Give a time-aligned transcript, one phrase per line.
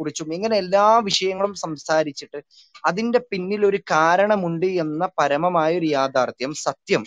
[0.00, 2.38] കുറിച്ചും ഇങ്ങനെ എല്ലാ വിഷയങ്ങളും സംസാരിച്ചിട്ട്
[2.84, 7.02] അതിന്റെ പിന്നിൽ ഒരു കാരണമുണ്ട് എന്ന പരമമായ ഒരു യാഥാർത്ഥ്യം സത്യം.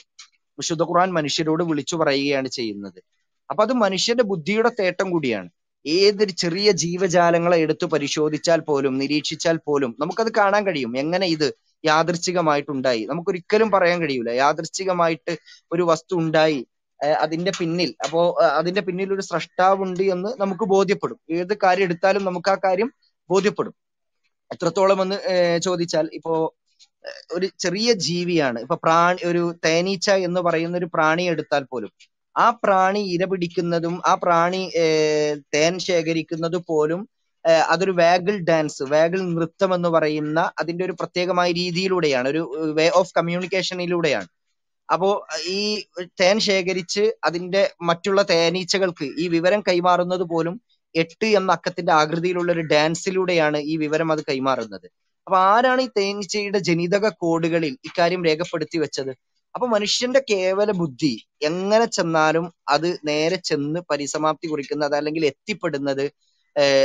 [0.59, 2.99] വിശുദ്ധ ഖുർആൻ മനുഷ്യരോട് വിളിച്ചു പറയുകയാണ് ചെയ്യുന്നത്.
[3.49, 5.49] അപ്പൊ അത് മനുഷ്യന്റെ ബുദ്ധിയുടെ തേട്ടം കൂടിയാണ്.
[5.85, 10.97] ഏതൊരു ചെറിയ ജീവജാലങ്ങളെ എടുത്തു പരിശോധിച്ചാൽ പോലും നിരീക്ഷിച്ചാൽ പോലും നമുക്കത് കാണാൻ കഴിയും.
[10.97, 11.47] എങ്ങനെ ഇത്
[11.83, 14.29] യാദൃച്ഛികമായിട്ടുണ്ടായി നമുക്കൊരിക്കലും പറയാൻ കഴിയൂല.
[14.43, 15.33] യാദൃച്ഛികമായിട്ട്
[15.71, 16.59] ഒരു വസ്തു ഉണ്ടായി.
[17.23, 17.89] അതിന്റെ പിന്നിൽ.
[18.05, 18.21] അപ്പോ
[18.59, 21.19] അതിന്റെ പിന്നിൽ ഒരു സ്രഷ്ടാവുണ്ട് എന്ന് നമുക്ക് ബോധ്യപ്പെടും.
[21.29, 22.89] ഏത് കാര്യം എടുത്താലും നമുക്ക് ആ കാര്യം
[23.29, 23.75] ബോധ്യപ്പെടും.
[24.51, 25.17] എത്രത്തോളം എന്ന്
[25.63, 26.33] ചോദിച്ചാൽ ഇപ്പോ
[27.33, 28.59] ഒരു ചെറിയ ജീവിയാണ്.
[28.59, 31.91] ഇപ്പൊ പ്രാണി ഒരു തേനീച്ച എന്ന് പറയുന്ന ഒരു പ്രാണി എടുത്താൽ പോലും
[32.35, 34.61] ആ പ്രാണി ഇര പിടിക്കുന്നതും ആ പ്രാണി
[35.55, 37.01] തേൻ ശേഖരിക്കുന്നത് പോലും
[37.69, 42.43] അതൊരു വാഗിൾ ഡാൻസ് വാഗിൾ നൃത്തം എന്ന് പറയുന്ന അതിന്റെ ഒരു പ്രത്യേകമായ രീതിയിലൂടെയാണ് ഒരു
[42.77, 44.29] വേ ഓഫ് കമ്മ്യൂണിക്കേഷനിലൂടെയാണ്.
[44.89, 45.09] അപ്പോ
[45.49, 45.59] ഈ
[46.21, 50.55] തേൻ ശേഖരിച്ച് അതിന്റെ മറ്റുള്ള തേനീച്ചകൾക്ക് ഈ വിവരം കൈമാറുന്നത് പോലും
[50.95, 54.87] എട്ട് എന്ന അക്കത്തിന്റെ ആകൃതിയിലുള്ള ഒരു ഡാൻസിലൂടെയാണ് ഈ വിവരം അത് കൈമാറുന്നത്.
[55.27, 59.11] അപ്പൊ ആരാണ് ഈ തേനീച്ചയുടെ ജനിതക കോഡുകളിൽ ഇക്കാര്യം രേഖപ്പെടുത്തി വെച്ചത്?
[59.55, 66.05] അപ്പൊ മനുഷ്യന്റെ കേവല ബുദ്ധി എങ്ങനെ ചെന്നാലും അത് നേരെ ചെന്ന് പരിസമാപ്തി കുറിക്കുന്നത് അല്ലെങ്കിൽ എത്തിപ്പെടുന്നത്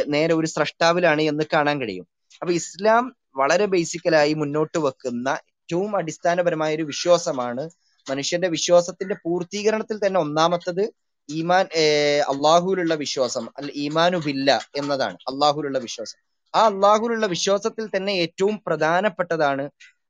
[0.06, 2.06] നേരെ ഒരു സ്രഷ്ടാവിലാണ് എന്ന് കാണാൻ കഴിയും.
[2.42, 3.04] അപ്പൊ ഇസ്ലാം
[3.36, 7.64] വളരെ ബേസിക്കലായി മുന്നോട്ട് വെക്കുന്ന ഏറ്റവും അടിസ്ഥാനപരമായ ഒരു വിശ്വാസമാണ്
[8.06, 10.84] മനുഷ്യന്റെ വിശ്വാസത്തിന്റെ പൂർത്തീകരണത്തിൽ തന്നെ ഒന്നാമത്തത്
[11.28, 16.19] ഈമാൻ ഏഹ് അള്ളാഹുവിലുള്ള വിശ്വാസം അല്ല ഈമാനു ബില്ല എന്നതാണ് അള്ളാഹുവിലുള്ള വിശ്വാസം.
[16.54, 19.64] ആ അള്ളാഹുവിലുള്ള വിശ്വാസത്തിൽ തന്നെ ഏറ്റവും പ്രധാനപ്പെട്ടതാണ്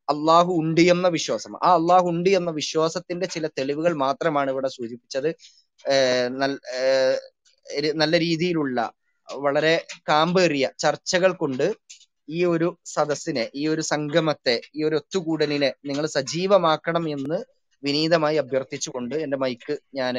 [0.09, 1.53] അള്ളാഹു ഉണ്ട് എന്ന വിശ്വാസം.
[1.67, 5.31] ആ അള്ളാഹു ഉണ്ട് എന്ന വിശ്വാസത്തിന്റെ ചില തെളിവുകൾ മാത്രമാണ് ഇവിടെ സൂചിപ്പിച്ചത്.
[7.95, 8.79] നല്ല രീതിയിലുള്ള
[9.29, 9.75] വളരെ
[10.09, 11.67] കാമ്പേറിയ ചർച്ചകൾ കൊണ്ട്
[12.29, 17.39] ഈ ഒരു സദസ്സിനെ ഈ ഒരു സംഗമത്തെ ഈ ഒരു ഒത്തുകൂടലിനെ നിങ്ങൾ സജീവമാക്കണം എന്ന്
[17.83, 20.15] വിനീതമായി അഭ്യർത്ഥിച്ചുകൊണ്ട് എന്റെ മൈക്ക് ഞാൻ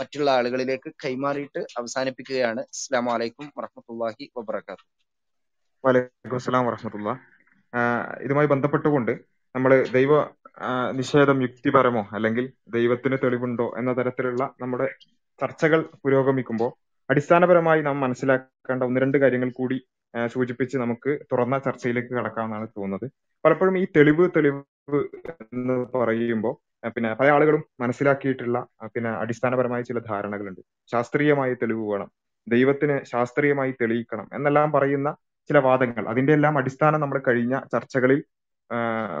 [0.00, 2.60] മറ്റുള്ള ആളുകളിലേക്ക് കൈമാറിയിട്ട് അവസാനിപ്പിക്കുകയാണ്.
[2.74, 4.86] അസ്സാം വലൈക്കും വറഹമത്തല്ലാഹി വബർക്കാത്തു
[5.84, 7.10] വലൈക്കും അസ്സലാം വറഹമത്തുള്ള.
[8.24, 9.12] ഇതുമായി ബന്ധപ്പെട്ടുകൊണ്ട്
[9.54, 10.12] നമ്മൾ ദൈവ
[10.98, 12.44] നിഷേധം യുക്തിപരമോ അല്ലെങ്കിൽ
[12.76, 14.86] ദൈവത്തിന് തെളിവുണ്ടോ എന്ന തരത്തിലുള്ള നമ്മുടെ
[15.40, 16.70] ചർച്ചകൾ പുരോഗമിക്കുമ്പോൾ
[17.10, 19.78] അടിസ്ഥാനപരമായി നാം മനസ്സിലാക്കേണ്ട ഒന്ന് രണ്ട് കാര്യങ്ങൾ കൂടി
[20.32, 23.06] സൂചിപ്പിച്ച് നമുക്ക് തുറന്ന ചർച്ചയിലേക്ക് കടക്കാമെന്നാണ് തോന്നുന്നത്.
[23.44, 25.00] പലപ്പോഴും ഈ തെളിവ് തെളിവ്
[25.54, 28.58] എന്ന് പറയുമ്പോൾ പിന്നെ പല ആളുകളും മനസ്സിലാക്കിയിട്ടുള്ള
[28.94, 30.60] പിന്നെ അടിസ്ഥാനപരമായ ചില ധാരണകളുണ്ട്.
[30.92, 32.08] ശാസ്ത്രീയമായ തെളിവ് വേണം.
[32.46, 35.08] ദൈവത്തിന് ശാസ്ത്രീയമായി തെളിയിക്കണം എന്നെല്ലാം പറയുന്ന
[35.50, 36.04] ചില വാദങ്ങൾ.
[36.08, 38.20] അതിന്റെ എല്ലാം അടിസ്ഥാനം നമ്മൾ കഴിഞ്ഞ ചർച്ചകളിൽ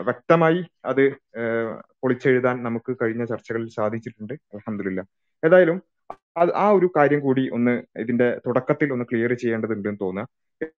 [0.06, 1.04] വ്യക്തമായി അത്
[2.02, 4.34] പൊളിച്ചെഴുതാൻ നമുക്ക് കഴിഞ്ഞ ചർച്ചകളിൽ സാധിച്ചിട്ടുണ്ട്.
[4.54, 5.00] അലഹമില്ല
[5.42, 5.78] ഏതായാലും
[6.62, 10.28] ആ ഒരു കാര്യം കൂടി ഒന്ന് ഇതിന്റെ തുടക്കത്തിൽ ഒന്ന് ക്ലിയർ ചെയ്യേണ്ടതുണ്ടെന്ന് തോന്നുക.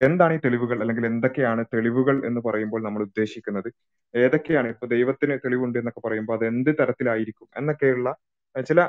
[0.02, 0.82] എന്താണ് ഈ തെളിവുകൾ?
[0.82, 3.70] അല്ലെങ്കിൽ എന്തൊക്കെയാണ് തെളിവുകൾ എന്ന് പറയുമ്പോൾ നമ്മൾ ഉദ്ദേശിക്കുന്നത്?
[4.16, 8.16] ഏതൊക്കെയാണ് ഇപ്പൊ ദൈവത്തിന് തെളിവുണ്ട് എന്നൊക്കെ പറയുമ്പോൾ അത് എന്ത് തരത്തിലായിരിക്കും എന്നൊക്കെയുള്ള
[8.68, 8.86] ചില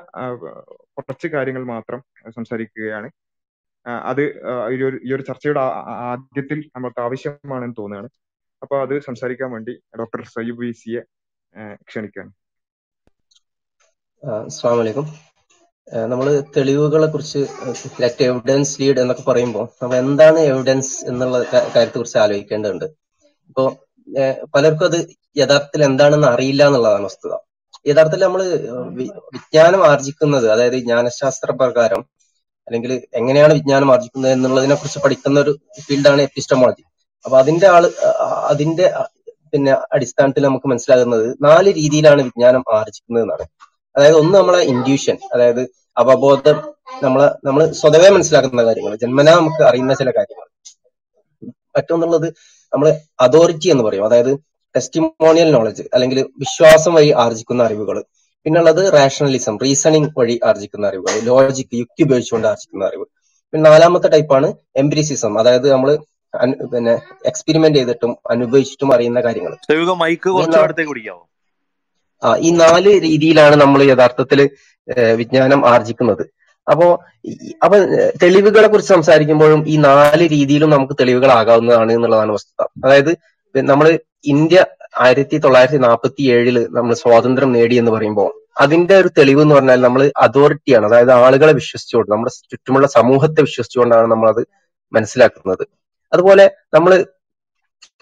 [0.96, 3.10] കുറച്ച് കാര്യങ്ങൾ മാത്രം സംസാരിക്കുകയാണ്.
[3.86, 4.22] അത്
[4.72, 5.60] ഈ ഒരു ചർച്ചയുടെ
[6.10, 8.08] ആദ്യത്തിൽ നമ്മൾക്ക് ആവശ്യമാണെന്ന് തോന്നുകയാണ്.
[8.62, 11.02] അപ്പൊ അത് സംസാരിക്കാൻ വേണ്ടി ഡോക്ടർ സയ്യൂബ് വി സിയെ
[11.88, 12.32] ക്ഷണിക്കുകയാണ്.
[15.90, 17.40] നമ്മൾ തെളിവുകളെ കുറിച്ച്
[18.02, 21.38] ലെറ്റ് എവിഡൻസ് ലീഡ് എന്നൊക്കെ പറയുമ്പോൾ നമ്മൾ എന്താണ് എവിഡൻസ് എന്നുള്ള
[21.74, 22.86] കാര്യത്തെ കുറിച്ച് ആലോചിക്കേണ്ടതുണ്ട്.
[23.50, 23.64] ഇപ്പോ
[24.54, 24.98] പലർക്കും അത്
[25.36, 27.32] യഥാർത്ഥത്തിൽ എന്താണെന്ന് അറിയില്ല എന്നുള്ളതാണ് വസ്തുത.
[27.86, 28.42] യഥാർത്ഥത്തിൽ നമ്മൾ
[29.36, 32.02] വിജ്ഞാനം ആർജിക്കുന്നത് അതായത് ജ്ഞാനശാസ്ത്ര പ്രകാരം
[32.68, 35.52] അല്ലെങ്കിൽ എങ്ങനെയാണ് വിജ്ഞാനം ആർജിക്കുന്നത് എന്നുള്ളതിനെ കുറിച്ച് പഠിക്കുന്ന ഒരു
[35.86, 36.84] ഫീൽഡാണ് എപ്പിസ്റ്റമോളജി
[37.24, 37.84] അപ്പൊ അതിന്റെ ആൾ
[38.52, 38.86] അതിന്റെ
[39.52, 43.46] പിന്നെ അടിസ്ഥാനത്തിൽ നമുക്ക് മനസ്സിലാകുന്നത് നാല് രീതിയിലാണ് വിജ്ഞാനം ആർജിക്കുന്നത് എന്നാണ്
[43.96, 45.62] അതായത് ഒന്ന് നമ്മളെ ഇൻഡ്യൂഷൻ അതായത്
[45.96, 46.56] അവബോധം
[47.02, 50.46] നമ്മളെ നമ്മൾ സ്വതവേ മനസ്സിലാക്കുന്ന കാര്യങ്ങൾ ജന്മനാ നമുക്ക് അറിയുന്ന ചില കാര്യങ്ങൾ.
[51.76, 52.26] മറ്റൊന്നുള്ളത്
[52.72, 52.86] നമ്മൾ
[53.20, 54.32] അതോറിറ്റി എന്ന് പറയും അതായത്
[54.74, 57.96] ടെസ്റ്റിമോണിയൽ നോളജ് അല്ലെങ്കിൽ വിശ്വാസം വഴി ആർജിക്കുന്ന അറിവുകൾ.
[58.46, 63.06] പിന്നുള്ളത് റാഷണലിസം റീസണിങ് വഴി ആർജിക്കുന്ന അറിവുകൾ ലോജിക് യുക്തി ഉപയോഗിച്ചുകൊണ്ട് ആർജിക്കുന്ന അറിവ്.
[63.52, 64.48] പിന്നെ നാലാമത്തെ ടൈപ്പാണ്
[64.82, 65.90] എംപിരിസിസം അതായത് നമ്മൾ
[66.72, 66.94] പിന്നെ
[67.30, 69.54] എക്സ്പെരിമെന്റ് ചെയ്തിട്ടും അനുഭവിച്ചിട്ടും അറിയുന്ന കാര്യങ്ങൾ.
[70.02, 71.16] മൈക്ക് കുറച്ച് ആ
[72.46, 74.40] ഈ നാല് രീതിയിലാണ് നമ്മൾ യഥാർത്ഥത്തിൽ
[75.20, 76.24] വിജ്ഞാനം ആർജിക്കുന്നത്.
[76.66, 76.86] അപ്പോ
[77.64, 77.76] അപ്പൊ
[78.22, 82.66] തെളിവുകളെ കുറിച്ച് സംസാരിക്കുമ്പോഴും ഈ നാല് രീതിയിലും നമുക്ക് തെളിവുകളാകാവുന്നതാണ് എന്നുള്ളതാണ് വസ്തുത.
[82.84, 83.12] അതായത്
[83.54, 83.86] നമ്മൾ
[84.34, 84.58] ഇന്ത്യ
[85.04, 88.30] ആയിരത്തി തൊള്ളായിരത്തി നാൽപ്പത്തി ഏഴിൽ നമ്മൾ സ്വാതന്ത്ര്യം നേടി എന്ന് പറയുമ്പോൾ
[88.62, 94.28] അതിന്റെ ഒരു തെളിവ് എന്ന് പറഞ്ഞാൽ നമ്മൾ അതോറിറ്റിയാണ് അതായത് ആളുകളെ വിശ്വസിച്ചുകൊണ്ട് നമ്മുടെ ചുറ്റുമുള്ള സമൂഹത്തെ വിശ്വസിച്ചുകൊണ്ടാണ് നമ്മൾ
[94.34, 94.42] അത്
[94.92, 95.64] മനസ്സിലാക്കുന്നത്.
[96.12, 96.44] അതുപോലെ
[96.74, 96.92] നമ്മൾ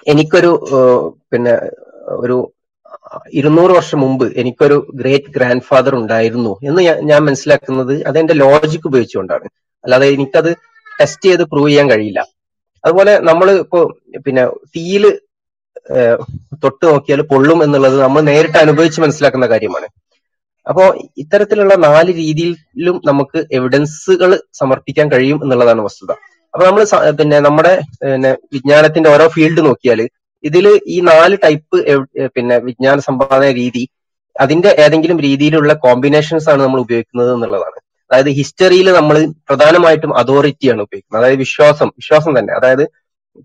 [0.07, 0.51] എനിക്കൊരു
[1.33, 1.55] പിന്നെ
[2.23, 2.37] ഒരു
[3.39, 9.47] ഇരുന്നൂറ് വർഷം മുമ്പ് എനിക്കൊരു ഗ്രേറ്റ് ഗ്രാൻഡ് ഫാദർ ഉണ്ടായിരുന്നു എന്ന് ഞാൻ മനസ്സിലാക്കുന്നത് അതെന്റെ ലോജിക് ഉപയോഗിച്ചുകൊണ്ടാണ്.
[9.85, 10.51] അല്ലാതെ എനിക്കത്
[11.01, 12.21] ടെസ്റ്റ് ചെയ്ത് പ്രൂവ് ചെയ്യാൻ കഴിയില്ല.
[12.85, 13.81] അതുപോലെ നമ്മൾ ഇപ്പോ
[14.27, 14.45] പിന്നെ
[14.77, 15.05] തീയിൽ
[16.65, 19.89] തൊട്ട് നോക്കിയാൽ പൊള്ളും എന്നുള്ളത് നമ്മൾ നേരിട്ട് അനുഭവിച്ച് മനസ്സിലാക്കുന്ന കാര്യമാണ്.
[20.67, 20.85] അപ്പോ
[21.23, 24.31] ഇത്തരത്തിലുള്ള നാല് രീതിയിലും നമുക്ക് എവിഡൻസുകൾ
[24.61, 26.11] സമർപ്പിക്കാൻ കഴിയും എന്നുള്ളതാണ് വസ്തുത.
[26.55, 26.83] അപ്പൊ നമ്മൾ
[27.21, 27.73] പിന്നെ നമ്മുടെ
[28.03, 30.01] പിന്നെ വിജ്ഞാനത്തിന്റെ ഓരോ ഫീൽഡ് നോക്കിയാൽ
[30.45, 31.79] ഇതിൽ ഈ നാല് ടൈപ്പ്
[32.37, 33.85] പിന്നെ വിജ്ഞാന സമ്പാദന രീതി
[34.37, 37.79] അതിന്റെ ഏതെങ്കിലും രീതിയിലുള്ള കോമ്പിനേഷൻസ് ആണ് നമ്മൾ ഉപയോഗിക്കുന്നത് എന്നുള്ളതാണ്.
[38.11, 39.17] അതായത് ഹിസ്റ്ററിയിൽ നമ്മൾ
[39.49, 41.21] പ്രധാനമായിട്ടും അതോറിറ്റിയാണ് ഉപയോഗിക്കുന്നത്.
[41.23, 42.53] അതായത് വിശ്വാസം വിശ്വാസം തന്നെ.
[42.59, 42.85] അതായത്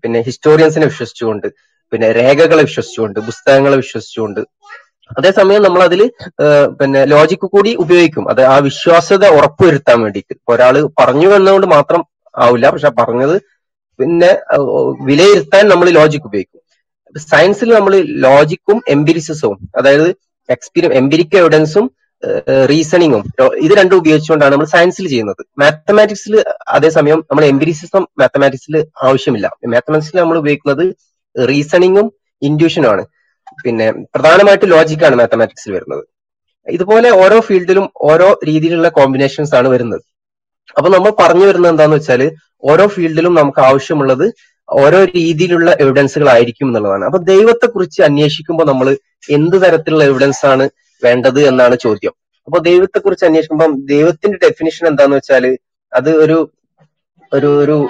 [0.04, 1.48] പിന്നെ ഹിസ്റ്റോറിയൻസിനെ വിശ്വസിച്ചുകൊണ്ട്
[1.92, 4.40] പിന്നെ രേഖകളെ വിശ്വസിച്ചുകൊണ്ട് പുസ്തകങ്ങളെ വിശ്വസിച്ചുകൊണ്ട്.
[5.18, 6.00] അതേസമയം നമ്മൾ അതിൽ
[6.80, 8.24] പിന്നെ ലോജിക്ക് കൂടി ഉപയോഗിക്കും.
[8.32, 10.34] അത് ആ വിശ്വാസ്യത ഉറപ്പുവരുത്താൻ വേണ്ടിയിട്ട്.
[10.52, 12.02] ഒരാൾ പറഞ്ഞു എന്നുകൊണ്ട് മാത്രം
[12.44, 12.66] ആവില്ല.
[12.74, 13.36] പക്ഷെ പറഞ്ഞത്
[13.98, 14.30] പിന്നെ
[15.08, 16.62] വിലയിരുത്താൻ നമ്മൾ ലോജിക് ഉപയോഗിക്കും.
[17.30, 17.94] സയൻസിൽ നമ്മൾ
[18.26, 20.08] ലോജിക്കും എംപിരിസിസവും അതായത്
[20.48, 21.84] എക്സ്പീരിയ എംപിരിക്കൽ എവിഡൻസും
[22.70, 23.22] റീസണിങ്ങും
[23.64, 25.42] ഇത് രണ്ടും ഉപയോഗിച്ചുകൊണ്ടാണ് നമ്മൾ സയൻസിൽ ചെയ്യുന്നത്.
[25.62, 26.34] മാത്തമാറ്റിക്സിൽ
[26.76, 28.76] അതേസമയം നമ്മൾ എംപിരിസിസം മാത്തമാറ്റിക്സിൽ
[29.08, 29.46] ആവശ്യമില്ല.
[29.74, 30.84] മാത്തമാറ്റിക്സിൽ നമ്മൾ ഉപയോഗിക്കുന്നത്
[31.36, 32.06] റീസണിങ്ങും
[32.42, 33.04] ഇൻഡ്യൂഷനും ആണ്.
[33.64, 36.04] പിന്നെ പ്രധാനമായിട്ട് ലോജിക്കാണ് മാത്തമാറ്റിക്സിൽ വരുന്നത്.
[36.66, 40.02] ഇതുപോലെ ഓരോ ഫീൽഡിലും ഓരോ രീതിയിലുള്ള കോമ്പിനേഷൻസ് ആണ് വരുന്നത്.
[40.76, 42.22] അപ്പൊ നമ്മൾ പറഞ്ഞു വരുന്നത് എന്താന്ന് വെച്ചാൽ
[42.70, 44.26] ഓരോ ഫീൽഡിലും നമുക്ക് ആവശ്യമുള്ളത്
[44.68, 47.04] ഓരോ രീതിയിലുള്ള എവിഡൻസുകൾ ആയിരിക്കും എന്നുള്ളതാണ്.
[47.04, 48.96] അപ്പൊ ദൈവത്തെ കുറിച്ച് അന്വേഷിക്കുമ്പോൾ നമ്മൾ
[49.30, 50.70] എന്ത് തരത്തിലുള്ള എവിഡൻസ് ആണ്
[51.04, 52.14] വേണ്ടത് എന്നാണ് ചോദ്യം.
[52.46, 55.58] അപ്പൊ ദൈവത്തെ കുറിച്ച് അന്വേഷിക്കുമ്പോൾ ദൈവത്തിന്റെ ഡെഫിനിഷൻ എന്താന്ന് വെച്ചാൽ
[55.92, 56.50] അത് ഒരു
[57.32, 57.88] ഒരു ഒരു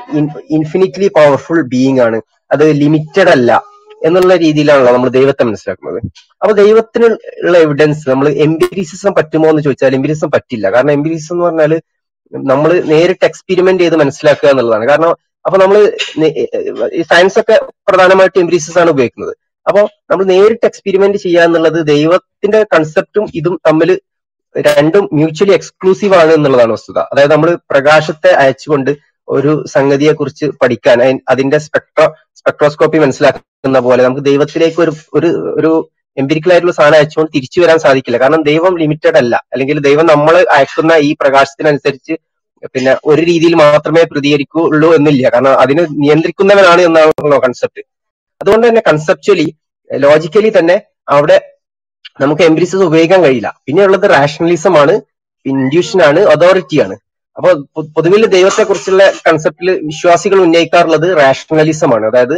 [0.51, 2.21] ഇൻഫിനിറ്റ്ലി പവർഫുൾ ബീയിങ് ആണ്.
[2.53, 3.63] അത് ലിമിറ്റഡ് അല്ല
[4.05, 5.99] എന്നുള്ള രീതിയിലാണല്ലോ നമ്മൾ ദൈവത്തെ മനസ്സിലാക്കുന്നത്.
[6.43, 7.05] അപ്പൊ ദൈവത്തിന്
[7.45, 10.73] ഉള്ള എവിഡൻസ് നമ്മൾ എംപിരിസിസം പറ്റുമോ എന്ന് ചോദിച്ചാൽ എംപിരിസിസം പറ്റില്ല.
[10.73, 11.81] കാരണം എംപിരിസിസം എന്ന് പറഞ്ഞാൽ
[12.33, 14.89] നമ്മൾ നേരിട്ട് എക്സ്പെരിമെന്റ് ചെയ്ത് മനസ്സിലാക്കുക എന്നുള്ളതാണ്.
[14.89, 15.13] കാരണം
[15.47, 15.79] അപ്പൊ നമ്മൾ
[16.99, 17.57] ഈ സയൻസ് ഒക്കെ
[17.89, 19.35] പ്രധാനമായിട്ട് എംബ്രീസസ് ആണ് ഉപയോഗിക്കുന്നത്.
[19.67, 19.81] അപ്പൊ
[20.11, 23.91] നമ്മൾ നേരിട്ട് എക്സ്പെരിമെന്റ് ചെയ്യുക എന്നുള്ളത് ദൈവത്തിന്റെ കൺസെപ്റ്റും ഇതും തമ്മിൽ
[24.55, 26.99] രണ്ടും മ്യൂച്വലി എക്സ്ക്ലൂസീവ് ആണ് എന്നുള്ളതാണ് വസ്തുത.
[27.13, 28.91] അതായത് നമ്മൾ പ്രകാശത്തെ അയച്ചുകൊണ്ട്
[29.29, 32.07] ഒരു സംഗതിയെ കുറിച്ച് പഠിക്കാൻ അതിന്റെ സ്പെക്ട്രോ
[32.39, 35.71] സ്പെക്ട്രോസ്കോപ്പി മനസ്സിലാക്കുന്ന പോലെ നമുക്ക് ദൈവത്തിലേക്ക് ഒരു ഒരു ഒരു
[36.17, 38.19] എംപിരിക്കൽ ആയിട്ടുള്ള സാധനം അയച്ചുകൊണ്ട് തിരിച്ചു വരാൻ സാധിക്കില്ല.
[38.19, 39.35] കാരണം ദൈവം ലിമിറ്റഡ് അല്ല.
[39.53, 42.15] അല്ലെങ്കിൽ ദൈവം നമ്മൾ അയക്കുന്ന ഈ പ്രകാശത്തിനനുസരിച്ച്
[42.75, 45.25] പിന്നെ ഒരു രീതിയിൽ മാത്രമേ പ്രതികരിക്കുള്ളൂ എന്നില്ല.
[45.35, 47.83] കാരണം അതിന് നിയന്ത്രിക്കുന്നവനാണ് എന്നാണല്ലോ കൺസെപ്റ്റ്
[48.41, 49.47] അതുകൊണ്ട് തന്നെ കൺസെപ്ച്വലി
[49.91, 50.77] ലോജിക്കലി തന്നെ
[51.15, 51.37] അവിടെ
[52.23, 53.51] നമുക്ക് എംബ്രിസസ് ഉപയോഗിക്കാൻ കഴിയില്ല.
[53.67, 54.95] പിന്നെ ഉള്ളത് റാഷണലിസം ആണ്
[55.47, 56.97] ഇൻഡ്യൂഷൻ ആണ് അതോറിറ്റി ആണ്.
[57.37, 57.51] അപ്പൊ
[57.97, 62.07] പൊതുവിൽ ദൈവത്തെ കുറിച്ചുള്ള കൺസെപ്റ്റിൽ വിശ്വാസികൾ ഉന്നയിക്കാറുള്ളത് റാഷണലിസം ആണ്.
[62.11, 62.37] അതായത്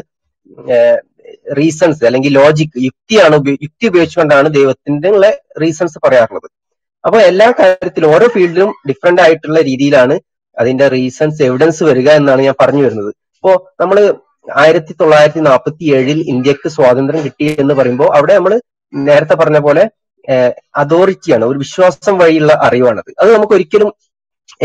[1.59, 3.37] റീസൺസ് അല്ലെങ്കിൽ ലോജിക് യുക്തിയാണ്
[3.67, 5.11] യുക്തി ഉപയോഗിച്ചുകൊണ്ടാണ് ദൈവത്തിന്റെ
[5.63, 6.49] റീസൺസ് പറയാറുള്ളത്.
[7.07, 10.15] അപ്പൊ എല്ലാ കാര്യത്തിലും ഓരോ ഫീൽഡിലും ഡിഫറെന്റ് ആയിട്ടുള്ള രീതിയിലാണ്
[10.57, 13.11] അതിന്റെ റീസൺസ് എവിഡൻസ് വരിക എന്നാണ് ഞാൻ പറഞ്ഞു വരുന്നത്.
[13.37, 13.99] ഇപ്പോ നമ്മൾ
[14.63, 18.53] ആയിരത്തി തൊള്ളായിരത്തി നാൽപ്പത്തി ഏഴിൽ ഇന്ത്യയ്ക്ക് സ്വാതന്ത്ര്യം കിട്ടി എന്ന് പറയുമ്പോൾ അവിടെ നമ്മൾ
[18.93, 19.85] നേരത്തെ പറഞ്ഞ പോലെ
[20.83, 23.11] അതോറിറ്റിയാണ് ഒരു വിശ്വാസം വഴിയുള്ള അറിവാണത്.
[23.21, 23.91] അത് നമുക്ക് ഒരിക്കലും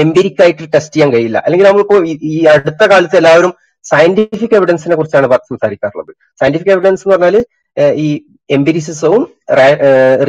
[0.04, 1.38] എംപിരിക് ആയിട്ട് ടെസ്റ്റ് ചെയ്യാൻ കഴിയില്ല.
[1.46, 1.98] അല്ലെങ്കിൽ നമ്മളിപ്പോ
[2.32, 3.52] ഈ അടുത്ത കാലത്ത് എല്ലാവരും
[3.86, 6.12] സയന്റിഫിക് എവിഡൻസിനെ കുറിച്ചാണ് സംസാരിക്കാറുള്ളത്.
[6.42, 7.46] സയന്റിഫിക് എവിഡൻസ് എന്ന് പറഞ്ഞാൽ
[7.78, 8.08] ഈ
[8.56, 9.24] എംപിരിസിസവും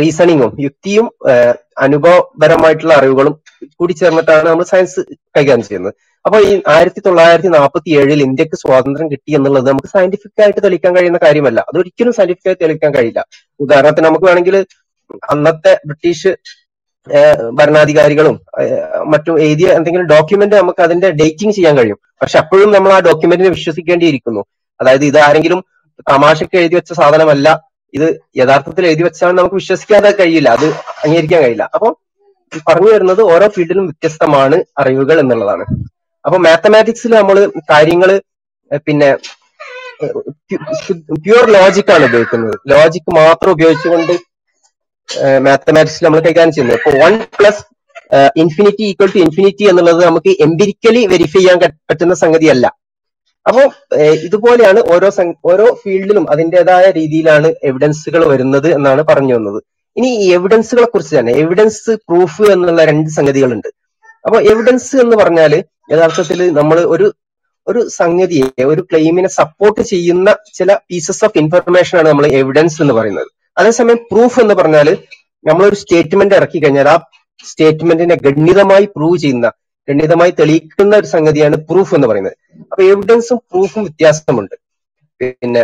[0.01, 1.07] റീസണിങ്ങും യുക്തിയും
[1.85, 3.35] അനുഭവപരമായിട്ടുള്ള അറിവുകളും
[3.79, 5.01] കൂടി ചേർന്നിട്ടാണ് നമ്മൾ സയൻസ്
[5.37, 5.95] കൈകാര്യം ചെയ്യുന്നത്.
[6.25, 11.21] അപ്പൊ ഈ ആയിരത്തി തൊള്ളായിരത്തി നാൽപ്പത്തി ഏഴിൽ ഇന്ത്യയ്ക്ക് സ്വാതന്ത്ര്യം കിട്ടി എന്നുള്ളത് നമുക്ക് സയന്റിഫിക് ആയിട്ട് തെളിയിക്കാൻ കഴിയുന്ന
[11.25, 11.61] കാര്യമല്ല.
[11.71, 13.23] അത് ഒരിക്കലും സയന്റിഫിക് ആയി തെളിയിക്കാൻ കഴിയില്ല.
[13.65, 14.57] ഉദാഹരണത്തിന് നമുക്ക് വേണമെങ്കിൽ
[15.33, 16.33] അന്നത്തെ ബ്രിട്ടീഷ്
[17.59, 18.37] ഭരണാധികാരികളും
[19.13, 21.99] മറ്റും എഴുതിയ എന്തെങ്കിലും ഡോക്യുമെന്റ് നമുക്ക് അതിന്റെ ഡേറ്റിംഗ് ചെയ്യാൻ കഴിയും.
[22.23, 24.43] പക്ഷെ അപ്പോഴും നമ്മൾ ആ ഡോക്യുമെന്റിനെ വിശ്വസിക്കേണ്ടിയിരിക്കുന്നു.
[24.81, 25.61] അതായത് ഇത് ആരെങ്കിലും
[26.11, 27.49] തമാശക്ക് എഴുതി വെച്ച സാധനമല്ല.
[27.95, 28.07] ഇത്
[28.41, 30.49] യഥാർത്ഥത്തിൽ എഴുതി വെച്ചാൽ നമുക്ക് വിശ്വസിക്കാതെ കഴിയില്ല.
[30.57, 30.67] അത്
[31.05, 31.65] അംഗീകരിക്കാൻ കഴിയില്ല.
[31.75, 31.89] അപ്പൊ
[32.69, 35.65] പറഞ്ഞു വരുന്നത് ഓരോ ഫീൽഡിലും വ്യത്യസ്തമാണ് അറിവുകൾ എന്നുള്ളതാണ്.
[36.25, 37.39] അപ്പൊ മാത്തമാറ്റിക്സിൽ നമ്മൾ
[37.73, 38.11] കാര്യങ്ങൾ
[38.87, 39.09] പിന്നെ
[41.25, 42.57] പ്യുവർ ലോജിക്കാണ് ഉപയോഗിക്കുന്നത്.
[42.73, 44.15] ലോജിക് മാത്രം ഉപയോഗിച്ചുകൊണ്ട്
[45.47, 46.79] മാത്തമാറ്റിക്സിൽ നമ്മൾ കൈകാര്യം ചെയ്യുന്നത്.
[46.81, 47.63] ഇപ്പൊ one plus
[48.43, 51.59] infinity equal to infinity എന്നുള്ളത് നമുക്ക് എംപിരിക്കലി വെരിഫൈ ചെയ്യാൻ
[51.91, 52.67] പറ്റുന്ന സംഗതിയല്ല.
[53.47, 53.67] അപ്പോൾ
[54.27, 55.09] ഇതുപോലെയാണ് ഓരോ
[55.51, 59.59] ഓരോ ഫീൽഡിലും അതിന്റെതായ രീതിയിലാണ് എവിഡൻസുകൾ വരുന്നത് എന്നാണ് പറഞ്ഞു വന്നത്.
[59.97, 63.69] ഇനി ഈ എവിഡൻസുകളെ കുറിച്ച് തന്നെ എവിഡൻസ് പ്രൂഫ് എന്നുള്ള രണ്ട് സംഗതികളുണ്ട്.
[64.25, 65.53] അപ്പൊ എവിഡൻസ് എന്ന് പറഞ്ഞാൽ
[65.93, 67.09] യഥാർത്ഥത്തിൽ നമ്മൾ ഒരു
[67.67, 73.29] ഒരു സംഗതിയെ ഒരു ക്ലെയിമിനെ സപ്പോർട്ട് ചെയ്യുന്ന ചില പീസസ് ഓഫ് ഇൻഫർമേഷൻ ആണ് നമ്മൾ എവിഡൻസ് എന്ന് പറയുന്നത്.
[73.57, 74.89] അതേസമയം പ്രൂഫ് എന്ന് പറഞ്ഞാൽ
[75.45, 76.97] നമ്മളൊരു സ്റ്റേറ്റ്മെന്റ് ഇറക്കി കഴിഞ്ഞാൽ ആ
[77.45, 79.49] സ്റ്റേറ്റ്മെന്റിനെ ഗണ്യതമായി പ്രൂവ് ചെയ്യുന്ന
[79.89, 82.37] ഗണ്യതമായി തെളിയിക്കുന്ന ഒരു സംഗതിയാണ് പ്രൂഫ് എന്ന് പറയുന്നത്.
[82.61, 84.57] അപ്പൊ എവിഡൻസും പ്രൂഫും വ്യത്യാസമുണ്ട്.
[85.21, 85.63] പിന്നെ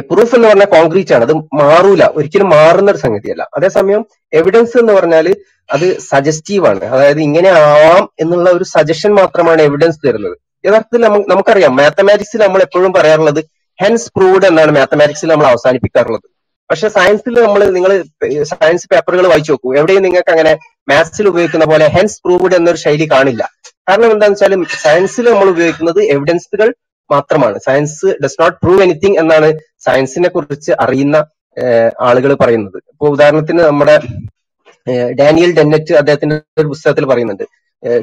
[0.00, 1.24] പ്രൂഫ് എന്ന് പറഞ്ഞാൽ കോൺക്രീറ്റ് ആണ്.
[1.24, 2.04] അത് മാറൂല.
[2.04, 3.48] ഒരിക്കലും മാറുന്ന ഒരു സംഗതിയല്ല.
[3.56, 5.36] അതേസമയം എവിഡൻസ് എന്ന് പറഞ്ഞാൽ
[5.72, 6.84] അത് സജസ്റ്റീവ് ആണ്.
[6.84, 10.38] അതായത് ഇങ്ങനെ ആവാം എന്നുള്ള ഒരു സജഷൻ മാത്രമാണ് എവിഡൻസ് തരുന്നത്.
[10.66, 11.76] യഥാർത്ഥത്തിൽ നമുക്കറിയാം.
[11.76, 13.44] മാത്തമാറ്റിക്സിൽ നമ്മൾ എപ്പോഴും പറയാറുള്ളത്
[13.82, 16.30] ഹെൻസ് പ്രൂവ്ഡ് എന്നാണ് മാത്തമാറ്റിക്സിൽ നമ്മൾ അവസാനിപ്പിക്കാറുള്ളത്.
[16.70, 18.02] പക്ഷെ സയൻസിൽ നമ്മൾ നിങ്ങൾ
[18.42, 19.74] സയൻസ് പേപ്പറുകൾ വായിച്ചു നോക്കൂ.
[19.74, 20.58] എവിടെയും നിങ്ങൾക്ക് അങ്ങനെ
[20.90, 23.42] മാത്സിൽ ഉപയോഗിക്കുന്ന പോലെ ഹെൻസ് പ്രൂവ്ഡ് എന്നൊരു ശൈലി കാണില്ല.
[23.88, 26.68] കാരണം എന്താണെന്ന് വെച്ചാൽ സയൻസിൽ നമ്മൾ ഉപയോഗിക്കുന്നത് എവിഡൻസുകൾ
[27.10, 27.56] മാത്രമാണ്.
[27.66, 29.48] Science does not prove anything എന്നാണ്
[29.86, 31.16] സയൻസിനെ കുറിച്ച് അറിയുന്ന
[32.08, 32.78] ആളുകൾ പറയുന്നത്.
[32.92, 33.96] ഇപ്പോൾ ഉദാഹരണത്തിന് നമ്മുടെ
[35.18, 37.44] ഡാനിയൽ ഡെന്നറ്റ് അദ്ദേഹത്തിന്റെ ഒരു പുസ്തകത്തിൽ പറയുന്നുണ്ട്.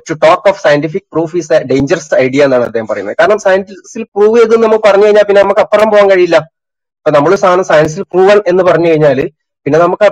[0.07, 3.17] To talk of scientific proof is a dangerous idea എന്നാണ് അദ്ദേഹം പറയുന്നത്.
[3.19, 6.37] കാരണം സയൻസിൽ പ്രൂവ് ചെയ്ത് നമ്മൾ പറഞ്ഞു കഴിഞ്ഞാൽ പിന്നെ നമുക്ക് അപ്പുറം പോകാൻ കഴിയില്ല.
[6.99, 9.19] അപ്പൊ നമ്മൾ സാധനം സയൻസിൽ പ്രൂവൺ എന്ന് പറഞ്ഞു കഴിഞ്ഞാൽ
[9.65, 10.07] പിന്നെ നമുക്ക്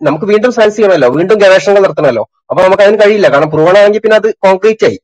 [0.00, 2.24] നമുക്ക് വീണ്ടും സയൻസ് ചെയ്യണമല്ലോ വീണ്ടും ഗവേഷണങ്ങൾ നടത്തണമല്ലോ.
[2.50, 4.98] അപ്പൊ നമുക്ക് അതിന് കഴിയില്ല കാരണം പ്രൂവൺ ആണെങ്കിൽ പിന്നെ അത് കോൺക്രീറ്റ് ആയി.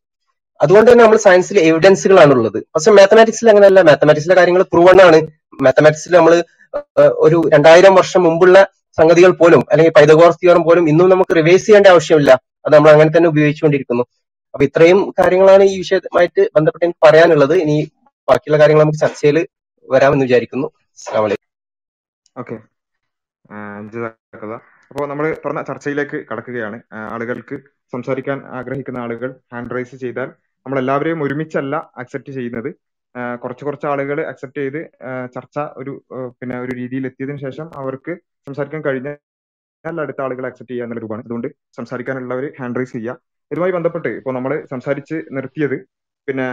[0.60, 3.80] അതുകൊണ്ട് തന്നെ നമ്മൾ സയൻസിൽ എവിഡൻസുകളാണ് ഉള്ളത് പക്ഷെ മാത്തമാറ്റിക്സിൽ അങ്ങനെയല്ല.
[3.88, 5.18] മാത്തമാറ്റിക്സിലെ കാര്യങ്ങൾ പ്രൂവൺ ആണ്.
[5.66, 6.34] മാത്തമാറ്റിക്സിൽ നമ്മൾ
[7.26, 8.56] ഒരു രണ്ടായിരം വർഷം മുമ്പുള്ള
[8.98, 12.30] സംഗതികൾ പോലും അല്ലെങ്കിൽ പൈതഗോറസ് തിയറം പോലും ഇന്നും നമുക്ക് റിവേഴ്സ് ചെയ്യേണ്ട ആവശ്യമില്ല.
[12.64, 14.04] അത് നമ്മൾ അങ്ങനെ തന്നെ ഉപയോഗിച്ചുകൊണ്ടിരിക്കുന്നു.
[14.54, 17.54] അപ്പൊ ഇത്രയും കാര്യങ്ങളാണ് ഈ വിഷയമായിട്ട് ബന്ധപ്പെട്ട് എനിക്ക് പറയാനുള്ളത്.
[17.64, 17.76] ഇനി
[18.28, 19.38] ബാക്കിയുള്ള കാര്യങ്ങൾ നമുക്ക് ചർച്ചയിൽ
[19.88, 20.68] വരാമെന്ന് വിചാരിക്കുന്നു.
[20.98, 21.50] അസ്സാം വലൈക്കും
[22.42, 22.56] ഓക്കെ.
[24.90, 26.78] അപ്പോൾ നമ്മൾ പറഞ്ഞ ചർച്ചയിലേക്ക് കടക്കുകയാണ്.
[27.14, 27.56] ആളുകൾക്ക്
[27.94, 30.28] സംസാരിക്കാൻ ആഗ്രഹിക്കുന്ന ആളുകൾ ഹാൻഡ് റൈസ് ചെയ്താൽ
[30.66, 32.70] നമ്മൾ എല്ലാവരെയും ഒരുമിച്ചല്ല അക്സെപ്റ്റ് ചെയ്യുന്നത്.
[33.42, 34.80] കുറച്ച് കുറച്ച് ആളുകൾ അക്സെപ്റ്റ് ചെയ്ത്
[35.34, 35.92] ചർച്ച ഒരു
[36.38, 38.12] പിന്നെ ഒരു രീതിയിൽ എത്തിയതിനു ശേഷം അവർക്ക്
[38.48, 41.24] സംസാരിക്കാൻ കഴിഞ്ഞാൽ അടുത്ത ആളുകൾ അക്സെപ്റ്റ് ചെയ്യുക എന്നുള്ള രൂപമാണ്.
[41.26, 43.16] അതുകൊണ്ട് സംസാരിക്കാനുള്ളവർ ഹാൻഡ് റൈസ് ചെയ്യുക.
[43.50, 45.76] ഇതുമായി ബന്ധപ്പെട്ട് ഇപ്പോൾ നമ്മൾ സംസാരിച്ച് നിർത്തിയത്
[46.28, 46.46] പിന്നെ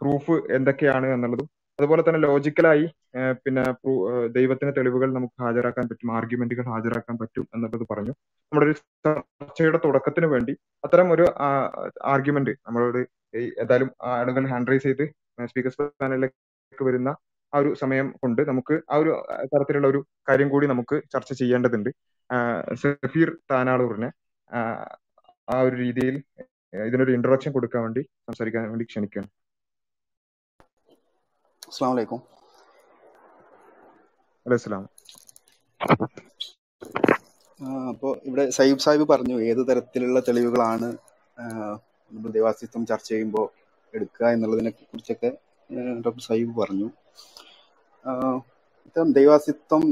[0.00, 1.48] പ്രൂഫ് എന്തൊക്കെയാണ് എന്നുള്ളതും
[1.78, 2.84] അതുപോലെ തന്നെ ലോജിക്കലായി
[3.44, 3.92] പിന്നെ ദൈവത്തിന്റെ
[4.36, 8.12] ദൈവത്തിന് തെളിവുകൾ നമുക്ക് ഹാജരാക്കാൻ പറ്റും ആർഗ്യുമെന്റുകൾ ഹാജരാക്കാൻ പറ്റും എന്നുള്ളത് പറഞ്ഞു.
[8.52, 8.74] നമ്മുടെ ഒരു
[9.06, 10.52] ചർച്ചയുടെ തുടക്കത്തിന് വേണ്ടി
[10.86, 11.26] അത്തരം ഒരു
[12.14, 13.00] ആർഗ്യുമെന്റ് നമ്മളോട്
[13.64, 15.04] ഏതായാലും ആളുകൾ ഹാൻഡ് റൈസ് ചെയ്ത്
[15.50, 17.10] സ്പീക്കേഴ്സ് പാനലിലേക്ക് വരുന്ന
[17.52, 19.10] ആ ഒരു സമയം കൊണ്ട് നമുക്ക് ആ ഒരു
[19.52, 21.90] തരത്തിലുള്ള ഒരു കാര്യം കൂടി നമുക്ക് ചർച്ച ചെയ്യേണ്ടതുണ്ട്.
[22.82, 24.08] സഫീർ താനാളൂറിനെ
[25.54, 26.16] ആ ഒരു രീതിയിൽ
[26.88, 29.28] ഇതിനൊരു ഇൻട്രൊഡക്ഷൻ കൊടുക്കാൻ വേണ്ടി സംസാരിക്കാൻ വേണ്ടി ക്ഷണിക്കുകയാണ്.
[31.72, 32.20] അസ്സാം വലൈക്കും
[37.92, 40.88] അപ്പോൾ ഇവിടെ സയ്യിബ് സാഹിബ് പറഞ്ഞു ഏത് തരത്തിലുള്ള തെളിവുകളാണ്
[42.10, 43.46] നമ്മൾ ദേവാസ്തിത്വം ചർച്ച ചെയ്യുമ്പോൾ
[43.94, 45.30] എടുക്കുക എന്നുള്ളതിനെ കുറിച്ചൊക്കെ
[46.04, 46.88] ഡോക്ടർ സയ്യിബ് പറഞ്ഞു.
[48.86, 49.82] ഇത്തരം ദൈവാസിത്വം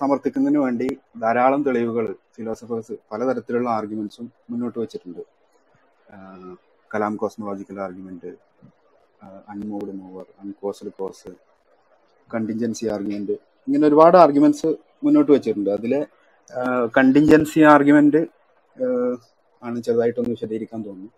[0.00, 0.88] സമർത്ഥിക്കുന്നതിന് വേണ്ടി
[1.24, 2.06] ധാരാളം തെളിവുകൾ
[2.36, 5.22] ഫിലോസഫേഴ്സ് പലതരത്തിലുള്ള ആർഗ്യുമെന്റ്സും മുന്നോട്ട് വെച്ചിട്ടുണ്ട്.
[6.90, 8.30] Kalam cosmological argument
[9.22, 11.30] unmoved mover uncaused cause
[12.34, 13.32] contingency argument
[13.66, 14.70] ഇങ്ങനെ ഒരുപാട് ആർഗ്യുമെന്റ്സ്
[15.04, 15.70] മുന്നോട്ട് വെച്ചിട്ടുണ്ട്.
[15.70, 16.00] അതിലെ
[16.96, 18.20] കണ്ടിൻജൻസി ആർഗ്യുമെന്റ്
[19.62, 21.10] ആണ് ചെറുതായിട്ടൊന്ന് വിശദീകരിക്കാൻ തോന്നുന്നു.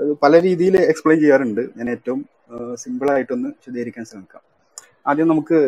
[0.00, 1.60] അത് പല രീതിയിൽ എക്സ്പ്ലെയിൻ ചെയ്യാറുണ്ട്.
[1.78, 2.20] ഞാൻ ഏറ്റവും
[2.82, 4.42] സിമ്പിളായിട്ടൊന്ന് വിശദീകരിക്കാൻ ശ്രമിക്കാം.
[5.06, 5.58] ആദ്യം നമുക്ക്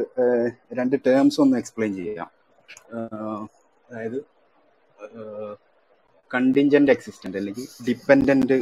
[0.78, 2.30] രണ്ട് ടേംസ് ഒന്ന് എക്സ്പ്ലെയിൻ ചെയ്യാം.
[3.88, 4.18] അതായത്
[6.34, 8.58] കണ്ടിൻജന്റ് എക്സിസ്റ്റന്റ് അല്ലെങ്കിൽ ഡിപ്പെൻഡന്റ്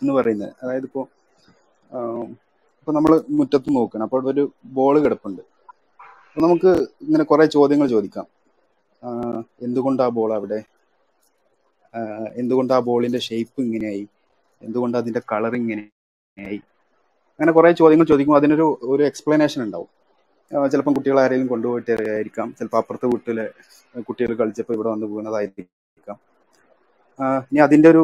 [0.00, 0.52] എന്ന് പറയുന്നത്.
[0.62, 1.04] അതായത് ഇപ്പോൾ
[2.78, 4.04] ഇപ്പോൾ നമ്മൾ മുറ്റത്ത് നോക്കണം.
[4.06, 4.42] അപ്പോൾ ഒരു
[4.78, 5.42] ബോൾ കിടപ്പുണ്ട്.
[6.28, 6.72] അപ്പൊ നമുക്ക്
[7.06, 8.26] ഇങ്ങനെ കുറെ ചോദ്യങ്ങൾ ചോദിക്കാം.
[9.66, 10.58] എന്തുകൊണ്ടാ ആ ബോൾ അവിടെ?
[12.40, 14.04] എന്തുകൊണ്ടാ ആ ബോളിന്റെ ഷേപ്പ് ഇങ്ങനെയായി?
[14.62, 16.58] എന്തുകൊണ്ട് അതിന്റെ കളർ ഇങ്ങനെയായി?
[17.38, 19.90] അങ്ങനെ കുറെ ചോദ്യങ്ങൾ ചോദിക്കുമ്പോൾ അതിനൊരു ഒരു എക്സ്പ്ലനേഷൻ ഉണ്ടാവും.
[20.72, 23.44] ചിലപ്പം കുട്ടികൾ ആരെങ്കിലും കൊണ്ടുപോയിട്ട് എറിയായിരിക്കാം ചിലപ്പോൾ അപ്പുറത്തെ വീട്ടിലെ
[24.08, 25.68] കുട്ടികൾ കളിച്ചപ്പോൾ ഇവിടെ വന്ന് വീണതായിരിക്കാം.
[27.48, 28.02] ഇനി അതിന്റെ ഒരു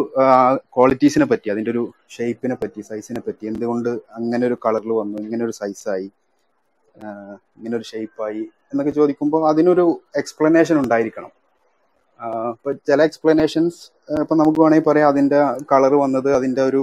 [0.74, 5.54] ക്വാളിറ്റീസിനെ പറ്റി അതിന്റെ ഒരു ഷേപ്പിനെ പറ്റി സൈസിനെ പറ്റി എന്തുകൊണ്ട് അങ്ങനെ ഒരു കളറിൽ വന്നു ഇങ്ങനെ ഒരു
[5.60, 6.08] സൈസായി
[7.56, 8.42] ഇങ്ങനെ ഒരു ഷേപ്പായി
[8.72, 9.84] എന്നൊക്കെ ചോദിക്കുമ്പോൾ അതിനൊരു
[10.20, 11.32] എക്സ്പ്ലനേഷൻ ഉണ്ടായിരിക്കണം.
[12.54, 13.78] ഇപ്പൊ ചില എക്സ്പ്ലനേഷൻസ്
[14.18, 15.40] ഇപ്പൊ നമുക്ക് വേണമെങ്കിൽ പറയാം അതിന്റെ
[15.72, 16.82] കളർ വന്നത് അതിന്റെ ഒരു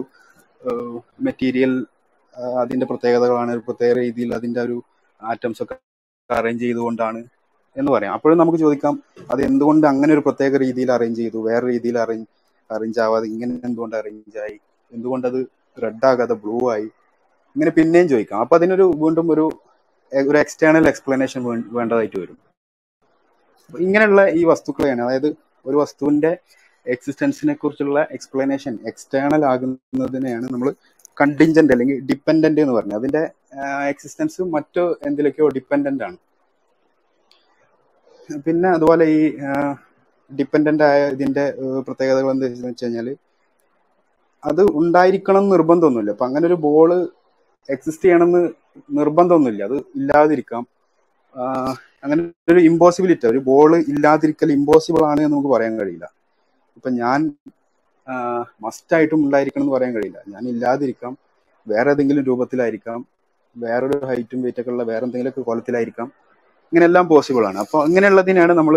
[1.28, 1.74] മെറ്റീരിയൽ
[2.62, 4.78] അതിന്റെ പ്രത്യേകതകളാണ് ഒരു പ്രത്യേക രീതിയിൽ അതിന്റെ ഒരു
[5.20, 5.76] ആറ്റംസ് ഒക്കെ
[6.30, 7.22] അറേഞ്ച് ചെയ്തുകൊണ്ടാണ്
[7.78, 8.14] എന്ന് പറയാം.
[8.14, 11.38] അപ്പോഴും നമുക്ക് ചോദിക്കാം അത് എന്തുകൊണ്ട് അങ്ങനെ ഒരു പ്രത്യേക രീതിയിൽ അറേഞ്ച് ചെയ്തു?
[11.38, 12.28] വേറെ രീതിയിൽ അറേഞ്ച്
[12.72, 14.60] അറേഞ്ച് ആവാതെ ഇങ്ങനെ എന്തുകൊണ്ട് അറേഞ്ച് ആയി?
[14.92, 15.46] എന്തുകൊണ്ട് അത്
[15.84, 16.88] റെഡ് ആകാതെ ബ്ലൂ ആയി?
[17.56, 18.40] ഇങ്ങനെ പിന്നെയും ചോദിക്കാം.
[18.40, 19.52] അപ്പൊ അതിനൊരു വീണ്ടും ഒരു
[20.12, 22.38] ഒരു എക്സ്റ്റേണൽ എക്സ്പ്ലനേഷൻ വേണ്ടതായിട്ട് വരും.
[23.80, 25.36] ഇങ്ങനെയുള്ള ഈ വസ്തുക്കളെയാണ് അതായത്
[25.66, 26.38] ഒരു വസ്തുവിന്റെ
[26.88, 30.74] എക്സിസ്റ്റൻസിനെ കുറിച്ചുള്ള എക്സ്പ്ലനേഷൻ എക്സ്റ്റേണൽ ആകുന്നതിനെയാണ് നമ്മൾ
[31.22, 32.96] കണ്ടിഞ്ചന്റ് അല്ലെങ്കിൽ ഡിപ്പെൻഡന്റ് എന്ന് പറഞ്ഞത്.
[32.96, 33.32] അതിന്റെ
[33.90, 36.18] എക്സിസ്റ്റൻസ് മറ്റു എന്തിലേക്കോ ഡിപ്പെൻഡന്റ് ആണ്.
[38.46, 39.22] പിന്നെ അതുപോലെ ഈ
[40.32, 41.44] ഡിപ്പെൻഡന്റ് ആയ ഇതിന്റെ
[41.88, 43.08] പ്രത്യേകതകൾ എന്താ വെച്ച് കഴിഞ്ഞാൽ
[44.44, 46.12] അത് ഉണ്ടായിരിക്കണം നിർബന്ധമൊന്നുമില്ല.
[46.16, 46.90] അപ്പം അങ്ങനെ ഒരു ബോൾ
[47.70, 48.44] എക്സിസ്റ്റ് ചെയ്യണമെന്ന്
[49.00, 49.64] നിർബന്ധമൊന്നുമില്ല.
[49.64, 50.64] അത് ഇല്ലാതിരിക്കാം.
[52.04, 52.22] അങ്ങനെ
[52.52, 56.06] ഒരു ഇമ്പോസിബിലിറ്റി ഒരു ബോൾ ഇല്ലാതിരിക്കൽ ഇമ്പോസിബിൾ ആണ് എന്ന് നമുക്ക് പറയാൻ കഴിയില്ല.
[56.78, 57.20] ഇപ്പൊ ഞാൻ
[58.66, 60.22] മസ്റ്റായിട്ടും ഉണ്ടായിരിക്കണം എന്ന് പറയാൻ കഴിയില്ല.
[60.28, 61.14] ഞാൻ ഇല്ലാതിരിക്കാം.
[61.68, 63.00] വേറെ ഏതെങ്കിലും രൂപത്തിലായിരിക്കാം.
[63.56, 66.08] വേറൊരു ഹൈറ്റും വെയിറ്റൊക്കെ ഉള്ള വേറെ എന്തെങ്കിലുമൊക്കെ കോലത്തിലായിരിക്കാം.
[66.72, 67.58] ഇങ്ങനെല്ലാം പോസിബിൾ ആണ്.
[67.64, 68.76] അപ്പൊ ഇങ്ങനെയുള്ളതിനാണ് നമ്മൾ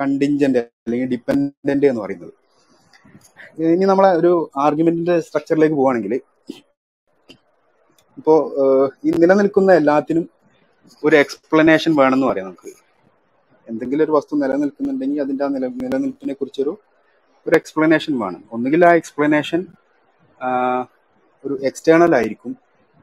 [0.00, 2.34] കണ്ടിഞ്ചന്റ് അല്ലെങ്കിൽ ഡിപ്പെൻഡന്റ് എന്ന് പറയുന്നത്.
[3.74, 4.32] ഇനി നമ്മളെ ഒരു
[4.64, 6.14] ആർഗ്യുമെന്റിന്റെ സ്ട്രക്ചറിലേക്ക് പോവുകയാണെങ്കിൽ
[8.20, 8.34] ഇപ്പോ
[9.06, 10.24] ഈ നിലനിൽക്കുന്ന എല്ലാത്തിനും
[11.04, 12.70] ഒരു എക്സ്പ്ലനേഷൻ വേണമെന്ന് പറയാം നമുക്ക്.
[13.68, 16.72] എന്തെങ്കിലും ഒരു വസ്തു നിലനിൽക്കുന്നുണ്ടെങ്കിൽ അതിന്റെ ആ നില നിലനിൽപ്പിനെ കുറിച്ചൊരു
[17.46, 18.42] ഒരു എക്സ്പ്ലനേഷൻ വേണം.
[18.54, 19.60] ഒന്നുകിൽ ആ എക്സ്പ്ലനേഷൻ
[21.44, 22.52] ഒരു എക്സ്റ്റേണൽ ആയിരിക്കും.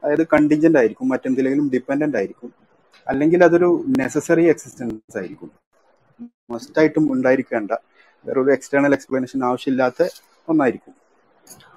[0.02, 1.08] അതായത് കണ്ടിഞ്ചന്റ് ആയിരിക്കും.
[1.12, 2.50] മറ്റെന്തിലെങ്കിലും ഡിപ്പെൻഡന്റ് ആയിരിക്കും.
[3.06, 5.50] അല്ലെങ്കിൽ അതൊരു നെസസറി എക്സിസ്റ്റൻസ് ആയിരിക്കും.
[6.50, 7.72] മസ്റ്റായിട്ടും ഉണ്ടായിരിക്കേണ്ട.
[8.26, 10.02] വേറൊരു എക്സ്റ്റേണൽ എക്സ്പ്ലനേഷൻ ആവശ്യമില്ലാത്ത
[10.48, 10.94] ഒന്നായിരിക്കും.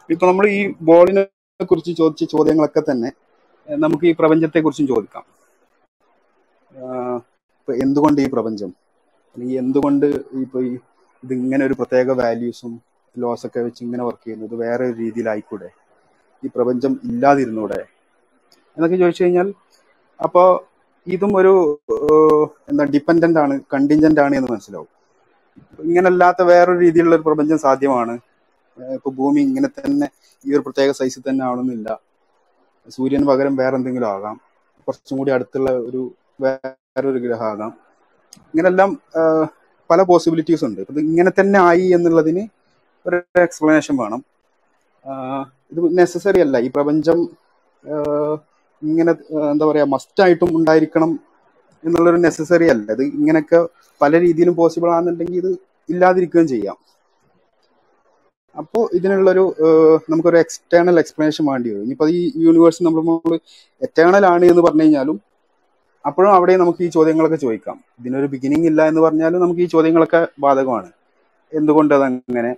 [0.10, 1.24] ഇപ്പൊ നമ്മൾ ഈ ബോളിനെ
[1.64, 3.10] കുറിച്ച് ചോദിച്ച ചോദ്യങ്ങളൊക്കെ തന്നെ
[3.68, 5.26] നമുക്ക് ഈ പ്രപഞ്ചത്തെ കുറിച്ചും ചോദിക്കാം.
[7.60, 8.72] ഇപ്പൊ എന്തുകൊണ്ട് ഈ പ്രപഞ്ചം?
[9.36, 10.06] അല്ലെങ്കിൽ എന്തുകൊണ്ട്
[10.42, 10.72] ഇപ്പൊ ഈ
[11.24, 12.72] ഇത് ഇങ്ങനെ ഒരു പ്രത്യേക വാല്യൂസും
[13.16, 15.70] ലോസ് ഒക്കെ വെച്ച് ഇങ്ങനെ വർക്ക് ചെയ്യുന്നത് വേറെ ഒരു രീതിയിലായിക്കൂടെ?
[16.44, 17.80] ഈ പ്രപഞ്ചം ഇല്ലാതിരുന്നൂടെ?
[18.78, 19.48] എന്നൊക്കെ ചോദിച്ചു കഴിഞ്ഞാൽ
[20.20, 20.44] അപ്പോ
[21.08, 21.52] ഇതും ഒരു
[22.70, 24.90] എന്താ ഡിപ്പെൻഡന്റ് ആണ് കണ്ടിൻജന്റ് ആണ് എന്ന് മനസ്സിലാവും.
[25.88, 28.14] ഇങ്ങനല്ലാത്ത വേറൊരു രീതിയിലുള്ള ഒരു പ്രപഞ്ചം സാധ്യമാണ്.
[28.78, 30.08] ഇപ്പൊ ഭൂമി ഇങ്ങനെ തന്നെ
[30.46, 31.90] ഈ ഒരു പ്രത്യേക സൈസിൽ തന്നെ ആവണമെന്നില്ല.
[32.88, 34.36] സൂര്യന് പകരം വേറെ എന്തെങ്കിലും ആകാം.
[34.88, 36.02] കുറച്ചും കൂടി അടുത്തുള്ള ഒരു
[36.44, 37.72] വേറൊരു ഗ്രഹം ആകാം.
[38.52, 38.90] ഇങ്ങനെല്ലാം
[39.90, 40.82] പല പോസിബിലിറ്റീസ് ഉണ്ട്.
[40.92, 42.44] ഇത് ഇങ്ങനെ തന്നെ ആയി എന്നുള്ളതിന്
[43.06, 44.22] ഒരു എക്സ്പ്ലനേഷൻ വേണം.
[45.72, 46.58] ഇത് നെസസറി അല്ല.
[46.68, 47.20] ഈ പ്രപഞ്ചം
[48.90, 49.12] ഇങ്ങനെ
[49.54, 51.12] എന്താ പറയാ മസ്റ്റായിട്ടും ഉണ്ടായിരിക്കണം
[51.84, 52.88] എന്നുള്ളൊരു നെസസറി അല്ല.
[52.96, 53.60] ഇത് ഇങ്ങനെയൊക്കെ
[54.02, 55.52] പല രീതിയിലും പോസിബിൾ ആണെന്നുണ്ടെങ്കിൽ ഇത്
[55.90, 56.78] ഇല്ലാതിരിക്കുകയും ചെയ്യാം.
[58.56, 59.44] അപ്പോൾ ഇതിനുള്ളൊരു
[60.12, 61.84] നമുക്കൊരു എക്സ്റ്റേണൽ എക്സ്പ്ലനേഷൻ വേണ്ടി വരും.
[61.86, 63.36] ഇനിയിപ്പോൾ ഈ യൂണിവേഴ്സ് നമ്മൾ
[63.82, 65.18] എറ്റേണൽ ആണ് എന്ന് പറഞ്ഞു കഴിഞ്ഞാലും
[66.06, 67.78] അപ്പോഴും അവിടെ നമുക്ക് ഈ ചോദ്യങ്ങളൊക്കെ ചോദിക്കാം.
[68.00, 70.90] ഇതിനൊരു ബിഗിനിങ് ഇല്ല എന്ന് പറഞ്ഞാലും നമുക്ക് ഈ ചോദ്യങ്ങളൊക്കെ ബാധകമാണ്.
[71.54, 72.52] എന്തുകൊണ്ട് അതങ്ങനെ?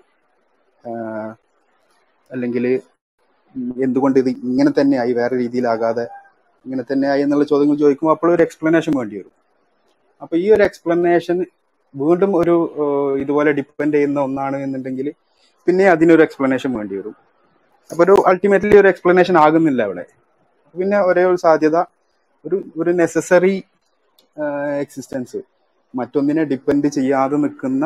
[2.31, 2.65] അല്ലെങ്കിൽ
[3.85, 5.11] എന്തുകൊണ്ട് ഇത് ഇങ്ങനെ തന്നെ ആയി?
[5.21, 6.05] വേറെ രീതിയിലാകാതെ
[6.65, 9.33] ഇങ്ങനെ തന്നെ ആയി എന്നുള്ള ചോദ്യങ്ങൾ ചോദിക്കുമ്പോൾ അപ്പോൾ ഒരു എക്സ്പ്ലനേഷൻ വേണ്ടി വരും.
[10.21, 11.37] അപ്പൊ ഈ ഒരു എക്സ്പ്ലനേഷൻ
[11.95, 12.55] വീണ്ടും ഒരു
[13.23, 15.07] ഇതുപോലെ ഡിപ്പെൻഡ് ചെയ്യുന്ന ഒന്നാണ് എന്നുണ്ടെങ്കിൽ
[15.67, 17.15] പിന്നെ അതിനൊരു എക്സ്പ്ലനേഷൻ വേണ്ടി വരും.
[17.89, 20.05] അപ്പൊ ഒരു അൾട്ടിമേറ്റ്ലി ഒരു എക്സ്പ്ലനേഷൻ ആകുന്നില്ല അവിടെ.
[20.75, 21.77] പിന്നെ ഒരേ ഒരു സാധ്യത
[22.45, 23.55] ഒരു ഒരു നെസസറി
[24.83, 25.39] എക്സിസ്റ്റൻസ്
[25.93, 27.85] മറ്റൊന്നിനെ ഡിപ്പെൻഡ് ചെയ്യാതെ നിൽക്കുന്ന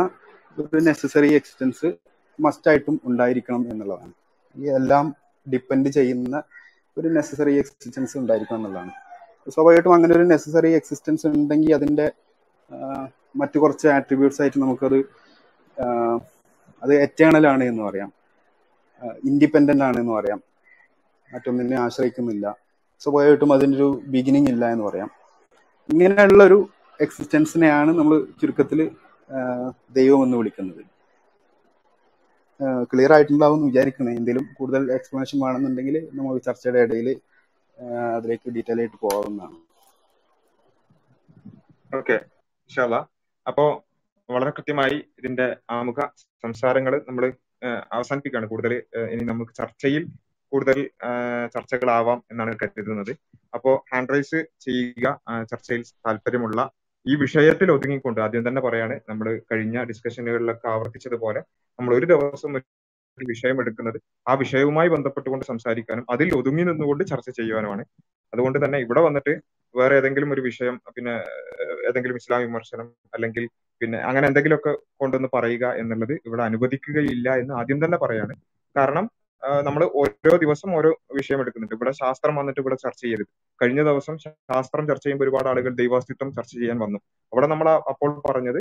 [0.58, 1.90] ഒരു നെസസറി എക്സിസ്റ്റൻസ്
[2.40, 4.14] മസ്റ്റായിട്ടും ഉണ്ടായിരിക്കണം എന്നുള്ളതാണ്.
[4.78, 5.08] എല്ലാം
[5.54, 6.44] ഡിപ്പെൻഡ് ചെയ്യുന്ന
[6.98, 8.92] ഒരു നെസസറി എക്സിസ്റ്റൻസ് ഉണ്ടായിരിക്കും എന്നുള്ളതാണ്.
[9.52, 12.12] സ്വാഭാവികമായിട്ടും അങ്ങനെ ഒരു നെസസറി എക്സിസ്റ്റൻസ് ഉണ്ടെങ്കിൽ അതിന്റെ
[13.36, 14.98] മറ്റു കുറച്ച് ആട്രിബ്യൂട്ട്സ് ആയിട്ട് നമുക്കത്
[16.84, 18.14] അത് എറ്റേണൽ ആണ് എന്ന് പറയാം.
[19.26, 20.40] ഇൻഡിപെൻഡന്റ് ആണ് എന്ന് പറയാം.
[21.34, 22.56] മറ്റൊന്നിനെ ആശ്രയിക്കുന്നില്ല.
[23.00, 25.10] സ്വാഭാവികമായിട്ടും ഒരു ബിഗിനിങ് ഇല്ല എന്ന് പറയാം.
[25.90, 26.70] ഇങ്ങനെയുള്ള ഒരു
[27.02, 28.92] എക്സിസ്റ്റൻസിനെയാണ് നമ്മൾ ചുരുക്കത്തിൽ
[29.92, 30.97] ദൈവം എന്ന് വിളിക്കുന്നത്.
[32.92, 37.10] ക്ലിയർ ആയിട്ടുണ്ടാവും എന്ന് വിചാരിക്കുന്നത് എന്തെങ്കിലും കൂടുതൽ എക്സ്പ്ലനേഷൻ വേണമെന്നുണ്ടെങ്കിൽ നമ്മൾ ചർച്ചയുടെ ഇടയിൽ
[38.16, 39.58] അതിലേക്ക് ഡീറ്റെയിൽ ആയിട്ട് പോകാവുന്നതാണ്.
[41.96, 42.18] ഓക്കെ.
[43.46, 43.66] അപ്പോ
[44.30, 46.00] വളരെ കൃത്യമായി ഇതിന്റെ ആമുഖ
[46.44, 47.26] സംസാരങ്ങൾ നമ്മൾ
[47.92, 48.48] അവസാനിപ്പിക്കുകയാണ്.
[48.48, 48.74] കൂടുതൽ
[49.14, 50.04] ഇനി നമുക്ക് ചർച്ചയിൽ
[50.52, 50.90] കൂടുതൽ
[51.54, 53.14] ചർച്ചകളാവാം എന്നാണ് കരുതുന്നത്.
[53.54, 55.08] അപ്പോ ഹാൻഡ് റൈസ് ചെയ്യുക
[55.52, 56.60] ചർച്ചയിൽ താല്പര്യമുള്ള
[57.12, 61.42] ഈ വിഷയത്തിൽ ഒതുങ്ങിക്കൊണ്ട് ആദ്യം തന്നെ പറയാണ് നമ്മൾ കഴിഞ്ഞ ഡിസ്കഷനുകളിലൊക്കെ ആവർത്തിച്ചതുപോലെ
[61.80, 62.52] നമ്മൾ ഒരു ദിവസം
[63.18, 63.98] ഒരു വിഷയം എടുക്കുന്നത്
[64.30, 67.84] ആ വിഷയവുമായി ബന്ധപ്പെട്ടുകൊണ്ട് സംസാരിക്കാനും അതിൽ ഒതുങ്ങി നിന്നുകൊണ്ട് ചർച്ച ചെയ്യുവാനുമാണ്.
[68.34, 69.34] അതുകൊണ്ട് തന്നെ ഇവിടെ വന്നിട്ട്
[69.76, 71.14] വേറെ ഏതെങ്കിലും ഒരു വിഷയം പിന്നെ
[71.90, 73.44] ഏതെങ്കിലും ഇസ്ലാം വിമർശനം അല്ലെങ്കിൽ
[73.82, 78.34] പിന്നെ അങ്ങനെ എന്തെങ്കിലുമൊക്കെ കൊണ്ടുവന്ന് പറയുക എന്നുള്ളത് ഇവിടെ അനുവദിക്കുകയില്ല എന്ന് ആദ്യം തന്നെ പറയാണ്.
[78.76, 79.06] കാരണം
[79.44, 81.76] നമ്മൾ ഓരോ ദിവസം ഓരോ വിഷയം എടുക്കുന്നുണ്ട്.
[81.76, 83.28] ഇവിടെ ശാസ്ത്രം വന്നിട്ട് ഇവിടെ ചർച്ച ചെയ്യരുത്.
[83.62, 87.00] കഴിഞ്ഞ ദിവസം ശാസ്ത്രം ചർച്ച ചെയ്യുമ്പോൾ ഒരുപാട് ആളുകൾ ദൈവാസ്തിത്വം ചർച്ച ചെയ്യാൻ വന്നു.
[87.34, 88.60] അവിടെ നമ്മൾ അപ്പോൾ പറഞ്ഞത്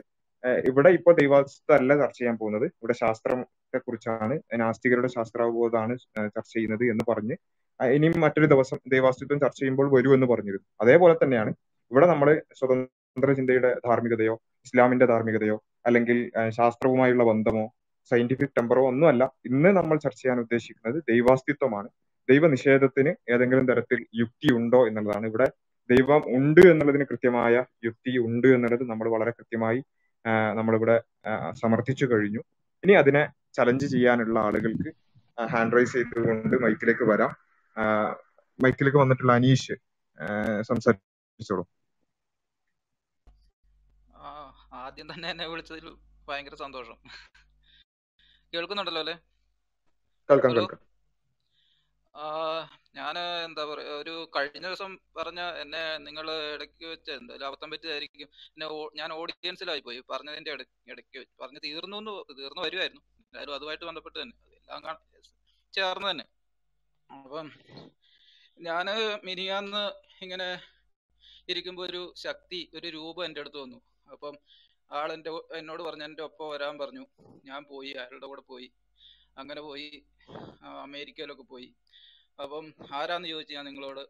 [0.68, 2.66] ഇവിടെ ഇപ്പോൾ ദൈവാസ്തിത്വം അല്ല ചർച്ച ചെയ്യാൻ പോകുന്നത്.
[2.66, 7.36] ഇവിടെ ശാസ്ത്രത്തെ കുറിച്ചാണ് നാസ്തികരുടെ ശാസ്ത്രാവബോധമാണ് ചർച്ച ചെയ്യുന്നത് എന്ന് പറഞ്ഞ്
[7.80, 10.66] ഇനിയും മറ്റൊരു ദിവസം ദൈവാസ്തിത്വം ചർച്ച ചെയ്യുമ്പോൾ വരൂ എന്ന് പറഞ്ഞിരുന്നു.
[10.80, 11.50] അതേപോലെ തന്നെയാണ്
[11.90, 14.34] ഇവിടെ നമ്മൾ സ്വതന്ത്ര ചിന്തയുടെ ധാർമ്മികതയോ
[14.64, 17.64] ഇസ്ലാമിന്റെ ധാർമ്മികതയോ അല്ലെങ്കിൽ ശാസ്ത്രവുമായുള്ള ബന്ധമോ
[18.10, 19.24] സയന്റിഫിക് ടെമ്പറോ ഒന്നുമല്ല.
[19.46, 21.88] ഇന്ന് നമ്മൾ ചർച്ച ചെയ്യാൻ ഉദ്ദേശിക്കുന്നത് ദൈവാസ്തിത്വമാണ്.
[22.30, 25.26] ദൈവനിഷേധത്തിന് ഏതെങ്കിലും തരത്തിൽ യുക്തി ഉണ്ടോ എന്നുള്ളതാണ്.
[25.26, 25.46] ഇവിടെ
[25.90, 29.80] ദൈവം ഉണ്ട് എന്നുള്ളതിന് കൃത്യമായ യുക്തി ഉണ്ട് എന്നുള്ളത് നമ്മൾ വളരെ കൃത്യമായി
[30.56, 30.96] നമ്മളിവിടെ
[31.52, 32.42] സമർത്ഥിച്ചു കഴിഞ്ഞു.
[32.84, 33.22] ഇനി അതിനെ
[33.56, 34.90] ചലഞ്ച് ചെയ്യാനുള്ള ആളുകൾക്ക്
[35.52, 37.32] ഹാൻഡ് റൈസ് ചെയ്തുകൊണ്ട് മൈക്കിലേക്ക് വരാം.
[38.62, 39.76] മൈക്കിലേക്ക് വന്നിട്ടുള്ള അനീഷ്
[40.68, 41.64] സംസാരിച്ചോളൂ.
[44.72, 45.88] ആദ്യം തന്നെ എന്നെ വിളിച്ചതിൽ
[46.28, 46.98] ഭയങ്കര സന്തോഷം.
[48.52, 49.16] കേൾക്കുന്നുണ്ടല്ലോ അല്ലേ?
[50.48, 50.80] കേൾക്കാം
[52.96, 53.14] ഞാൻ
[53.46, 58.28] എന്താ പറയാ ഒരു കഴിഞ്ഞ ദിവസം പറഞ്ഞ എന്നെ നിങ്ങൾ ഇടയ്ക്ക് വെച്ച് എന്തായാലും അബദ്ധം പറ്റിയതായിരിക്കും.
[58.54, 60.00] എന്നെ ഞാൻ ഓഡിയൻസിലായി പോയി.
[60.10, 60.52] പറഞ്ഞതിന്റെ
[60.88, 64.36] ഇടയ്ക്ക് പറഞ്ഞു തീർന്നു എന്ന് തീർന്നു വരുമായിരുന്നു എന്തായാലും അതുമായിട്ട് ബന്ധപ്പെട്ട് തന്നെ.
[64.60, 64.96] എല്ലാം
[65.74, 66.26] ചേർന്ന് തന്നെ.
[67.10, 67.46] അപ്പം
[68.58, 68.86] ഞാൻ
[69.26, 69.82] മിനിയാന്ന്
[70.22, 70.48] ഇങ്ങനെ
[71.48, 73.78] ഇരിക്കുമ്പോൾ ഒരു ശക്തി ഒരു രൂപം എന്റെ അടുത്ത് വന്നു.
[74.06, 74.34] അപ്പം
[74.92, 77.06] ആൾ എന്റെ എന്നോട് പറഞ്ഞു എന്റെ ഒപ്പം വരാൻ പറഞ്ഞു.
[77.44, 78.72] ഞാൻ പോയി അയാളുടെ കൂടെ പോയി.
[79.38, 80.04] അങ്ങനെ പോയി
[80.62, 81.74] അമേരിക്കയിലൊക്കെ പോയി.
[82.42, 84.00] അപ്പം ആരാന്ന് ചോദിച്ചു ഞാൻ നിങ്ങളോട്?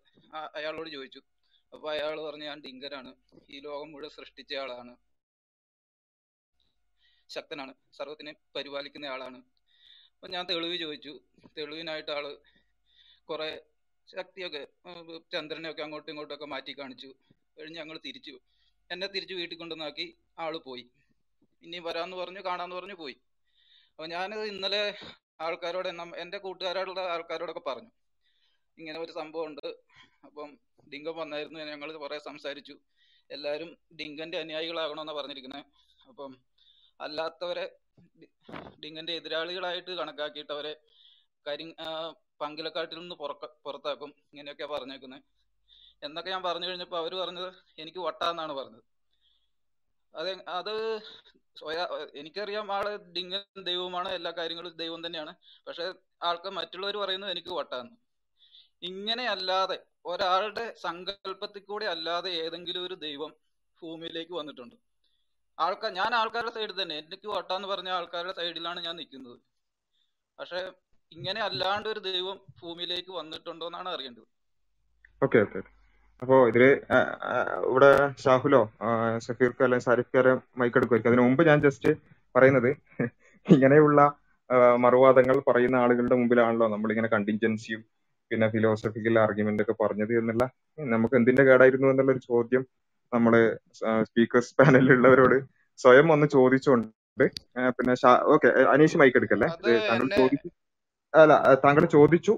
[0.54, 1.22] അയാളോട് ചോദിച്ചു.
[1.72, 3.14] അപ്പൊ അയാൾ പറഞ്ഞു ഞാൻ ഡിങ്കരാണ്.
[3.50, 4.96] ഈ ലോകം മുഴുവൻ സൃഷ്ടിച്ച ആളാണ്.
[7.28, 7.74] ശക്തനാണ്.
[7.92, 9.36] സർവത്തിനെ പരിപാലിക്കുന്ന ആളാണ്.
[10.14, 11.20] അപ്പൊ ഞാൻ തെളിവ് ചോദിച്ചു.
[11.58, 12.38] തെളിവിനായിട്ട് ആൾ
[13.24, 13.62] കുറെ
[14.16, 14.68] ശക്തിയൊക്കെ
[15.32, 17.14] ചന്ദ്രനെയൊക്കെ അങ്ങോട്ടും ഇങ്ങോട്ടും ഒക്കെ മാറ്റി കാണിച്ചു.
[17.58, 18.40] കഴിഞ്ഞ് ഞങ്ങൾ തിരിച്ചു.
[18.90, 20.16] എന്നെ തിരിച്ചു വീട്ടിൽ കൊണ്ടുവന്നാക്കി.
[20.38, 20.84] ആൾ പോയി.
[21.62, 23.16] ഇനി വരാന്ന് പറഞ്ഞു കാണാന്ന് പറഞ്ഞു പോയി.
[23.90, 24.80] അപ്പൊ ഞാനത് ഇന്നലെ
[25.40, 27.90] ആൾക്കാരോട് എന്റെ കൂട്ടുകാരോടുള്ള ആൾക്കാരോടൊക്കെ പറഞ്ഞു.
[28.78, 29.66] ഇങ്ങനെ ഒരു സംഭവം ഉണ്ട്
[30.24, 30.50] അപ്പം
[30.92, 32.74] ഡിങ്കൻ വന്നായിരുന്നു ഞങ്ങൾ കുറെ സംസാരിച്ചു.
[33.30, 33.70] എല്ലാവരും
[34.00, 35.64] ഡിങ്കന്റെ അനുയായികളാകണമെന്ന് പറഞ്ഞിരിക്കുന്നത്
[36.08, 36.32] അപ്പം
[37.00, 37.64] അല്ലാത്തവരെ
[38.84, 40.72] ഡിങ്കന്റെ എതിരാളികളായിട്ട് കണക്കാക്കിയിട്ട് അവരെ
[41.46, 41.64] കരി
[42.40, 43.32] പങ്കിലക്കാട്ടിൽ നിന്ന് പുറ
[43.64, 44.10] പുറത്താക്കും.
[44.32, 45.22] ഇങ്ങനെയൊക്കെയാ പറഞ്ഞേക്കുന്നത്
[46.02, 48.84] എന്നൊക്കെ ഞാൻ പറഞ്ഞു കഴിഞ്ഞപ്പോൾ അവർ പറഞ്ഞത് എനിക്ക് വട്ടാന്നാണ് പറഞ്ഞത്.
[50.16, 50.74] അത് അത്
[52.20, 55.32] എനിക്കറിയാം ആൾ ഡിങ്ങൻ ദൈവമാണ് എല്ലാ കാര്യങ്ങളും ദൈവം തന്നെയാണ്.
[55.66, 55.84] പക്ഷെ
[56.22, 57.96] ആൾക്ക് മറ്റുള്ളവർ പറയുന്നത് എനിക്ക് വട്ടാന്ന്
[58.82, 59.76] ഇങ്ങനെ അല്ലാതെ
[60.06, 63.30] ഒരാളുടെ സങ്കല്പത്തിൽ കൂടെ അല്ലാതെ ഏതെങ്കിലും ഒരു ദൈവം
[63.82, 64.76] ഭൂമിയിലേക്ക് വന്നിട്ടുണ്ട്.
[65.58, 69.38] ആൾക്കാർ ഞാൻ ആൾക്കാരുടെ സൈഡിൽ തന്നെ എനിക്ക് വട്ടാന്ന് പറഞ്ഞ ആൾക്കാരുടെ സൈഡിലാണ് ഞാൻ നിൽക്കുന്നത്.
[70.38, 70.60] പക്ഷെ
[71.12, 74.26] ഇങ്ങനെ അല്ലാണ്ട് ഒരു ദൈവം ഭൂമിയിലേക്ക് വന്നിട്ടുണ്ടോ എന്നാണ് അറിയേണ്ടത്.
[75.24, 75.60] Okay okay.
[76.22, 76.62] അപ്പോ ഇതിൽ
[77.68, 77.90] ഇവിടെ
[78.24, 78.60] ഷാഹുലോ
[79.26, 81.90] സഫീർക്കോ അല്ലെങ്കിൽ സാരിഫ്ക്കാരെ മൈക്ക് എടുക്കുമായിരിക്കും അതിനു മുമ്പ് ഞാൻ ജസ്റ്റ്
[82.34, 82.70] പറയുന്നത്
[83.46, 84.00] ഇങ്ങനെയുള്ള
[84.80, 87.82] മറുവാദങ്ങൾ പറയുന്ന ആളുകളുടെ മുമ്പിലാണല്ലോ നമ്മളിങ്ങനെ കണ്ടിൻജൻസിയും
[88.30, 90.44] പിന്നെ ഫിലോസഫിക്കൽ ആർഗ്യുമെന്റ് ഒക്കെ പറഞ്ഞത് എന്നുള്ള
[90.78, 92.62] നമുക്ക് എന്തിന്റെ കേടായിരുന്നു എന്നുള്ള ഒരു ചോദ്യം
[93.12, 93.34] നമ്മൾ
[94.08, 95.36] സ്പീക്കേഴ്സ് പാനലിലുള്ളവരോട്
[95.78, 97.26] സ്വയം ഒന്ന് ചോദിച്ചുകൊണ്ട്
[97.76, 97.94] പിന്നെ
[98.34, 99.48] ഓക്കെ അനീഷ് മൈക്ക് എടുക്കല്ലേ
[99.88, 100.48] താങ്കൾ ചോദിച്ചു
[101.14, 102.32] അല്ല താങ്കൾ ചോദിച്ചു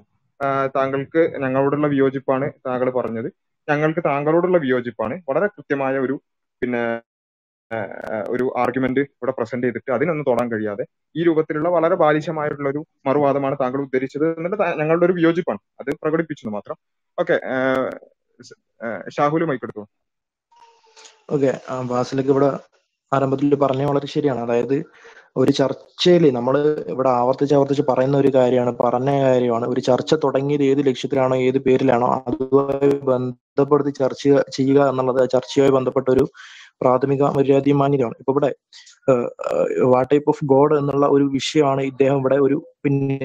[0.75, 3.29] താങ്കൾക്ക് ഞങ്ങളോടുള്ള വിയോജിപ്പാണ് താങ്കൾ പറഞ്ഞത്.
[3.71, 5.15] ഞങ്ങൾക്ക് താങ്കളോടുള്ള വിയോജിപ്പാണ്.
[5.29, 6.15] വളരെ കൃത്യമായ ഒരു
[6.61, 6.81] പിന്നെ
[8.33, 10.83] ഒരു ആർഗ്യുമെന്റ് ഇവിടെ പ്രസന്റ് ചെയ്തിട്ട് അതിനൊന്നും തൊടാൻ കഴിയാതെ
[11.19, 15.59] ഈ രൂപത്തിലുള്ള വളരെ ബാലിശമായിട്ടുള്ള ഒരു മറുവാദമാണ് താങ്കൾ ഉദ്ധരിച്ചത് എന്നിട്ട് ഞങ്ങളുടെ ഒരു വിയോജിപ്പാണ്.
[15.81, 16.77] അത് പ്രകടിപ്പിച്ചത് മാത്രം.
[17.17, 17.35] ഓക്കെ
[19.17, 19.83] ഷാഹുലും മൈക്കെടുത്തു
[21.35, 21.51] ഓക്കെ
[21.93, 22.49] വാസിലേക്ക് ഇവിടെ
[23.11, 24.39] ആരംഭത്തിൽ പറഞ്ഞ വളരെ ശരിയാണ്.
[24.45, 24.77] അതായത്
[25.35, 26.55] ഒരു ചർച്ചയിൽ നമ്മൾ
[26.93, 29.65] ഇവിടെ ആവർത്തിച്ച് ആവർത്തിച്ച് പറയുന്ന ഒരു കാര്യമാണ് പറഞ്ഞ കാര്യമാണ്.
[29.73, 34.23] ഒരു ചർച്ച തുടങ്ങിയത് ഏത് ലക്ഷ്യത്തിലാണോ ഏത് പേരിലാണോ അതുമായി ബന്ധപ്പെടുത്തി ചർച്ച
[34.57, 36.25] ചെയ്യുക എന്നുള്ളത് ചർച്ചയുമായി ബന്ധപ്പെട്ട ഒരു
[36.81, 38.49] പ്രാഥമിക മര്യാദയും മാന്യതയാണ് ഇപ്പൊ ഇവിടെ
[39.93, 43.17] വാട്ട് ടൈപ്പ് ഓഫ് ഗോഡ് എന്നുള്ള ഒരു വിഷയമാണ് ഇദ്ദേഹം ഇവിടെ ഒരു പിന്നെ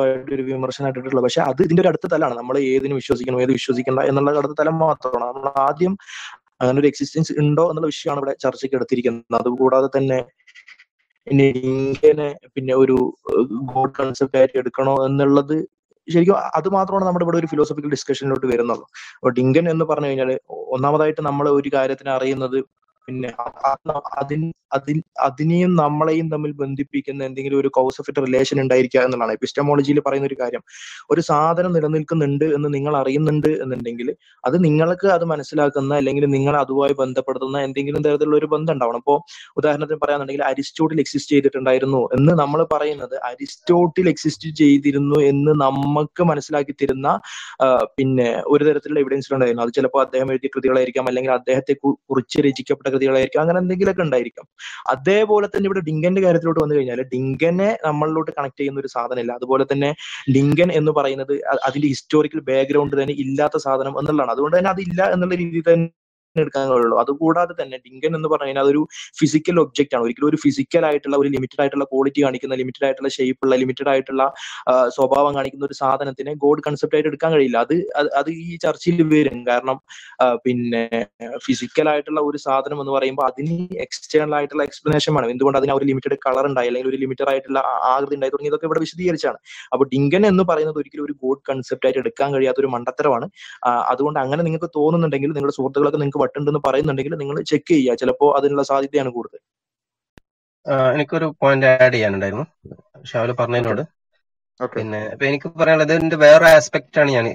[0.00, 2.36] ആയിട്ട് ഒരു വിമർശനമായിട്ട് ഇട്ടിട്ടുള്ളത് പക്ഷെ അത് ഇതിന്റെ ഒരു അടുത്ത തലമാണ്.
[2.40, 5.26] നമ്മൾ ഏതിന് വിശ്വസിക്കണം ഏത് വിശ്വസിക്കണ്ട എന്നുള്ള അടുത്ത തലം മാത്രമാണ്.
[5.30, 5.94] നമ്മൾ ആദ്യം
[6.60, 9.36] അങ്ങനെ ഒരു എക്സിസ്റ്റൻസ് ഉണ്ടോ എന്നുള്ള വിഷയമാണ് ഇവിടെ ചർച്ചയ്ക്ക് എടുത്തിരിക്കുന്നത്.
[9.40, 10.18] അതുകൂടാതെ തന്നെ
[11.30, 12.96] ഇനി ഇങ്ങനെ പിന്നെ ഒരു
[13.72, 15.56] ഗോഡ് കൺസെപ്റ്റ് ആയിട്ട് എടുക്കണോ എന്നുള്ളത്
[16.08, 18.84] ശരിക്കും അത് മാത്രമാണ് നമ്മുടെ ഇവിടെ ഒരു ഫിലോസഫിക്കൽ ഡിസ്കഷനിലോട്ട് വരുന്നത്.
[19.18, 20.30] അപ്പോൾ ഡിങ്കൻ എന്ന് പറഞ്ഞു കഴിഞ്ഞാൽ
[20.76, 22.58] ഒന്നാമതായിട്ട് നമ്മൾ ഒരു കാര്യത്തിന് അറിയുന്നത്
[23.08, 23.28] പിന്നെ
[24.22, 24.42] അതിൻ
[24.76, 29.36] അതിൽ അതിനെയും നമ്മളെയും തമ്മിൽ ബന്ധിപ്പിക്കുന്ന എന്തെങ്കിലും ഒരു കൗസ് ഓഫ് റിലേഷൻ ഉണ്ടായിരിക്കുക എന്നുള്ളതാണ്.
[29.36, 30.62] എപ്പിസ്റ്റമോളജിയിൽ പറയുന്ന ഒരു കാര്യം
[31.10, 34.08] ഒരു സാധനം നിലനിൽക്കുന്നുണ്ട് എന്ന് നിങ്ങൾ അറിയുന്നുണ്ട് എന്നുണ്ടെങ്കിൽ
[34.44, 39.00] അത് നിങ്ങൾക്ക് അത് മനസ്സിലാക്കുന്ന അല്ലെങ്കിൽ നിങ്ങൾ അതുമായി ബന്ധപ്പെടുത്തുന്ന എന്തെങ്കിലും തരത്തിലുള്ള ഒരു ബന്ധം ഉണ്ടാവണം.
[39.04, 39.14] ഇപ്പോ
[39.60, 47.08] ഉദാഹരണത്തിന് പറയാന്നുണ്ടെങ്കിൽ അരിസ്റ്റോട്ടിൽ എക്സിസ്റ്റ് ചെയ്തിട്ടുണ്ടായിരുന്നു എന്ന് നമ്മൾ പറയുന്നത് അരിസ്റ്റോട്ടിൽ എക്സിസ്റ്റ് ചെയ്തിരുന്നു എന്ന് നമുക്ക് മനസ്സിലാക്കി തരുന്ന
[47.98, 49.64] പിന്നെ ഒരു തരത്തിലുള്ള എവിഡൻസ് ഉണ്ടായിരുന്നു.
[49.66, 54.46] അത് ചിലപ്പോൾ അദ്ദേഹം എഴുതിയ കൃതികളായിരിക്കാം അല്ലെങ്കിൽ അദ്ദേഹത്തെ കുറിച്ച് രചിക്കപ്പെട്ട കൃതികളായിരിക്കാം അങ്ങനെ എന്തെങ്കിലുമൊക്കെ ഉണ്ടായിരിക്കും.
[54.94, 59.32] അതേപോലെ തന്നെ ഇവിടെ ഡിങ്കന്റെ കാര്യത്തിലോട്ട് വന്നു കഴിഞ്ഞാൽ ഡിങ്കനെ നമ്മളിലോട്ട് കണക്ട് ചെയ്യുന്ന ഒരു സാധനമില്ല.
[59.40, 59.90] അതുപോലെ തന്നെ
[60.36, 61.34] ഡിങ്കൻ എന്ന് പറയുന്നത്
[61.68, 64.32] അതിന്റെ ഹിസ്റ്റോറിക്കൽ ബാക്ക്ഗ്രൗണ്ട് തന്നെ ഇല്ലാത്ത സാധനം എന്നുള്ളതാണ്.
[64.36, 65.88] അതുകൊണ്ട് തന്നെ അതില്ല എന്നുള്ള രീതിയിൽ തന്നെ
[66.36, 68.82] എടുക്കാൻ കഴിയുള്ളൂ അതുകൂടാതെ തന്നെ ഡിങ്കൻ എന്ന് പറഞ്ഞു കഴിഞ്ഞാൽ അതൊരു
[69.20, 70.04] ഫിസിക്കൽ ഒബ്ജക്റ്റ് ആണ്.
[70.06, 74.22] ഒരിക്കലും ഒരു ഫിസിക്കൽ ആയിട്ടുള്ള ഒരു ലിമിറ്റഡ് ആയിട്ടുള്ള ക്വാളിറ്റി കാണിക്കുന്ന ലിമിറ്റഡ് ആയിട്ടുള്ള ഷേപ്പ് ഉള്ള ലിമിറ്റഡ് ആയിട്ടുള്ള
[74.96, 77.58] സ്വഭാവം കാണിക്കുന്ന ഒരു സാധനത്തിനെ ഗോഡ് കൺസെപ്റ്റ് ആയിട്ട് എടുക്കാൻ കഴിയില്ല.
[77.66, 77.74] അത്
[78.20, 79.38] അത് ഈ ചർച്ചയിൽ വരും.
[79.50, 79.78] കാരണം
[80.46, 80.82] പിന്നെ
[81.46, 85.30] ഫിസിക്കൽ ആയിട്ടുള്ള ഒരു സാധനം എന്ന് പറയുമ്പോൾ അതിന് എക്സ്റ്റേണൽ ആയിട്ടുള്ള എക്സ്പ്ലനേഷൻ വേണം.
[85.34, 86.68] എന്തുകൊണ്ട് അതിന് ഒരു ലിമിറ്റഡ് കളർ ഉണ്ടായി?
[86.70, 87.58] അല്ലെങ്കിൽ ഒരു ലിമിറ്റഡ് ആയിട്ടുള്ള
[87.92, 88.32] ആകൃതി ഉണ്ടായി?
[88.34, 89.38] തുടങ്ങി ഇതൊക്കെ ഇവിടെ വിശദീകരിച്ചാണ്
[89.72, 93.26] അപ്പൊ ഡിങ്കൻ എന്ന് പറയുന്നത് ഒരിക്കലും ഒരു ഗോഡ് കൺസെപ്റ്റ് ആയിട്ട് എടുക്കാൻ കഴിയാത്ത ഒരു മണ്ടത്തരമാണ്.
[93.92, 97.94] അതുകൊണ്ട് അങ്ങനെ നിങ്ങൾക്ക് തോന്നുന്നുണ്ടെങ്കിൽ നിങ്ങളുടെ സുഹൃത്തുക്കളൊക്കെ നിങ്ങൾക്ക് വട്ടുണ്ടെന്ന് പറയുന്നുണ്ടെങ്കിൽ നിങ്ങൾ ചെക്ക് ചെയ്യുക.
[97.94, 99.40] ചിലപ്പോൾ അതിനുള്ള സാധ്യതയാണ് കൂടുതൽ.
[100.94, 102.46] എനിക്കൊരു പോയിന്റ് ആഡ് ചെയ്യാനുണ്ടായിരുന്നു.
[103.10, 103.82] ഷാവൽ പറഞ്ഞതിനോട്.
[104.76, 107.26] പിന്നെ ഇപ്പൊ എനിക്ക് പറയാനുള്ളത് ഇതിന്റെ വേറെ ആസ്പെക്ട് ആണ് ഞാൻ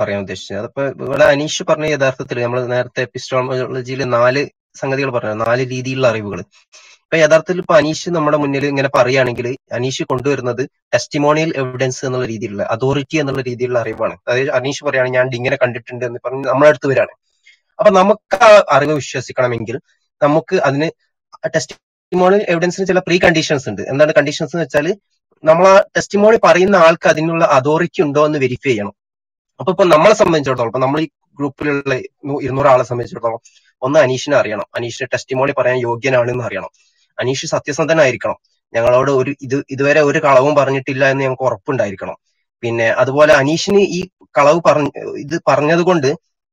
[0.00, 0.58] പറയാൻ ഉദ്ദേശിച്ചത്.
[0.58, 4.42] അതിപ്പോ ഇവിടെ അനീഷ് പറഞ്ഞ യഥാർത്ഥത്തിൽ നമ്മൾ നേരത്തെ എപ്പിസ്റ്റോളജിയിൽ നാല്
[4.80, 6.40] സംഗതികൾ പറഞ്ഞു നാല് രീതിയിലുള്ള അറിവുകൾ.
[7.04, 10.62] ഇപ്പൊ യഥാർത്ഥത്തിൽ ഇപ്പൊ അനീഷ് നമ്മുടെ മുന്നിൽ ഇങ്ങനെ പറയുകയാണെങ്കിൽ അനീഷ് കൊണ്ടുവരുന്നത്
[10.94, 14.16] ടെസ്റ്റിമോണിയൽ എവിഡൻസ് എന്നുള്ള രീതിയിലുള്ള അതോറിറ്റി എന്നുള്ള രീതിയിലുള്ള അറിവാണ്.
[14.28, 17.14] അതായത് അനീഷ് പറയാണ് ഞാൻ ഇങ്ങനെ കണ്ടിട്ടുണ്ട് എന്ന് പറഞ്ഞ് നമ്മളെ അടുത്ത് വരാണ്
[17.78, 19.76] അപ്പൊ നമുക്ക് ആ അറിവ് വിശ്വസിക്കണമെങ്കിൽ
[20.20, 20.88] നമുക്ക് അതിന്
[21.54, 23.82] ടെസ്റ്റിമോണി എവിഡൻസിന് ചില പ്രീ കണ്ടീഷൻസ് ഉണ്ട്.
[23.92, 24.86] എന്താണ് കണ്ടീഷൻസ് എന്ന് വെച്ചാൽ
[25.44, 28.94] നമ്മൾ ആ ടെസ്റ്റിമോണി പറയുന്ന ആൾക്ക് അതിനുള്ള അതോറിറ്റി ഉണ്ടോ എന്ന് വെരിഫൈ ചെയ്യണം.
[29.60, 31.06] അപ്പൊ ഇപ്പൊ നമ്മളെ സംബന്ധിച്ചിടത്തോളം നമ്മൾ ഈ
[31.38, 31.94] ഗ്രൂപ്പിലുള്ള
[32.42, 33.40] ഇരുന്നൂറ് ആളെ സംബന്ധിച്ചിടത്തോളം
[33.82, 34.66] ഒന്ന് അനീഷിനെ അറിയണം.
[34.76, 36.70] അനീഷിന് ടെസ്റ്റിമോണി പറയാൻ യോഗ്യനാണെന്ന് അറിയണം.
[37.18, 38.38] അനീഷ് സത്യസന്ധനായിരിക്കണം.
[38.72, 42.16] ഞങ്ങളോട് ഒരു ഇത് ഇതുവരെ ഒരു കളവും പറഞ്ഞിട്ടില്ല എന്ന് ഞങ്ങൾക്ക് ഉറപ്പുണ്ടായിരിക്കണം.
[42.62, 44.00] പിന്നെ അതുപോലെ അനീഷിന് ഈ
[44.38, 44.88] കളവ് പറഞ്ഞ
[45.24, 46.08] ഇത് പറഞ്ഞത് കൊണ്ട്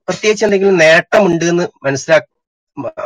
[0.07, 2.25] പ്രത്യേകിച്ച് എന്തെങ്കിലും നേട്ടമുണ്ട് എന്ന് മനസ്സിലാക്ക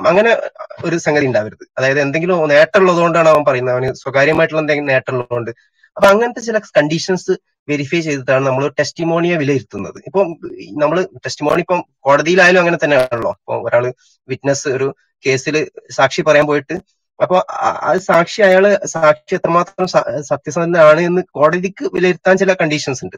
[0.07, 0.37] അങ്ങനെ
[0.83, 1.67] ഒരു സംഗതി ഉണ്ടാവരുത്.
[1.77, 3.75] അതായത് എന്തെങ്കിലും നേട്ടമുള്ളതുകൊണ്ടാണ് അവൻ പറയുന്നത്.
[3.75, 5.51] അവന് സ്വകാര്യമായിട്ടുള്ള എന്തെങ്കിലും നേട്ടമുള്ളതുകൊണ്ട്.
[5.95, 7.31] അപ്പൊ അങ്ങനത്തെ ചില കണ്ടീഷൻസ്
[7.69, 9.93] വെരിഫൈ ചെയ്തിട്ടാണ് നമ്മൾ ടെസ്റ്റിമോണിയ വിലയിരുത്തുന്നത്.
[10.05, 10.23] ഇപ്പൊ
[10.71, 13.31] നമ്മൾ ടെസ്റ്റിമോണി ഇപ്പം കോടതിയിലായാലും അങ്ങനെ തന്നെയാണല്ലോ.
[13.31, 13.93] ഇപ്പൊ ഒരാൾ
[14.27, 16.73] വിറ്റ്നസ് ഒരു കേസിൽ സാക്ഷി പറയാൻ പോയിട്ട്
[17.21, 19.87] അപ്പൊ ആ- സാക്ഷി അയാൾ സാക്ഷി എത്രമാത്രം
[20.23, 23.15] സത്യസന്ധനാണ് എന്ന് കോടതിക്ക് വിലയിരുത്താൻ ചില കണ്ടീഷൻസ് ഉണ്ട്.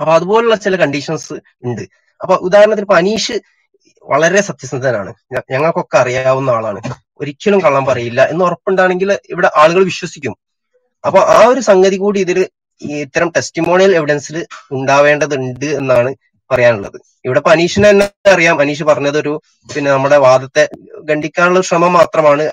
[0.00, 1.32] അപ്പൊ അതുപോലുള്ള ചില കണ്ടീഷൻസ്
[1.64, 1.82] ഉണ്ട്.
[2.20, 3.36] അപ്പൊ ഉദാഹരണത്തിന് ഇപ്പൊ അനീഷ്
[4.04, 5.10] വളരെ സത്യസന്ധനാണ്.
[5.52, 6.80] ഞങ്ങൾക്കൊക്കെ അറിയാവുന്ന ആളാണ്.
[7.20, 10.34] ഒരിക്കലും കള്ളം പറയില്ല എന്ന് ഉറപ്പുണ്ടാണെങ്കിൽ ഇവിടെ ആളുകൾ വിശ്വസിക്കും.
[11.04, 12.38] അപ്പൊ ആ ഒരു സംഗതി കൂടി ഇതിൽ
[12.80, 14.36] ഇത്തരം ടെസ്റ്റിമോണിയൽ എവിഡൻസിൽ
[14.76, 16.10] ഉണ്ടാവേണ്ടതുണ്ട് എന്നാണ്
[16.50, 16.96] പറയാനുള്ളത്.
[17.26, 18.56] ഇവിടെ ഇപ്പൊ അനീഷിനെ തന്നെ അറിയാം.
[18.62, 19.32] അനീഷ് പറഞ്ഞത് ഒരു
[19.74, 20.64] പിന്നെ നമ്മുടെ വാദത്തെ
[21.10, 22.44] ഖണ്ഡിക്കാനുള്ള ശ്രമം മാത്രമാണ്.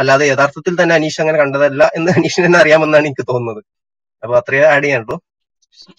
[0.00, 3.60] അല്ലാതെ യഥാർത്ഥത്തിൽ തന്നെ അനീഷ് അങ്ങനെ കണ്ടതല്ല എന്ന് അനീഷിന് തന്നെ അറിയാമെന്നാണ് എനിക്ക് തോന്നുന്നത്.
[4.22, 5.18] അപ്പൊ അത്രയും ആഡ് ചെയ്യാനുള്ളൂ.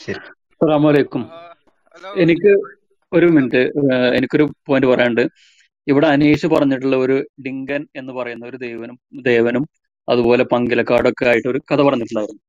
[0.06, 0.22] ശരി.
[0.62, 1.24] അസ്സാം വലൈക്കും
[2.24, 2.52] എനിക്ക്
[3.18, 3.62] ഒരു മിനിറ്റ്
[4.18, 5.24] എനിക്കൊരു പോയിന്റ് പറയാനുണ്ട്.
[5.92, 8.98] ഇവിടെ അനീഷ് പറഞ്ഞിട്ടുള്ള ഒരു ഡിങ്കൻ എന്ന് പറയുന്ന ഒരു ദേവനും
[9.30, 9.64] ദേവനും
[10.08, 12.44] അതുപോലെ പങ്കിലക്കാടൊക്കെ ആയിട്ട് ഒരു കഥ പറഞ്ഞിട്ടുണ്ടായിരുന്നു.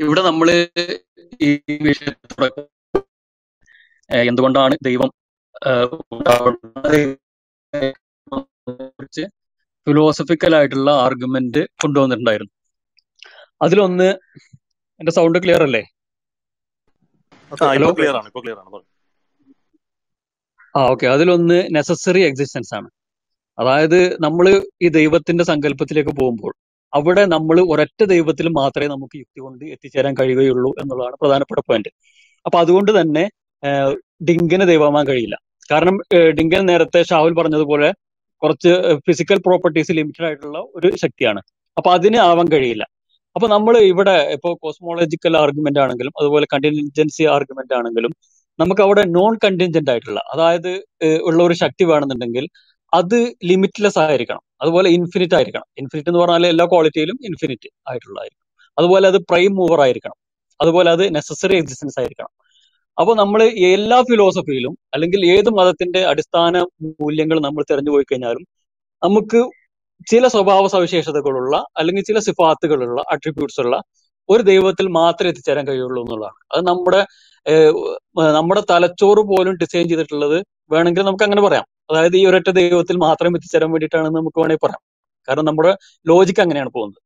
[0.00, 0.48] ഇവിടെ നമ്മൾ
[1.48, 1.50] ഈ
[1.86, 2.48] വിഷയത്തെ
[4.10, 5.10] എന്തുകൊണ്ടാണ് ദൈവം
[8.98, 9.24] കുറിച്ച്
[9.86, 12.52] ഫിലോസഫിക്കൽ ആയിട്ടുള്ള ആർഗ്യുമെന്റ് കൊണ്ടുവന്നിട്ടുണ്ടായിരുന്നു.
[13.64, 14.08] അതിലൊന്ന്
[15.00, 15.82] എന്റെ സൗണ്ട് ക്ലിയർ അല്ലേ?
[17.52, 18.80] ഹലോ ക്ലിയർ ആണ് ഇപ്പൊ ക്ലിയർ ആണ്.
[20.78, 21.06] ആ ഓക്കെ.
[21.14, 22.88] അതിലൊന്ന് നെസസറി എക്സിസ്റ്റൻസ് ആണ്.
[23.58, 24.46] അതായത് നമ്മൾ
[24.84, 26.52] ഈ ദൈവത്തിന്റെ സങ്കല്പത്തിലേക്ക് പോകുമ്പോൾ
[26.92, 31.90] അവിടെ നമ്മൾ ഒരൊറ്റ ദൈവത്തിൽ മാത്രമേ നമുക്ക് യുക്തി കൊണ്ട് എത്തിച്ചേരാൻ കഴിയുകയുള്ളൂ എന്നുള്ളതാണ് പ്രധാനപ്പെട്ട പോയിന്റ്
[32.46, 33.24] അപ്പൊ അതുകൊണ്ട് തന്നെ
[34.28, 35.36] ഡിങ്കന് ദൈവമാകാൻ കഴിയില്ല.
[35.72, 35.96] കാരണം
[36.38, 37.88] ഡിങ്കൻ നേരത്തെ ഷാഹുൽ പറഞ്ഞതുപോലെ
[38.42, 38.72] കുറച്ച്
[39.06, 41.40] ഫിസിക്കൽ പ്രോപ്പർട്ടീസ് ലിമിറ്റഡ് ആയിട്ടുള്ള ഒരു ശക്തിയാണ്.
[41.76, 42.84] അപ്പൊ അതിന് ആവാൻ കഴിയില്ല.
[43.36, 48.12] അപ്പൊ നമ്മൾ ഇവിടെ ഇപ്പോൾ കോസ്മോളജിക്കൽ ആർഗ്യുമെന്റ് ആണെങ്കിലും അതുപോലെ കണ്ടിൻജൻസി ആർഗ്യുമെന്റ് ആണെങ്കിലും
[48.58, 50.70] നമുക്ക് അവിടെ നോൺ കണ്ടിൻജന്റ് ആയിട്ടുള്ള അതായത്
[51.22, 52.44] ഉള്ള ഒരു ശക്തി വേണമെന്നുണ്ടെങ്കിൽ
[52.92, 54.42] അത് ലിമിറ്റ്ലെസ് ആയിരിക്കണം.
[54.60, 55.66] അതുപോലെ ഇൻഫിനിറ്റ് ആയിരിക്കണം.
[55.78, 58.44] ഇൻഫിനിറ്റ് എന്ന് പറഞ്ഞാൽ എല്ലാ ക്വാളിറ്റിയിലും ഇൻഫിനിറ്റ് ആയിട്ടുള്ളതായിരിക്കും
[58.78, 60.16] അതുപോലെ അത് പ്രൈം മൂവർ ആയിരിക്കണം.
[60.60, 62.32] അതുപോലെ അത് നെസസറി എക്സിസ്റ്റൻസ് ആയിരിക്കണം.
[62.98, 63.40] അപ്പോൾ നമ്മൾ
[63.74, 68.44] എല്ലാ ഫിലോസഫിയിലും അല്ലെങ്കിൽ ഏത് മതത്തിന്റെ അടിസ്ഥാന മൂല്യങ്ങൾ നമ്മൾ തിരഞ്ഞു പോയി കഴിഞ്ഞാലും
[69.02, 69.40] നമുക്ക്
[70.10, 73.76] ചില സ്വഭാവ സവിശേഷതകളുള്ള അല്ലെങ്കിൽ ചില സിഫാത്തുകളുള്ള അട്രിബ്യൂട്ട്സ് ഉള്ള
[74.28, 76.38] ഒരു ദൈവത്തിൽ മാത്രമേ എത്തിച്ചേരാൻ കഴിയുള്ളൂ എന്നുള്ളതാണ്.
[76.54, 77.00] അത് നമ്മുടെ
[78.36, 80.38] നമ്മുടെ തലച്ചോറ് പോലും ഡിസൈൻ ചെയ്തിട്ടുള്ളത്
[80.72, 81.66] വേണമെങ്കിൽ നമുക്ക് അങ്ങനെ പറയാം.
[81.90, 84.82] അതായത് ഈ ഒരൊറ്റ ദൈവത്തിൽ മാത്രം എത്തിച്ചേരാൻ വേണ്ടിയിട്ടാണെന്ന് നമുക്ക് വേണമെങ്കിൽ പറയാം.
[85.28, 85.72] കാരണം നമ്മുടെ
[86.10, 87.00] ലോജിക്ക് അങ്ങനെയാണ് പോകുന്നത്.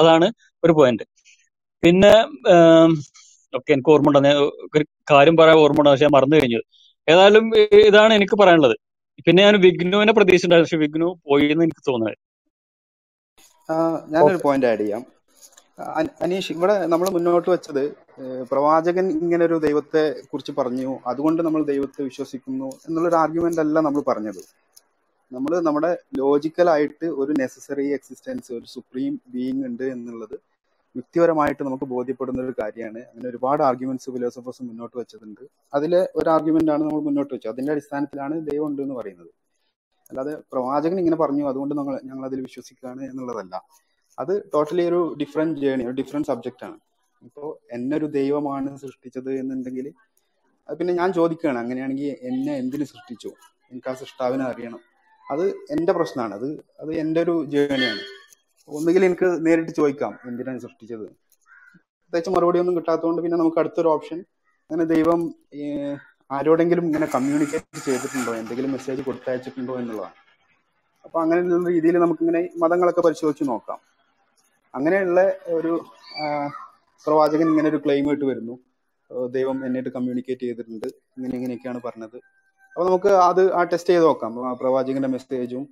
[0.00, 0.26] അതാണ്
[0.64, 1.04] ഒരു പോയിന്റ്
[1.82, 2.12] പിന്നെ
[3.52, 4.32] ഓക്കെ എനിക്ക് ഓർമ്മ ഉണ്ടെന്ന്
[4.74, 6.64] ഒരു കാര്യം പറയാൻ ഓർമ്മ ഉണ്ടെന്ന് പക്ഷെ ഞാൻ മറന്നു കഴിഞ്ഞത്
[7.08, 7.44] ഏതായാലും
[7.88, 8.76] ഇതാണ് എനിക്ക് പറയാനുള്ളത്.
[9.26, 10.70] പിന്നെ ഞാൻ വിഘ്നുവിനെ പ്രതീക്ഷിച്ചിട്ടുണ്ടായിരുന്നു.
[10.70, 12.18] പക്ഷെ വിഘ്നു പോയി എന്ന് എനിക്ക് തോന്നുന്നത്.
[14.12, 15.02] ഞാനൊരു പോയിന്റ് ആഡ് ചെയ്യാം.
[16.24, 17.82] അനീഷ് ഇവിടെ നമ്മൾ മുന്നോട്ട് വെച്ചത്
[18.50, 24.42] പ്രവാചകൻ ഇങ്ങനെ ഒരു ദൈവത്തെ കുറിച്ച് പറഞ്ഞു അതുകൊണ്ട് നമ്മൾ ദൈവത്തെ വിശ്വസിക്കുന്നു എന്നുള്ളൊരു ആർഗ്യുമെന്റ് അല്ല നമ്മൾ പറഞ്ഞത്.
[25.32, 30.36] നമ്മൾ നമ്മുടെ ലോജിക്കലായിട്ട് ഒരു നെസസറി എക്സിസ്റ്റൻസ് ഒരു സുപ്രീം ബീയിങ് ഉണ്ട് എന്നുള്ളത്
[30.94, 33.00] യുക്തിപരമായിട്ട് നമുക്ക് ബോധ്യപ്പെടുന്ന ഒരു കാര്യമാണ്.
[33.10, 35.44] അങ്ങനെ ഒരുപാട് ആർഗ്യുമെന്റ്സ് ഫിലോസഫേഴ്സ് മുന്നോട്ട് വെച്ചിട്ടുണ്ട്.
[35.74, 37.52] അതിലെ ഒരു ആർഗ്യുമെന്റ് ആണ് നമ്മൾ മുന്നോട്ട് വെച്ചത്.
[37.52, 39.30] അതിന്റെ അടിസ്ഥാനത്തിലാണ് ദൈവം ഉണ്ട് എന്ന് പറയുന്നത്.
[40.10, 43.54] അല്ലാതെ പ്രവാചകൻ ഇങ്ങനെ പറഞ്ഞു അതുകൊണ്ട് നമ്മൾ ഞങ്ങൾ അതിൽ വിശ്വസിക്കുകയാണ് എന്നുള്ളതല്ല.
[44.18, 46.78] അത് ടോട്ടലി ഒരു ഡിഫറെന്റ് ജേണി ഒരു ഡിഫറെന്റ് സബ്ജക്റ്റ് ആണ്.
[47.28, 49.86] ഇപ്പോൾ എന്നൊരു ദൈവമാണ് സൃഷ്ടിച്ചത് എന്നുണ്ടെങ്കിൽ
[50.68, 53.30] പിന്നെ ഞാൻ ചോദിക്കുകയാണ് അങ്ങനെയാണെങ്കിൽ എന്നെ എന്തിനു സൃഷ്ടിച്ചു?
[53.70, 54.80] എനിക്ക് ആ സൃഷ്ടാവിനെ അറിയണം.
[55.26, 55.44] അത്
[55.74, 56.48] എന്റെ പ്രശ്നമാണ് അത്
[56.82, 58.02] അത് എന്റെ ഒരു ജേണിയാണ്
[58.68, 61.06] ഒന്നുകിൽ എനിക്ക് നേരിട്ട് ചോദിക്കാം എന്തിനാണ് സൃഷ്ടിച്ചത്?
[62.02, 64.18] പ്രത്യേകിച്ച് മറുപടി ഒന്നും കിട്ടാത്തതുകൊണ്ട് പിന്നെ നമുക്ക് അടുത്തൊരു ഓപ്ഷൻ
[64.70, 65.20] അങ്ങനെ ദൈവം
[66.36, 68.32] ആരോടെങ്കിലും ഇങ്ങനെ കമ്മ്യൂണിക്കേറ്റ് ചെയ്തിട്ടുണ്ടോ?
[68.40, 70.16] എന്തെങ്കിലും മെസ്സേജ് കൊടുത്തയച്ചിട്ടുണ്ടോ എന്നുള്ളതാണ്.
[71.04, 73.78] അപ്പൊ അങ്ങനെയുള്ള രീതിയിൽ നമുക്കിങ്ങനെ മതങ്ങളൊക്കെ പരിശോധിച്ച് നോക്കാം.
[74.74, 75.20] അങ്ങനെയുള്ള
[75.56, 75.72] ഒരു
[77.06, 78.54] പ്രവാചകൻ ഇങ്ങനെ ഒരു ക്ലെയിം ആയിട്ട് വരുന്നു.
[79.36, 80.86] ദൈവം എന്നിട്ട് കമ്മ്യൂണിക്കേറ്റ് ചെയ്തിട്ടുണ്ട്.
[81.16, 82.16] ഇങ്ങനെ ഇങ്ങനെയൊക്കെയാണ് പറഞ്ഞത്.
[82.76, 84.32] അപ്പൊ നമുക്ക് അത് ആ ടെസ്റ്റ് ചെയ്ത് നോക്കാം.
[84.60, 85.62] പ്രവാചകന്റെ മെസ്സേജും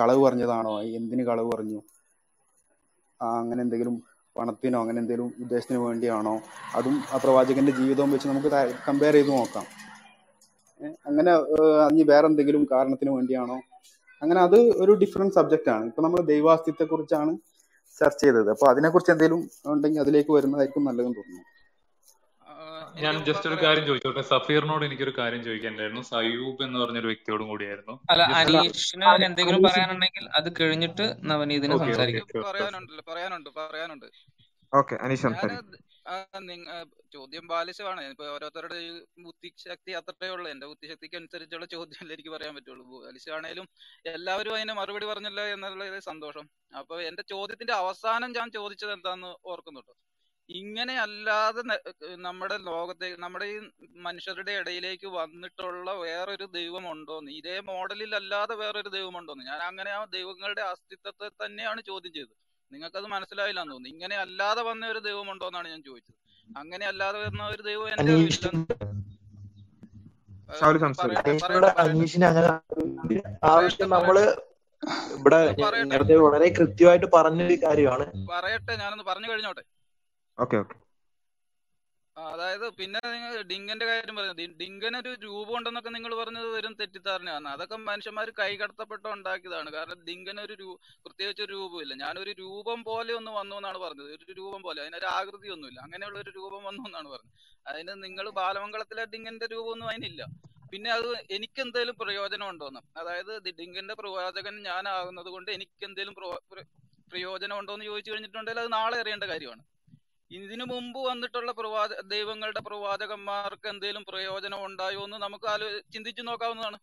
[0.00, 1.80] കളവ് പറഞ്ഞതാണോ എന്തിന് കളവ് പറഞ്ഞു
[3.20, 3.96] അങ്ങനെ എന്തെങ്കിലും
[4.36, 6.34] പണത്തിനോ അങ്ങനെ എന്തെങ്കിലും ഉദ്ദേശത്തിന് വേണ്ടിയാണോ?
[6.76, 8.50] അതും ആ പ്രവാചകന്റെ ജീവിതവും വെച്ച് നമുക്ക്
[8.88, 9.66] കമ്പയർ ചെയ്ത് നോക്കാം.
[11.08, 11.32] അങ്ങനെ
[11.84, 13.58] അതിന് വേറെന്തെങ്കിലും കാരണത്തിന് വേണ്ടിയാണോ?
[14.22, 15.84] അങ്ങനെ അത് ഒരു ഡിഫറെന്റ് സബ്ജക്റ്റ് ആണ്.
[15.90, 17.32] ഇപ്പൊ നമ്മൾ ദൈവാസ്തിത്വത്തെ കുറിച്ചാണ്
[18.00, 18.50] ചർച്ച ചെയ്തത്.
[18.50, 19.40] അപ്പൊ അതിനെക്കുറിച്ച് എന്തെങ്കിലും
[19.72, 21.48] ഉണ്ടെങ്കിൽ അതിലേക്ക് വരുന്നതായിരിക്കും നല്ലതെന്ന് തോന്നുന്നു.
[23.02, 24.22] ഞാൻ ജസ്റ്റ് ഒരു കാര്യം ചോദിച്ചോട്ടെ?
[24.30, 26.02] സഫീറിനോട് എനിക്കൊരു കാര്യം ചോദിക്കാനുണ്ടായിരുന്നു.
[26.10, 27.94] സയൂബ് എന്ന് പറഞ്ഞൊരു വ്യക്തിയോടും കൂടിയായിരുന്നു.
[28.12, 32.26] അല്ല അനീഷിന് എന്തെങ്കിലും പറയാനുണ്ടെങ്കിൽ അത് കഴിഞ്ഞിട്ട് നവനീതിനെ സംസാരിക്കാം.
[32.50, 34.08] പറയാനുണ്ടല്ലോ പറയാനുണ്ട് പറയാനുണ്ട്
[34.72, 35.78] ഓക്കെ അനീഷ് സംസാരിക്കും.
[37.14, 38.02] ചോദ്യം ബാലിശമാണ്.
[38.12, 38.78] ഇപ്പൊ ഓരോരുത്തരുടെ
[39.26, 40.46] ബുദ്ധിശക്തി അത്രേ ഉള്ളൂ.
[40.50, 42.84] എന്റെ ബുദ്ധിശക്തിക്ക് അനുസരിച്ചുള്ള ചോദ്യമല്ലേ എനിക്ക് പറയാൻ പറ്റുള്ളൂ.
[42.94, 43.66] ബാലിശാണേലും
[44.14, 46.46] എല്ലാവരും അതിന് മറുപടി പറഞ്ഞല്ലോ എന്നുള്ള സന്തോഷം.
[46.80, 49.94] അപ്പൊ എന്റെ ചോദ്യത്തിന്റെ അവസാനം ഞാൻ ചോദിച്ചത് എന്താന്ന് ഓർക്കുന്നുണ്ടോ?
[50.48, 51.62] ഇങ്ങനെ അല്ലാതെ
[52.26, 53.58] നമ്മുടെ ലോകത്തെ നമ്മുടെ ഈ
[54.06, 60.02] മനുഷ്യരുടെ ഇടയിലേക്ക് വന്നിട്ടുള്ള വേറൊരു ദൈവം ഉണ്ടോന്ന് ഇതേ മോഡലിൽ അല്ലാതെ വേറൊരു ദൈവം ഉണ്ടോന്ന് ഞാൻ അങ്ങനെ ആ
[60.16, 62.34] ദൈവങ്ങളുടെ അസ്തിത്വത്തെ തന്നെയാണ് ചോദ്യം ചെയ്തത്.
[62.72, 63.94] നിങ്ങൾക്കത് മനസ്സിലായില്ലെന്ന് തോന്നുന്നു.
[63.94, 66.16] ഇങ്ങനെ അല്ലാതെ വന്ന ഒരു ദൈവം ഉണ്ടോന്നാണ് ഞാൻ ചോദിച്ചത്.
[66.56, 68.74] അങ്ങനെ അല്ലാതെ വന്ന ഒരു ദൈവം എന്റെ അനീഷിന് അങ്ങനെ
[71.42, 71.76] പറയട്ടെ
[73.52, 74.16] ആവശ്യം നമ്മൾ
[75.16, 75.40] ഇവിടെ
[75.90, 78.06] നേരത്തെ വളരെ കൃത്യമായിട്ട് പറഞ്ഞൊരു കാര്യമാണ്.
[78.32, 79.64] പറയട്ടെ ഞാനൊന്ന് പറഞ്ഞു കഴിഞ്ഞോട്ടെ?
[80.38, 80.76] Okay okay.
[82.16, 87.48] അതായത് പിന്നെ നിങ്ങൾ ഡിങ്കന്റെ കാര്യം പറഞ്ഞു ഡിങ്കൻ ഒരു രൂപം ഉണ്ടെന്നൊക്കെ നിങ്ങൾ പറഞ്ഞത് വെറും തെറ്റിദ്ധാരണയാണ്.
[87.48, 89.70] അതൊക്കെ മനുഷ്യന്മാർ കൈകടത്തപ്പെട്ട് ഉണ്ടാക്കിയതാണ്.
[89.76, 90.66] കാരണം ഡിങ്കന് ഒരു
[91.06, 94.10] പ്രത്യേകിച്ച് ഒരു രൂപമില്ല ഞാനൊരു രൂപം പോലെ ഒന്ന് വന്നു എന്നാണ് പറഞ്ഞത്.
[94.18, 94.78] ഒരു രൂപം പോലെ.
[94.84, 97.34] അതിനൊരു ആകൃതി ഒന്നുമില്ല അങ്ങനെയുള്ള ഒരു രൂപം വന്നു എന്നാണ് പറഞ്ഞത്.
[97.66, 100.22] അതിന് നിങ്ങൾ ബാലമംഗളത്തിലെ ഡിങ്കന്റെ രൂപമൊന്നും അതിനില്ല.
[100.72, 106.14] പിന്നെ അത് എനിക്ക് എന്തെങ്കിലും പ്രയോജനം ഉണ്ടോന്ന് അതായത് ഡിങ്കന്റെ പ്രവാചകൻ ഞാനാകുന്നത് കൊണ്ട് എനിക്ക് എന്തെങ്കിലും
[107.10, 109.62] പ്രയോജനം ഉണ്ടോ എന്ന് ചോദിച്ചു കഴിഞ്ഞിട്ടുണ്ടെങ്കിൽ അത് നാളെ അറിയേണ്ട കാര്യമാണ്.
[110.38, 116.78] ഇതിനു മുമ്പ് വന്നിട്ടുള്ള പ്രവാച ദൈവങ്ങളുടെ പ്രവാചകന്മാർക്ക് എന്തെങ്കിലും പ്രയോജനം ഉണ്ടായോ എന്ന് നമുക്ക് ആലോ ചിന്തിച്ചു നോക്കാവുന്നതാണ്.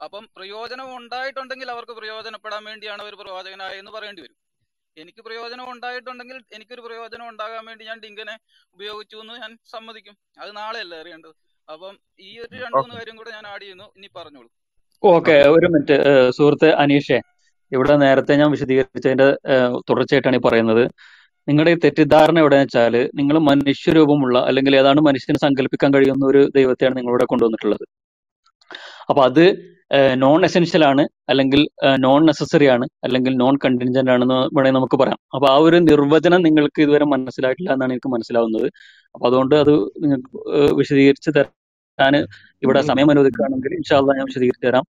[0.00, 4.36] അപ്പം പ്രയോജനം ഉണ്ടായിട്ടുണ്ടെങ്കിൽ അവർക്ക് പ്രയോജനപ്പെടാൻ വേണ്ടിയാണ് അവർ പ്രവാചകനായെന്ന് പറയേണ്ടി വരും.
[4.96, 8.34] എനിക്ക് പ്രയോജനം ഉണ്ടായിട്ടുണ്ടെങ്കിൽ എനിക്കൊരു പ്രയോജനം ഉണ്ടാകാൻ വേണ്ടി ഞാൻ ഡിങ്കനെ
[8.74, 10.14] ഉപയോഗിച്ചു എന്ന് ഞാൻ സമ്മതിക്കും.
[10.42, 11.34] അത് നാളെയല്ലേ അറിയേണ്ടത്?
[11.68, 11.94] അപ്പം
[12.28, 13.86] ഈ ഒരു രണ്ടു മൂന്ന് കാര്യം കൂടെ ഞാൻ ആഡ് ചെയ്യുന്നു.
[13.96, 14.48] ഇനി പറഞ്ഞോളൂ.
[15.02, 15.96] ഓക്കെ ഒരു മിനിറ്റ്.
[16.36, 17.18] സുഹൃത്ത് അനീഷേ
[17.72, 19.28] ഇവിടെ നേരത്തെ ഞാൻ വിശദീകരിച്ചതിന്റെ
[19.88, 20.84] തുടർച്ചയായിട്ടാണ് ഈ പറയുന്നത്.
[21.48, 27.26] നിങ്ങളുടെ ഈ തെറ്റിദ്ധാരണ എവിടെയെന്ന് വെച്ചാൽ നിങ്ങൾ മനുഷ്യരൂപമുള്ള അല്ലെങ്കിൽ ഏതാണ് മനുഷ്യനെ സങ്കല്പിക്കാൻ കഴിയുന്ന ഒരു ദൈവത്തെയാണ് നിങ്ങളിവിടെ
[27.32, 27.84] കൊണ്ടുവന്നിട്ടുള്ളത്.
[29.10, 29.44] അപ്പൊ അത്
[30.22, 31.60] നോൺ എസെൻഷ്യൽ ആണ് അല്ലെങ്കിൽ
[32.04, 35.18] നോൺ നെസസറി ആണ് അല്ലെങ്കിൽ നോൺ കണ്ടിൻജന്റ് ആണെന്ന് വേണമെങ്കിൽ നമുക്ക് പറയാം.
[35.34, 38.66] അപ്പൊ ആ ഒരു നിർവചനം നിങ്ങൾക്ക് ഇതുവരെ മനസ്സിലായിട്ടില്ല എന്നാണ് എനിക്ക് മനസ്സിലാവുന്നത്.
[39.14, 40.30] അപ്പൊ അതുകൊണ്ട് അത് നിങ്ങൾക്ക്
[40.80, 42.16] വിശദീകരിച്ച് തരാൻ
[42.64, 44.84] ഇവിടെ സമയം അനുവദിക്കുകയാണെങ്കിൽ ഇൻഷാല്ല ഞാൻ വിശദീകരിച്ച് തരാം.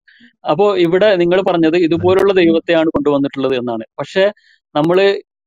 [0.51, 3.85] അപ്പോ ഇവിടെ നിങ്ങൾ പറഞ്ഞത് ഇതുപോലുള്ള ദൈവത്തെയാണ് കൊണ്ടുവന്നിട്ടുള്ളത് എന്നാണ്.
[3.99, 4.25] പക്ഷെ
[4.75, 4.99] നമ്മൾ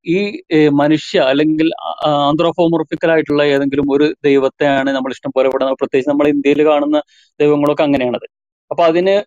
[0.06, 1.68] ഈ മനുഷ്യ അല്ലെങ്കിൽ
[2.06, 7.02] ആന്ത്രോഫോമോർഫിക്കൽ ആയിട്ടുള്ള ഏതെങ്കിലും ഒരു ദൈവത്തെയാണ് നമ്മൾ ഇഷ്ടം പോലെ ഇവിടെ പ്രത്യേകിച്ച് നമ്മൾ ഇന്ത്യയിൽ കാണുന്ന
[7.40, 8.26] ദൈവങ്ങളൊക്കെ അങ്ങനെയാണത്.
[8.70, 9.22] അപ്പൊ അതിന്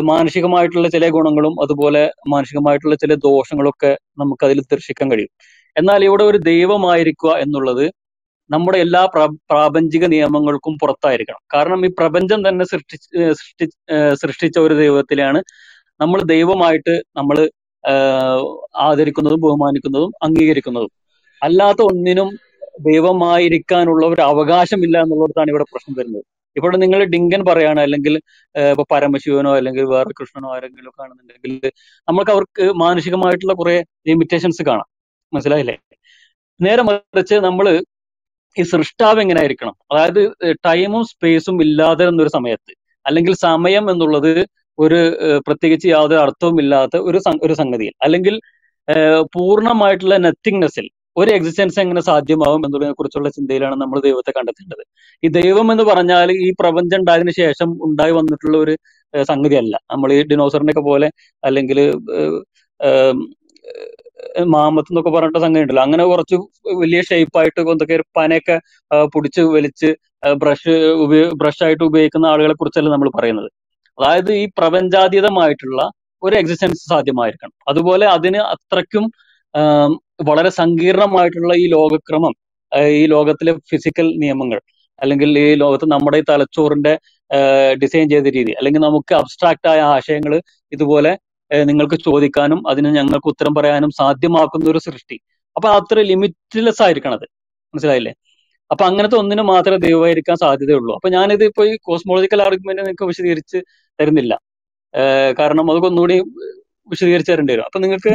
[0.00, 5.28] മാനസികമായിട്ടുള്ള ചില ഗുണങ്ങളും അതുപോലെ മാനസികമായിട്ടുള്ള ചില ദോഷങ്ങളൊക്കെ നമുക്ക് അതിൽ ദർശിക്കാൻ കഴിയും.
[5.76, 7.92] എന്നാൽ ഇവിടെ ഒരു ദൈവമായിരിക്കുക എന്നുള്ളത്
[8.50, 11.40] നമ്മുടെ എല്ലാ പ്ര- പ്രാപഞ്ചിക നിയമങ്ങൾക്കും പുറത്തായിരിക്കണം.
[11.54, 12.96] കാരണം ഈ പ്രപഞ്ചം തന്നെ സൃഷ്ടി
[13.32, 13.66] സൃഷ്ടി
[14.14, 15.42] സൃഷ്ടിച്ച ഒരു ദൈവത്തിലാണ്
[16.00, 17.50] നമ്മൾ ദൈവമായിട്ട് നമ്മൾ
[18.76, 20.90] ആദരിക്കുന്നതും ബഹുമാനിക്കുന്നതും അംഗീകരിക്കുന്നതും.
[21.42, 22.30] അല്ലാത്ത ഒന്നിനും
[22.80, 26.24] ദൈവമായിരിക്കാനുള്ള ഒരു അവകാശമില്ല എന്നുള്ളതാണ് ഇവിടെ പ്രശ്നം വരുന്നത്.
[26.56, 28.16] ഇവിടെ നിങ്ങൾ ഡിങ്കൻ പറയാണ് അല്ലെങ്കിൽ
[28.70, 31.72] ഇപ്പൊ പരമശിവനോ അല്ലെങ്കിൽ വേറെ കൃഷ്ണനോ ആരെങ്കിലും ഒക്കെ ആണെന്നുണ്ടെങ്കിൽ
[32.08, 34.86] നമ്മൾക്ക് അവർക്ക് മാനസികമായിട്ടുള്ള കുറെ ലിമിറ്റേഷൻസ് കാണാം.
[35.32, 35.78] മനസ്സിലായില്ലേ?
[36.60, 37.84] നേരെ മറിച്ച് നമ്മൾ
[38.58, 42.74] ഈ സൃഷ്ടാവ് എങ്ങനെ ആയിരിക്കണം അതായത് ടൈമും സ്പേസും ഇല്ലാതെ എന്നൊരു സമയത്ത്
[43.06, 44.46] അല്ലെങ്കിൽ സമയം എന്നുള്ളത്
[44.78, 44.98] ഒരു
[45.46, 47.94] പ്രത്യേകിച്ച് യാതൊരു അർത്ഥവും ഇല്ലാത്ത ഒരു ഒരു സംഗതിയിൽ.
[48.02, 48.34] അല്ലെങ്കിൽ
[49.36, 54.82] പൂർണമായിട്ടുള്ള നത്തിങ്നെസ്സിൽ ഒരു എക്സിസ്റ്റൻസ് എങ്ങനെ സാധ്യമാവും എന്നുള്ളതിനെ കുറിച്ചുള്ള ചിന്തയിലാണ് നമ്മൾ ദൈവത്തെ കണ്ടെത്തേണ്ടത്.
[55.22, 58.74] ഈ ദൈവം എന്ന് പറഞ്ഞാൽ ഈ പ്രപഞ്ചം ഉണ്ടായതിനു ശേഷം ഉണ്ടായി വന്നിട്ടുള്ള ഒരു
[59.14, 59.76] സംഗതി സംഗതിയല്ല.
[59.92, 61.08] നമ്മൾ ഈ ഡിനോസറിനെ ഒക്കെ പോലെ
[61.42, 61.78] അല്ലെങ്കിൽ
[64.54, 66.36] മാമത്ത് എന്നൊക്കെ പറഞ്ഞിട്ട് സംഗതി ഉണ്ടല്ലോ അങ്ങനെ കുറച്ച്
[66.82, 68.56] വലിയ ഷേപ്പായിട്ട് എന്തൊക്കെ പനയൊക്കെ
[69.14, 69.90] പിടിച്ച് വലിച്ച്
[70.42, 73.50] ബ്രഷ് ഉപയോ ബ്രഷ് ആയിട്ട് ഉപയോഗിക്കുന്ന ആളുകളെ കുറിച്ചല്ല നമ്മൾ പറയുന്നത്.
[73.98, 75.80] അതായത് ഈ പ്രപഞ്ചാതീതമായിട്ടുള്ള
[76.22, 77.54] ഒരു എക്സിസ്റ്റൻസ് സാധ്യമായിരിക്കണം.
[77.68, 79.04] അതുപോലെ അതിന് അത്രയ്ക്കും
[80.24, 82.34] വളരെ സങ്കീർണമായിട്ടുള്ള ഈ ലോകക്രമം
[83.00, 84.60] ഈ ലോകത്തിലെ ഫിസിക്കൽ നിയമങ്ങൾ
[85.02, 86.92] അല്ലെങ്കിൽ ഈ ലോകത്ത് നമ്മുടെ ഈ തലച്ചോറിന്റെ
[87.82, 90.32] ഡിസൈൻ ചെയ്ത രീതി അല്ലെങ്കിൽ നമുക്ക് അബ്സ്ട്രാക്റ്റ് ആയ ആശയങ്ങൾ
[90.72, 91.12] ഇതുപോലെ
[91.50, 95.16] നിങ്ങൾക്ക് ചോദിക്കാനും അതിന് ഞങ്ങൾക്ക് ഉത്തരം പറയാനും സാധ്യമാക്കുന്ന ഒരു സൃഷ്ടി.
[95.56, 97.26] അപ്പൊ അത്ര ലിമിറ്റ്ലെസ് ആയിരിക്കണം അത്.
[97.74, 98.12] മനസ്സിലായില്ലേ?
[98.70, 100.92] അപ്പൊ അങ്ങനത്തെ ഒന്നിന് മാത്രമേ ദൈവമായിരിക്കാൻ സാധ്യതയുള്ളൂ.
[100.94, 103.58] അപ്പൊ ഞാനിത് ഇപ്പൊ ഈ കോസ്മോളജിക്കൽ ആർഗ്യുമെന്റ് നിങ്ങൾക്ക് വിശദീകരിച്ച്
[103.98, 104.34] തരുന്നില്ല
[104.94, 106.16] ഏഹ് കാരണം അതൊക്കെ ഒന്നുകൂടി
[106.88, 108.12] വിശദീകരിച്ച് തരേണ്ടി വരും അപ്പൊ നിങ്ങൾക്ക്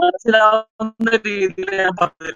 [0.00, 2.32] മനസ്സിലാവുന്ന രീതിയിൽ ഞാൻ പറഞ്ഞു.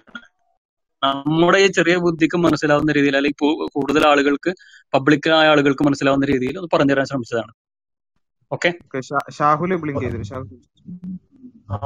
[1.03, 3.39] നമ്മുടെ ഈ ചെറിയ ബുദ്ധിക്ക് മനസ്സിലാവുന്ന രീതിയിൽ അല്ലെങ്കിൽ
[3.75, 4.51] കൂടുതൽ ആളുകൾക്ക്
[4.93, 7.53] പബ്ലിക്കായ ആളുകൾക്ക് മനസ്സിലാവുന്ന രീതിയിൽ ഒന്ന് പറഞ്ഞു തരാൻ ശ്രമിച്ചതാണ്
[8.51, 8.69] ഓക്കെ
[9.37, 10.47] ഷാഹുൽ ബ്ലിങ്ക് ഷാഹുൽ
[11.69, 11.77] ആ,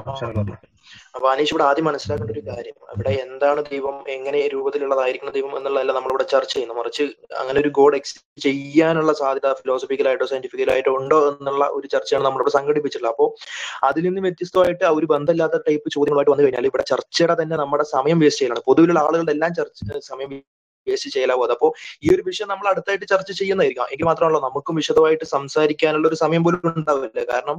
[1.15, 6.25] അപ്പൊ അനീഷ് ഇവിടെ ആദ്യം മനസ്സിലാക്കേണ്ട ഒരു കാര്യം അവിടെ എന്താണ് ദൈവം എങ്ങനെ രൂപത്തിലുള്ളതായിരിക്കണം ദൈവം എന്നുള്ളതല്ല നമ്മളിവിടെ
[6.33, 6.79] ചർച്ച ചെയ്യുന്നത്.
[6.79, 7.05] മറിച്ച്
[7.41, 13.13] അങ്ങനെ ഒരു ഗോഡ് എക്സിസ്റ്റ് ചെയ്യാനുള്ള സാധ്യത ഫിലോസഫിക്കലായിട്ടോ സയന്റിഫിക്കലായിട്ടോ ഉണ്ടോ എന്നുള്ള ഒരു ചർച്ചയാണ് നമ്മളിവിടെ സംഘടിപ്പിച്ചിട്ടുള്ളത്.
[13.15, 13.29] അപ്പോൾ
[13.89, 18.41] അതിൽ നിന്ന് വ്യത്യസ്തമായിട്ട് ഒരു ബന്ധമില്ലാത്ത ടൈപ്പ് ചോദ്യങ്ങളായിട്ട് വന്നു കഴിഞ്ഞാൽ ഇവിടെ ചർച്ചയുടെ തന്നെ നമ്മുടെ സമയം വേസ്റ്റ്
[18.41, 18.63] ചെയ്യലാണ്.
[18.69, 19.79] പൊതുവിലുള്ള ആളുകളുടെ എല്ലാം ചർച്ച
[20.11, 20.31] സമയം
[20.87, 21.67] വേസ്റ്റ് ചെയ്യലാവും അതപ്പോ
[22.03, 23.87] ഈ ഒരു വിഷയം നമ്മൾ അടുത്തായിട്ട് ചർച്ച ചെയ്യുന്നതായിരിക്കാം.
[23.93, 27.19] എങ്കിൽ മാത്രമല്ല നമുക്കും വിശദമായിട്ട് സംസാരിക്കാനുള്ള ഒരു സമയം പോലും ഉണ്ടാവില്ല.
[27.31, 27.57] കാരണം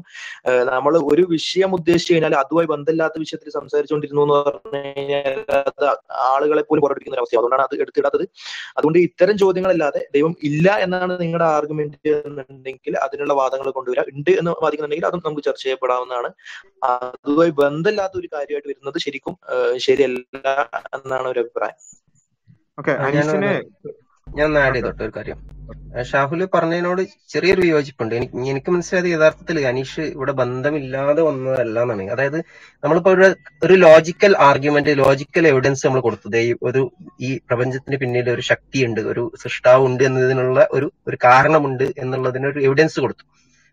[0.72, 5.38] നമ്മൾ ഒരു വിഷയം ഉദ്ദേശിച്ചു കഴിഞ്ഞാൽ അതുമായി ബന്ധമില്ലാത്ത വിഷയത്തിൽ സംസാരിച്ചുകൊണ്ടിരുന്നു എന്ന് പറഞ്ഞു കഴിഞ്ഞാൽ
[6.31, 8.24] ആളുകളെ പോലും പുറപ്പെടുക്കുന്ന അവസ്ഥ അതുകൊണ്ടാണ് അത് എടുത്തിടാത്തത്.
[8.79, 15.08] അതുകൊണ്ട് ഇത്തരം ചോദ്യങ്ങളല്ലാതെ ദൈവം ഇല്ല എന്നാണ് നിങ്ങളുടെ ആർഗ്യുമെന്റ് എന്നുണ്ടെങ്കിൽ അതിനുള്ള വാദങ്ങൾ കൊണ്ടുവരിക ഉണ്ട് എന്ന് വാദിക്കുന്നുണ്ടെങ്കിൽ
[15.10, 16.31] അതും നമുക്ക് ചർച്ച ചെയ്യപ്പെടാവുന്നതാണ്.
[16.92, 19.37] അതുമായി ബന്ധമില്ലാത്ത ഒരു കാര്യമായിട്ട് വരുന്നത് ശരിക്കും
[19.87, 20.46] ശരിയല്ല
[20.96, 21.79] എന്നാണ് ഒരു അഭിപ്രായം.
[24.27, 25.38] ഞാൻ ആഡ് ചെയ്തോട്ടെ ഒരു കാര്യം.
[26.10, 27.00] ഷാഹുൽ പറഞ്ഞതിനോട്
[27.33, 28.12] ചെറിയൊരു വിയോജിപ്പുണ്ട്.
[28.18, 32.38] എനിക്ക് എനിക്ക് മനസ്സിലായത് യഥാർത്ഥത്തിൽ അനീഷ് ഇവിടെ ബന്ധമില്ലാതെ വന്നതല്ല എന്നാണ് അതായത്
[32.83, 33.27] നമ്മളിപ്പോ ഒരു
[33.66, 36.83] ഒരു ലോജിക്കൽ ആർഗ്യുമെന്റ് ലോജിക്കൽ എവിഡൻസ് നമ്മൾ കൊടുത്തത് ഈ ഒരു
[37.29, 42.98] ഈ പ്രപഞ്ചത്തിന് പിന്നിൽ ഒരു ശക്തിയുണ്ട് ഒരു സൃഷ്ടാവ് ഉണ്ട് എന്നതിനുള്ള ഒരു ഒരു കാരണമുണ്ട് എന്നുള്ളതിന് ഒരു എവിഡൻസ്
[43.04, 43.24] കൊടുത്തു.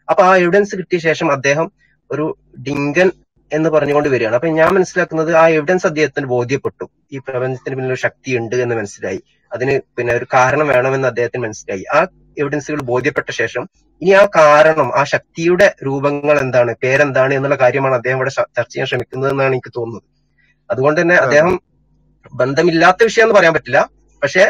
[0.08, 1.68] അപ്പൊ ആ എവിഡൻസ് കിട്ടിയ ശേഷം അദ്ദേഹം
[2.12, 2.26] ഒരു
[2.68, 3.10] ഡിങ്കൻ
[3.56, 4.36] എന്ന് പറഞ്ഞുകൊണ്ട് വരികയാണ്.
[4.36, 6.86] അപ്പൊ ഞാൻ മനസ്സിലാക്കുന്നത് ആ എവിഡൻസ് അദ്ദേഹത്തിന് ബോധ്യപ്പെട്ടു.
[7.14, 9.20] ഈ പ്രപഞ്ചത്തിന് പിന്നിൽ ഒരു ശക്തി ഉണ്ട് എന്ന് മനസ്സിലായി.
[9.52, 11.84] അതിന് പിന്നെ ഒരു കാരണം വേണമെന്ന് അദ്ദേഹത്തിന് മനസ്സിലായി.
[11.96, 12.00] ആ
[12.38, 13.64] എവിഡൻസുകൾ ബോധ്യപ്പെട്ട ശേഷം
[14.02, 19.32] ഇനി ആ കാരണം ആ ശക്തിയുടെ രൂപങ്ങൾ എന്താണ് പേരെന്താണ് എന്നുള്ള കാര്യമാണ് അദ്ദേഹം ഇവിടെ ചർച്ച ചെയ്യാൻ ശ്രമിക്കുന്നത്
[19.32, 20.08] എന്നാണ് എനിക്ക് തോന്നുന്നത്.
[20.70, 21.54] അതുകൊണ്ട് തന്നെ അദ്ദേഹം
[22.34, 23.80] ബന്ധമില്ലാത്ത വിഷയം എന്ന് പറയാൻ പറ്റില്ല.
[24.22, 24.44] പക്ഷെ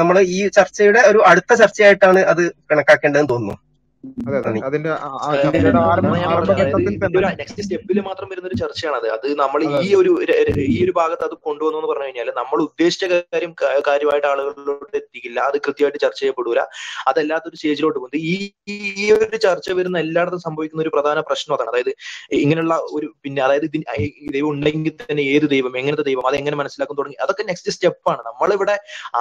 [0.00, 3.56] നമ്മൾ ഈ ചർച്ചയുടെ ഒരു അടുത്ത ചർച്ചയായിട്ടാണ് അത് കണക്കാക്കേണ്ടതെന്ന് തോന്നുന്നു.
[4.26, 4.60] അതെ അതെ.
[4.66, 4.90] അതിന്റെ
[7.34, 9.06] നെക്സ്റ്റ് സ്റ്റെപ്പിൽ മാത്രം വരുന്ന ഒരു ചർച്ചയാണത്.
[9.16, 10.12] അത് നമ്മൾ ഈ ഒരു
[10.66, 13.52] ഈ ഒരു ഭാഗത്ത് അത് കൊണ്ടുവന്നു എന്ന് പറഞ്ഞു കഴിഞ്ഞാൽ നമ്മൾ ഉദ്ദേശിച്ച കാര്യം
[13.88, 15.38] കാര്യമായിട്ട് ആളുകളിലോട്ട് എത്തിക്കില്ല.
[15.48, 16.60] അത് കൃത്യമായിട്ട് ചർച്ച ചെയ്യപ്പെടൂല.
[17.10, 18.20] അതല്ലാത്തൊരു സ്റ്റേജിലോട്ട് പോകുന്നത്.
[18.24, 18.34] ഈ
[18.96, 21.70] ഈ ഒരു ചർച്ച വരുന്ന എല്ലായിടത്തും സംഭവിക്കുന്ന ഒരു പ്രധാന പ്രശ്നം അതാണ്.
[21.74, 21.92] അതായത്
[22.42, 23.66] ഇങ്ങനെയുള്ള ഒരു പിന്നെ അതായത്
[24.34, 28.76] ദൈവം ഉണ്ടെങ്കിൽ തന്നെ ഏത് ദൈവം എങ്ങനത്തെ ദൈവം അത് എങ്ങനെ മനസ്സിലാക്കും തുടങ്ങി അതൊക്കെ നെക്സ്റ്റ് സ്റ്റെപ്പാണ് നമ്മളിവിടെ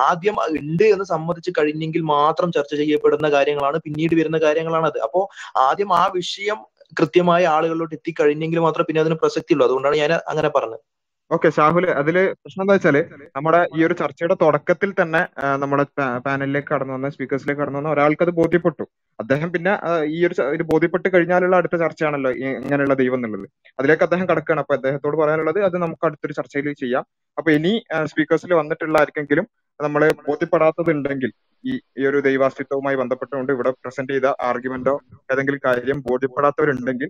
[0.06, 3.78] ആദ്യം ഉണ്ട് എന്ന് സമ്മതിച്ച് കഴിഞ്ഞെങ്കിൽ മാത്രം ചർച്ച ചെയ്യപ്പെടുന്ന കാര്യങ്ങളാണ്.
[3.86, 5.22] പിന്നീട് വരുന്ന കാര്യങ്ങളാണ് അത് അപ്പോ
[5.60, 6.60] ആദ്യം ആ വിഷയം
[6.98, 10.84] കൃത്യമായ ആളുകളിലോട്ട് എത്തിക്കഴിഞ്ഞെങ്കിൽ മാത്രമേ പിന്നെ അതിന് പ്രസക്തി ഉള്ളൂ അതുകൊണ്ടാണ് ഞാൻ അങ്ങനെ പറഞ്ഞത്.
[11.32, 12.98] ഓക്കെ ഷാഹുൽ അതിൽ പ്രശ്നം എന്താ വെച്ചാൽ
[13.36, 15.22] നമ്മുടെ ഈ ഒരു ചർച്ചയുടെ തുടക്കത്തിൽ തന്നെ
[15.58, 15.86] നമ്മുടെ
[16.26, 18.86] പാനലിലേക്ക് കടന്നു വന്ന സ്പീക്കേഴ്സിലേക്ക് കടന്നു വന്ന ഒരാൾക്ക് അത് ബോധ്യപ്പെട്ടു.
[19.20, 19.74] അദ്ദേഹം പിന്നെ
[20.16, 23.50] ഈ ഒരു ഒരു ബോധ്യപ്പെട്ട് കഴിഞ്ഞാലുള്ള അടുത്ത ചർച്ചയാണല്ലോ ഇങ്ങനെയുള്ള ദൈവം എന്നുള്ളത്.
[23.80, 27.04] അതിലേക്ക് അദ്ദേഹം കടക്കുകയാണ് അപ്പൊ അദ്ദേഹത്തോട് പറയാനുള്ളത് അത് നമുക്ക് അടുത്തൊരു ചർച്ചയിൽ ചെയ്യാം.
[27.38, 27.74] അപ്പൊ ഇനി
[28.06, 29.46] സ്പീക്കേഴ്സിൽ വന്നിട്ടുള്ള ആർക്കെങ്കിലും
[29.80, 31.32] നമ്മളെ ബോധ്യപ്പെടാത്തത് ഉണ്ടെങ്കിൽ
[31.64, 34.96] ഈ ഈ ഒരു ദൈവാസ്തിത്വവുമായി ബന്ധപ്പെട്ടുകൊണ്ട് ഇവിടെ പ്രസന്റ് ചെയ്ത ആർഗ്യുമെന്റോ
[35.34, 37.10] ഏതെങ്കിലും കാര്യം ബോധ്യപ്പെടാത്തവരുണ്ടെങ്കിൽ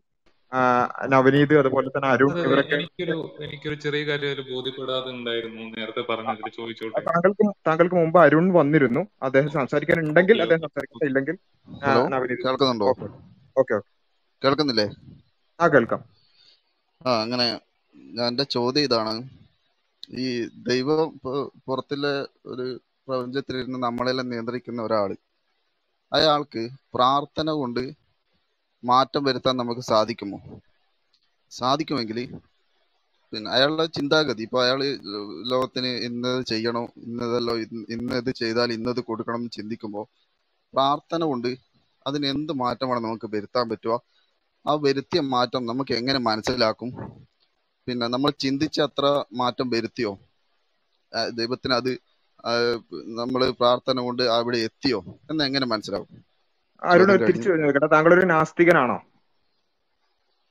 [1.07, 6.99] നവനീത് അതുപോലെ തന്നെ അരുൺ ഇവരൊക്കെ എനിക്കൊരു എനിക്കൊരു ചെറിയ കാര്യം അതിൽ ബോധ്യപ്പെടാതെ ഉണ്ടായിരുന്നു നേരത്തെ പറഞ്ഞതിൽ ചോദിച്ചോട്ടെ.
[6.99, 9.07] താങ്കൾക്ക് താങ്കൾക്ക് മുമ്പ് അരുൺ വന്നിരുന്നു.
[9.23, 10.61] അദ്ദേഹം സംസാരിക്കാൻ ഉണ്ടെങ്കിൽ അദ്ദേഹം
[11.83, 12.07] ഹലോ?
[12.07, 12.43] നവനീത്.
[12.43, 12.87] കേൾക്കുന്നുണ്ടോ?
[13.57, 13.79] ഓക്കെ
[14.41, 14.87] കേൾക്കുന്നില്ലേ?
[15.59, 16.01] ആ കേൾക്കാം.
[17.07, 17.47] ആ അങ്ങനെ
[18.27, 19.29] എന്റെ ചോദ്യം ഇതാണ്.
[20.09, 21.19] ഈ ദൈവം
[21.67, 22.13] പുറത്തിലെ
[22.45, 22.65] ഒരു
[23.07, 25.15] പ്രപഞ്ചത്തിലിരുന്ന് നമ്മളെല്ലാം നിയന്ത്രിക്കുന്ന ഒരാൾ.
[26.13, 28.02] അയാൾക്ക് പ്രാർത്ഥന കൊണ്ട്
[28.83, 30.39] മാറ്റം വരുത്താൻ നമുക്ക് സാധിക്കുമോ?
[31.51, 32.19] സാധിക്കുമെങ്കിൽ
[33.33, 34.79] പിന്നെ അയാളുടെ ചിന്താഗതി ഇപ്പൊ അയാൾ
[35.51, 40.05] ലോകത്തിന് ഇന്നത് ചെയ്യണോ ഇന്നതല്ലോ ഇന്ന് ഇന്ന് ഇത് ചെയ്താൽ ഇന്നത് കൊടുക്കണം എന്ന് ചിന്തിക്കുമ്പോൾ
[40.73, 41.49] പ്രാർത്ഥന കൊണ്ട്
[42.05, 43.95] അതിന് എന്ത് മാറ്റമാണ് നമുക്ക് വരുത്താൻ പറ്റുക?
[44.65, 46.89] ആ വരുത്തിയ മാറ്റം നമുക്ക് എങ്ങനെ മനസ്സിലാക്കും?
[47.87, 49.05] പിന്നെ നമ്മൾ ചിന്തിച്ച അത്ര
[49.41, 50.11] മാറ്റം വരുത്തിയോ?
[51.39, 51.91] ദൈവത്തിന് അത്
[53.21, 54.99] നമ്മൾ പ്രാർത്ഥന കൊണ്ട് അവിടെ എത്തിയോ?
[55.31, 56.09] എന്ന് എങ്ങനെ മനസ്സിലാവും?
[56.91, 58.97] അരുൺ തിരിച്ചു കഴിഞ്ഞു കേട്ടോ താങ്കൾ ഒരു നാസ്തികനാണോ?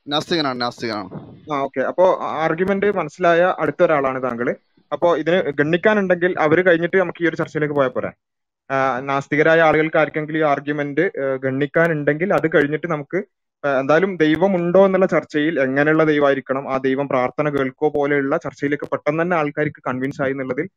[0.06, 1.10] നാസ്തികനാണ് നാസ്തികനാണ്.
[1.52, 1.80] ആ ഓക്കെ.
[1.80, 2.04] അപ്പോ
[2.44, 4.48] ആർഗ്യുമെന്റ് മനസ്സിലായ അടുത്ത ഒരാളാണ് താങ്കൾ
[4.92, 8.10] അപ്പോ ഇതിന് ഗണ്ണിക്കാനുണ്ടെങ്കിൽ അവർ കഴിഞ്ഞിട്ട് നമുക്ക് ഈ ഒരു ചർച്ചയിലേക്ക് പോയാൽ പോരാ.
[9.00, 11.04] നാസ്തികരായ ആളുകൾക്ക് ആർക്കെങ്കിലും ഈ ആർഗ്യുമെന്റ്
[11.44, 13.18] ഗണ്ണിക്കാനുണ്ടെങ്കിൽ അത് കഴിഞ്ഞിട്ട് നമുക്ക്
[13.64, 19.36] എന്തായാലും ദൈവം ഉണ്ടോ എന്നുള്ള ചർച്ചയിൽ എങ്ങനെയുള്ള ദൈവമായിരിക്കണം ആ ദൈവം പ്രാർത്ഥന കേൾക്കോ പോലെയുള്ള ചർച്ചയിലേക്ക് പെട്ടെന്ന് തന്നെ
[19.36, 20.68] ആൾക്കാർക്ക് കൺവിൻസ് ആയി എന്നുള്ളതിൽ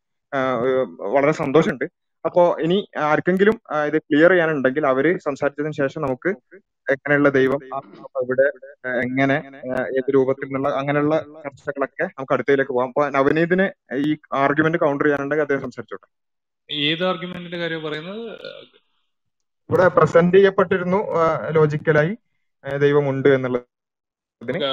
[1.15, 1.85] വളരെ സന്തോഷമുണ്ട്.
[2.25, 2.77] അപ്പോ ഇനി
[3.09, 3.57] ആർക്കെങ്കിലും
[3.87, 6.29] ഇത് ക്ലിയർ ചെയ്യാനുണ്ടെങ്കിൽ അവർ സംസാരിച്ചതിന് ശേഷം നമുക്ക്
[6.93, 8.45] എങ്ങനെയുള്ള ദൈവം അവിടെ ഇവിടെ
[9.03, 9.37] എങ്ങനെ
[9.99, 11.15] ഏത് രൂപത്തിൽ നിന്നുള്ള അങ്ങനെയുള്ള
[11.45, 12.89] ചർച്ചകളൊക്കെ നമുക്ക് അടുത്തയിലേക്ക് പോകാം.
[12.91, 13.67] അപ്പൊ നവനീതിന്
[14.07, 14.11] ഈ
[14.43, 16.07] ആർഗ്യുമെന്റ് കൗണ്ടർ ചെയ്യാനുണ്ടെങ്കിൽ അദ്ദേഹം സംസാരിച്ചോട്ടെ.
[16.69, 18.25] ഏത് ആർഗ്യുമെന്റിന്റെ കാര്യം പറയുന്നത്?
[19.69, 20.99] ഇവിടെ പ്രസന്റ് ചെയ്യപ്പെട്ടിരുന്നു
[21.57, 22.13] ലോജിക്കലായി
[22.85, 23.63] ദൈവമുണ്ട് ഉണ്ട് എന്നുള്ളത്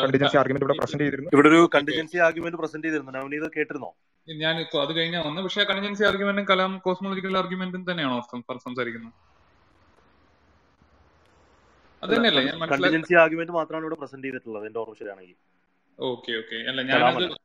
[0.03, 1.31] കണ്ടിജൻസി ആർഗ്യുമെന്റ് ഇവിടെ പ്രസന്റ് ചെയ്തിരുന്നു.
[1.35, 3.13] ഇവിടെ ഒരു കണ്ടിജൻസി ആർഗ്യുമെന്റ് പ്രസന്റ് ചെയ്തിരുന്നു.
[3.17, 3.91] നവനീത് കേട്ടിരുന്നോ?
[4.29, 5.43] ഞാൻ ഇപ്പൊ അത് കഴിഞ്ഞാ വന്ന്.
[5.43, 8.19] പക്ഷെ കൺജൻസി ആർഗ്യുമെന്റും കലാം കോസ്മോളജിക്കൽ ആർഗ്യുമെന്റും തന്നെയാണോ
[8.59, 9.15] സംസാരിക്കുന്നത്?
[12.03, 15.37] അത് അല്ല തന്നെയല്ലേ ഞാൻ കണ്ടിജൻസി ആർഗ്യുമെന്റ് മാത്രമാണ് ഇവിടെ പ്രസന്റ് ചെയ്തിട്ടുള്ളത് എന്റെ ഓർമ്മ ശരിയാണെങ്കിൽ.
[15.99, 16.57] Okay okay.
[16.71, 17.37] അല്ല ഞാനത് കലാമല്ല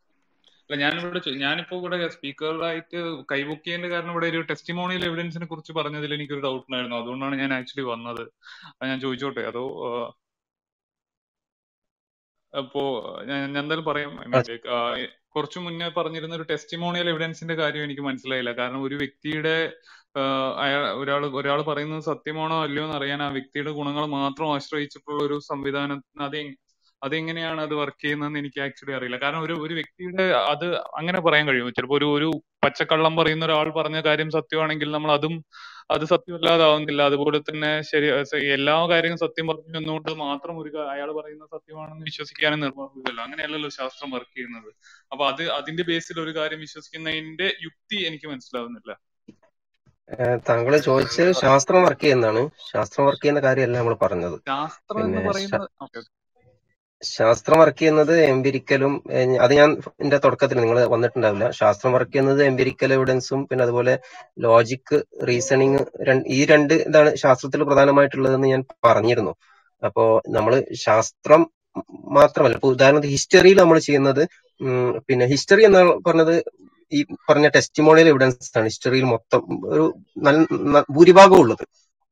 [0.70, 3.00] അല്ല ഞാനിവിടെ ചോ- ഞാനിപ്പോ ഇവിടെ സ്പീക്കറായിട്ട്
[3.32, 6.96] കൈബുക്കിയതിന്റെ കാരണം ഇവിടെ ഒരു ടെസ്റ്റിമോണിയൽ എവിഡൻസിനെ കുറിച്ച് പറഞ്ഞതിൽ എനിക്കൊരു ഡൗട്ട് ഉണ്ടായിരുന്നു.
[6.96, 8.24] അതുകൊണ്ടാണ് ഞാൻ ആക്ച്വലി വന്നത്.
[8.72, 9.64] അത് ഞാൻ ചോദിച്ചോട്ടെ അതോ
[12.58, 12.82] അപ്പോ
[13.26, 14.12] ഞാൻ എന്തായാലും പറയാം.
[15.36, 18.52] കുറച്ചു മുന്നേ പറഞ്ഞിരുന്ന ഒരു ടെസ്റ്റിമോണിയൽ എവിഡൻസിന്റെ കാര്യം എനിക്ക് മനസ്സിലായില്ല.
[18.60, 19.56] കാരണം ഒരു വ്യക്തിയുടെ
[20.58, 26.00] അയാൾ ഒരാൾ ഒരാൾ പറയുന്നത് സത്യമാണോ അല്ലയോ എന്ന് അറിയാൻ ആ വ്യക്തിയുടെ ഗുണങ്ങൾ മാത്രം ആശ്രയിച്ചിട്ടുള്ള ഒരു സംവിധാനം
[26.22, 26.40] അത്
[27.02, 29.18] അതെങ്ങനെയാണ് അത് വർക്ക് ചെയ്യുന്നതെന്ന് എനിക്ക് ആക്ച്വലി അറിയില്ല.
[29.24, 30.66] കാരണം ഒരു ഒരു വ്യക്തിയുടെ അത്
[31.00, 32.30] അങ്ങനെ പറയാൻ കഴിയുമോ ചിലപ്പോ ഒരു ഒരു
[32.66, 35.36] പച്ചക്കള്ളം പറയുന്ന ഒരാൾ പറഞ്ഞ കാര്യം സത്യമാണെങ്കിൽ നമ്മൾ അതും
[35.90, 37.02] അത് സത്യമല്ലാതാവുന്നില്ല.
[37.10, 38.08] അതുപോലെ തന്നെ ശരി
[38.56, 43.22] എല്ലാ കാര്യങ്ങളും സത്യം പറഞ്ഞു എന്നുകൊണ്ട് മാത്രം ഒരു അയാൾ പറയുന്ന സത്യമാണെന്ന് വിശ്വസിക്കാനും നിർബന്ധമില്ലല്ലോ.
[43.26, 44.70] അങ്ങനെയല്ലല്ലോ ശാസ്ത്രം വർക്ക് ചെയ്യുന്നത്.
[45.12, 48.92] അപ്പൊ അത് അതിന്റെ ബേസിൽ ഒരു കാര്യം വിശ്വസിക്കുന്നതിന്റെ യുക്തി എനിക്ക് മനസ്സിലാവുന്നില്ല.
[50.50, 52.42] താങ്കൾ ചോദിച്ചത് ശാസ്ത്രം വർക്ക് ചെയ്യുന്നതാണ്.
[52.74, 54.38] ശാസ്ത്രം വർക്ക് ചെയ്യുന്ന കാര്യമല്ല നമ്മൾ പറഞ്ഞത്.
[54.52, 55.68] ശാസ്ത്രം എന്ന് പറയുന്നത്
[57.02, 58.94] ശാസ്ത്രം വർക്ക് ചെയ്യുന്നത് എംപിരിക്കലും
[59.46, 59.70] അത് ഞാൻ
[60.04, 61.48] എന്റെ തുടക്കത്തിൽ നിങ്ങൾ വന്നിട്ടുണ്ടാവില്ല.
[61.60, 63.94] ശാസ്ത്രം വർക്ക് ചെയ്യുന്നത് എംപിരിക്കൽ എവിഡൻസും പിന്നെ അതുപോലെ
[64.46, 64.96] ലോജിക്
[65.30, 65.82] റീസണിങ്
[66.38, 69.34] ഈ രണ്ട് ഇതാണ് ശാസ്ത്രത്തിൽ പ്രധാനമായിട്ടുള്ളതെന്ന് ഞാൻ പറഞ്ഞിരുന്നു.
[69.82, 70.04] അപ്പോ
[70.38, 70.54] നമ്മൾ
[70.86, 71.42] ശാസ്ത്രം
[72.18, 74.22] മാത്രമല്ല ഇപ്പൊ ഉദാഹരണത്തിന് ഹിസ്റ്ററിയിൽ നമ്മൾ ചെയ്യുന്നത്
[75.08, 76.36] പിന്നെ ഹിസ്റ്ററി എന്ന് പറഞ്ഞത്
[76.92, 78.70] ഈ പറഞ്ഞ ടെസ്റ്റിമോണിയൽ എവിഡൻസ് ആണ്.
[78.72, 79.42] ഹിസ്റ്ററിയിൽ മൊത്തം
[79.74, 79.84] ഒരു
[80.28, 81.64] നല്ല ഭൂരിഭാഗം ഉള്ളത്.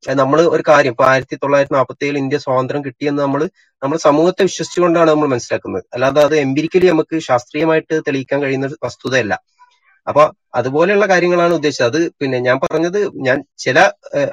[0.06, 3.42] നമ്മൾ ഒരു കാര്യം ഇപ്പൊ ആയിരത്തി തൊള്ളായിരത്തി നാൽപ്പത്തി ഏഴിൽ ഇന്ത്യ സ്വാതന്ത്ര്യം കിട്ടിയെന്ന് നമ്മൾ
[3.82, 5.86] നമ്മൾ സമൂഹത്തെ വിശ്വസിച്ചുകൊണ്ടാണ് നമ്മൾ മനസ്സിലാക്കുന്നത്.
[5.96, 9.34] അല്ലാതെ അത് എംപിരിക്കലി നമുക്ക് ശാസ്ത്രീയമായിട്ട് തെളിയിക്കാൻ കഴിയുന്ന ഒരു വസ്തുതയല്ല.
[10.08, 10.24] അപ്പൊ
[10.60, 11.88] അതുപോലെയുള്ള കാര്യങ്ങളാണ് ഉദ്ദേശിച്ചത്.
[11.92, 12.98] അത് പിന്നെ ഞാൻ പറഞ്ഞത്
[13.28, 13.78] ഞാൻ ചില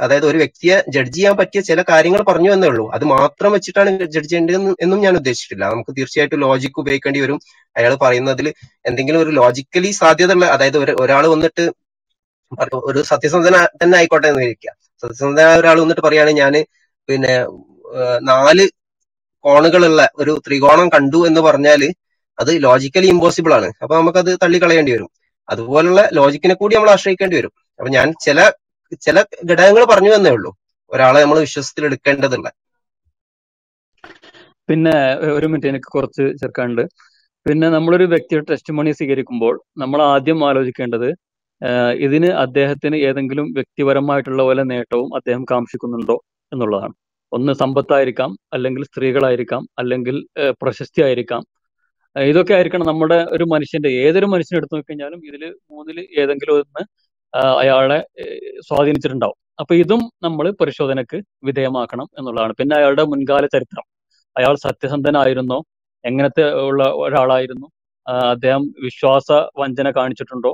[0.05, 2.85] അതായത് ഒരു വ്യക്തിയെ ജഡ്ജ് ചെയ്യാൻ പറ്റിയ ചില കാര്യങ്ങൾ പറഞ്ഞു എന്നേ ഉള്ളൂ.
[2.97, 5.65] അത് മാത്രം വെച്ചിട്ടാണ് ജഡ്ജ് ചെയ്യേണ്ടത് എന്നും ഞാൻ ഉദ്ദേശിച്ചിട്ടില്ല.
[5.75, 7.39] നമുക്ക് തീർച്ചയായിട്ടും ലോജിക്ക് ഉപയോഗിക്കേണ്ടി വരും.
[7.77, 8.49] അയാൾ പറയുന്നതിൽ
[8.91, 11.65] എന്തെങ്കിലും ഒരു ലോജിക്കലി സാധ്യതയുള്ള അതായത് ഒരാൾ വന്നിട്ട്
[12.89, 14.73] ഒരു സത്യസന്ധന തന്നെ ആയിക്കോട്ടെ എന്ന് വിചാരിക്കുക.
[15.03, 16.55] സത്യസന്ധനായ ഒരാൾ വന്നിട്ട് പറയാണ് ഞാൻ
[17.09, 17.35] പിന്നെ
[18.31, 18.65] നാല്
[19.45, 21.83] കോണുകളുള്ള ഒരു ത്രികോണം കണ്ടു എന്ന് പറഞ്ഞാൽ
[22.39, 23.69] അത് ലോജിക്കലി ഇമ്പോസിബിൾ ആണ്.
[23.83, 25.11] അപ്പൊ നമുക്കത് തള്ളിക്കളയേണ്ടി വരും.
[25.49, 27.53] അതുപോലുള്ള ലോജിക്കിനെ കൂടി നമ്മൾ ആശ്രയിക്കേണ്ടി വരും.
[27.81, 28.39] അപ്പൊ ഞാൻ ചില
[29.07, 29.19] ചില
[29.51, 30.51] ഘടകങ്ങൾ പറഞ്ഞു എന്നേ ഉള്ളൂ.
[30.91, 32.49] ഒരാളെ നമ്മൾ വിശ്വസത്തിൽ എടുക്കേണ്ടതുള്ള
[34.69, 34.95] പിന്നെ
[35.37, 36.85] ഒരു മിനിറ്റ് എനിക്ക് കുറച്ച് ചേർക്കാനുണ്ട്.
[37.47, 41.09] പിന്നെ നമ്മളൊരു വ്യക്തിയുടെ ടെസ്റ്റ് മണി സ്വീകരിക്കുമ്പോൾ നമ്മൾ ആദ്യം ആലോചിക്കേണ്ടത്
[41.97, 46.17] ഇതിന് അദ്ദേഹത്തിന് ഏതെങ്കിലും വ്യക്തിപരമായിട്ടുള്ള പോലെ നേട്ടവും അദ്ദേഹം കാംഷിക്കുന്നുണ്ടോ
[46.53, 46.95] എന്നുള്ളതാണ്.
[47.33, 50.17] ഒന്ന് സമ്പത്തായിരിക്കാം അല്ലെങ്കിൽ സ്ത്രീകളായിരിക്കാം അല്ലെങ്കിൽ
[50.63, 51.43] പ്രശസ്തി ആയിരിക്കാം
[52.17, 56.83] ഇതൊക്കെ ആയിരിക്കണം നമ്മുടെ ഒരു മനുഷ്യന്റെ ഏതൊരു മനുഷ്യനെ എടുത്തു നോക്കിക്കഴിഞ്ഞാലും ഇതിൽ മൂന്നിൽ ഏതെങ്കിലും ഒന്ന്
[57.61, 58.07] അയാളെ
[58.69, 59.39] സ്വാധീനിച്ചിട്ടുണ്ടാവും.
[59.61, 62.53] അപ്പൊ ഇതും നമ്മൾ പരിശോധനക്ക് വിധേയമാക്കണം എന്നുള്ളതാണ്.
[62.53, 63.85] പിന്നെ അയാളുടെ മുൻകാല ചരിത്രം.
[64.37, 65.59] അയാൾ സത്യസന്ധനായിരുന്നോ?
[66.05, 67.67] എങ്ങനത്തെ ഉള്ള ഒരാളായിരുന്നു?
[68.07, 70.53] അദ്ദേഹം വിശ്വാസ വഞ്ചന കാണിച്ചിട്ടുണ്ടോ?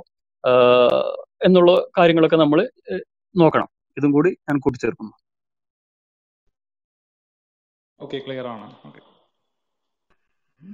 [1.44, 2.60] എന്നുള്ള കാര്യങ്ങളൊക്കെ നമ്മൾ
[3.34, 3.68] നോക്കണം.
[3.96, 5.12] ഇതും കൂടി ഞാൻ കൂട്ടിച്ചേർക്കുന്നു.
[8.00, 8.66] ഓക്കെ ക്ലിയർ ആണ്.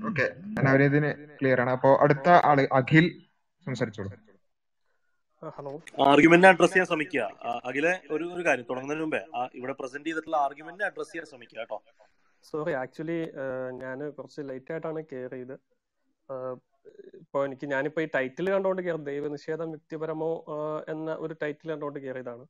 [0.09, 0.27] ഓക്കെ.
[0.63, 1.11] നവനീതിന്
[1.41, 1.71] ക്ലിയർ ആണ്.
[1.71, 3.07] അപ്പോ അടുത്ത ആൾ അഖിൽ
[3.67, 4.11] സംസാരിച്ചോളൂ.
[5.57, 5.71] ഹലോ.
[6.11, 7.23] ആർഗ്യുമെന്റ് അഡ്രസ് ചെയ്യാൻ ശ്രമിക്കുക.
[7.65, 9.23] അഖിലെ ഒരു ഒരു കാര്യം തുടങ്ങുന്നതിന് മുമ്പേ
[9.55, 11.79] ഇവിടെ പ്രസന്റ് ചെയ്തിട്ടുള്ള ആർഗ്യുമെന്റ് അഡ്രസ് ചെയ്യാൻ ശ്രമിക്കുക കേട്ടോ.
[12.43, 13.19] സോറി ആക്ച്വലി
[13.83, 15.57] ഞാൻ കുറച്ച് ലേറ്റ് ആയിട്ടാണ് കയറിയത്
[17.21, 20.33] ഇപ്പോൾ എനിക്ക് ഞാനിപ്പോ ഈ ടൈറ്റിൽ കണ്ടുകൊണ്ട് കയറി ദൈവനിഷേധം വ്യക്തിപരമോ
[20.89, 22.45] എന്ന ഒരു ടൈറ്റിൽ കണ്ടുകൊണ്ട് കയറിയതാണ്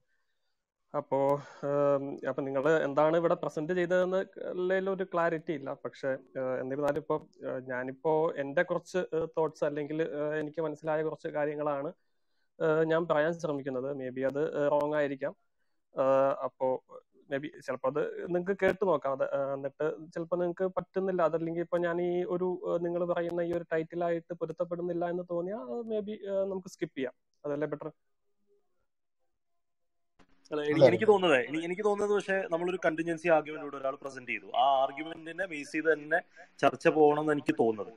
[0.95, 1.19] അപ്പോ
[2.31, 4.21] അപ്പൊ നിങ്ങൾ എന്താണ് ഇവിടെ പ്രസന്റ് ചെയ്തതെന്ന്
[4.91, 5.71] ഒരു ക്ലാരിറ്റി ഇല്ല.
[5.85, 6.11] പക്ഷെ
[6.61, 7.23] എന്നിരുന്നാലും ഞാൻ
[7.69, 9.01] ഞാനിപ്പോ എന്റെ കുറച്ച്
[9.39, 10.01] തോട്ട്സ് അല്ലെങ്കിൽ
[10.41, 11.91] എനിക്ക് മനസ്സിലായ കുറച്ച് കാര്യങ്ങളാണ്
[12.87, 13.89] ഞാൻ പറയാൻ ശ്രമിക്കുന്നത്.
[14.01, 15.35] മേ ബി അത് റോങ് ആയിരിക്കാം.
[16.45, 16.67] അപ്പോ
[17.31, 18.03] മേ ബി ചിലപ്പോൾ അത്
[18.35, 19.13] നിങ്ങൾക്ക് കേട്ട് നോക്കാം.
[19.17, 21.23] അത് എന്നിട്ട് ചിലപ്പോൾ നിങ്ങൾക്ക് പറ്റുന്നില്ല.
[21.29, 22.49] അതല്ലെങ്കിൽ ഇപ്പൊ ഞാൻ ഈ ഒരു
[22.83, 26.17] നിങ്ങൾ പറയുന്ന ഈ ഒരു ടൈറ്റിലായിട്ട് പൊരുത്തപ്പെടുന്നില്ല എന്ന് തോന്നിയാൽ മേ ബി
[26.51, 27.15] നമുക്ക് സ്കിപ്പ് ചെയ്യാം.
[27.45, 27.91] അതല്ലേ ബെറ്റർ
[30.89, 34.49] എനിക്ക് തോന്നുന്നത് എനി- എനിക്ക് തോന്നുന്നത് പക്ഷേ നമ്മളൊരു കണ്ടിൻജൻസി ആർഗ്യുമെന്റ് ഒരാൾ പ്രസന്റ് ചെയ്തു.
[34.63, 36.21] ആ ആർഗ്യുമെന്റിനെ ബേസ് ചെയ്ത് തന്നെ
[36.63, 37.95] ചർച്ച പോകണം എന്ന് എനിക്ക് തോന്നുന്നത്.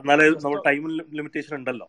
[0.00, 0.84] എന്നാലേ നമ്മൾ ടൈം
[1.18, 1.88] ലിമിറ്റേഷൻ ഉണ്ടല്ലോ.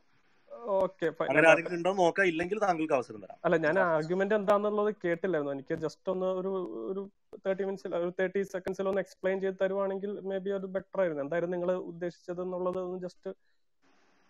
[2.31, 3.37] ഇല്ലെങ്കിൽ താങ്കൾക്ക് അവസരം തരാം.
[3.45, 5.53] അല്ല ഞാൻ ആർഗ്യുമെന്റ് എന്താണെന്നുള്ളത് കേട്ടില്ലായിരുന്നു.
[5.57, 6.51] എനിക്ക് ജസ്റ്റ് ഒന്ന് ഒരു
[6.91, 7.01] ഒരു
[7.45, 11.23] തേർട്ടി മിനിറ്റ്സിൽ ഒരു തേർട്ടി സെക്കൻഡ്സിൽ ഒന്ന് എക്സ്പ്ലെയിൻ ചെയ്ത് തരുവാണെങ്കിൽ മേ ബി അത് ബെറ്റർ ആയിരുന്നു.
[11.25, 13.31] എന്തായാലും നിങ്ങൾ ഉദ്ദേശിച്ചത് എന്നുള്ളത് ഒന്ന് ജസ്റ്റ്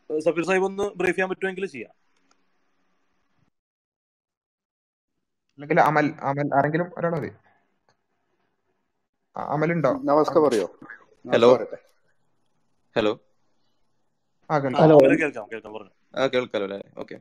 [0.10, 1.94] സഫീർ സാഹിബ് ഒന്ന് ബ്രീഫ് ചെയ്യാൻ പറ്റുമെങ്കിൽ ചെയ്യാം.
[5.56, 7.32] അല്ലെങ്കിൽ അമൽ അമൽ ആരെങ്കിലും ഒരാൾ മതി.
[9.36, 10.68] അമലുണ്ടോ നമസ്കാരം പറയോ?
[11.26, 11.50] ഹലോ
[12.96, 13.14] ഹലോ
[14.82, 15.94] ഹലോ കേൾക്കാം കേൾക്കാം പറഞ്ഞു.
[16.14, 16.80] ആ കേൾക്കാലോ അല്ലേ?
[17.02, 17.16] ഓക്കെ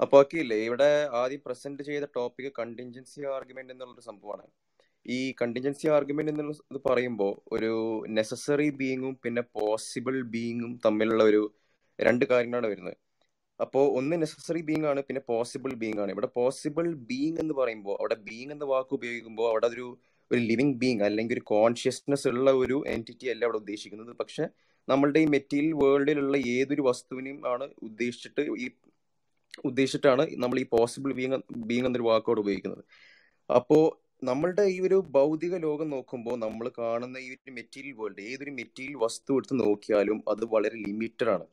[0.00, 0.88] അപ്പൊ ഓക്കെയില്ലേ ഇവിടെ
[1.20, 4.44] ആദ്യം പ്രസന്റ് ചെയ്ത ടോപ്പിക് കണ്ടിൻജൻസി ആർഗ്യുമെന്റ് എന്നുള്ളൊരു സംഭവമാണ്.
[5.06, 7.72] ഈ കണ്ടിൻജൻസി ആർഗ്യുമെന്റ് എന്നുള്ളത് പറയുമ്പോൾ ഒരു
[8.16, 11.42] നെസസറി ബീയിങ്ങും പിന്നെ പോസിബിൾ ബീയിങ്ങും തമ്മിലുള്ള ഒരു
[11.98, 12.96] രണ്ട് കാര്യങ്ങളാണ് വരുന്നത്.
[13.60, 18.16] അപ്പോൾ ഒന്ന് നെസസറി ബീങ് ആണ് പിന്നെ പോസിബിൾ ബീങ് ആണ് ഇവിടെ പോസിബിൾ ബീങ് എന്ന് പറയുമ്പോൾ അവിടെ
[18.28, 19.86] ബീങ് എന്ന വാക്ക് ഉപയോഗിക്കുമ്പോൾ അവിടെ ഒരു
[20.30, 24.12] ഒരു ലിവിങ് ബീങ് അല്ലെങ്കിൽ ഒരു കോൺഷ്യസ്നെസ് ഉള്ള ഒരു എന്റിറ്റി അല്ല അവിടെ ഉദ്ദേശിക്കുന്നത്.
[24.20, 24.44] പക്ഷെ
[24.90, 28.68] നമ്മളുടെ ഈ മെറ്റീരിയൽ വേൾഡിലുള്ള ഏതൊരു വസ്തുവിനെയും ആണ് ഉദ്ദേശിച്ചിട്ട് ഈ
[29.68, 32.82] ഉദ്ദേശിച്ചിട്ടാണ് നമ്മൾ ഈ പോസിബിൾ ബീങ് ബീങ് എന്നൊരു വാക്കോട് ഉപയോഗിക്കുന്നത്.
[33.50, 33.84] അപ്പോൾ
[34.28, 39.36] നമ്മളുടെ ഈ ഒരു ഭൗതിക ലോകം നോക്കുമ്പോൾ നമ്മൾ കാണുന്ന ഈ ഒരു മെറ്റീരിയൽ വേൾഡ് ഏതൊരു മെറ്റീരിയൽ വസ്തു
[39.38, 41.44] എടുത്ത് നോക്കിയാലും അത് വളരെ ലിമിറ്റഡ് ആണ്.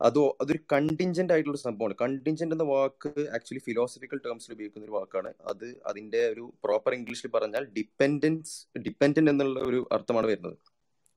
[0.00, 1.94] അതോ അതൊരു കണ്ടിൻജന്റ് ആയിട്ടുള്ള സംഭവമാണ്.
[2.02, 5.30] കണ്ടിൻജന്റ് എന്ന വാക്ക് ആക്ച്വലി ഫിലോസഫിക്കൽ ടേംസിൽ ഉപയോഗിക്കുന്ന ഒരു വാക്കാണ്.
[5.50, 8.54] അത് അതിന്റെ ഒരു പ്രോപ്പർ ഇംഗ്ലീഷിൽ പറഞ്ഞാൽ ഡിപ്പെൻഡൻസ്
[8.86, 10.56] ഡിപ്പെൻഡന്റ് എന്നുള്ള ഒരു അർത്ഥമാണ് വരുന്നത്.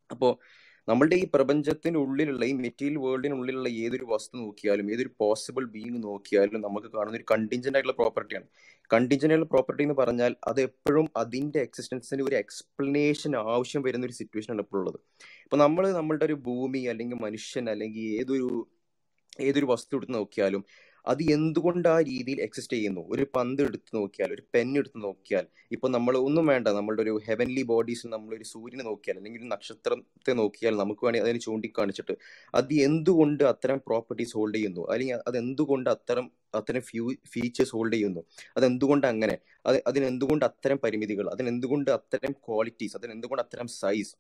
[0.09, 0.33] അപ്പോൾ
[0.87, 7.19] നമ്മളുടെ ഈ പ്രപഞ്ചത്തിനുള്ളിലുള്ള ഈ മെറ്റീരിയൽ വേൾഡിനുള്ളിലുള്ള ഏതൊരു വസ്തു നോക്കിയാലും ഏതൊരു പോസിബിൾ ബീങ് നോക്കിയാലും നമുക്ക് കാണുന്ന
[7.19, 8.47] ഒരു കണ്ടിൻജന്റ് ആയിട്ടുള്ള പ്രോപ്പർട്ടിയാണ്
[8.91, 14.51] കണ്ടിൻജന്റ് ആയിട്ടുള്ള പ്രോപ്പർട്ടി എന്ന് പറഞ്ഞാൽ അത് എപ്പോഴും അതിന്റെ എക്സിസ്റ്റൻസിന് ഒരു എക്സ്പ്ലനേഷൻ ആവശ്യം വരുന്ന ഒരു സിറ്റുവേഷൻ
[14.55, 14.99] ആണ് ഇപ്പോൾ ഉള്ളത്.
[15.45, 18.49] ഇപ്പൊ നമ്മൾ നമ്മളുടെ ഒരു ഭൂമി അല്ലെങ്കിൽ മനുഷ്യൻ അല്ലെങ്കിൽ ഏതൊരു
[19.41, 20.63] ഏതൊരു വസ്തു എടുത്ത് നോക്കിയാലും
[21.05, 23.01] അത് എന്തുകൊണ്ട് ആ രീതിയിൽ എക്സിസ്റ്റ് ചെയ്യുന്നു?
[23.09, 27.63] ഒരു പന്ത് എടുത്ത് നോക്കിയാൽ ഒരു പെൻ എടുത്ത് നോക്കിയാൽ ഇപ്പൊ നമ്മൾ ഒന്നും വേണ്ട നമ്മളുടെ ഒരു ഹെവൻലി
[27.63, 32.15] ബോഡീസ് നമ്മൾ ഒരു സൂര്യനെ നോക്കിയാൽ അല്ലെങ്കിൽ ഒരു നക്ഷത്രത്തെ നോക്കിയാൽ നമുക്ക് വേണമെങ്കിൽ അതിനെ ചൂണ്ടിക്കാണിച്ചിട്ട്
[32.55, 34.91] അത് എന്തുകൊണ്ട് അത്തരം പ്രോപ്പർട്ടീസ് ഹോൾഡ് ചെയ്യുന്നു?
[34.91, 38.21] അല്ലെങ്കിൽ അത് എന്തുകൊണ്ട് അത്തരം അത്തരം ഫ്യൂ ഫീച്ചേഴ്സ് ഹോൾഡ് ചെയ്യുന്നു?
[38.57, 39.37] അതെന്തുകൊണ്ട് അങ്ങനെ?
[39.65, 41.29] അത് അതിനെന്തുകൊണ്ട് അത്തരം പരിമിതികൾ?
[41.29, 44.13] അതിനെന്തുകൊണ്ട് അത്തരം ക്വാളിറ്റീസ് അതിനെന്തുകൊണ്ട് അത്തരം സൈസ്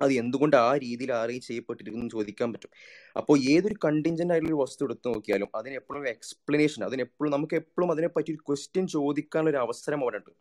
[0.00, 2.70] അത് എന്തുകൊണ്ട് ആ രീതിയിൽ ആരെയും ചെയ്യപ്പെട്ടിരിക്കുന്നു ചോദിക്കാൻ പറ്റും.
[3.16, 7.90] അപ്പോൾ ഏതൊരു കണ്ടിൻജന്റ് ആയിട്ടുള്ള ഒരു വസ്തു എടുത്തു നോക്കിയാലും അതിന് എപ്പോഴും എക്സ്പ്ലനേഷൻ അതിന് എപ്പോഴും നമുക്ക് എപ്പോഴും
[7.90, 10.32] അതിനെപ്പറ്റി ഒരു ക്വസ്റ്റ്യൻ ചോദിക്കാനുള്ള ഒരു അവസരം അവിടെ ഉണ്ട്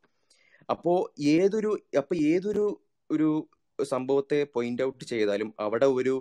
[0.70, 0.94] അപ്പോ
[1.36, 2.66] ഏതൊരു അപ്പൊ ഏതൊരു
[3.10, 3.30] ഒരു
[3.80, 6.14] സംഭവത്തെ പോയിന്റ് ഔട്ട് ചെയ്താലും അവിടെ ഒരു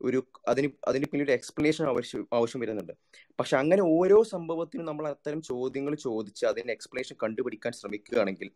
[0.00, 0.18] ഒരു
[0.48, 2.94] അതിന് അതിന് പിന്നിൽ ഒരു എക്സ്പ്ലനേഷൻ ആവശ്യം ആവശ്യം വരുന്നുണ്ട്.
[3.38, 8.50] പക്ഷെ അങ്ങനെ ഓരോ സംഭവത്തിനും നമ്മൾ അത്തരം ചോദ്യങ്ങൾ ചോദിച്ച് അതിന് എക്സ്പ്ലനേഷൻ കണ്ടുപിടിക്കാൻ ശ്രമിക്കുകയാണെങ്കിൽ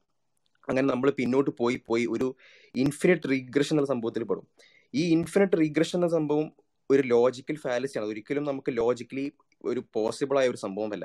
[0.68, 2.36] അങ്ങനെ നമ്മൾ പിന്നോട്ട് പോയി പോയി ഒരു
[2.74, 4.46] ഇൻഫിനിറ്റ് റീഗ്രഷൻ എന്ന സംഭവത്തിൽ പെടും.
[4.94, 6.52] ഈ ഇൻഫിനിറ്റ് റീഗ്രഷൻ എന്ന സംഭവം
[6.90, 9.32] ഒരു ലോജിക്കൽ ഫാലസി ഫാലസിയാണ് ഒരിക്കലും നമുക്ക് ലോജിക്കലി
[9.64, 11.04] ഒരു പോസിബിൾ ആയ ഒരു സംഭവമല്ല.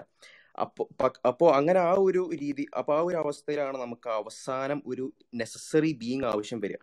[0.61, 5.91] അപ്പോ അപ്പോൾ അപ്പോ അങ്ങനെ ആ ഒരു രീതി അപ്പൊ ആ ഒരു അവസ്ഥയിലാണ് നമുക്ക് അവസാനം ഒരു നെസസറി
[5.93, 6.77] ബീങ് ആവശ്യം വരിക.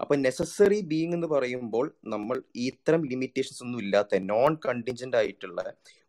[0.00, 5.60] അപ്പൊ നെസസറി ബീങ് എന്ന് പറയുമ്പോൾ നമ്മൾ ഇത്തരം ലിമിറ്റേഷൻസ് ഒന്നും ഇല്ലാത്ത നോൺ കണ്ടിൻജന്റ് ആയിട്ടുള്ള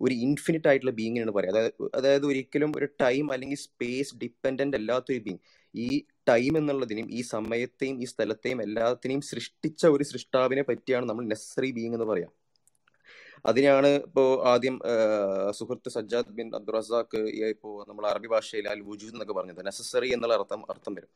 [0.01, 1.53] ഒരു ഇൻഫിനിറ്റ് ആയിട്ടുള്ള ബീങ്ങിനാണ് പറയുക.
[1.53, 5.41] അതായത് അതായത് ഒരിക്കലും ഒരു ടൈം അല്ലെങ്കിൽ സ്പേസ് ഡിപ്പെൻഡന്റ് അല്ലാത്തൊരു ബീങ്
[5.75, 5.89] ഈ
[6.29, 12.07] ടൈം എന്നുള്ളതിനെയും ഈ സമയത്തെയും ഈ സ്ഥലത്തെയും എല്ലാത്തിനെയും സൃഷ്ടിച്ച ഒരു സൃഷ്ടാവിനെ പറ്റിയാണ് നമ്മൾ നെസറി ബീങ് എന്ന്
[12.11, 12.31] പറയാം.
[13.49, 14.75] അതിനാണ് ഇപ്പോ ആദ്യം
[15.57, 17.19] സുഹൃത്ത് സജ്ജാദ് ബിൻ അബ്ദുൾ റസാഖ്
[17.53, 19.61] ഇപ്പോ നമ്മൾ അറബി ഭാഷയിൽ അൽ വുജൂദ് എന്നൊക്കെ പറഞ്ഞത്.
[19.67, 21.11] നെസസറി എന്നുള്ള അർത്ഥം അർത്ഥം വരും.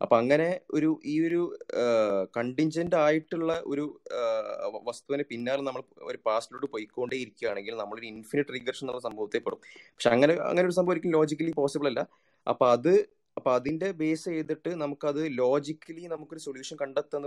[0.00, 1.40] അപ്പൊ അങ്ങനെ ഒരു ഈ ഒരു
[2.36, 3.84] കണ്ടിൻജന്റ് ആയിട്ടുള്ള ഒരു
[4.88, 9.60] വസ്തുവിന് പിന്നാലെ നമ്മൾ ഒരു പാസ്റ്റിലോട്ട് പോയിക്കൊണ്ടേ ഇരിക്കുകയാണെങ്കിൽ നമ്മളൊരു ഇൻഫിനിറ്റ് റിഗ്രഷൻ എന്നുള്ള സംഭവത്തെ പെടും.
[9.94, 12.02] പക്ഷെ അങ്ങനെ അങ്ങനെ ഒരു സംഭവം ഒരിക്കലും ലോജിക്കലി പോസിബിൾ അല്ല.
[12.46, 12.92] അപ്പൊ അത്
[13.36, 17.22] അപ്പൊ അതിന്റെ ബേസ് ചെയ്തിട്ട് നമുക്കത് ലോജിക്കലി നമുക്കൊരു സൊല്യൂഷൻ കണ്ടെത്താൻ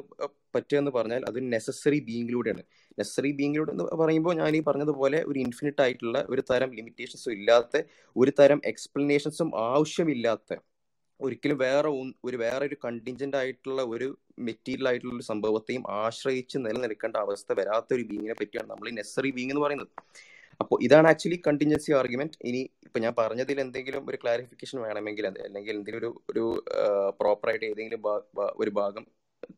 [0.53, 2.64] പറ്റുമെന്ന് പറഞ്ഞാൽ അത് നെസസറി ബീങ്ങിലൂടെയാണ്
[2.97, 7.82] നെസസറി ബീങ്ങിലൂടെ എന്ന് പറയുമ്പോൾ ഞാൻ ഈ പറഞ്ഞതുപോലെ ഒരു ഇൻഫിനിറ്റ് ആയിട്ടുള്ള ഒരു തരം ലിമിറ്റേഷൻസും ഇല്ലാത്ത
[8.16, 10.60] ഒരു തരം എക്സ്പ്ലനേഷൻസും ആവശ്യമില്ലാത്ത
[11.20, 11.89] ഒരിക്കലും വേറെ
[12.28, 14.08] ഒരു വേറെ ഒരു കണ്ടിൻജന്റ് ആയിട്ടുള്ള ഒരു
[14.39, 19.53] മെറ്റീരിയൽ ആയിട്ടുള്ള ഒരു സംഭവത്തെയും ആശ്രയിച്ച് നിലനിൽക്കേണ്ട അവസ്ഥ വരാത്ത ഒരു ബീങ്ങിനെ പറ്റിയാണ് നമ്മൾ ഈ നെസസറി ബീങ്
[19.53, 19.91] എന്ന് പറയുന്നത്.
[20.62, 25.76] അപ്പോൾ ഇതാണ് ആക്ച്വലി കണ്ടിൻജൻസി ആർഗ്യുമെന്റ് ഇനി ഇപ്പൊ ഞാൻ പറഞ്ഞതിൽ എന്തെങ്കിലും ഒരു ക്ലാരിഫിക്കേഷൻ വേണമെങ്കിൽ അത് അല്ലെങ്കിൽ
[25.78, 26.43] എന്തെങ്കിലും ഒരു ഒരു
[27.20, 28.01] പ്രോപ്പർ ആയിട്ട് ഏതെങ്കിലും
[28.64, 29.06] ഒരു ഭാഗം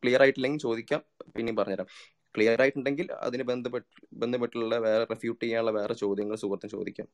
[0.04, 1.02] ക്ലിയർ ആയിട്ടില്ലെങ്കിൽ ചോദിക്കാം
[1.36, 1.90] പിന്നെയും പറഞ്ഞുതരാം.
[2.36, 3.88] ക്ലിയർ ആയിട്ടുണ്ടെങ്കിൽ അതിന് ബന്ധപ്പെട്ട്
[4.24, 7.08] ബന്ധപ്പെട്ടുള്ള വേറെ റെഫ്യൂട്ട് ചെയ്യാനുള്ള വേറെ ചോദ്യങ്ങൾ സുഹൃത്തും ചോദിക്കാം.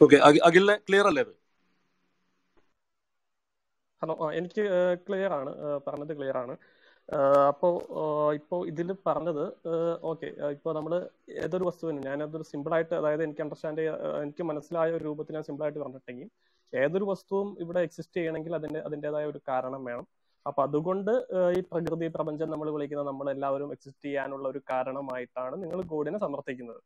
[0.00, 0.16] ഓക്കെ
[0.48, 1.34] അഖിലിനെ ക്ലിയർ അല്ലേ അത്?
[4.02, 4.64] ഹലോ എനിക്ക്
[5.06, 5.52] ക്ലിയർ ആണ്
[5.86, 6.54] പറഞ്ഞത് ക്ലിയർ ആണ്.
[7.50, 7.74] അപ്പോൾ
[8.38, 9.44] ഇപ്പോ ഇതിൽ പറഞ്ഞത്
[10.10, 10.92] ഓക്കെ ഇപ്പോൾ നമ്മൾ
[11.44, 13.82] ഏതൊരു വസ്തുവിനും ഞാനതൊരു സിമ്പിളായിട്ട് അതായത് എനിക്ക് അണ്ടർസ്റ്റാൻഡ്
[14.22, 16.28] എനിക്ക് മനസ്സിലായ ഒരു രൂപത്തിൽ ഞാൻ സിമ്പിൾ ആയിട്ട് പറഞ്ഞിട്ടെങ്കിൽ
[16.72, 20.06] ഏതൊരു വസ്തുവും ഇവിടെ എക്സിസ്റ്റ് ചെയ്യണമെങ്കിൽ അതിന്റെ അതിന്റെതായ ഒരു കാരണം വേണം.
[20.46, 21.12] അപ്പൊ അതുകൊണ്ട്
[21.58, 26.80] ഈ പ്രകൃതി പ്രപഞ്ചം നമ്മൾ വിളിക്കുന്ന നമ്മൾ എല്ലാവരും എക്സിസ്റ്റ് ചെയ്യാനുള്ള ഒരു കാരണമായിട്ടാണ് നിങ്ങൾ ഗോഡിനെ സമർത്ഥിക്കുന്നത്.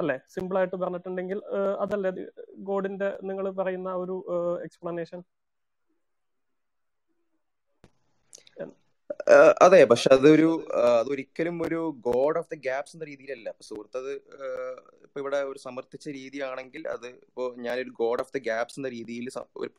[0.00, 0.16] അല്ലെ?
[0.34, 1.38] സിമ്പിൾ ആയിട്ട് പറഞ്ഞിട്ടുണ്ടെങ്കിൽ
[1.84, 2.10] അതല്ലേ
[2.70, 4.16] ഗോഡിന്റെ നിങ്ങൾ പറയുന്ന ഒരു
[4.66, 5.20] എക്സ്പ്ലനേഷൻ
[9.64, 10.48] അതെ പക്ഷെ അതൊരു
[10.98, 13.48] അതൊരിക്കലും ഒരു ഗോഡ് ഓഫ് ദ ഗ്യാപ്സ് എന്ന രീതിയിലല്ല.
[13.68, 14.12] സുഹൃത്ത് അത്
[15.06, 19.26] ഇപ്പൊ ഇവിടെ ഒരു സമർത്ഥിച്ച രീതിയാണെങ്കിൽ അത് ഇപ്പോ ഞാനൊരു ഗോഡ് ഓഫ് ദ ഗ്യാപ്സ് എന്ന രീതിയിൽ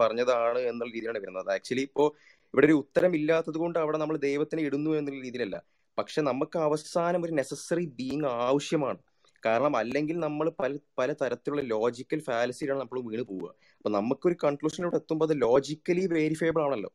[0.02, 1.50] പറഞ്ഞതാണ് എന്നുള്ള രീതിയിലാണ് വരുന്നത്.
[1.58, 2.06] ആക്ച്വലി ഇപ്പോ
[2.54, 5.58] ഇവിടെ ഒരു ഉത്തരം ഇല്ലാത്തത് കൊണ്ട് അവിടെ നമ്മൾ ദൈവത്തിനെ ഇടുന്നു എന്നുള്ള രീതിയിലല്ല.
[5.97, 9.00] പക്ഷെ നമുക്ക് അവസാനം ഒരു നെസസറി ബീങ് ആവശ്യമാണ്.
[9.45, 13.50] കാരണം അല്ലെങ്കിൽ നമ്മൾ പല പല തരത്തിലുള്ള ലോജിക്കൽ ഫാലസിയിലാണ് നമ്മൾ വീണ് പോവുക.
[13.78, 16.89] അപ്പൊ നമുക്കൊരു കൺക്ലൂഷനിലോട്ട് എത്തുമ്പോൾ അത് ലോജിക്കലി വേരിഫയബിൾ ആണല്ലോ.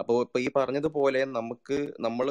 [0.00, 2.26] അപ്പോൾ ഇപ്പൊ ഈ പറഞ്ഞതുപോലെ നമുക്ക് നമ്മൾ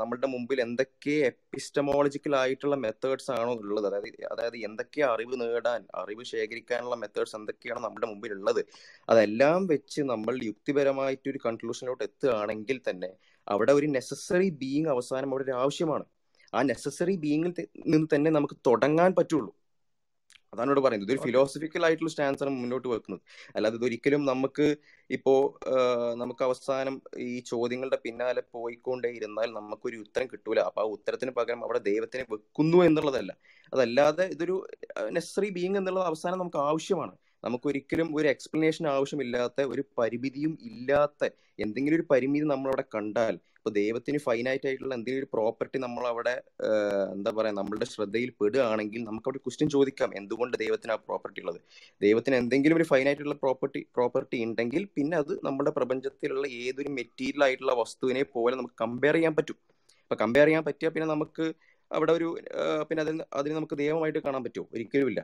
[0.00, 3.86] നമ്മളുടെ മുമ്പിൽ എന്തൊക്കെ എപ്പിസ്റ്റമോളജിക്കൽ ആയിട്ടുള്ള മെത്തേഡ്സ് ആണോ ഉള്ളത്?
[3.90, 8.62] അതായത് അതായത് എന്തൊക്കെ അറിവ് നേടാൻ അറിവ് ശേഖരിക്കാനുള്ള മെത്തേഡ്സ് എന്തൊക്കെയാണ് നമ്മുടെ മുമ്പിൽ ഉള്ളത്
[9.08, 13.10] അതെല്ലാം വെച്ച് നമ്മൾ യുക്തിപരമായിട്ട് ഒരു കൺക്ലൂഷനിലോട്ട് എത്തുകയാണെങ്കിൽ തന്നെ
[13.46, 16.04] അവിടെ ഒരു നെസസറി ബീങ് അവസാനം അവിടെ ഒരു ആവശ്യമാണ്.
[16.52, 17.52] ആ നെസസറി ബീങ്ങിൽ
[17.92, 19.50] നിന്ന് തന്നെ നമുക്ക് തുടങ്ങാൻ പറ്റുള്ളൂ.
[20.52, 21.08] അതാണ് ഇവിടെ പറയുന്നത്.
[21.08, 23.22] ഇതൊരു ഫിലോസഫിക്കൽ ആയിട്ടുള്ള സ്റ്റാൻസ് ആണ് മുന്നോട്ട് വെക്കുന്നത്.
[23.56, 24.66] അല്ലാതെ ഇതൊരിക്കലും നമുക്ക്
[25.16, 25.32] ഇപ്പോ
[26.22, 26.94] നമുക്ക് അവസാനം
[27.28, 30.60] ഈ ചോദ്യങ്ങളുടെ പിന്നാലെ പോയിക്കൊണ്ടേ ഇരുന്നാൽ നമുക്കൊരു ഉത്തരം കിട്ടൂല.
[30.70, 33.32] അപ്പൊ ആ ഉത്തരത്തിന് പകരം അവിടെ ദൈവത്തിനെ വെക്കുന്നു എന്നുള്ളതല്ല.
[33.72, 34.56] അതല്ലാതെ ഇതൊരു
[35.16, 37.14] നെസസറി ബീങ് എന്നുള്ളത് അവസാനം നമുക്ക് ആവശ്യമാണ്.
[37.44, 41.22] നമുക്ക് ഒരിക്കലും ഒരു എക്സ്പ്ലനേഷൻ ആവശ്യമില്ലാത്ത ഒരു പരിമിതിയും ഇല്ലാത്ത
[41.58, 46.32] എന്തെങ്കിലും ഒരു പരിമിതി നമ്മൾ അവിടെ കണ്ടാൽ ഇപ്പൊ ദൈവത്തിന് ഫൈനൈറ്റ് ആയിട്ടുള്ള എന്തെങ്കിലും ഒരു പ്രോപ്പർട്ടി നമ്മൾ അവിടെ
[47.14, 50.10] എന്താ പറയാ നമ്മളുടെ ശ്രദ്ധയിൽ പെടുകയാണെങ്കിൽ നമുക്ക് അവിടെ ക്വസ്റ്റ്യൻ ചോദിക്കാം.
[50.20, 51.58] എന്തുകൊണ്ട് ദൈവത്തിന് ആ പ്രോപ്പർട്ടി ഉള്ളത്?
[52.00, 57.74] ദൈവത്തിന് എന്തെങ്കിലും ഒരു ഫൈനൈറ്റ് ഉള്ള പ്രോപ്പർട്ടി പ്രോപ്പർട്ടി ഉണ്ടെങ്കിൽ പിന്നെ അത് നമ്മുടെ പ്രപഞ്ചത്തിലുള്ള ഏതൊരു മെറ്റീരിയൽ ആയിട്ടുള്ള
[57.82, 59.58] വസ്തുവിനെ പോലെ നമുക്ക് കമ്പയർ ചെയ്യാൻ പറ്റും.
[60.04, 61.44] അപ്പൊ കമ്പയർ ചെയ്യാൻ പറ്റിയാൽ പിന്നെ നമുക്ക്
[61.90, 62.28] അവിടെ ഒരു
[62.88, 64.66] പിന്നെ അതിന് അതിന് നമുക്ക് ദൈവമായിട്ട് കാണാൻ പറ്റുമോ?
[64.74, 65.20] ഒരിക്കലും ഇല്ല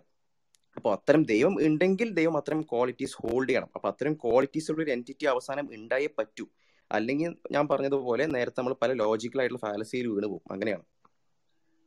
[0.79, 3.71] അപ്പോൾ അത്തരം ദൈവം ഉണ്ടെങ്കിൽ ദൈവം അത്തരം ക്വാളിറ്റീസ് ഹോൾഡ് ചെയ്യണം.
[3.77, 6.47] അപ്പൊ അത്തരം ക്വാളിറ്റീസ് ഉള്ള ഒരു എന്റിറ്റി അവസാനം ഉണ്ടായേ പറ്റൂ.
[6.91, 10.53] അല്ലെങ്കിൽ ഞാൻ പറഞ്ഞതുപോലെ നേരത്തെ നമ്മൾ പല ലോജിക്കൽ ആയിട്ടുള്ള ഫാലസിയിൽ വീണ് പോകും.
[10.53, 10.85] അങ്ങനെയാണ്.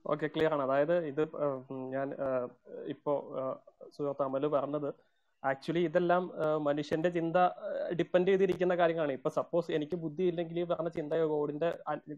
[0.06, 0.64] ഓക്കെ ക്ലിയർ ആണ്.
[0.64, 1.24] അതായത് ഇത്
[1.96, 2.08] ഞാൻ
[2.88, 3.14] ഇപ്പോ
[3.96, 4.90] സുഹൃത്ത് അമൽ പറഞ്ഞത്
[5.44, 6.24] ആക്ച്വലി ഇതെല്ലാം
[6.68, 7.38] മനുഷ്യന്റെ ചിന്ത
[8.00, 9.14] ഡിപ്പെൻഡ് ചെയ്തിരിക്കുന്ന കാര്യങ്ങളാണ്.
[9.20, 11.70] ഇപ്പൊ സപ്പോസ് എനിക്ക് ബുദ്ധി ഇല്ലെങ്കിൽ ഈ പറഞ്ഞ ചിന്ത ഗോഡിന്റെ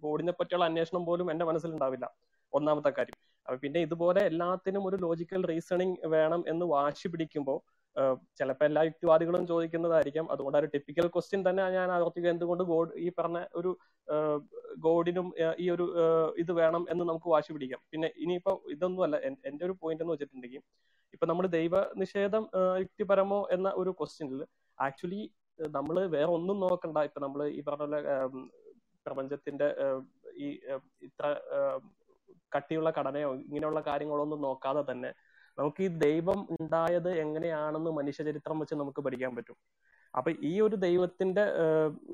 [0.05, 2.07] ഗോഡിനെ പറ്റിയുള്ള അന്വേഷണം പോലും എന്റെ മനസ്സിലുണ്ടാവില്ല.
[2.53, 3.17] ഒന്നാമത്തെ കാര്യം.
[3.47, 7.59] അപ്പൊ പിന്നെ ഇതുപോലെ എല്ലാത്തിനും ഒരു ലോജിക്കൽ റീസണിങ് വേണം എന്ന് വാശി പിടിക്കുമ്പോൾ
[8.39, 10.25] ചിലപ്പോൾ എല്ലാ യുക്തിവാദികളും ചോദിക്കുന്നതായിരിക്കാം.
[10.33, 13.71] അതുകൊണ്ട് ഒരു ടിപ്പിക്കൽ ക്വസ്റ്റ്യൻ തന്നെ ഞാൻ ആവർത്തിക്കുക എന്തുകൊണ്ട് ഗോഡ് ഈ പറഞ്ഞ ഒരു
[14.85, 15.27] ഗോഡിനും
[15.63, 15.85] ഈ ഒരു
[16.43, 17.81] ഇത് വേണം എന്ന് നമുക്ക് വാശി പിടിക്കാം.
[17.91, 19.17] പിന്നെ ഇനിയിപ്പോ ഇതൊന്നുമല്ല
[19.49, 20.63] എന്റെ ഒരു പോയിന്റ് എന്ന് വെച്ചിട്ടുണ്ടെങ്കിൽ
[21.15, 22.43] ഇപ്പൊ നമ്മൾ ദൈവ നിഷേധം
[22.83, 24.41] യുക്തിപരമോ എന്ന ഒരു ക്വസ്റ്റ്യനിൽ
[24.77, 25.21] ആക്ച്വലി
[25.59, 26.97] നമ്മൾ വേറെ ഒന്നും നോക്കണ്ട.
[27.09, 27.99] ഇപ്പൊ നമ്മൾ ഈ പറഞ്ഞ പോലെ
[29.05, 29.67] പ്രപഞ്ചത്തിന്റെ
[30.43, 30.47] ഈ
[31.07, 31.25] ഇത്ര
[32.55, 35.09] കട്ടിയുള്ള ഘടനയോ ഇങ്ങനെയുള്ള കാര്യങ്ങളൊന്നും നോക്കാതെ തന്നെ
[35.57, 39.57] നമുക്ക് ഈ ദൈവം ഉണ്ടായത് എങ്ങനെയാണെന്ന് മനുഷ്യചരിത്രം വെച്ച് നമുക്ക് പഠിക്കാൻ പറ്റും.
[40.13, 41.43] അപ്പൊ ഈ ഒരു ദൈവത്തിന്റെ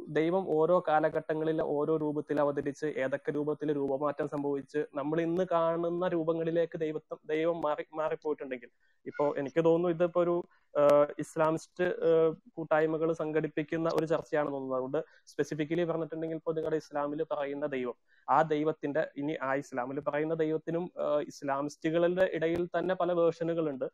[0.09, 7.19] ദൈവം ഓരോ കാലഘട്ടങ്ങളിൽ ഓരോ രൂപത്തിൽ അവതരിച്ച് ഏതൊക്കെ രൂപത്തിൽ രൂപമാറ്റം സംഭവിച്ച് നമ്മൾ ഇന്ന് കാണുന്ന രൂപങ്ങളിലേക്ക് ദൈവത്വം
[7.25, 8.71] ദൈവം മാറി മാറിപ്പോയിട്ടുണ്ടെങ്കിൽ
[9.05, 10.35] ഇപ്പോ എനിക്ക് തോന്നുന്നു ഇതിപ്പോ ഒരു
[11.23, 11.85] ഇസ്ലാമിസ്റ്റ്
[12.55, 17.95] കൂട്ടായ്മകൾ സംഘടിപ്പിക്കുന്ന ഒരു ചർച്ചയാണ് തോന്നുന്നത് അതുകൊണ്ട് സ്പെസിഫിക്കലി പറഞ്ഞിട്ടുണ്ടെങ്കിൽ ഇപ്പോൾ നിങ്ങളുടെ ഇസ്ലാമിൽ പറയുന്ന ദൈവം
[18.27, 20.85] ആ ദൈവത്തിന്റെ ഇനി ആ ഇസ്ലാമിൽ പറയുന്ന ദൈവത്തിനും
[21.31, 23.87] ഇസ്ലാമിസ്റ്റുകളുടെ ഇടയിൽ തന്നെ പല വേർഷനുകളുണ്ട്.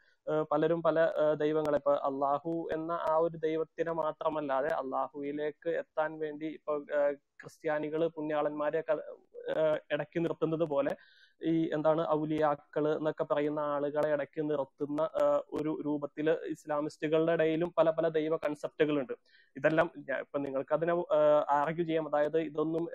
[0.51, 0.97] പലരും പല
[1.35, 6.73] ദൈവങ്ങളെ ഇപ്പൊ അള്ളാഹു എന്ന ആ ഒരു ദൈവത്തിനെ മാത്രമല്ലാതെ അള്ളാഹുവിലേക്ക് എത്താൻ വേണ്ടി ഇപ്പൊ
[7.41, 8.81] ക്രിസ്ത്യാനികൾ പുണ്യാളന്മാരെ
[9.93, 10.93] ഇടക്കി നിർത്തുന്നത് പോലെ
[11.41, 15.01] ഈ എന്താണ് ഔലിയാക്കൾ എന്നൊക്കെ പറയുന്ന ആളുകളെ ഇടയ്ക്ക് നിർത്തുന്ന
[15.53, 19.13] ഒരു രൂപത്തിൽ ഇസ്ലാമിസ്റ്റുകളുടെ ഇടയിലും പല പല ദൈവ കൺസെപ്റ്റുകളുണ്ട്
[19.55, 19.87] ഇതെല്ലാം
[20.23, 20.95] ഇപ്പൊ നിങ്ങൾക്ക് അതിനെ
[21.57, 22.07] ആർഗ്യൂ ചെയ്യാം.
[22.11, 22.85] അതായത് ഇതൊന്നും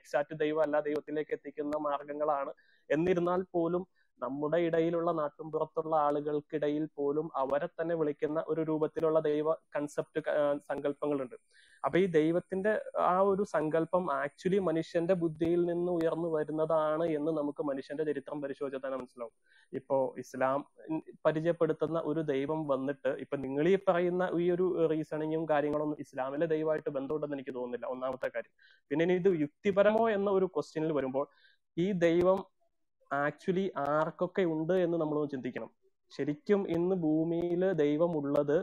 [0.00, 2.52] എക്സാക്ട് ദൈവം അല്ല ദൈവത്തിലേക്ക് എത്തിക്കുന്ന മാർഗങ്ങളാണ്
[2.90, 3.82] എന്നിരുന്നാൽ പോലും
[4.20, 10.20] നമ്മുടെ ഇടയിലുള്ള നാട്ടുംപുറത്തുള്ള ആളുകൾക്കിടയിൽ പോലും അവരെ തന്നെ വിളിക്കുന്ന ഒരു രൂപത്തിലുള്ള ദൈവ കൺസെപ്റ്റ്
[10.70, 11.36] സങ്കല്പങ്ങളുണ്ട്.
[11.84, 12.72] അപ്പൊ ഈ ദൈവത്തിന്റെ
[13.04, 18.98] ആ ഒരു സങ്കല്പം ആക്ച്വലി മനുഷ്യന്റെ ബുദ്ധിയിൽ നിന്ന് ഉയർന്നു വരുന്നതാണ് എന്ന് നമുക്ക് മനുഷ്യന്റെ ചരിത്രം പരിശോധിച്ചാൽ തന്നെ
[18.98, 19.34] മനസ്സിലാവും.
[19.72, 20.60] ഇപ്പോ ഇസ്ലാം
[21.26, 27.36] പരിചയപ്പെടുത്തുന്ന ഒരു ദൈവം വന്നിട്ട് ഇപ്പൊ നിങ്ങൾ ഈ പറയുന്ന ഈ ഒരു റീസണിങ്ങും കാര്യങ്ങളൊന്നും ഇസ്ലാമിലെ ദൈവമായിട്ട് ബന്ധമുണ്ടെന്ന്
[27.36, 27.86] എനിക്ക് തോന്നുന്നില്ല.
[27.86, 28.54] ഒന്നാമത്തെ കാര്യം.
[28.90, 31.26] പിന്നെ ഇനി ഇത് യുക്തിപരമോ എന്ന ഒരു ക്വസ്റ്റ്യനിൽ വരുമ്പോൾ
[31.76, 32.38] ഈ ദൈവം
[33.20, 35.70] ആക്ച്വലി ആർക്കൊക്കെ ഉണ്ട് എന്ന് നമ്മൾ ചിന്തിക്കണം.
[36.12, 38.56] ശരിക്കും ഇന്ന് ഭൂമിയിൽ ദൈവം ഉള്ളത്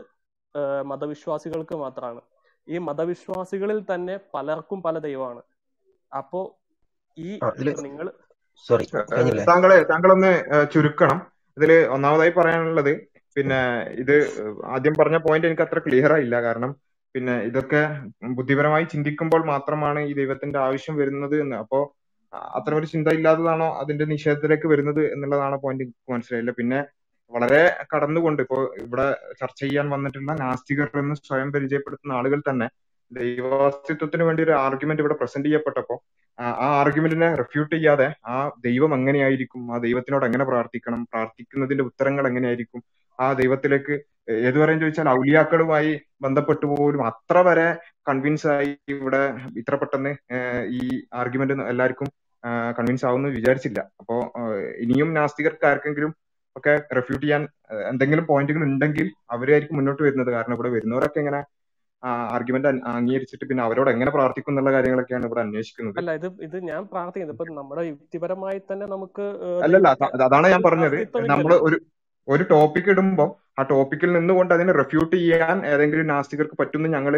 [0.90, 2.22] മതവിശ്വാസികൾക്ക് മാത്രമാണ്
[2.68, 5.42] ഈ മതവിശ്വാസികളിൽ തന്നെ പലർക്കും പല ദൈവമാണ്.
[6.12, 6.40] അപ്പോ
[7.16, 8.06] ഈ ഇതിൽ നിങ്ങൾ
[8.66, 8.84] സോറി
[9.50, 10.32] താങ്കളെ താങ്കളൊന്ന്
[10.72, 11.18] ചുരുക്കണം.
[11.56, 12.92] ഇതിൽ ഒന്നാമതായി പറയാനുള്ളത്
[13.36, 13.60] പിന്നെ
[14.02, 14.14] ഇത്
[14.74, 16.36] ആദ്യം പറഞ്ഞ പോയിന്റ് എനിക്ക് അത്ര ക്ലിയർ ആയില്ല.
[16.46, 16.72] കാരണം
[17.14, 17.82] പിന്നെ ഇതൊക്കെ
[18.38, 21.56] ബുദ്ധിപരമായി ചിന്തിക്കുമ്പോൾ മാത്രമാണ് ഈ ദൈവത്തിന്റെ ആവശ്യം വരുന്നത് എന്ന്.
[21.64, 21.80] അപ്പോ
[22.56, 26.50] അത്തരം ഒരു ചിന്ത ഇല്ലാത്തതാണോ അതിന്റെ നിഷേധത്തിലേക്ക് വരുന്നത് എന്നുള്ളതാണ് പോയിന്റ് മനസ്സിലായില്ല.
[26.50, 26.80] പിന്നെ
[27.32, 27.62] വളരെ
[27.92, 29.06] കടന്നുകൊണ്ട് ഇപ്പോ ഇവിടെ
[29.40, 32.68] ചർച്ച ചെയ്യാൻ വന്നിട്ടുള്ള നാസ്തികർ എന്ന് സ്വയം പരിചയപ്പെടുത്തുന്ന ആളുകൾ തന്നെ
[33.12, 35.94] ദൈവാസ്തിത്വത്തിന് വേണ്ടി ഒരു ആർഗ്യുമെന്റ് ഇവിടെ പ്രസന്റ് ചെയ്യപ്പെട്ടപ്പോ
[36.38, 42.82] ആ ആർഗ്യുമെന്റിനെ റെഫ്യൂട്ട് ചെയ്യാതെ ആ ദൈവം എങ്ങനെയായിരിക്കും ആ ദൈവത്തിനോട് എങ്ങനെ പ്രാർത്ഥിക്കണം പ്രാർത്ഥിക്കുന്നതിന്റെ ഉത്തരങ്ങൾ എങ്ങനെയായിരിക്കും
[43.18, 43.94] ആ ദൈവത്തിലേക്ക്
[44.46, 47.66] ഏതുവരെ ചോദിച്ചാൽ ഔലിയാക്കളുമായി ബന്ധപ്പെട്ട് പോലും അത്ര വരെ
[48.08, 49.22] കൺവിൻസ് ആയി ഇവിടെ
[49.56, 50.12] ഇത്ര പെട്ടെന്ന്
[50.78, 52.08] ഈ ആർഗ്യുമെന്റ് എല്ലാവർക്കും
[52.78, 53.80] കൺവിൻസ് ആവുമെന്ന് വിചാരിച്ചില്ല.
[54.00, 54.16] അപ്പോ
[54.84, 56.12] ഇനിയും നാസ്തികർക്ക് ആർക്കെങ്കിലും
[56.56, 57.42] ഒക്കെ റെഫ്യൂട്ട് ചെയ്യാൻ
[57.90, 60.30] എന്തെങ്കിലും പോയിന്റുകൾ ഉണ്ടെങ്കിൽ അവരായിരിക്കും മുന്നോട്ട് വരുന്നത്.
[60.36, 61.40] കാരണം ഇവിടെ വരുന്നവരൊക്കെ ഇങ്ങനെ
[62.36, 62.68] ആർഗ്യുമെന്റ്
[62.98, 65.98] അംഗീകരിച്ചിട്ട് പിന്നെ അവരോട് എങ്ങനെ പ്രാർത്ഥിക്കും എന്നുള്ള കാര്യങ്ങളൊക്കെയാണ് ഇവിടെ അന്വേഷിക്കുന്നത്.
[66.02, 67.36] അല്ല ഇത് ഇത് ഞാൻ പ്രാർത്ഥിക്കുന്നത്.
[67.36, 69.26] ഇപ്പൊ നമ്മുടെ യുക്തിപരമായി തന്നെ നമുക്ക്
[69.66, 69.88] അല്ലല്ല
[70.26, 70.98] അതാണ് ഞാൻ പറഞ്ഞത്.
[71.32, 71.78] നമ്മൾ ഒരു
[72.28, 73.28] ഒരു ടോപ്പിക് ഇടുമ്പോൾ
[73.58, 77.14] ആ ടോപ്പിക്കിൽ നിന്നുകൊണ്ട് അതിനെ റെഫ്യൂട്ട് ചെയ്യാൻ ഏതെങ്കിലും നാസ്തികർക്ക് പറ്റുമെന്ന് ഞങ്ങൾ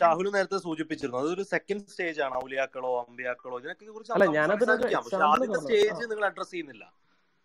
[0.00, 1.18] ഷാഹുൽ നേരത്തെ സൂചിപ്പിച്ചിരുന്നു.
[1.22, 4.12] അതൊരു സെക്കൻഡ് സ്റ്റേജ് ആണ് ഔലിയാക്കളോ അമ്പിയാക്കളോ ഇതിനൊക്കെ കുറിച്ച്
[5.32, 6.84] ആദ്യത്തെ സ്റ്റേജ് നിങ്ങൾ അഡ്രസ് ചെയ്യുന്നില്ല.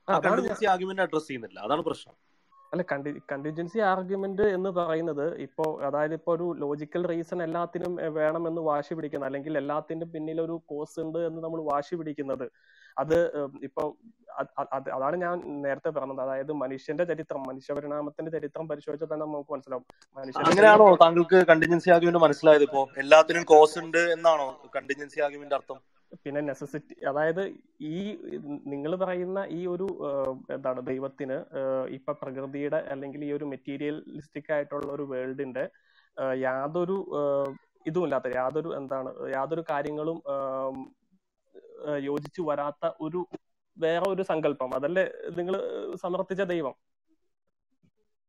[0.08, 0.42] അതാണ്
[0.74, 1.60] ആർഗ്യുമെന്റ് അഡ്രസ് ചെയ്യുന്നില്ല.
[1.68, 2.16] അതാണ് പ്രശ്നം.
[2.74, 8.94] അല്ല കണ്ടി കണ്ടിൻജൻസി ആർഗ്യുമെന്റ് എന്ന് പറയുന്നത് ഇപ്പോ അതായത് ഇപ്പോ ഒരു ലോജിക്കൽ റീസൺ എല്ലാത്തിനും വേണമെന്ന് വാശി
[8.98, 12.46] പിടിക്കുന്നത് അല്ലെങ്കിൽ എല്ലാത്തിന്റെ പിന്നിൽ ഒരു കോസ് ഉണ്ട് എന്ന് നമ്മൾ വാശി പിടിക്കുന്നത്.
[12.98, 13.16] അത്
[13.68, 13.84] ഇപ്പൊ ഇപ്പോ
[14.42, 16.22] അത് അത് അതാണ് ഞാൻ നേരത്തെ പറഞ്ഞത്.
[16.26, 19.86] അതായത് മനുഷ്യന്റെ ചരിത്രം മനുഷ്യപരിണാമത്തിന്റെ ചരിത്രം പരിശോധിച്ചാൽ തന്നെ നമുക്ക് മനസ്സിലാവും.
[20.50, 22.82] അങ്ങനെയാണോ താങ്കൾക്ക് കണ്ടിജൻസി ആർഗ്യുമെന്റ് മനസ്സിലായത് ഇപ്പോ?
[23.04, 25.80] എല്ലാത്തിനും കോസ് ഉണ്ട് എന്നാണോ കണ്ടിജൻസി ആർഗ്യുമെന്റ് അർത്ഥം?
[26.24, 27.44] പിന്നെ നെസസിറ്റി അതായത്
[27.92, 28.00] ഈ
[28.74, 29.88] നിങ്ങൾ പറയുന്ന ഈ ഒരു
[30.56, 31.38] എന്താണ് ദൈവത്തിന്
[31.98, 35.64] ഇപ്പൊ പ്രകൃതിയുടെ അല്ലെങ്കിൽ ഈ ഒരു മെറ്റീരിയലിസ്റ്റിക് ആയിട്ടുള്ള ഒരു വേൾഡിന്റെ
[36.42, 36.98] യാതൊരു
[37.86, 40.20] ഇതുമില്ലാത്ത യാതൊരു എന്താണ് യാതൊരു കാര്യങ്ങളും
[42.10, 43.22] യോജിച്ചു വരാത്ത ഒരു
[43.78, 44.72] വേറെ ഒരു സങ്കല്പം.
[44.78, 45.06] അതല്ലേ
[45.38, 45.56] നിങ്ങൾ
[46.04, 46.76] സമർത്ഥിച്ച ദൈവം.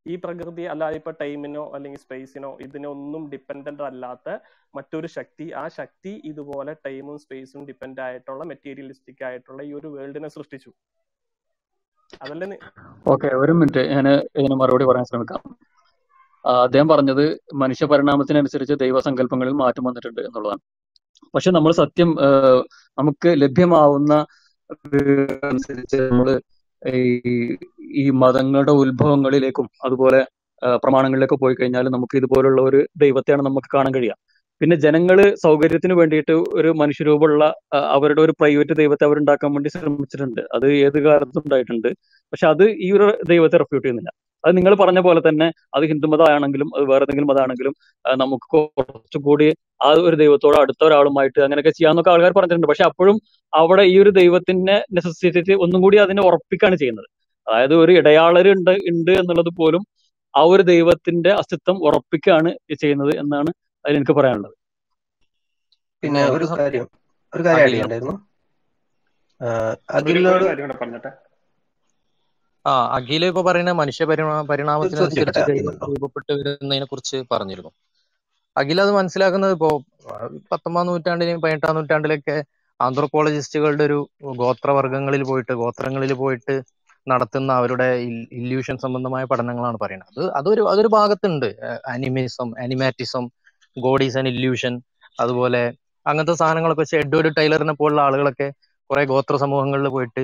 [0.07, 4.28] ഈ പ്രകൃതി അല്ല ഇപ്പൊ ടൈമിനോ അല്ലെങ്കിൽ സ്പേസിനോ ഇതിനൊന്നും ഡിപ്പെൻഡന്റ് അല്ലാത്ത
[4.76, 10.72] മറ്റൊരു ശക്തി ആ ശക്തി ഇതുപോലെ ടൈമും സ്പേസും ഡിപ്പെൻഡ് ആയിട്ടുള്ള മെറ്റീരിയലിസ്റ്റിക് ആയിട്ടുള്ള ഈ ഒരു വേൾഡിനെ സൃഷ്ടിച്ചു.
[12.24, 12.59] അതല്ലേ
[13.12, 13.84] ഓക്കെ ഒരു മിനിറ്റ്.
[13.94, 14.09] ഞാൻ
[14.40, 15.40] ഇതിന് മറുപടി പറയാൻ ശ്രമിക്കാം.
[16.44, 17.24] അദ്ദേഹം പറഞ്ഞത്
[17.62, 20.62] മനുഷ്യ പരിണാമത്തിനനുസരിച്ച് ദൈവസങ്കല്പങ്ങളിൽ മാറ്റം വന്നിട്ടുണ്ട് എന്നുള്ളതാണ്.
[21.35, 22.11] പക്ഷെ നമ്മൾ സത്യം
[22.99, 24.14] നമുക്ക് ലഭ്യമാവുന്ന
[25.51, 26.28] അനുസരിച്ച് നമ്മൾ
[28.03, 30.20] ഈ മതങ്ങളുടെ ഉത്ഭവങ്ങളിലേക്കും അതുപോലെ
[30.82, 34.16] പ്രമാണങ്ങളിലേക്കും പോയി കഴിഞ്ഞാൽ നമുക്ക് ഇതുപോലുള്ള ഒരു ദൈവത്തെയാണ് നമുക്ക് കാണാൻ കഴിയുക.
[34.61, 37.45] പിന്നെ ജനങ്ങൾ സൗകര്യത്തിന് വേണ്ടിയിട്ട് ഒരു മനുഷ്യരൂപമുള്ള
[37.97, 40.43] അവരുടെ ഒരു പ്രൈവറ്റ് ദൈവത്തെ അവരുണ്ടാക്കാൻ വേണ്ടി ശ്രമിച്ചിട്ടുണ്ട്.
[40.57, 41.89] അത് ഏത് കാലത്തും ഉണ്ടായിട്ടുണ്ട്.
[42.32, 44.11] പക്ഷെ അത് ഈ ഒരു ദൈവത്തെ റെഫ്യൂട്ട് ചെയ്യുന്നില്ല.
[44.45, 47.74] അത് നിങ്ങൾ പറഞ്ഞ പോലെ തന്നെ അത് ഹിന്ദു മതമാണെങ്കിലും അത് വേറെ എന്തെങ്കിലും മതമാണെങ്കിലും
[48.22, 49.49] നമുക്ക് കുറച്ചുകൂടി
[49.84, 52.68] ആ ഒരു ദൈവത്തോട് അടുത്ത ഒരാളുമായിട്ട് അങ്ങനെയൊക്കെ ചെയ്യാന്നൊക്കെ ആൾക്കാർ പറഞ്ഞിട്ടുണ്ട്.
[52.70, 53.16] പക്ഷെ അപ്പോഴും
[53.53, 57.09] അവിടെ ഈ ഒരു ദൈവത്തിന്റെ നെസസിറ്റി ഒന്നും കൂടി അതിനെ ഉറപ്പിക്കാണ് ചെയ്യുന്നത്.
[57.47, 59.82] അതായത് ഒരു ഇടയാളര് ഉണ്ട് ഉണ്ട് എന്നുള്ളത് പോലും
[60.34, 62.51] ആ ഒരു ദൈവത്തിന്റെ അസ്തിത്വം ഉറപ്പിക്കുകയാണ്
[62.82, 63.51] ചെയ്യുന്നത് എന്നാണ്
[63.84, 64.55] അതിൽ എനിക്ക് പറയാനുള്ളത്.
[66.03, 66.86] പിന്നെ ഒരു കാര്യം
[67.32, 68.14] ഒരു കാര്യം അതിലോട് അഖിൽ ചെയ്യണ്ടായിരുന്നു
[69.40, 71.11] ആഹ് ഒരു ഒരു അഖിലിനോട് കാര്യം കൂടെ പറഞ്ഞിട്ടെ
[72.64, 77.72] ആ അഖില ഇപ്പൊ പറയുന്ന മനുഷ്യ പരിണാമ പരിണാമത്തിനനുസരിച്ച് ദൈവം രൂപപ്പെട്ട് വരുന്നതിനെ കുറിച്ച് പറഞ്ഞിരുന്നു.
[78.56, 79.70] അഖില അത് മനസ്സിലാക്കുന്നത് ഇപ്പോ
[80.52, 82.36] പത്തൊമ്പതാം നൂറ്റാണ്ടിലെയും പതിനെട്ടാം നൂറ്റാണ്ടിലൊക്കെ
[82.80, 83.98] ആന്ത്രോപോളജിസ്റ്റുകളുടെ ഒരു
[84.40, 86.54] ഗോത്രവർഗങ്ങളിൽ പോയിട്ട് ഗോത്രങ്ങളിൽ പോയിട്ട്
[87.06, 87.88] നടത്തുന്ന അവരുടെ
[88.38, 90.10] ഇല്യൂഷൻ സംബന്ധമായ പഠനങ്ങളാണ് പറയുന്നത്.
[90.12, 91.48] അത് അതൊരു അതൊരു ഭാഗത്തുണ്ട്.
[91.92, 93.24] Animism animatism
[93.76, 94.74] goddess and an illusion
[95.18, 95.62] അതുപോലെ
[96.06, 98.48] അങ്ങനത്തെ സാധനങ്ങളൊക്കെ വെച്ച് എഡ്വേർഡ് ടൈലറിനെ പോലുള്ള ആളുകളൊക്കെ
[98.90, 100.22] കുറെ ഗോത്ര സമൂഹങ്ങളിൽ പോയിട്ട്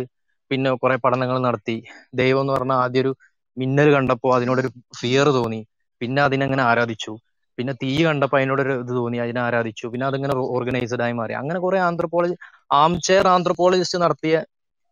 [0.51, 1.77] പിന്നെ കുറെ പഠനങ്ങൾ നടത്തി.
[2.15, 3.13] ദൈവം എന്ന് പറഞ്ഞാൽ ആദ്യം ഒരു
[3.57, 4.71] മിന്നൽ കണ്ടപ്പോൾ അതിനോടൊരു
[5.01, 5.61] ഫിയർ തോന്നി.
[6.01, 7.13] പിന്നെ അതിനങ്ങനെ ആരാധിച്ചു.
[7.59, 9.87] പിന്നെ തീ കണ്ടപ്പോൾ അതിനോടൊരു ഇത് തോന്നി അതിനെ ആരാധിച്ചു.
[9.93, 11.35] പിന്നെ അതിങ്ങനെ ഓർഗനൈസ്ഡ് ആയി മാറി.
[11.41, 12.37] അങ്ങനെ കുറെ ആന്ത്രപ്പോളജി
[12.75, 14.35] ആം ചെയർ ആന്ത്രപ്പോളജിസ്റ്റ് നടത്തിയ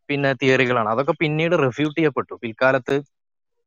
[0.08, 0.88] പിന്നെ തിയറികളാണ്.
[0.94, 2.34] അതൊക്കെ പിന്നീട് റിഫ്യൂട്ട് ചെയ്യപ്പെട്ടു.
[2.42, 2.96] പിൽക്കാലത്ത്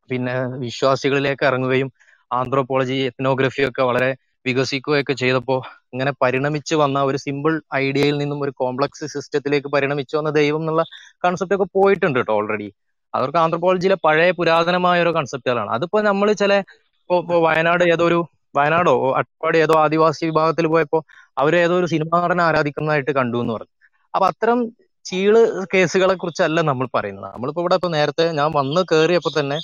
[0.09, 0.33] പിന്നെ
[0.63, 1.89] വിശ്വാസികളിലേക്ക് ഇറങ്ങുകയും
[2.31, 4.09] ആന്ത്രോപോളജി എത്നോഗ്രഫി ഒക്കെ വളരെ
[4.45, 5.59] വികസിക്കുകയൊക്കെ ചെയ്തപ്പോൾ
[5.93, 10.83] ഇങ്ങനെ പരിണമിച്ചു വന്ന ഒരു സിമ്പിൾ ഐഡിയയിൽ നിന്നും ഒരു കോംപ്ലക്സ് സിസ്റ്റത്തിലേക്ക് പരിണമിച്ചു വന്ന ദൈവം എന്നുള്ള
[11.25, 12.69] കൺസെപ്റ്റ് ഒക്കെ പോയിട്ടുണ്ട് കേട്ടോ ഓൾറെഡി
[13.13, 16.53] അതൊക്കെ ആന്ത്രോപോളജിയിലെ പഴയ പുരാതനമായ ഒരു കൺസെപ്റ്റുകളാണ് അതിപ്പോ നമ്മൾ ചില
[17.01, 17.17] ഇപ്പോ
[17.47, 18.19] വയനാട് ഏതോ ഒരു
[18.57, 20.99] വയനാടോ അട്ടപ്പാടി ഏതോ ആദിവാസി വിഭാഗത്തിൽ പോയപ്പോ
[21.37, 23.73] അവർ ഏതോ ഒരു സിനിമാ നടനെ ആരാധിക്കുന്നതായിട്ട് കണ്ടു എന്ന് പറഞ്ഞു.
[24.13, 24.59] അപ്പൊ അത്തരം
[25.05, 25.35] ചീൾ
[25.73, 27.27] കേസുകളെ കുറിച്ചല്ല നമ്മൾ പറയുന്നത്.
[27.33, 29.57] നമ്മളിപ്പോ ഇവിടെ ഇപ്പൊ നേരത്തെ ഞാൻ വന്ന് കയറിയപ്പോ തന്നെ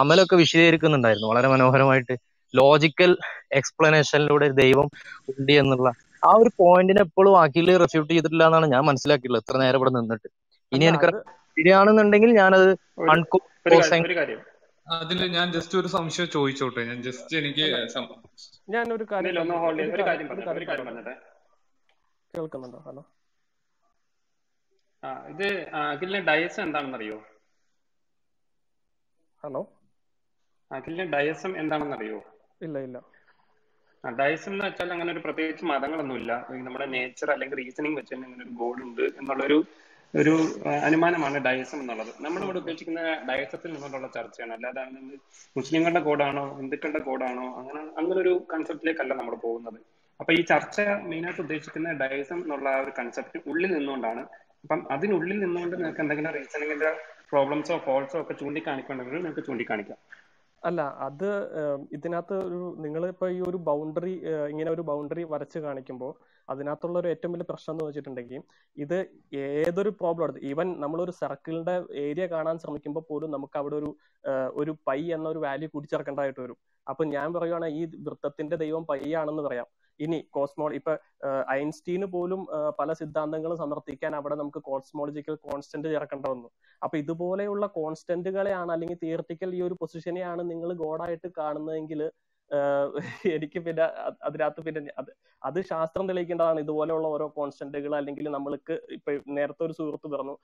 [0.00, 1.28] അമലൊക്കെ വിശദീകരിക്കുന്നുണ്ടായിരുന്നു.
[1.32, 2.14] വളരെ മനോഹരമായിട്ട്
[2.54, 3.12] ലോജിക്കൽ
[3.58, 4.88] എക്സ്പ്ലനേഷനിലൂടെ ദൈവം
[5.32, 5.88] ഉണ്ട് എന്നുള്ള
[6.22, 9.44] ആ ഒരു പോയിന്റിനെ എപ്പോഴും അഖിൽ റെഫ്യൂട്ട് ചെയ്തിട്ടില്ല എന്നാണ് ഞാൻ മനസ്സിലാക്കിയിട്ടുള്ളത്.
[9.44, 10.28] ഇത്ര നേരം ഇവിടെ നിന്നിട്ട്.
[10.72, 11.18] ഇനി എനിക്ക് അത്
[11.56, 12.68] ശരിയാണെന്നുണ്ടെങ്കിൽ ഞാനത്
[14.86, 16.82] അതിൽ ഞാൻ ജസ്റ്റ് ഒരു സംശയം ചോദിച്ചോട്ടെ?
[16.90, 17.64] ഞാൻ ജസ്റ്റ് എനിക്ക്
[18.74, 19.36] ഞാൻ ഒരു കാര്യം
[22.34, 22.78] കേൾക്കുന്നുണ്ടോ?
[22.86, 23.02] ഹലോ.
[25.02, 25.46] ആ ഇത്
[25.80, 27.18] അഖിലിന്റെ ഡയസ് എന്താണെന്നറിയോ?
[29.42, 29.62] ഹലോ.
[30.70, 32.18] അഖിലിന്റെ ഡയസം എന്താണെന്നറിയോ?
[32.62, 32.96] ഇല്ല ഇല്ല.
[34.04, 36.32] ഡയസം എന്ന് വെച്ചാൽ അങ്ങനെ ഒരു പ്രത്യേകിച്ച് മതങ്ങളൊന്നുമില്ല.
[36.66, 39.58] നമ്മുടെ നേച്ചർ അല്ലെങ്കിൽ റീസണിങ് വെച്ച് തന്നെ ഇങ്ങനെ ഒരു ഗോൾ ഉണ്ട് എന്നുള്ളൊരു
[40.14, 40.32] ഒരു
[40.86, 42.12] അനുമാനമാണ് ഡയസം എന്നുള്ളത്.
[42.20, 44.52] നമ്മളിവിടെ ഉദ്ദേശിക്കുന്ന ഡയസത്തിൽ നിന്നുള്ള ചർച്ചയാണ്.
[44.52, 44.82] അല്ലാതെ
[45.56, 49.78] മുസ്ലിങ്ങളുടെ കോഡാണോ ഹിന്ദുക്കളുടെ കോഡാണോ അങ്ങനെ അങ്ങനെ ഒരു കൺസെപ്റ്റിലേക്കല്ല നമ്മൾ പോകുന്നത്.
[50.20, 50.76] അപ്പൊ ഈ ചർച്ച
[51.10, 54.22] മെയിനായിട്ട് ഉദ്ദേശിക്കുന്ന ഡയസം എന്നുള്ള ആ ഒരു കൺസെപ്റ്റ് ഉള്ളിൽ നിന്നുകൊണ്ടാണ്.
[54.64, 56.90] അപ്പം അതിനുള്ളിൽ നിന്നുകൊണ്ട് നിങ്ങൾക്ക് എന്തെങ്കിലും റീസണിങ്ങിന്റെ
[57.30, 59.98] പ്രോബ്ലംസോ ഫോൾസോ ഒക്കെ ചൂണ്ടിക്കാണിക്കണമെങ്കിൽ നിങ്ങൾക്ക് ചൂണ്ടിക്കാണിക്കാം.
[60.62, 61.28] അല്ല അത്
[61.96, 64.12] ഇതിനകത്ത് ഒരു നിങ്ങൾ ഇപ്പൊ ഈ ഒരു ബൗണ്ടറി
[64.52, 66.12] ഇങ്ങനെ ഒരു ബൗണ്ടറി വരച്ച് കാണിക്കുമ്പോൾ
[66.48, 68.42] അതിനകത്തുള്ള ഒരു ഏറ്റവും വലിയ പ്രശ്നം എന്ന് വെച്ചിട്ടുണ്ടെങ്കിൽ
[68.76, 68.96] ഇത്
[69.62, 70.68] ഏതൊരു പ്രോബ്ലം എടുത്ത് ഈവൻ
[71.04, 73.90] ഒരു സർക്കിളിന്റെ ഏരിയ കാണാൻ ശ്രമിക്കുമ്പോൾ പോലും നമുക്ക് അവിടെ ഒരു
[74.62, 76.58] ഒരു പൈ എന്ന ഒരു വാല്യൂ കൂട്ടിച്ചേർക്കേണ്ടതായിട്ട് വരും.
[76.86, 79.68] അപ്പൊ ഞാൻ പറയുവാണെങ്കിൽ ഈ വൃത്തത്തിന്റെ ദൈവം പൈ ആണെന്ന് പറയാം.
[80.00, 80.92] ഇനി കോസ്മോ ഇപ്പൊ
[81.52, 82.40] ഐൻസ്റ്റീന് പോലും
[82.78, 86.48] പല സിദ്ധാന്തങ്ങളും സമർത്ഥിക്കാൻ അവിടെ നമുക്ക് കോസ്മോളജിക്കൽ കോൺസ്റ്റന്റ് ചേർക്കേണ്ട വന്നു
[86.82, 92.02] അപ്പൊ ഇതുപോലെയുള്ള കോൺസ്റ്റന്റുകളെയാണ് അല്ലെങ്കിൽ തിയറട്ടിക്കൽ ഈ ഒരു പൊസിഷനെയാണ് നിങ്ങൾ ഗോഡായിട്ട് കാണുന്നതെങ്കിൽ
[93.36, 95.10] എനിക്ക് പിന്നെ അത് അതിനകത്ത് പിന്നെ അത്
[95.42, 96.58] അത് ശാസ്ത്രം തെളിയിക്കേണ്ടതാണ്.
[96.64, 100.34] ഇതുപോലെയുള്ള ഓരോ കോൺസ്റ്റന്റുകൾ അല്ലെങ്കിൽ നമ്മൾക്ക് ഇപ്പൊ നേരത്തെ ഒരു സുഹൃത്ത് പറഞ്ഞു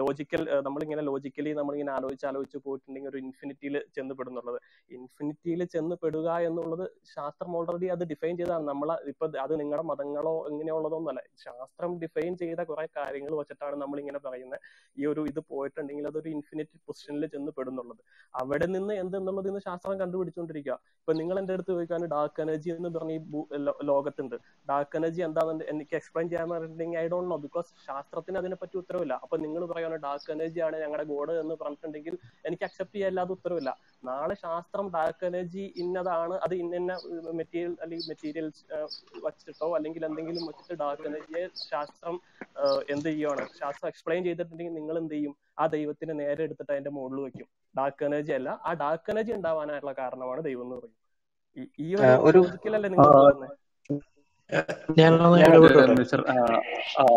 [0.00, 4.58] ലോജിക്കൽ നമ്മളിങ്ങനെ ലോജിക്കലി നമ്മളിങ്ങനെ ആലോചിച്ച് ആലോചിച്ച് പോയിട്ടുണ്ടെങ്കിൽ ഒരു ഇൻഫിനിറ്റിയിൽ ചെന്ന് പെടുന്നുള്ളത്.
[4.90, 6.84] ഇൻഫിനിറ്റിയിൽ ചെന്ന് പെടുക എന്നുള്ളത്
[7.14, 8.66] ശാസ്ത്രം ഓൾറെഡി അത് ഡിഫൈൻ ചെയ്തതാണ്.
[8.72, 11.22] നമ്മൾ ഇപ്പൊ അത് നിങ്ങളുടെ മതങ്ങളോ ഇങ്ങനെയുള്ളതൊന്നുമല്ല.
[11.44, 14.60] ശാസ്ത്രം ഡിഫൈൻ ചെയ്ത കുറെ കാര്യങ്ങൾ വെച്ചിട്ടാണ് നമ്മൾ ഇങ്ങനെ പറയുന്നത്
[15.00, 18.02] ഈ ഒരു ഇത് പോയിട്ടുണ്ടെങ്കിൽ അതൊരു ഇൻഫിനിറ്റ് പൊസിഷനിൽ ചെന്ന് പെടുന്നുള്ളത്.
[18.34, 23.12] അവിടെ നിന്ന് എന്തെന്നുള്ളത് ഇന്ന് ശാസ്ത്രം കണ്ടുപിടിച്ചുകൊണ്ടിരിക്കുക ഇപ്പൊ നിങ്ങൾ എന്റെ അടുത്ത് ചോദിക്കാൻ ഡാർക്ക് എനർജി എന്ന് പറഞ്ഞ
[23.18, 23.20] ഈ
[23.90, 24.36] ലോകത്തുണ്ട്.
[24.70, 29.14] ഡാർക്ക് എനർജി എന്താണെന്ന് എനിക്ക് എക്സ്പ്ലെയിൻ പറഞ്ഞിട്ടുണ്ടെങ്കിൽ ഐ ഡോണ്ട് നോ ബിക്കോസ് ശാസ്ത്രത്തിന് അതിനെപ്പറ്റി ഉത്തരവില്ല.
[29.24, 32.14] അപ്പൊ നിങ്ങൾ പറയുന്നത് ഡാർക്ക് എനർജി ആണ് ഞങ്ങളുടെ ഗോഡ് എന്ന് പറഞ്ഞിട്ടുണ്ടെങ്കിൽ
[32.48, 33.70] എനിക്ക് അക്സെപ്റ്റ് ചെയ്യാൻ അല്ലാതെ ഉത്തരവില്ല.
[34.10, 36.94] നാളെ ശാസ്ത്രം ഡാർക്ക് എനർജി ഇന്നതാണ് അത് ഇന്ന
[37.40, 38.62] മെറ്റീരിയൽ അല്ലെങ്കിൽ മെറ്റീരിയൽസ്
[39.26, 42.16] വച്ചിട്ടോ അല്ലെങ്കിൽ എന്തെങ്കിലും വെച്ചിട്ട് ഡാർക്ക് എനർജിയെ ശാസ്ത്രം
[42.94, 43.44] എന്ത് ചെയ്യുവാണ്?
[43.60, 45.34] ശാസ്ത്രം എക്സ്പ്ലെയിൻ ചെയ്തിട്ടുണ്ടെങ്കിൽ നിങ്ങൾ എന്ത് ചെയ്യും?
[45.60, 48.50] ആ ദൈവത്തിനെ നേരെ എടുത്തിട്ട് അതിന്റെ മുകളിൽ വെക്കും ഡാർക്ക് എനർജി അല്ല.
[48.68, 50.98] ആ ഡാർക്ക് എനർജി ഉണ്ടാവാനായിട്ടുള്ള കാരണമാണ് ദൈവം എന്ന് പറയും
[51.58, 53.36] ഈ- ഒരു ലോജിക്കലല്ലേ നിങ്ങൾ
[54.98, 56.20] ഞാൻ ഇടപെട്ടോട്ടെ മിസ്റ്റർ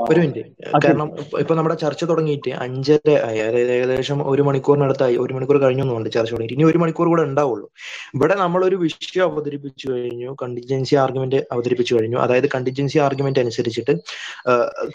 [0.09, 0.49] ഒരു മിനിറ്റ്.
[0.85, 3.39] കാരണം ഇപ്പൊ നമ്മുടെ ചർച്ച തുടങ്ങിയിട്ട് അഞ്ചര ആയി.
[3.39, 5.17] അതായത് ഏകദേശം ഒരു മണിക്കൂറിനടുത്തായി.
[5.17, 6.53] ഒരു മണിക്കൂർ കഴിഞ്ഞു കഴിഞ്ഞൊന്നുണ്ട് ചർച്ച തുടങ്ങി.
[6.53, 7.71] ഇനി ഒരു മണിക്കൂർ കൂടെ ഉണ്ടാവുള്ളൂ.
[8.13, 10.35] ഇവിടെ നമ്മൾ ഒരു വിഷയം അവതരിപ്പിച്ചു കഴിഞ്ഞു.
[10.41, 12.17] കണ്ടിജൻസി ആർഗ്യുമെന്റ് അവതരിപ്പിച്ചു കഴിഞ്ഞു.
[12.17, 13.91] അതായത് കണ്ടിജൻസി ആർഗ്യുമെന്റ് അനുസരിച്ചിട്ട്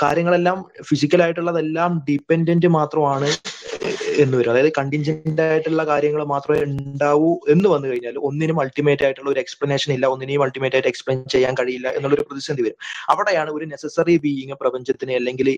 [0.03, 3.31] കാര്യങ്ങളെല്ലാം ഫിസിക്കൽ ആയിട്ടുള്ളതെല്ലാം ഡിപ്പെൻഡന്റ് മാത്രമാണ്
[4.23, 4.51] എന്ന് വരും.
[4.53, 10.07] അതായത് കണ്ടിൻജന്റ് ആയിട്ടുള്ള കാര്യങ്ങൾ മാത്രമേ ഉണ്ടാവൂ എന്ന് വന്നു കഴിഞ്ഞാൽ ഒന്നിനും അൾട്ടിമേറ്റ് ആയിട്ടുള്ള ഒരു എക്സ്പ്ലനേഷൻ ഇല്ല
[10.15, 12.79] ഒന്നിനെയും അൾട്ടിമേറ്റ് ആയിട്ട് എക്സ്പ്ലെയിൻ ചെയ്യാൻ കഴിയില്ല എന്നുള്ളൊരു പ്രതിസന്ധി വരും.
[13.15, 15.51] അവിടെയാണ് ഒരു നെസസറി ബീയിങ് പ്രപഞ്ചത്തിന് അല്ലെങ്കിൽ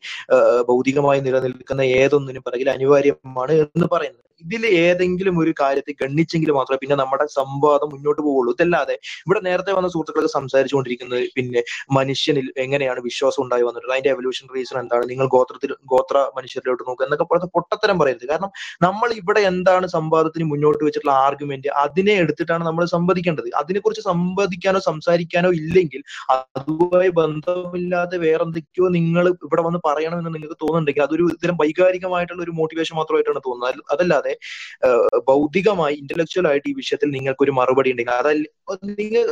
[0.71, 4.21] ഭൗതികമായി നിലനിൽക്കുന്ന ഏതൊന്നിനും പിറകിൽ അനിവാര്യമാണ് എന്ന് പറയുന്നത്.
[4.45, 8.53] ഇതിൽ ഏതെങ്കിലും ഒരു കാര്യത്തെ ഗണ്ണിച്ചെങ്കിൽ മാത്രമേ പിന്നെ നമ്മുടെ സംവാദം മുന്നോട്ട് പോവുള്ളൂ.
[8.57, 8.95] ഇതല്ലാതെ
[9.27, 11.61] ഇവിടെ നേരത്തെ വന്ന സുഹൃത്തുക്കളൊക്കെ സംസാരിച്ചുകൊണ്ടിരിക്കുന്നത് പിന്നെ
[11.99, 17.27] മനുഷ്യനിൽ എങ്ങനെയാണ് വിശ്വാസം ഉണ്ടായി വന്നിട്ടുള്ളത് അതിന്റെ എവല്യൂഷൻ റീസൺ എന്താണ് നിങ്ങൾ ഗോത്രത്തിൽ ഗോത്ര മനുഷ്യരിലോട്ട് നോക്കുക എന്നൊക്കെ
[17.31, 18.27] പോലത്തെ പൊട്ടത്തരം പറയരുത്.
[18.33, 18.53] കാരണം
[18.87, 23.49] നമ്മൾ ഇവിടെ എന്താണ് സംവാദത്തിന് മുന്നോട്ട് വെച്ചിട്ടുള്ള ആർഗ്യുമെന്റ് അതിനെ എടുത്തിട്ടാണ് നമ്മൾ സംവദിക്കേണ്ടത്.
[23.63, 26.03] അതിനെക്കുറിച്ച് സംവദിക്കാനോ സംസാരിക്കാനോ ഇല്ലെങ്കിൽ
[26.37, 32.97] അതുമായി ബന്ധമില്ലാതെ വേറെ എന്തൊക്കെയോ നിങ്ങൾ ഇവിടെ വന്ന് പറയണമെന്ന് നിങ്ങൾക്ക് തോന്നുന്നുണ്ടെങ്കിൽ അതൊരു ഇത്തരം വൈകാരികമായിട്ടുള്ള ഒരു മോട്ടിവേഷൻ
[33.01, 33.83] മാത്രമായിട്ടാണ് തോന്നുന്നത്.
[33.95, 34.35] അതല്ലാതെ
[35.31, 38.47] ബൗദ്ധികമായി ഇന്റലക്ച്വൽ ആയിട്ട് ഈ വിഷയത്തിൽ നിങ്ങൾക്ക് ഒരു മറുപടി ഉണ്ടെങ്കിൽ അതല്ല
[39.01, 39.29] നിങ്ങൾ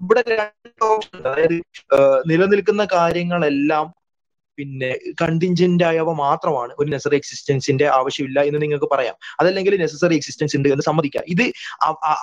[0.00, 1.56] ഇവിടെ രണ്ട് ഓപ്ഷൻ അതായത്
[2.30, 3.86] നിലനിൽക്കുന്ന കാര്യങ്ങളെല്ലാം
[4.60, 4.90] പിന്നെ
[5.22, 9.16] കണ്ടിൻജന്റ് ആയവ മാത്രമാണ് ഒരു നെസറി എക്സിസ്റ്റൻസിന്റെ ആവശ്യമില്ല എന്ന് നിങ്ങൾക്ക് പറയാം.
[9.40, 11.24] അതല്ലെങ്കിൽ നെസസറി എക്സിസ്റ്റൻസ് ഉണ്ട് എന്ന് സമ്മതിക്കാം.
[11.34, 11.44] ഇത്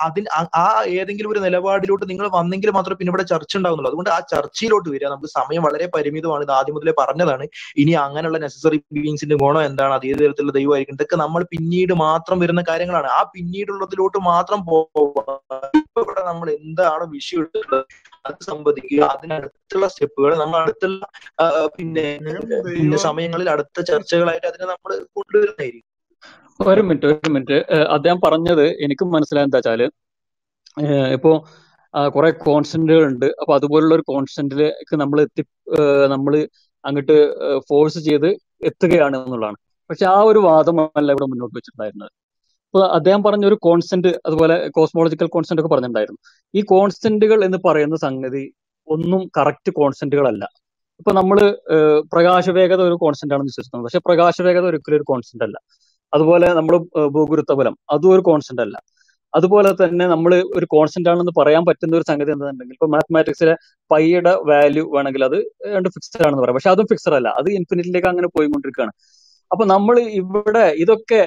[0.06, 0.28] അതിന്
[0.62, 0.66] ആ
[0.98, 3.90] ഏതെങ്കിലും ഒരു നിലപാടിലോട്ട് നിങ്ങൾ വന്നെങ്കിൽ മാത്രമേ പിന്നെ ഇവിടെ ചർച്ച ഉണ്ടാവുന്നുള്ളൂ.
[3.92, 5.08] അതുകൊണ്ട് ആ ചർച്ചയിലോട്ട് വരിക.
[5.14, 6.42] നമുക്ക് സമയം വളരെ പരിമിതമാണ്.
[6.48, 7.46] ഇത് ആദ്യം മുതലേ പറഞ്ഞതാണ്.
[7.82, 9.94] ഇനി അങ്ങനെയുള്ള നെസസറി ബീയിങ്സിന്റെ ഗുണം എന്താണ്?
[9.98, 10.96] അതേ തരത്തിലുള്ള ദൈവമായിരിക്കും.
[10.98, 13.10] ഇതൊക്കെ നമ്മൾ പിന്നീട് മാത്രം വരുന്ന കാര്യങ്ങളാണ്.
[13.18, 15.26] ആ പിന്നീടുള്ളതിലോട്ട് മാത്രം പോവുക
[16.02, 17.84] ഇവിടെ നമ്മൾ എന്താണ് വിഷയം എടുത്തിട്ടുള്ളത്
[18.26, 19.00] അത് സംവദിക്കുക.
[19.14, 21.04] അതിനടുത്തുള്ള സ്റ്റെപ്പുകൾ നമ്മൾ അടുത്തുള്ള
[21.76, 22.06] പിന്നെ
[22.66, 25.86] പിന്നെ സമയങ്ങളിൽ അടുത്ത ചർച്ചകളായിട്ട് അതിനെ നമ്മൾ കൊണ്ടുവരുന്നതായിരിക്കും.
[26.60, 27.58] ഒരു മിനിറ്റ് ഒരു മിനിറ്റ്.
[27.96, 29.82] അദ്ദേഹം പറഞ്ഞത് എനിക്കും മനസ്സിലായെന്ന് എന്താ വെച്ചാൽ
[31.16, 31.32] ഇപ്പോ
[32.14, 35.42] കുറെ കോൺസ്റ്റന്റുകൾ ഉണ്ട് അപ്പൊ അതുപോലുള്ള ഒരു കോൺസ്റ്റന്റിലേക്ക് നമ്മൾ എത്തി
[36.14, 36.34] നമ്മൾ
[36.84, 37.16] അങ്ങോട്ട്
[37.68, 38.28] ഫോഴ്സ് ചെയ്ത്
[38.68, 39.58] എത്തുകയാണ് എന്നുള്ളതാണ്.
[39.90, 42.12] പക്ഷെ ആ ഒരു വാദമല്ല ഇവിടെ മുന്നോട്ട് വെച്ചിട്ടുണ്ടായിരുന്നത്.
[42.68, 46.20] ഇപ്പൊ അദ്ദേഹം പറഞ്ഞ ഒരു കോൺസ്റ്റന്റ് അതുപോലെ കോസ്മോളജിക്കൽ കോൺസ്റ്റന്റ് ഒക്കെ പറഞ്ഞിട്ടുണ്ടായിരുന്നു.
[46.54, 48.44] ഈ കോൺസ്റ്റന്റുകൾ എന്ന് പറയുന്ന സംഗതി
[48.88, 50.44] ഒന്നും കറക്റ്റ് കോൺസ്റ്റന്റുകളല്ല
[51.00, 51.38] ഇപ്പൊ നമ്മൾ
[52.12, 55.56] പ്രകാശവേഗത ഒരു കോൺസ്റ്റന്റ് ആണെന്ന് വിശ്വസിക്കുന്നത് പക്ഷെ പ്രകാശവേഗത ഒരിക്കലും ഒരു കോൺസ്റ്റന്റ് അല്ല.
[56.12, 56.74] അതുപോലെ നമ്മൾ
[57.16, 58.76] ഭൂഗുരുത്വ ബലം അതും ഒരു കോൺസ്റ്റന്റ് അല്ല.
[59.34, 63.54] അതുപോലെ തന്നെ നമ്മൾ ഒരു കോൺസ്റ്റന്റ് ആണെന്ന് പറയാൻ പറ്റുന്ന ഒരു സംഗതി എന്താണെന്നുണ്ടെങ്കിൽ ഇപ്പൊ മാത്തമാറ്റിക്സിലെ
[63.90, 65.36] പൈയുടെ വാല്യൂ വേണമെങ്കിൽ അത്
[65.74, 66.56] രണ്ട് ഫിക്സഡ് ആണെന്ന് പറയാം.
[66.58, 67.28] പക്ഷെ അതും ഫിക്സഡ് അല്ല.
[67.40, 68.94] അത് ഇൻഫിനിറ്റിലേക്ക് അങ്ങനെ പോയിക്കൊണ്ടിരിക്കുകയാണ്.
[69.50, 71.20] അപ്പൊ നമ്മൾ ഇവിടെ ഇതൊക്കെ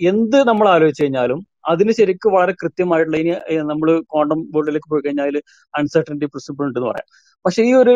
[0.00, 3.32] എന്ത് നമ്മൾ ആലോചിച്ച് കഴിഞ്ഞാലും അതിന് ശരിക്കും വളരെ കൃത്യമായിട്ടുള്ള ഇനി
[3.72, 5.36] നമ്മൾ ക്വാണ്ടം ബോർഡിലേക്ക് പോയി കഴിഞ്ഞാൽ
[5.74, 7.08] അൺസർട്ടനിറ്റി പ്രിൻസിപ്പിൾ ഉണ്ട് എന്ന് പറയാം.
[7.44, 7.94] പക്ഷെ ഈ ഒരു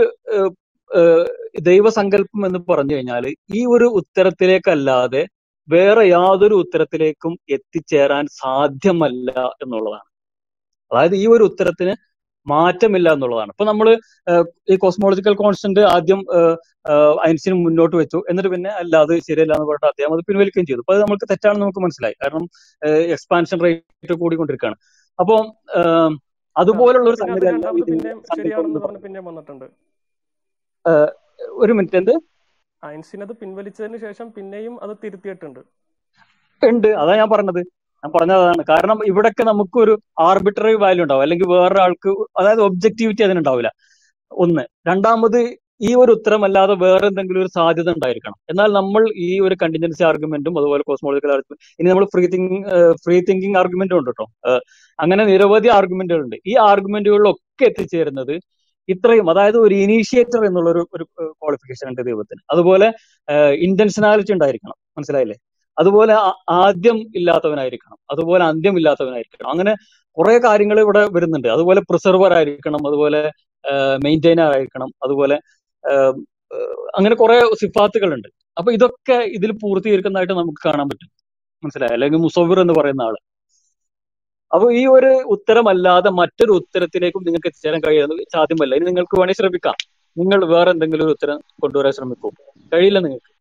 [1.63, 3.25] ദൈവസങ്കല്പം എന്ന് പറഞ്ഞു കഴിഞ്ഞാൽ
[3.55, 5.23] ഈ ഒരു ഉത്തരത്തിലേക്കല്ലാതെ
[5.69, 9.31] വേറെ യാതൊരു ഉത്തരത്തിലേക്കും എത്തിച്ചേരാൻ സാധ്യമല്ല
[9.65, 10.09] എന്നുള്ളതാണ്.
[10.91, 11.95] അതായത് ഈ ഒരു ഉത്തരത്തിന്
[12.47, 13.51] മാറ്റമില്ല എന്നുള്ളതാണ്.
[13.55, 13.89] ഇപ്പൊ നമ്മൾ
[14.73, 16.21] ഈ കോസ്മോളജിക്കൽ കോൺസ്റ്റന്റ് ആദ്യം
[17.29, 18.19] ഐൻസ്റ്റീൻ മുന്നോട്ട് വെച്ചു.
[18.31, 20.83] എന്നിട്ട് പിന്നെ അല്ല അത് ശരിയല്ല എന്ന് പറഞ്ഞിട്ട് അദ്ദേഹം അത് പിൻവലിക്കുകയും ചെയ്തു.
[20.85, 22.17] അപ്പൊ അത് നമുക്ക് തെറ്റാണെന്ന് നമുക്ക് മനസ്സിലായി.
[22.23, 22.47] കാരണം
[23.17, 24.79] എക്സ്പാൻഷൻ റേറ്റ് കൂടിക്കൊണ്ടിരിക്കുകയാണ്.
[25.19, 25.37] അപ്പൊ
[26.57, 27.47] അതുപോലുള്ള ഒരു സംഗതി
[31.63, 32.15] ഒരു മിനിറ്റ് എന്ത്?
[32.83, 35.61] ഐൻസ്റ്റീൻ അത് പിൻവലിച്ചതിന് ശേഷം പിന്നെയും അത് തിരുത്തിയിട്ടുണ്ട്.
[36.63, 36.89] ഉണ്ട്.
[37.03, 37.61] അതാ ഞാൻ പറഞ്ഞത്.
[38.03, 39.95] ഞാൻ പറഞ്ഞതാണ് കാരണം ഇവിടൊക്കെ നമുക്കൊരു
[40.29, 41.23] ആർബിട്രറി വാല്യൂ ഉണ്ടാവും.
[41.23, 43.71] അല്ലെങ്കിൽ വേറൊരാൾക്ക് അതായത് ഒബ്ജക്ടിവിറ്റി അതിനുണ്ടാവില്ല
[44.33, 44.65] ഒന്ന്.
[44.89, 45.41] രണ്ടാമത്
[45.89, 48.37] ഈ ഒരു ഉത്തരം അല്ലാതെ വേറെ എന്തെങ്കിലും ഒരു സാധ്യത ഉണ്ടായിരിക്കണം.
[48.51, 52.65] എന്നാൽ നമ്മൾ ഈ ഒരു കണ്ടിജൻസി ആർഗ്യുമെന്റും അതുപോലെ കോസ്മോളജിക്കൽ ആർഗ്യുമെന്റ് ഇനി നമ്മൾ ഫ്രീ തിങ്കിങ്
[53.05, 54.27] ഫ്രീ തിങ്കിങ് ആർഗ്യുമെന്റും ഉണ്ട് കേട്ടോ
[54.99, 58.35] അങ്ങനെ നിരവധി ആർഗ്യുമെന്റുകൾ ഉണ്ട് ഈ ആർഗ്യുമെന്റുകളിലൊക്കെ എത്തിച്ചേരുന്നത്
[58.89, 61.05] ഇത്രയും അതായത് ഒരു ഇനീഷ്യേറ്റർ എന്നുള്ള ഒരു
[61.41, 62.41] ക്വാളിഫിക്കേഷൻ ഉണ്ട് ദൈവത്തിന്.
[62.53, 62.87] അതുപോലെ
[63.69, 64.77] ഇന്റൻഷനാലിറ്റി ഉണ്ടായിരിക്കണം.
[64.99, 65.37] മനസ്സിലായില്ലേ?
[65.79, 66.15] അതുപോലെ
[66.49, 67.99] ആദ്യം ഇല്ലാത്തവനായിരിക്കണം.
[68.11, 69.51] അതുപോലെ അന്ത്യം ഇല്ലാത്തവനായിരിക്കണം.
[69.51, 69.75] അങ്ങനെ
[70.19, 71.49] കുറെ കാര്യങ്ങൾ ഇവിടെ വരുന്നുണ്ട്.
[71.49, 72.87] അതുപോലെ പ്രിസർവർ ആയിരിക്കണം.
[72.89, 73.33] അതുപോലെ
[74.05, 74.89] മെയിന്റൈനർ ആയിരിക്കണം.
[75.05, 75.41] അതുപോലെ
[76.97, 78.29] അങ്ങനെ കുറെ സിഫാത്തുകളുണ്ട്.
[78.59, 81.11] അപ്പൊ ഇതൊക്കെ ഇതിൽ പൂർത്തീകരിക്കുന്നതായിട്ട് നമുക്ക് കാണാൻ പറ്റും.
[81.65, 81.93] മനസ്സിലായി?
[81.93, 83.17] അല്ലെങ്കിൽ മുസവിർ എന്ന് പറയുന്ന ആൾ.
[84.55, 88.75] അപ്പൊ ഈ ഒരു ഉത്തരമല്ലാതെ മറ്റൊരു ഉത്തരത്തിലേക്കും നിങ്ങൾക്ക് എത്തിച്ചേരാൻ കഴിയുന്നത് സാധ്യമല്ല.
[88.75, 89.75] ഇനി നിങ്ങൾക്ക് വേണമെങ്കിൽ ശ്രമിക്കാം.
[90.19, 92.33] നിങ്ങൾ വേറെ എന്തെങ്കിലും ഒരു ഉത്തരം കൊണ്ടുവരാൻ ശ്രമിക്കും.
[92.75, 93.38] കഴിയില്ല നിങ്ങൾക്ക്.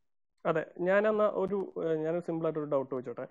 [0.49, 3.25] അതെ ഞാനെന്നാ ഒരു ഞാൻ ഞാനൊരു സിമ്പിൾ ആയിട്ട് ഒരു ഡൗട്ട് വെച്ചോട്ടെ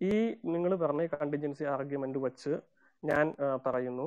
[0.00, 0.14] ഈ
[0.54, 2.52] നിങ്ങൾ പറഞ്ഞ കണ്ടിൻജൻസി ആർഗ്യുമെന്റ് വെച്ച്
[3.02, 3.26] ഞാൻ
[3.66, 4.06] പറയുന്നു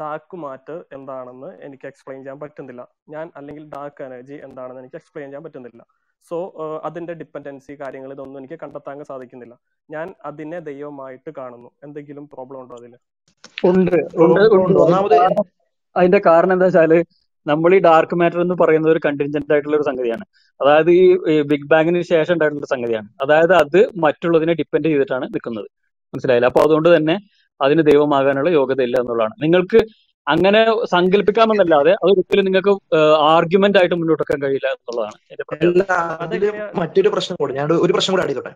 [0.00, 2.82] ഡാർക്ക് മാറ്റർ എന്താണെന്ന് എനിക്ക് എക്സ്പ്ലെയിൻ ചെയ്യാൻ പറ്റുന്നില്ല.
[3.14, 5.82] ഞാൻ അല്ലെങ്കിൽ ഡാർക്ക് എനർജി എന്താണെന്ന് എനിക്ക് എക്സ്പ്ലെയിൻ ചെയ്യാൻ പറ്റുന്നില്ല.
[6.26, 6.36] സോ
[6.88, 9.54] അതിന്റെ ഡിപ്പെൻഡൻസി കാര്യങ്ങൾ ഇതൊന്നും എനിക്ക് കണ്ടെത്താൻ സാധിക്കുന്നില്ല.
[9.88, 11.70] ഞാൻ അതിനെ ദൈവമായിട്ട് കാണുന്നു.
[11.86, 12.94] എന്തെങ്കിലും പ്രോബ്ലം ഉണ്ടോ അതിൽ
[13.66, 13.96] ഉണ്ട്
[14.84, 15.16] ഒന്നാമത്
[15.96, 16.92] അതിന്റെ കാരണം എന്താ വെച്ചാൽ
[17.46, 20.24] നമ്മൾ ഈ ഡാർക്ക് മാറ്റർ എന്ന് പറയുന്ന ഒരു കണ്ടിൻജന്റ് ആയിട്ടുള്ള ഒരു സംഗതിയാണ്.
[20.60, 21.02] അതായത് ഈ
[21.50, 23.08] ബിഗ് ബാങ്ങിന് ശേഷം ഉണ്ടായിട്ടുള്ള ഒരു സംഗതിയാണ്.
[23.24, 25.68] അതായത് അത് മറ്റുള്ളതിനെ ഡിപ്പെൻഡ് ചെയ്തിട്ടാണ് നിൽക്കുന്നത്.
[26.14, 26.48] മനസ്സിലായില്ല?
[26.50, 27.16] അപ്പൊ അതുകൊണ്ട് തന്നെ
[27.60, 29.34] അതിന് ദൈവമാകാനുള്ള യോഗ്യത ഇല്ല എന്നുള്ളതാണ്.
[29.44, 29.80] നിങ്ങൾക്ക്
[30.26, 30.60] അങ്ങനെ
[30.94, 32.72] സങ്കല്പിക്കാമെന്നല്ലാതെ അത് ഒരിക്കലും നിങ്ങൾക്ക്
[33.34, 35.16] ആർഗ്യുമെന്റ് ആയിട്ട് മുന്നോട്ട് വെക്കാൻ കഴിയില്ല എന്നുള്ളതാണ്
[36.82, 38.54] മറ്റൊരു പ്രശ്നം കൂടി ഞാൻ ഒരു പ്രശ്നം കൂടി ആഡ്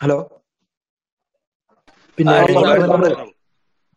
[0.00, 0.16] ഹലോ?
[2.18, 2.34] പിന്നെ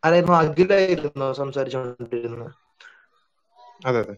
[0.04, 2.52] അതായിരുന്നു അഖിലായിരുന്നു സംസാരിച്ചുകൊണ്ടിരുന്നത്
[3.84, 4.16] അതെ അതെ.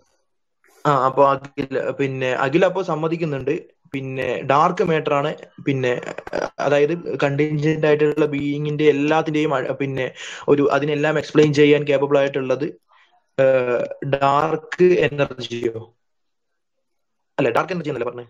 [0.86, 1.68] ആ അപ്പൊ അഖിൽ
[2.00, 3.54] പിന്നെ അഖിൽ അപ്പൊ സമ്മതിക്കുന്നുണ്ട്.
[3.94, 5.32] പിന്നെ ഡാർക്ക് മാറ്റർ ആണ്.
[5.68, 5.94] പിന്നെ
[6.66, 6.94] അതായത്
[7.24, 9.52] കണ്ടിൻജന്റ് ആയിട്ടുള്ള ബീയിങ്ങിന്റെ എല്ലാത്തിന്റെയും
[9.82, 10.08] പിന്നെ
[10.48, 12.68] ഒരു അതിനെല്ലാം എക്സ്പ്ലെയിൻ ചെയ്യാൻ കേപ്പബിൾ ആയിട്ടുള്ളത്
[14.16, 15.82] ഡാർക്ക് എനർജിയോ
[17.38, 18.26] അല്ലെ ഡാർക്ക് എനർജി എന്നല്ലേ പറഞ്ഞേ?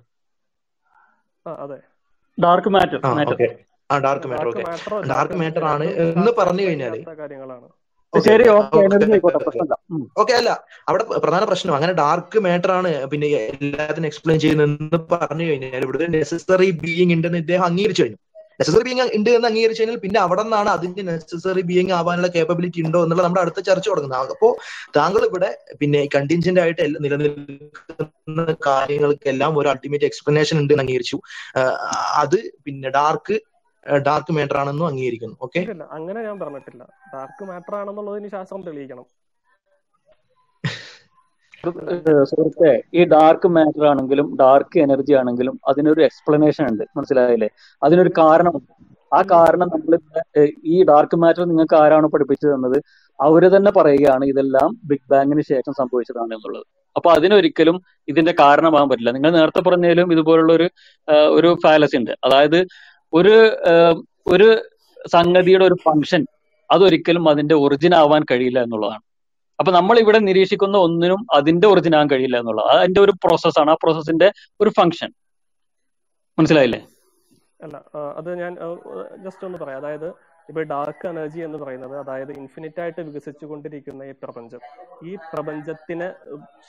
[2.38, 3.50] ഡാർക്ക് മാറ്റർ ആ മാറ്റർ ഓക്കെ
[3.90, 4.66] ആ dark matter okay
[5.10, 7.68] dark matter ആണ് എന്ന് പറഞ്ഞു കഴിഞ്ഞാൽ കാര്യങ്ങളാണ്.
[8.28, 8.46] ശരി
[10.22, 10.34] ഓക്കെ.
[10.40, 10.52] അല്ല
[10.90, 11.76] അവിടെ പ്രധാന പ്രശ്നം.
[11.78, 17.66] അങ്ങനെ ഡാർക്ക് മാറ്റർ ആണ് പിന്നെ എല്ലാത്തിനും എക്സ്പ്ലെയിൻ ചെയ്യുന്നതെന്ന് പറഞ്ഞു കഴിഞ്ഞാൽ ഇവിടെ നെസസറി ബീയിങ് ഉണ്ടെന്ന് ഇദ്ദേഹം
[17.70, 18.20] അംഗീകരിച്ചു കഴിഞ്ഞു.
[18.60, 23.00] നെസസറി ബീയിങ് ഉണ്ട് എന്ന് അംഗീകരിച്ചു കഴിഞ്ഞാൽ പിന്നെ അവിടെ നിന്നാണ് അതിന്റെ നെസസറി ബീയിങ് ആവാനുള്ള കേപ്പബിലിറ്റി ഉണ്ടോ
[23.06, 24.32] എന്നുള്ള നമ്മുടെ അടുത്ത ചർച്ച തുടങ്ങുന്നത്.
[24.36, 24.50] അപ്പോ
[24.98, 25.50] താങ്കൾ ഇവിടെ
[25.82, 31.20] പിന്നെ കണ്ടിൻജന്റ് ആയിട്ട് നിലനിൽക്കുന്ന കാര്യങ്ങൾക്കെല്ലാം ഒരു അൾട്ടിമേറ്റ് എക്സ്പ്ലനേഷൻ ഉണ്ട് എന്ന് അംഗീകരിച്ചു.
[32.24, 33.38] അത് പിന്നെ ഡാർക്ക്
[34.06, 35.38] ഡാർക്ക് മാറ്റർ ആണെന്നും അംഗീകരിക്കുന്നു.
[35.46, 35.62] ഓക്കെ
[35.98, 36.84] അങ്ങനെ ഞാൻ പറഞ്ഞിട്ടില്ല.
[37.14, 39.06] ഡാർക്ക് മാറ്റർ ആണെന്നുള്ളതിന് ശാസ്ത്രം തെളിയിക്കണം.
[42.30, 46.84] സുഹൃത്തെ ഈ ഡാർക്ക് മാറ്റർ ആണെങ്കിലും ഡാർക്ക് എനർജി ആണെങ്കിലും അതിനൊരു എക്സ്പ്ലനേഷൻ ഉണ്ട്.
[46.98, 47.50] മനസ്സിലായില്ലേ?
[47.82, 48.72] അതിനൊരു കാരണമുണ്ട്
[49.12, 49.94] ആ കാരണം നമ്മൾ
[50.74, 52.78] ഈ ഡാർക്ക് മാറ്റർ നിങ്ങൾക്ക് ആരാണ് പഠിപ്പിച്ചു തന്നത്
[53.20, 56.66] അവർ തന്നെ പറയുകയാണ് ഇതെല്ലാം ബിഗ് ബാങ്ങിന് ശേഷം സംഭവിച്ചതാണ് എന്നുള്ളത്.
[56.96, 57.78] അപ്പൊ അതിനൊരിക്കലും
[58.08, 59.12] ഇതിന്റെ കാരണമാകാൻ പറ്റില്ല.
[59.18, 60.68] നിങ്ങൾ നേരത്തെ പറഞ്ഞതിലും ഇതുപോലുള്ള ഒരു
[61.38, 62.14] ഒരു ഫാലസി ഉണ്ട്.
[62.26, 62.60] അതായത്
[63.18, 63.36] ഒരു
[64.34, 64.48] ഒരു
[65.14, 66.22] സംഗതിയുടെ ഒരു ഫങ്ഷൻ
[66.70, 69.04] അതൊരിക്കലും അതിന്റെ ഒറിജിൻ ആവാൻ കഴിയില്ല എന്നുള്ളതാണ്.
[69.60, 73.78] അപ്പൊ നമ്മൾ ഇവിടെ നിരീക്ഷിക്കുന്ന ഒന്നിനും അതിന്റെ ഒറിജിൻ ആവാൻ കഴിയില്ല എന്നുള്ളത് അത് അതിന്റെ ഒരു പ്രോസസ്സാണ് ആ
[73.84, 74.28] പ്രോസസ്സിന്റെ
[74.62, 75.10] ഒരു ഫങ്ഷൻ
[76.38, 76.82] മനസ്സിലായില്ലേ?
[77.60, 77.76] അല്ല
[78.20, 78.54] അത് ഞാൻ
[79.26, 79.80] ജസ്റ്റ് ഒന്ന് പറയാം.
[79.82, 80.10] അതായത്
[80.50, 84.62] ഇപ്പൊ ഡാർക്ക് എനർജി എന്ന് പറയുന്നത് അതായത് ഇൻഫിനിറ്റ് ആയിട്ട് വികസിച്ചുകൊണ്ടിരിക്കുന്ന ഈ പ്രപഞ്ചം.
[85.10, 86.08] ഈ പ്രപഞ്ചത്തിന്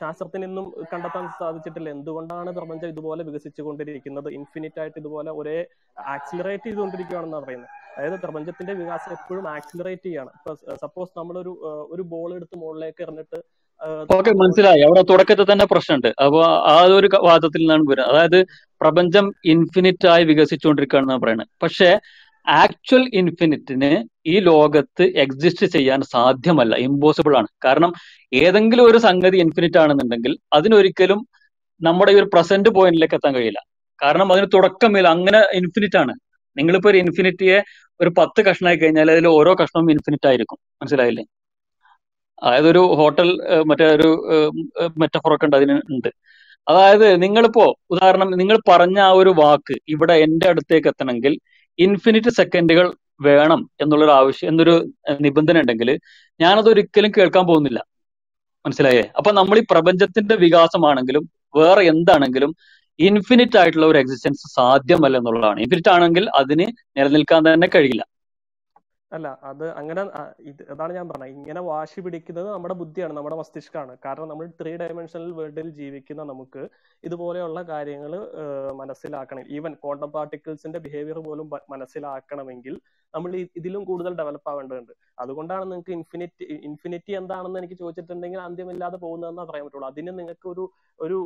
[0.01, 1.89] ശാസ്ത്രത്തിനൊന്നും കണ്ടെത്താൻ സാധിച്ചിട്ടില്ല.
[1.97, 4.29] എന്തുകൊണ്ടാണ് പ്രപഞ്ചം ഇതുപോലെ വികസിച്ചുകൊണ്ടിരിക്കുന്നത്?
[4.39, 5.59] ഇൻഫിനിറ്റ് ആയിട്ട് ഇതുപോലെ ഒരേ
[6.15, 7.73] ആക്സിലറേറ്റ് ചെയ്തുകൊണ്ടിരിക്കുകയാണെന്നാണ് പറയുന്നത്.
[7.97, 10.31] അതായത് പ്രപഞ്ചത്തിന്റെ വികാസം എപ്പോഴും ആക്സിലറേറ്റ് ചെയ്യാണ്.
[10.39, 10.53] ഇപ്പൊ
[10.85, 11.53] സപ്പോസ് നമ്മളൊരു
[11.95, 13.39] ഒരു ബോൾ എടുത്ത് മുകളിലേക്ക് എറിഞ്ഞിട്ട്
[14.15, 14.81] ഓക്കെ മനസ്സിലായി.
[14.87, 16.09] അവിടെ തുടക്കത്തിൽ തന്നെ പ്രശ്നമുണ്ട്.
[16.25, 16.39] അപ്പൊ
[16.75, 18.11] ആ ഒരു വാദത്തിൽ നിന്നാണ് വരുന്നത്.
[18.13, 18.39] അതായത്
[18.81, 21.51] പ്രപഞ്ചം ഇൻഫിനിറ്റ് ആയി വികസിച്ചുകൊണ്ടിരിക്കുകയാണെന്നാണ് പറയുന്നത്.
[21.65, 21.91] പക്ഷെ
[22.49, 26.75] ആക്ച്വൽ ഇൻഫിനിറ്റിന് ഈ ലോകത്ത് എക്സിസ്റ്റ് ചെയ്യാൻ സാധ്യമല്ല.
[26.77, 27.47] ഇമ്പോസിബിൾ ആണ്.
[27.65, 27.93] കാരണം
[28.35, 31.21] ഏതെങ്കിലും ഒരു സംഗതി ഇൻഫിനിറ്റ് ആണെന്നുണ്ടെങ്കിൽ അതിനൊരിക്കലും
[31.81, 33.61] നമ്മുടെ ഈ ഒരു പ്രസന്റ് പോയിന്റിലേക്ക് എത്താൻ കഴിയില്ല.
[34.03, 36.15] കാരണം അതിന് തുടക്കമില്ല അങ്ങനെ ഇൻഫിനിറ്റ് ആണ്.
[36.59, 37.63] നിങ്ങളിപ്പോ ഒരു ഇൻഫിനിറ്റിയെ
[38.01, 40.59] ഒരു പത്ത് കഷ്ണമായി കഴിഞ്ഞാൽ അതിൽ ഓരോ കഷ്ണവും ഇൻഫിനിറ്റ് ആയിരിക്കും.
[40.83, 41.25] മനസ്സിലായില്ലേ?
[42.43, 43.29] അതായത് ഒരു ഹോട്ടൽ
[43.67, 44.09] മറ്റേ ഒരു
[44.99, 46.09] മെറ്റഫോർ ഒക്കെ ഉണ്ട് അതിന് ഉണ്ട്.
[46.69, 51.39] അതായത് നിങ്ങളിപ്പോ ഉദാഹരണം നിങ്ങൾ പറഞ്ഞ ആ ഒരു വാക്ക് ഇവിടെ എന്റെ അടുത്തേക്ക് എത്തണമെങ്കിൽ
[51.79, 54.89] ഇൻഫിനിറ്റ് സെക്കൻഡുകൾ വേണം എന്നുള്ളൊരു ആവശ്യം എന്നൊരു
[55.21, 55.99] നിബന്ധന ഉണ്ടെങ്കിൽ
[56.41, 57.87] ഞാനത് ഒരിക്കലും കേൾക്കാൻ പോകുന്നില്ല.
[58.67, 59.05] മനസ്സിലായേ?
[59.17, 62.57] അപ്പൊ നമ്മൾ ഈ പ്രപഞ്ചത്തിന്റെ വികാസമാണെങ്കിലും വേറെ എന്താണെങ്കിലും
[62.99, 65.61] ഇൻഫിനിറ്റ് ആയിട്ടുള്ള ഒരു എക്സിസ്റ്റൻസ് സാധ്യമല്ല എന്നുള്ളതാണ്.
[65.61, 66.67] ഇൻഫിനിറ്റ് ആണെങ്കിൽ അതിന്
[66.97, 68.05] നിലനിൽക്കാൻ തന്നെ കഴിയില്ല.
[69.17, 70.03] അല്ല അത് അങ്ങനെ
[70.51, 71.33] ഇത് അതാണ് ഞാൻ പറഞ്ഞത്.
[71.37, 76.63] ഇങ്ങനെ വാശി പിടിക്കുന്നത് നമ്മുടെ ബുദ്ധിയാണ് നമ്മുടെ മസ്തിഷ്കമാണ് കാരണം നമ്മൾ ത്രീ ഡയമെൻഷണൽ വേൾഡിൽ ജീവിക്കുന്ന നമുക്ക്
[77.09, 78.13] ഇതുപോലെയുള്ള കാര്യങ്ങൾ
[78.83, 79.45] മനസ്സിലാക്കണം.
[79.57, 82.77] ഈവൻ ക്വാണ്ടം പാർട്ടിക്കിൾസിന്റെ ബിഹേവിയർ പോലും മനസ്സിലാക്കണമെങ്കിൽ
[83.15, 84.93] നമ്മൾ ഇതിലും കൂടുതൽ ഡെവലപ്പ് ആവേണ്ടതുണ്ട്.
[85.23, 89.89] അതുകൊണ്ടാണ് നിങ്ങൾക്ക് ഇൻഫിനിറ്റി ഇൻഫിനിറ്റി എന്താണെന്ന് എനിക്ക് ചോദിച്ചിട്ടുണ്ടെങ്കിൽ അന്ത്യമില്ലാതെ പോകുന്നതെന്നാ പറയാൻ പറ്റുള്ളൂ.
[89.93, 90.65] അതിന് നിങ്ങൾക്ക് ഒരു
[90.99, 91.19] ഒരു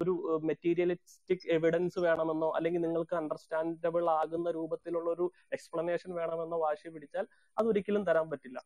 [0.00, 0.12] ഒരു
[0.50, 5.26] മെറ്റീരിയലിസ്റ്റിക് എവിഡൻസ് വേണമെന്നോ അല്ലെങ്കിൽ നിങ്ങൾക്ക് അണ്ടർസ്റ്റാൻഡബിൾ ആകുന്ന രൂപത്തിലുള്ള ഒരു
[5.56, 7.26] എക്സ്പ്ലനേഷൻ വേണമെന്നോ വാശി പിടിച്ചാൽ
[7.58, 8.58] അതൊരിക്കലും തരാൻ പറ്റില്ല.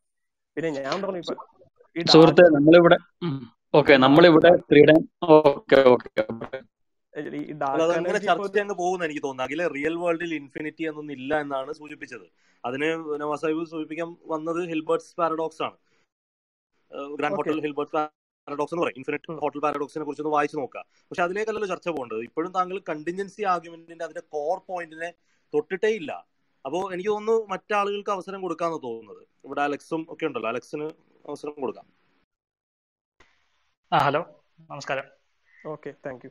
[0.57, 1.37] പിന്നെ ഞാൻ പറഞ്ഞു ഇപ്പൊ
[2.15, 2.99] സുഹൃത്തെ നമ്മളിവിടെ
[3.79, 4.95] ഓക്കെ നമ്മളിവിടെ ത്രീ ഡേ
[5.37, 6.11] ഓക്കെ ഓക്കെ
[7.53, 9.47] ഇപ്പൊ ചർച്ച അങ്ങ് പോകുന്ന എനിക്ക് തോന്നുന്നു.
[9.47, 12.27] അഖില റിയൽ വേൾഡിൽ ഇൻഫിനിറ്റി എന്നൊന്നും ഇല്ല എന്നാണ് സൂചിപ്പിച്ചത്.
[12.65, 12.89] അതിന്
[13.23, 15.77] നവാസാഹിബ് സൂചിപ്പിക്കാൻ വന്നത് ഹിൽബർട്ട്സ് പാരഡോക്സ് ആണ്.
[17.19, 18.99] ഗ്രാൻഡ് ഹോട്ടൽ ഹിൽബർട്ട് പാരഡോക്സ് എന്ന് പറയും.
[19.01, 22.23] ഇൻഫിനിറ്റ് ഹോട്ടൽ പാരഡോക്സിനെ കുറിച്ച് ഒന്ന് വായിച്ചു നോക്കുക പക്ഷെ അതിലേക്കല്ലല്ലോ ചർച്ച പോകേണ്ടത്.
[22.29, 25.11] ഇപ്പോഴും താങ്കൾ കണ്ടിൻജൻസി ആർഗ്യുമെന്റിന്റെ അതിന്റെ കോർ പോയിന്റിനെ
[25.53, 26.13] തൊട്ടിട്ടേ ഇല്ല.
[26.65, 29.23] അപ്പോൾ എനിക്ക് തോന്നുന്നു മറ്റാളുകൾക്ക് അവസരം കൊടുക്കാന്ന് തോന്നുന്നത്.
[29.45, 30.49] ഇവിടെ അലക്സും ഒക്കെ ഉണ്ടല്ലോ.
[30.49, 30.87] അലക്സിന്
[31.29, 31.87] അവസരം കൊടുക്കാം.
[33.93, 34.21] ആ ഹലോ.
[34.71, 35.05] നമസ്കാരം.
[35.67, 36.31] Okay thank you.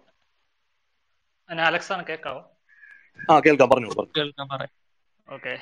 [1.50, 2.42] അലക്സ് ആണ് കേൾക്കാവോ
[3.32, 3.70] ആ കേൾക്കാം.
[3.70, 4.74] പറഞ്ഞോളൂ പറഞ്ഞു കേൾക്കാം പറയാം.
[5.36, 5.54] ഓക്കെ.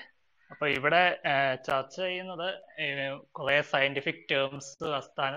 [0.52, 1.22] അപ്പൊ ഇവിടെ
[1.68, 2.50] ചർച്ച ചെയ്യുന്നത്
[3.32, 4.74] കുറെ സയന്റിഫിക് ടേംസ്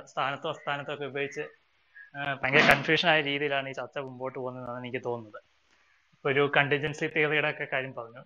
[0.09, 1.45] സ്ഥാനത്തും അസ്ഥാനത്തും ഒക്കെ ഉപയോഗിച്ച്
[2.43, 5.43] ഭയങ്കര കൺഫ്യൂഷൻ ആയ രീതിയിലാണ് ഈ ചർച്ച മുമ്പോട്ട് പോകുന്നതെന്നാണ് എനിക്ക് തോന്നുന്നത്.
[6.25, 8.25] ഒരു കണ്ടിജൻസി തിയറിയുടെ ഒക്കെ കാര്യം പറഞ്ഞു.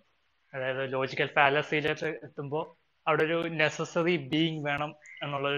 [0.53, 2.63] അതായത് ലോജിക്കൽ ഫാലസിയിലേക്ക് എത്തുമ്പോൾ
[3.07, 4.91] അവിടെ ഒരു നെസസറി ബീങ് വേണം
[5.23, 5.49] എന്നുള്ള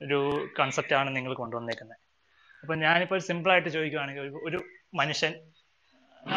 [0.00, 0.18] ഒരു
[0.58, 2.00] കൺസെപ്റ്റ് ആണ് നിങ്ങൾ കൊണ്ടുവന്നേക്കുന്നത്
[2.62, 4.58] അപ്പൊ ഞാനിപ്പോൾ സിമ്പിൾ ആയിട്ട് ചോദിക്കുകയാണെങ്കിൽ ഒരു
[4.94, 5.32] മനുഷ്യൻ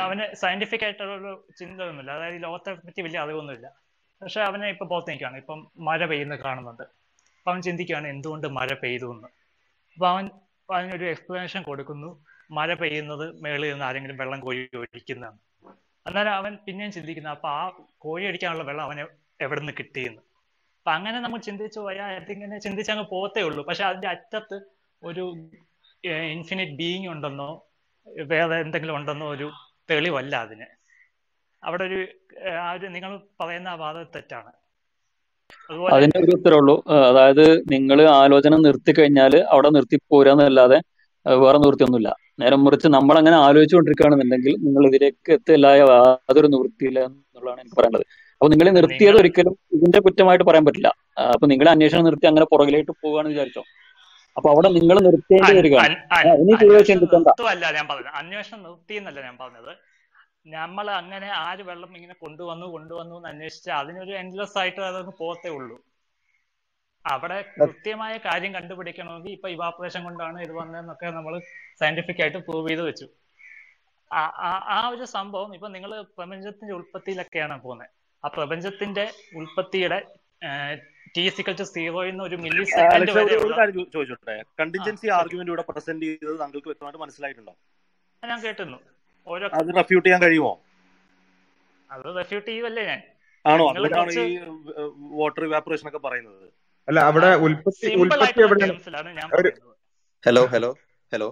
[0.01, 3.67] അവന് സയന്റിഫിക് ആയിട്ടുള്ള ഒരു ചിന്ത ഒന്നുമില്ല അതായത് ലോകത്തെ പറ്റി വലിയ അറിവൊന്നുമില്ല.
[4.21, 6.83] പക്ഷെ അവനെ ഇപ്പൊ പുറത്ത് നിൽക്കുകയാണ് ഇപ്പം മഴ പെയ്യുന്ന കാണുന്നുണ്ട്.
[7.37, 9.29] അപ്പൊ അവൻ ചിന്തിക്കുകയാണ് എന്തുകൊണ്ട് മഴ പെയ്തു എന്ന്.
[9.97, 10.25] അപ്പൊ അവൻ
[10.69, 12.09] അതിനൊരു എക്സ്പ്ലനേഷൻ കൊടുക്കുന്നു.
[12.51, 15.39] മഴ പെയ്യുന്നത് മേളിൽ നിന്ന് ആരെങ്കിലും വെള്ളം കോരി ഒഴിക്കുന്നതാണ്
[16.07, 17.61] അന്നേരം അവൻ പിന്നെയും ചിന്തിക്കുന്നത് അപ്പൊ ആ
[18.03, 19.03] കോഴി അടിക്കാനുള്ള വെള്ളം അവന്
[19.45, 20.21] എവിടെ നിന്ന് കിട്ടിയെന്ന്?
[20.79, 23.61] അപ്പൊ അങ്ങനെ നമ്മൾ ചിന്തിച്ചു പോയാൽ അതിങ്ങനെ ചിന്തിച്ചങ്ങ് പോത്തേ ഉള്ളൂ.
[23.69, 24.57] പക്ഷെ അതിന്റെ അറ്റത്ത്
[25.01, 25.23] ഒരു
[26.33, 27.49] ഇൻഫിനിറ്റ് ബീയിങ് ഉണ്ടെന്നോ
[28.31, 29.47] വേറെ എന്തെങ്കിലും ഉണ്ടെന്നോ ഒരു
[29.89, 30.67] തെളിവല്ല അതിന്.
[31.63, 31.99] അവിടെ ഒരു
[32.65, 33.11] ആ ഒരു നിങ്ങൾ
[33.41, 34.51] പറയുന്ന ആ വാദം തെറ്റാണ്.
[35.95, 36.75] അതിന് ഒരു ഉത്തരവുള്ളൂ.
[37.09, 40.79] അതായത് നിങ്ങൾ ആലോചന നിർത്തി കഴിഞ്ഞാൽ അവിടെ നിർത്തി പോരാന്നല്ലാതെ
[41.43, 42.09] വേറെ നിവൃത്തിയൊന്നുമില്ല.
[42.41, 48.05] നേരം മുറിച്ച് നമ്മൾ അങ്ങനെ ആലോചിച്ചുകൊണ്ടിരിക്കുകയാണെന്നുണ്ടെങ്കിൽ നിങ്ങൾ ഇതിലേക്ക് എത്തില്ല യാതൊരു നിവൃത്തിയില്ല എന്നുള്ളതാണ് എനിക്ക് പറയാനുള്ളത്.
[48.37, 50.89] അപ്പൊ നിങ്ങളെ നിർത്തിയത് ഒരിക്കലും ഇതിന്റെ കുറ്റമായിട്ട് പറയാൻ പറ്റില്ല.
[51.33, 53.63] അപ്പൊ നിങ്ങളെ അന്വേഷണം നിർത്തി അങ്ങനെ പുറകിലേക്ക് പോവുകയാണ് വിചാരിച്ചോ.
[54.37, 55.75] അപ്പൊ അവിടെ നിങ്ങൾ നിർത്തേണ്ടി വരിക
[56.41, 57.27] ഇനി കൂടുതൽ ചിന്തിക്കണ്ട.
[57.77, 58.11] ഞാൻ പറഞ്ഞത്.
[58.21, 59.71] അന്വേഷണം നിർത്തി എന്നല്ല ഞാൻ പറഞ്ഞത്.
[60.57, 65.77] നമ്മൾ അങ്ങനെ ആര് വെള്ളം ഇങ്ങനെ കൊണ്ടുവന്നു കൊണ്ടുവന്നു എന്ന് അന്വേഷിച്ച് അതിനൊരു എൻഡ്ലെസ് ആയിട്ട് അതൊന്ന് പോകത്തേ ഉള്ളൂ.
[67.13, 71.33] അവിടെ കൃത്യമായ കാര്യം കണ്ടുപിടിക്കണമെങ്കിൽ ഇപ്പൊ ഇവാപറേഷൻ കൊണ്ടാണ് ഇത് വന്നതെന്നൊക്കെ നമ്മൾ
[71.81, 73.07] സയന്റിഫിക് ആയിട്ട് പ്രൂവ് ചെയ്ത് വെച്ചു.
[74.75, 77.89] ആ ഒരു സംഭവം ഇപ്പൊ നിങ്ങൾ പ്രപഞ്ചത്തിന്റെ ഉൽപ്പത്തിയിലൊക്കെയാണ് പോകുന്നത്.
[78.23, 79.05] ആ പ്രപഞ്ചത്തിന്റെ
[79.41, 79.99] ഉൽപ്പത്തിയുടെ
[81.15, 83.11] ടി സിക്കൽ ടു സീറോയിൽ നിന്ന് ഒരു മില്ലി സെക്കൻഡ്
[83.95, 84.35] ചോദിച്ചോട്ടെ?
[85.19, 87.53] ആർഗ്യുമെന്റ് ഇവിടെ പ്രസന്റ് ചെയ്തത് താങ്കൾക്ക് വ്യക്തമായിട്ട് മനസ്സിലായിട്ടുണ്ടോ?
[88.23, 88.79] ഞാൻ കേട്ടിരുന്നു.
[89.27, 90.53] ഓരോ അത് റെഫ്യൂട്ട് ചെയ്യാൻ കഴിയുമോ?
[91.89, 93.01] അത് റെഫ്യൂട്ട് ചെയ്യുമല്ലേ ഞാൻ?
[93.45, 93.65] ആണോ?
[94.21, 94.29] ഈ
[95.19, 96.47] വാട്ടർ ഇവാപറേഷൻ ഒക്കെ പറയുന്നത്.
[96.87, 99.49] അല്ല അവിടെ ഉൽപ്പത്തി ഉൽപ്പത്തി പറയുന്നത്
[100.23, 100.69] ഹലോ ഹലോ
[101.11, 101.27] ഹലോ.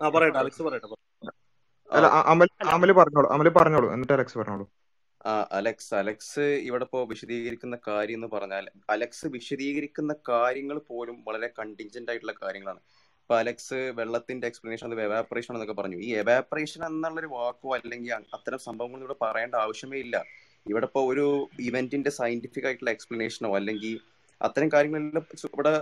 [0.00, 0.88] പറയട്ടെ അലക്സ് പറയട്ടെ
[1.90, 4.64] അല്ല അമൽ അമൽ പറഞ്ഞോളൂ അമൽ പറഞ്ഞോളൂ എന്നിട്ട് അലക്സ് പറഞ്ഞോളൂ.
[5.24, 12.10] ആ അലക്സ് അലക്സ് ഇവിടെ ഇപ്പോ വിശദീകരിക്കുന്ന കാര്യം എന്ന് പറഞ്ഞാൽ അലക്സ് വിശദീകരിക്കുന്ന കാര്യങ്ങൾ പോലും വളരെ കണ്ടിൻജന്റ്
[12.12, 12.80] ആയിട്ടുള്ള കാര്യങ്ങളാണ്.
[13.20, 15.98] ഇപ്പൊ അലക്സ് വെള്ളത്തിന്റെ എക്സ്പ്ലനേഷൻ അത് എവാപറേഷൻ എന്നൊക്കെ പറഞ്ഞു.
[16.06, 20.16] ഈ എവാപറേഷൻ എന്നുള്ളൊരു വാക്കോ അല്ലെങ്കിൽ അത്തരം സംഭവങ്ങൾ ഇവിടെ പറയേണ്ട ആവശ്യമേ ഇല്ല.
[20.66, 21.26] ഇവിടെ ഇപ്പോ ഒരു
[21.68, 23.94] ഇവന്റിന്റെ സയന്റിഫിക് ആയിട്ടുള്ള എക്സ്പ്ലനേഷനോ അല്ലെങ്കിൽ
[24.46, 25.72] അത്തരം കാര്യങ്ങളെല്ലാം ഇവിടെ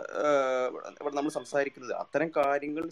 [1.01, 2.85] ഇവിടെ നമ്മൾ സംസാരിക്കുന്നത് അത്തരം കാര്യങ്ങൾ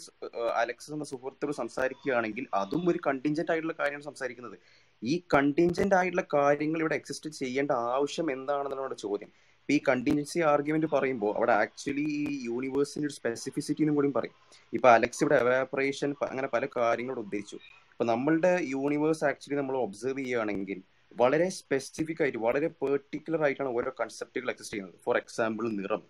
[0.63, 4.57] അലക്സ് എന്ന സുഹൃത്തുക്കൾ സംസാരിക്കുകയാണെങ്കിൽ അതും ഒരു കണ്ടിൻജന്റ് ആയിട്ടുള്ള കാര്യമാണ് സംസാരിക്കുന്നത്.
[5.03, 9.31] ഈ കണ്ടിൻജന്റ് ആയിട്ടുള്ള കാര്യങ്ങൾ ഇവിടെ എക്സിസ്റ്റ് ചെയ്യേണ്ട ആവശ്യം എന്താണെന്നുള്ള ചോദ്യം.
[9.69, 14.37] ഈ കണ്ടിൻജൻസി ആർഗ്യുമെന്റ് പറയുമ്പോൾ അവിടെ ആക്ച്വലി ഈ യൂണിവേഴ്സിന്റെ ഒരു സ്പെസിഫിസിറ്റിനും കൂടി പറയും.
[14.73, 17.59] ഇപ്പൊ അലക്സ് ഇവിടെ എവാപറേഷൻ അങ്ങനെ പല കാര്യങ്ങളും ഉദ്ദേശിച്ചു.
[17.93, 20.81] ഇപ്പൊ നമ്മളുടെ യൂണിവേഴ്സ് ആക്ച്വലി നമ്മൾ ഒബ്സർവ് ചെയ്യുകയാണെങ്കിൽ
[21.13, 24.99] വളരെ സ്പെസിഫിക് ആയിട്ട് വളരെ പെർട്ടിക്കുലർ ആയിട്ടാണ് ഓരോ കൺസെപ്റ്റുകൾ എക്സിസ്റ്റ് ചെയ്യുന്നത്.
[25.07, 26.03] ഫോർ എക്സാമ്പിൾ നിറം.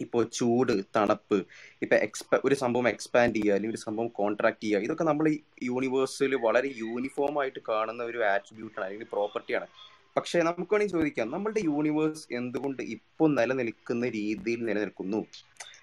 [0.00, 1.38] ഇപ്പോൾ ചൂട് തണുപ്പ്
[1.82, 5.26] ഇപ്പൊ എക്സ്പ ഒരു സംഭവം എക്സ്പാൻഡ് ചെയ്യുക അല്ലെങ്കിൽ ഒരു സംഭവം കോൺട്രാക്ട് ചെയ്യുക ഇതൊക്കെ നമ്മൾ
[5.62, 9.68] യൂണിവേഴ്സിൽ വളരെ യൂണിഫോം ആയിട്ട് കാണുന്ന ഒരു ആട്രിബ്യൂട്ടാണ് അല്ലെങ്കിൽ പ്രോപ്പർട്ടിയാണ്
[10.16, 11.26] പക്ഷേ നമുക്ക് വേണമെങ്കിൽ ചോദിക്കാം.
[11.34, 15.20] നമ്മളുടെ യൂണിവേഴ്സ് എന്തുകൊണ്ട് ഇപ്പോൾ നിലനിൽക്കുന്ന രീതിയിൽ നിലനിൽക്കുന്നു?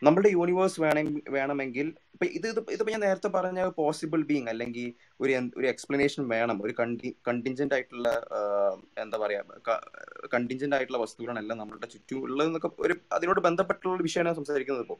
[0.06, 4.88] നമ്മളുടെ യൂണിവേഴ്സ് വേണമെങ്കിൽ വേണമെങ്കിൽ ഇപ്പൊ ഇത് ഇത് ഇതിപ്പോ ഞാൻ നേരത്തെ പറഞ്ഞ പോസിബിൾ ബീങ് അല്ലെങ്കിൽ
[5.22, 6.58] ഒരു ഒരു എക്സ്പ്ലനേഷൻ വേണം.
[6.66, 8.08] ഒരു കണ്ടി കണ്ടിഞ്ചന്റ് ആയിട്ടുള്ള
[9.04, 9.42] എന്താ പറയാ
[10.34, 15.00] കണ്ടിഞ്ചന്റ് ആയിട്ടുള്ള വസ്തുക്കളാണെല്ലാം നമ്മളുടെ ചുറ്റും ഉള്ളതെന്നൊക്കെ ഒരു അതിനോട് ബന്ധപ്പെട്ടുള്ള ഒരു വിഷയമാണ് സംസാരിക്കുന്നത് ഇപ്പോൾ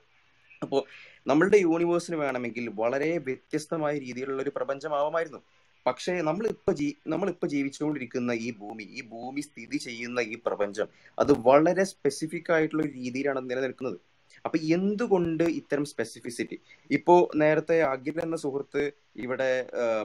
[0.62, 0.82] അപ്പോൾ
[1.28, 5.42] നമ്മളുടെ യൂണിവേഴ്സിന് വേണമെങ്കിൽ വളരെ വ്യത്യസ്തമായ രീതിയിലുള്ള ഒരു പ്രപഞ്ചമാവുമായിരുന്നു.
[5.86, 10.88] പക്ഷേ നമ്മൾ ഇപ്പൊ ജീ നമ്മളിപ്പോ ജീവിച്ചുകൊണ്ടിരിക്കുന്ന ഈ ഭൂമി ഈ ഭൂമി സ്ഥിതി ചെയ്യുന്ന ഈ പ്രപഞ്ചം
[11.18, 13.98] അത് വളരെ സ്പെസിഫിക് ആയിട്ടുള്ള ഒരു രീതിയിലാണ് നിലനിൽക്കുന്നത്.
[14.46, 16.58] അപ്പൊ എന്തുകൊണ്ട് ഇത്തരം സ്പെസിഫിസിറ്റി
[16.90, 18.84] ഇപ്പോ നേരത്തെ അഖിൽ എന്ന സുഹൃത്ത്
[19.24, 19.50] ഇവിടെ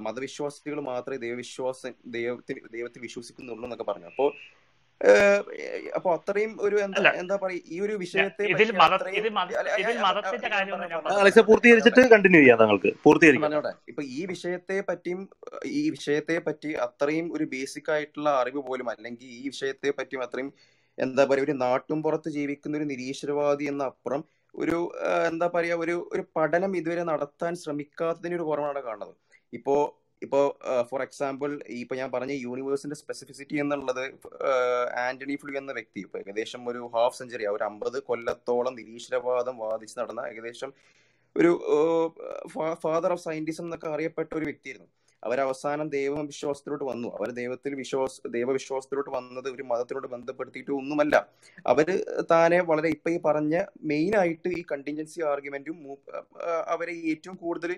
[0.06, 4.06] മതവിശ്വാസികൾ മാത്രമേ ദൈവവിശ്വാസം ദൈവത്തിൽ ദൈവത്തിൽ വിശ്വസിക്കുന്നുള്ളൂ എന്നൊക്കെ പറഞ്ഞു.
[4.06, 4.67] അപ്പോ ഏഹ്,
[5.96, 8.44] അപ്പൊ അത്രയും ഒരു എന്താ എന്താ പറയാ ഈ ഒരു വിഷയത്തെ
[11.18, 12.90] അലക്സ പൂർത്തീകരിച്ചിട്ട് കണ്ടിന്യൂ ചെയ്യാം താങ്കൾക്ക്.
[13.04, 13.52] പൂർത്തീകരിക്കാം.
[13.90, 15.20] ഇപ്പൊ ഈ വിഷയത്തെ പറ്റിയും
[15.80, 20.50] ഈ വിഷയത്തെ പറ്റി അത്രയും ഒരു ബേസിക് ആയിട്ടുള്ള അറിവ് പോലും അല്ലെങ്കിൽ ഈ വിഷയത്തെ പറ്റിയും അത്രയും
[20.98, 24.22] എന്താ പറയാ ഒരു നാട്ടും പുറത്ത് ജീവിക്കുന്ന ഒരു നിരീശ്വരവാദി എന്ന അപ്പുറം
[24.54, 24.78] ഒരു
[25.26, 29.14] എന്താ പറയാ ഒരു ഒരു പഠനം ഇതുവരെ നടത്താൻ ശ്രമിക്കാത്തതിന് ഒരു കുറവാണ് കാണുന്നത്.
[29.52, 29.76] ഇപ്പോ
[30.22, 30.38] ഇപ്പോ
[30.90, 31.50] ഫോർ എക്സാമ്പിൾ
[31.82, 34.04] ഇപ്പൊ ഞാൻ പറഞ്ഞ യൂണിവേഴ്സിന്റെ സ്പെസിഫിസിറ്റി എന്നുള്ളത്
[35.06, 40.24] ആന്റണി ഫ്ലൂ എന്ന വ്യക്തി ഇപ്പൊ ഏകദേശം ഒരു ഹാഫ് സെഞ്ചുറി ഒരു അമ്പത് കൊല്ലത്തോളം നിരീശ്വരവാദം വാദിച്ച് നടന്ന
[40.26, 40.72] ഏകദേശം
[41.36, 41.52] ഒരു
[42.84, 44.90] ഫാദർ ഓഫ് സയന്റിസം എന്നൊക്കെ അറിയപ്പെട്ട ഒരു വ്യക്തിയായിരുന്നു.
[45.24, 45.88] അവർ അവസാനം
[46.26, 47.08] വിശ്വാസത്തിലോട്ട് വന്നു.
[47.08, 51.16] അവർ ദൈവത്തിൽ വിശ്വാസ ദൈവവിശ്വാസത്തിലോട്ട് വന്നത് ഒരു മതത്തിനോട് ബന്ധപ്പെടുത്തിയിട്ട് ഒന്നുമല്ല.
[51.66, 51.88] അവർ
[52.30, 55.78] താനെ വളരെ ഇപ്പൊ ഈ പറഞ്ഞ മെയിൻ ആയിട്ട് ഈ കണ്ടിൻജൻസി ആർഗ്യുമെന്റും
[56.66, 57.72] അവരെ ഏറ്റവും കൂടുതൽ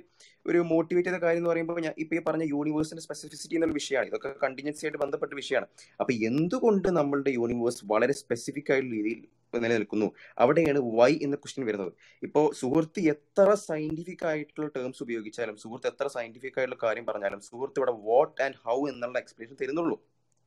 [0.46, 4.06] ഒരു മോട്ടിവേറ്റ് ചെയ്ത കാര്യം എന്ന് പറയുമ്പോൾ ഞാൻ ഇപ്പൊ ഈ പറഞ്ഞ യൂണിവേഴ്സിന്റെ സ്പെസിഫിസിറ്റി എന്നൊരു വിഷയമാണ്.
[4.06, 5.66] ഇതൊക്കെ കണ്ടിൻജൻസി ആയിട്ട് ബന്ധപ്പെട്ട വിഷയമാണ്.
[6.00, 9.22] അപ്പൊ എന്തുകൊണ്ട് നമ്മളുടെ യൂണിവേഴ്സ് വളരെ സ്പെസിഫിക് ആയിട്ടുള്ള രീതിയിൽ
[9.58, 10.12] നിലനിൽക്കുന്നു.
[10.38, 11.92] അവിടെയാണ് വൈ എന്ന ക്വസ്റ്റ്യൻ വരുന്നത്.
[12.22, 17.92] ഇപ്പോൾ സുഹൃത്ത് എത്ര സയന്റിഫിക് ആയിട്ടുള്ള ടേംസ് ഉപയോഗിച്ചാലും സുഹൃത്ത് എത്ര സയന്റിഫിക് ആയിട്ടുള്ള കാര്യം പറഞ്ഞാലും സുഹൃത്ത് ഇവിടെ
[17.92, 19.96] വാട്ട് ആൻഡ് ഹൗ എന്നുള്ള എക്സ്പ്ലനേഷൻ തരുന്നുള്ളൂ.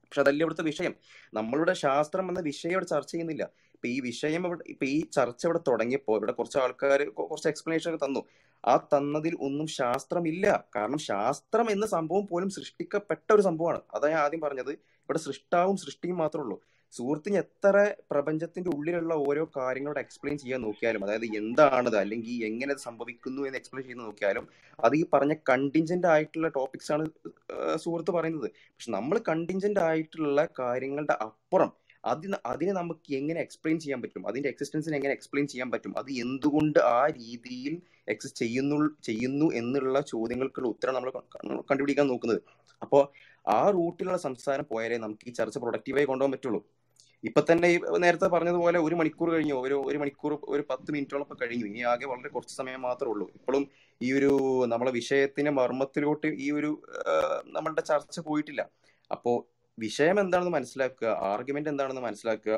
[0.04, 0.96] പക്ഷെ അതല്ല ഇവിടുത്തെ വിഷയം?
[1.34, 3.52] നമ്മളുടെ ശാസ്ത്രം എന്ന വിഷയം ഇവിടെ ചർച്ച ചെയ്യുന്നില്ല.
[3.74, 8.06] ഇപ്പൊ ഈ വിഷയം ഇവിടെ ഇപ്പൊ ഈ ചർച്ച ഇവിടെ തുടങ്ങിയപ്പോൾ ഇവിടെ കുറച്ച് ആൾക്കാർ കുറച്ച് എക്സ്പ്ലനേഷൻ ഒക്കെ
[8.06, 8.20] തന്നു.
[8.66, 13.82] ആ തന്നതിൽ ഒന്നും ശാസ്ത്രമില്ല കാരണം ശാസ്ത്രം എന്ന സംഭവം പോലും സൃഷ്ടിക്കപ്പെട്ട ഒരു സംഭവമാണ്.
[13.94, 14.72] അതാ ആദ്യം പറഞ്ഞത്.
[14.72, 16.62] ഇവിടെ സൃഷ്ടാവും സൃഷ്ടിയും മാത്രമേ ഉള്ളൂ.
[16.96, 17.76] സുഹൃത്തിന് എത്ര
[18.12, 23.88] പ്രപഞ്ചത്തിന്റെ ഉള്ളിലുള്ള ഓരോ കാര്യങ്ങളോട് എക്സ്പ്ലെയിൻ ചെയ്യാൻ നോക്കിയാലും അതായത് എന്താണത് അല്ലെങ്കിൽ എങ്ങനെ അത് സംഭവിക്കുന്നു എന്ന് എക്സ്പ്ലെയിൻ
[23.88, 24.48] ചെയ്ത് നോക്കിയാലും
[24.80, 27.06] അത് ഈ പറഞ്ഞ കണ്ടിൻജന്റ് ആയിട്ടുള്ള ടോപ്പിക്സ് ആണ്
[27.76, 28.50] സുഹൃത്ത് പറയുന്നത്.
[28.74, 31.72] പക്ഷെ നമ്മൾ കണ്ടിൻജന്റ് ആയിട്ടുള്ള കാര്യങ്ങളുടെ അപ്പുറം
[32.04, 34.28] അതിന് അതിനെ നമുക്ക് എങ്ങനെ എക്സ്പ്ലെയിൻ ചെയ്യാൻ പറ്റും?
[34.28, 35.94] അതിന്റെ എക്സിസ്റ്റൻസിനെ എങ്ങനെ എക്സ്പ്ലെയിൻ ചെയ്യാൻ പറ്റും?
[35.98, 37.82] അത് എന്തുകൊണ്ട് ആ രീതിയിൽ
[38.14, 41.12] എക്സിസ്റ്റ് ചെയ്യുന്നു ചെയ്യുന്നു എന്നുള്ള ചോദ്യങ്ങൾക്കുള്ള ഉത്തരം നമ്മൾ
[41.70, 42.42] കണ്ടുപിടിക്കാൻ നോക്കുന്നത്.
[42.82, 43.04] അപ്പോൾ
[43.48, 46.60] ആ റൂട്ടിലുള്ള സംസാരം പോയാലേ നമുക്ക് ഈ ചർച്ച പ്രൊഡക്റ്റീവായി കൊണ്ടുപോകാൻ പറ്റുള്ളൂ.
[47.24, 47.68] ഇപ്പൊ തന്നെ
[48.04, 49.56] നേരത്തെ പറഞ്ഞതുപോലെ ഒരു മണിക്കൂർ കഴിഞ്ഞു.
[49.66, 51.66] ഒരു ഒരു മണിക്കൂർ ഒരു പത്ത് മിനിറ്റോളം ഇപ്പൊ കഴിഞ്ഞു.
[51.72, 53.28] ഇനി ആകെ വളരെ കുറച്ച് സമയം മാത്രമേ ഉള്ളൂ.
[53.40, 53.64] ഇപ്പോഴും
[54.02, 54.32] ഈ ഒരു
[54.74, 56.72] നമ്മളെ വിഷയത്തിന്റെ മർമ്മത്തിലോട്ട് ഈ ഒരു
[57.56, 58.62] നമ്മളുടെ ചർച്ച പോയിട്ടില്ല.
[59.12, 59.34] അപ്പോ
[59.78, 62.56] വിഷയം എന്താണെന്ന് മനസ്സിലാക്കുക ആർഗ്യുമെന്റ് എന്താണെന്ന് മനസ്സിലാക്കുക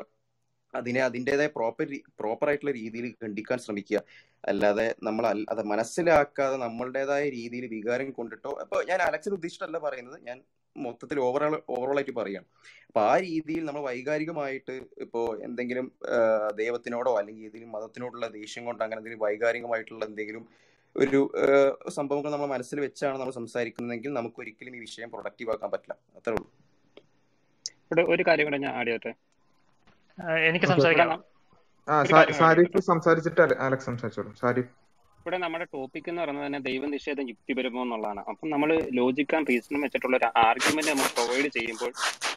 [0.74, 1.86] അതിനെ അതിന്റെതായ പ്രോപ്പർ
[2.20, 3.98] പ്രോപ്പർ ആയിട്ടുള്ള രീതിയിൽ ഖണ്ഡിക്കാൻ ശ്രമിക്കുക.
[4.50, 10.18] അല്ലാതെ നമ്മൾ അത് മനസ്സിലാക്കാതെ നമ്മളുടേതായ രീതിയിൽ വികാരം കൊണ്ടിട്ടോ അപ്പൊ ഞാൻ അലക്സിന് ഉദ്ദേശിച്ചിട്ടല്ല പറയുന്നത്.
[10.28, 10.38] ഞാൻ
[10.84, 12.46] മൊത്തത്തിൽ ഓവറോൾ ഓവറോൾ ആയിട്ട് പറയുകയാണ്
[12.88, 14.74] അപ്പൊ ആ രീതിയിൽ നമ്മൾ വൈകാരികമായിട്ട്
[15.04, 15.86] ഇപ്പോ എന്തെങ്കിലും
[16.60, 20.44] ദൈവത്തിനോടോ അല്ലെങ്കിൽ ഏതെങ്കിലും മതത്തിനോടുള്ള ദേഷ്യം കൊണ്ട് അങ്ങനെ എന്തെങ്കിലും വൈകാരികമായിട്ടുള്ള എന്തെങ്കിലും
[20.96, 21.20] ഒരു
[21.96, 25.94] സംഭവങ്ങൾ നമ്മൾ മനസ്സിൽ വെച്ചാണ് നമ്മൾ സംസാരിക്കുന്നതെങ്കിൽ നമുക്ക് ഒരിക്കലും ഈ വിഷയം പ്രൊഡക്റ്റീവ് ആക്കാൻ പറ്റില്ല.
[26.18, 26.46] അത്രേ ഉള്ളൂ.
[27.86, 29.12] ഇവിടെ ഒരു കാര്യം കൂടെ ഞാൻ ആഡ് ചെയ്യട്ടെ?
[30.48, 31.10] എനിക്ക് സംസാരിക്കാം.
[32.92, 34.32] സംസാരിച്ചിട്ട് അലക്സ് സംസാരിച്ചോളൂ.
[34.42, 34.72] സാരിഫ്
[35.26, 38.20] ഇവിടെ നമ്മുടെ ടോപ്പിക് എന്ന് പറയുന്നത് തന്നെ ദൈവനിഷേധം യുക്തിപരമോ എന്നുള്ളതാണ്.
[38.30, 41.90] അപ്പം നമ്മൾ ലോജിക് ആൻഡ് റീസണും വെച്ചിട്ടുള്ള ഒരു ആർഗ്യുമെന്റ് നമ്മൾ പ്രൊവൈഡ് ചെയ്യുമ്പോൾ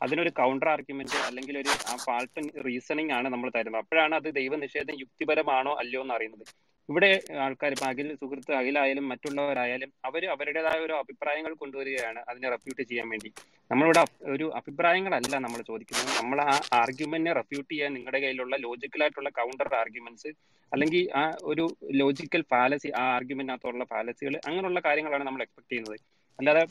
[0.04, 1.72] അതിനൊരു കൗണ്ടർ ആർഗ്യുമെന്റ് അല്ലെങ്കിൽ ഒരു
[2.06, 3.82] ഫാൾട്ട് റീസണിങ് ആണ് നമ്മൾ തരുന്നത്.
[3.84, 6.46] അപ്പോഴാണ് അത് ദൈവനിഷേധം യുക്തിപരമാണോ അല്ലയോ എന്ന് അറിയുന്നത്.
[6.90, 7.10] ഇവിടെ
[7.46, 13.30] ആൾക്കാർ ഇപ്പൊ അഖിൽ സുഹൃത്ത് അഖിലായാലും മറ്റുള്ളവരായാലും അവർ അവരുടേതായ ഒരു അഭിപ്രായങ്ങൾ കൊണ്ടുവരികയാണ് അതിനെ റെഫ്യൂട്ട് ചെയ്യാൻ വേണ്ടി.
[13.72, 14.04] നമ്മളിവിടെ
[14.34, 16.12] ഒരു അഭിപ്രായങ്ങളല്ല നമ്മൾ ചോദിക്കുന്നത്.
[16.20, 20.32] നമ്മൾ ആ ആർഗ്യുമെന്റിനെ റെഫ്യൂട്ട് ചെയ്യാൻ നിങ്ങളുടെ കയ്യിലുള്ള ലോജിക്കലായിട്ടുള്ള കൗണ്ടർ ആർഗ്യുമെന്റ്സ്
[20.72, 21.66] അല്ലെങ്കിൽ ആ ഒരു
[22.02, 25.98] ലോജിക്കൽ ഫാലസി ആ ആർഗ്യുമെന്റിനകത്തുള്ള ഫാലസികൾ അങ്ങനെയുള്ള കാര്യങ്ങളാണ് നമ്മൾ എക്സ്പെക്ട് ചെയ്യുന്നത്.
[26.40, 26.64] അല്ലാതെ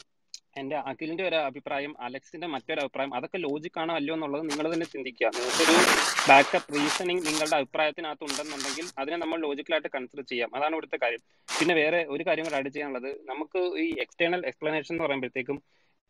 [0.60, 5.30] എന്റെ അഖിലിന്റെ ഒരു അഭിപ്രായം അലക്സിന്റെ മറ്റൊരു അഭിപ്രായം അതൊക്കെ ലോജിക് ആണോ അല്ലയോ എന്നുള്ളത് നിങ്ങൾ തന്നെ ചിന്തിക്കുക.
[5.36, 5.76] നിങ്ങൾക്കൊരു
[6.30, 10.50] ബാക്കപ്പ് റീസണിങ് നിങ്ങളുടെ അഭിപ്രായത്തിനകത്ത് ഉണ്ടെന്നുണ്ടെങ്കിൽ അതിനെ നമ്മൾ ലോജിക്കലായിട്ട് കൺസിഡർ ചെയ്യാം.
[10.58, 11.22] അതാണ് ഇവിടുത്തെ കാര്യം.
[11.58, 15.58] പിന്നെ വേറെ ഒരു കാര്യം കൂടെ ആഡ് ചെയ്യാനുള്ളത് നമുക്ക് ഈ എക്സ്റ്റേണൽ എക്സ്പ്ലനേഷൻ എന്ന് പറയുമ്പോഴത്തേക്കും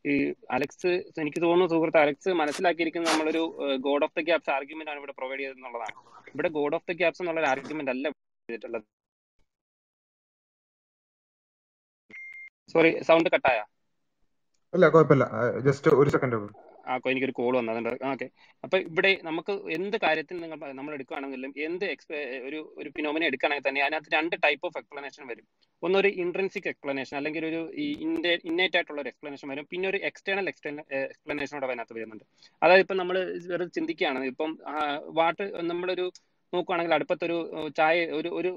[0.05, 0.15] ഈ
[0.57, 0.91] അലക്സ്
[1.23, 3.43] എനിക്ക് തോന്നുന്നു സുഹൃത്ത് അലക്സ് മനസ്സിലാക്കിയിരിക്കുന്ന നമ്മളൊരു
[3.87, 5.97] god of the gaps argument ആണ് ഇവിടെ പ്രൊവൈഡ് ചെയ്തെന്നുള്ളതാണ്.
[6.35, 8.05] ഇവിടെ ഗോഡ് ഓഫ് ദ ഗ്യാപ്സ് എന്നുള്ള ഒരു ആർഗ്യുമെന്റ് അല്ല
[8.49, 8.87] ചെയ്തിട്ടുള്ളത്.
[12.73, 13.59] സോറി സൗണ്ട് കട്ടായ
[14.75, 15.25] ഇല്ല കുഴപ്പമില്ല
[15.67, 16.39] ജസ്റ്റ് ഒരു സെക്കൻഡ്
[16.91, 18.27] ആ എനിക്കൊരു കോൾ വന്നതുണ്ട് ഓക്കെ
[18.65, 21.85] അപ്പൊ ഇവിടെ നമുക്ക് എന്ത് കാര്യത്തിൽ നിങ്ങൾ നമ്മൾ എടുക്കുകയാണെങ്കിലും എന്ത്
[22.49, 25.47] ഒരു ഒരു ഫിനോമിന എടുക്കുകയാണെങ്കിൽ തന്നെ അതിനകത്ത് രണ്ട് ടൈപ്പ് ഓഫ് എക്സ്പ്ലനേഷൻ വരും.
[25.83, 27.61] ഒന്നൊരു ഇൻട്രൻസിക് എക്സ്പ്ലനേഷൻ അല്ലെങ്കിൽ ഒരു
[28.49, 29.67] ഇന്നേറ്റ് ആയിട്ടുള്ള ഒരു എക്സ്പ്ലനേഷൻ വരും.
[29.73, 32.25] പിന്നെ ഒരു എക്സ്റ്റേണൽ എക്സ്പ്ലനേഷൻ കൂടെ അതിനകത്ത് വരുന്നുണ്ട്.
[32.63, 33.19] അതായത് ഇപ്പം നമ്മൾ
[33.53, 34.25] വെറുതെ ചിന്തിക്കുകയാണ്.
[34.33, 34.53] ഇപ്പം
[35.21, 36.07] വാട്ട് നമ്മളൊരു
[36.53, 37.37] നോക്കുവാണെങ്കിൽ അടുപ്പത്തൊരു
[37.79, 38.51] ചായ ഒരു ഒരു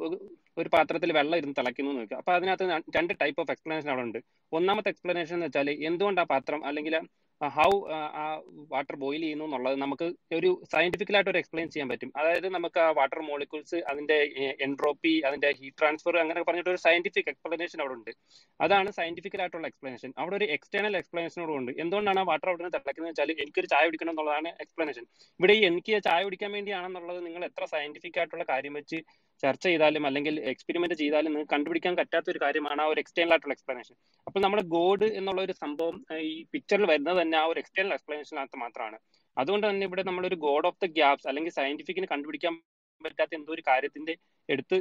[0.57, 2.65] ഒരു- പാത്രത്തിൽ വെള്ളം ഇരുന്ന് തിളയ്ക്കുന്നു നോക്കുക അപ്പൊ അതിനകത്ത്
[2.95, 4.19] രണ്ട് ടൈപ്പ് ഓഫ് എക്സ്പ്ലനേഷൻ അവിടെ ഉണ്ട്
[4.51, 6.95] ഒന്നാമത്തെ എക്സ്പ്ലനേഷൻ എന്ന് വെച്ചാൽ എന്തുകൊണ്ട് ആ പാത്രം അല്ലെങ്കിൽ
[7.41, 7.69] ഹൗ
[8.17, 8.23] ആ
[8.71, 10.07] വാട്ടർ ബോയിൽ ചെയ്യുന്നു എന്നുള്ളത് നമുക്ക്
[10.37, 12.09] ഒരു സയന്റിഫിക്കലായിട്ട് ഒരു എക്സ്പ്ലെയിൻ ചെയ്യാൻ പറ്റും.
[12.19, 14.17] അതായത് നമുക്ക് ആ വാട്ടർ മോളിക്യൂൾസ് അതിന്റെ
[14.65, 18.11] എൻട്രോപ്പി അതിന്റെ ഹീറ്റ് ട്രാൻസ്ഫർ അങ്ങനെ പറഞ്ഞിട്ട് ഒരു സയന്റിഫിക് എക്സ്പ്ലനേഷൻ അവിടെ ഉണ്ട്
[18.59, 21.71] അതാണ് സയന്റിഫിക്കൽ ആയിട്ടുള്ള എക്സ്പ്ലനേഷൻ അവിടെ ഒരു എക്സ്റ്റേണൽ എക്സ്പ്ലനേഷനോട് ഉണ്ട്.
[21.83, 25.05] എന്തുകൊണ്ടാണ് ആ വാട്ടർ അവിടെ നിന്ന് തിളക്കുന്നത് വെച്ചാൽ എനിക്കൊരു ചായ കുടിക്കണം എന്നുള്ളതാണ് എക്സ്പ്ലനേഷൻ
[25.39, 28.99] ഇവിടെ എനിക്ക് ചായ കുടിക്കാൻ വേണ്ടിയാണെന്നുള്ളത് നിങ്ങൾ എത്ര സയന്റിഫിക് ആയിട്ടുള്ള കാര്യം വെച്ച്
[29.43, 33.95] ചർച്ച ചെയ്താലും അല്ലെങ്കിൽ എക്സ്പെരിമെന്റ് ചെയ്താലും നിങ്ങൾക്ക് കണ്ടുപിടിക്കാൻ പറ്റാത്ത ഒരു കാര്യമാണ് ആ ഒരു എക്സ്റ്റേണൽ ആയിട്ടുള്ള എക്സ്പ്ലനേഷൻ
[34.27, 35.95] അപ്പോൾ നമ്മുടെ ഗോഡ് എന്നുള്ള ഒരു സംഭവം
[36.31, 38.99] ഈ പിക്ചറിൽ വരുന്നത് തന്നെ ആ ഒരു എക്സ്റ്റേണൽ എക്സ്പ്ലനേഷനകത്ത് മാത്രമാണ്.
[39.37, 42.53] അതുകൊണ്ട് തന്നെ ഇവിടെ നമ്മൾ ഒരു ഗോഡ് ഓഫ് ദ ഗ്യാപ്സ് അല്ലെങ്കിൽ സയന്റിഫിക്കിന് കണ്ടുപിടിക്കാൻ
[43.01, 44.13] പറ്റാത്ത എന്തോ ഒരു കാര്യത്തിന്റെ
[44.49, 44.77] എടുത്ത്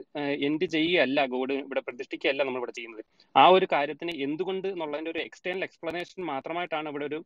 [0.48, 3.02] എന്ത് ചെയ്യുകയല്ല ഗോഡ് ഇവിടെ പ്രതിഷ്ഠിക്കുകയല്ല നമ്മൾ ഇവിടെ ചെയ്യുന്നത്.
[3.34, 7.18] ആ ഒരു കാര്യത്തിന് എന്തുകൊണ്ട് എന്നുള്ളതിന്റെ ഒരു എക്സ്റ്റേണൽ എക്സ്പ്ലനേഷൻ മാത്രമായിട്ടാണ് ഇവിടെ ഒരു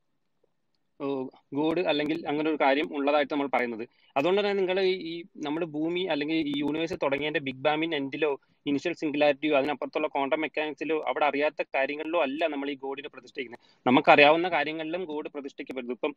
[1.58, 3.84] ഗോഡ് അല്ലെങ്കിൽ അങ്ങനെ ഒരു കാര്യം ഉള്ളതായിട്ട് നമ്മൾ പറയുന്നത്.
[4.16, 4.76] അതുകൊണ്ട് തന്നെ നിങ്ങൾ
[5.12, 5.14] ഈ
[5.46, 8.30] നമ്മുടെ ഭൂമി അല്ലെങ്കിൽ ഈ യൂണിവേഴ്സ് തുടങ്ങിയതിന്റെ ബിഗ് ബാമിൻ എൻഡിലോ
[8.66, 13.60] ഇനിഷ്യൽ സിംഗുലാരിറ്റിയോ അതിനപ്പുറത്തുള്ള ക്വാണ്ടം മെക്കാനിക്സിലോ അവിടെ അറിയാത്ത കാര്യങ്ങളിലോ അല്ല നമ്മൾ ഈ ഗോഡിനെ പ്രതിഷ്ഠിക്കുന്നത്.
[13.86, 15.96] നമുക്കറിയാവുന്ന കാര്യങ്ങളിലും ഗോഡ് പ്രതിഷ്ഠിക്കപ്പെടുന്നു.
[15.98, 16.14] ഇപ്പം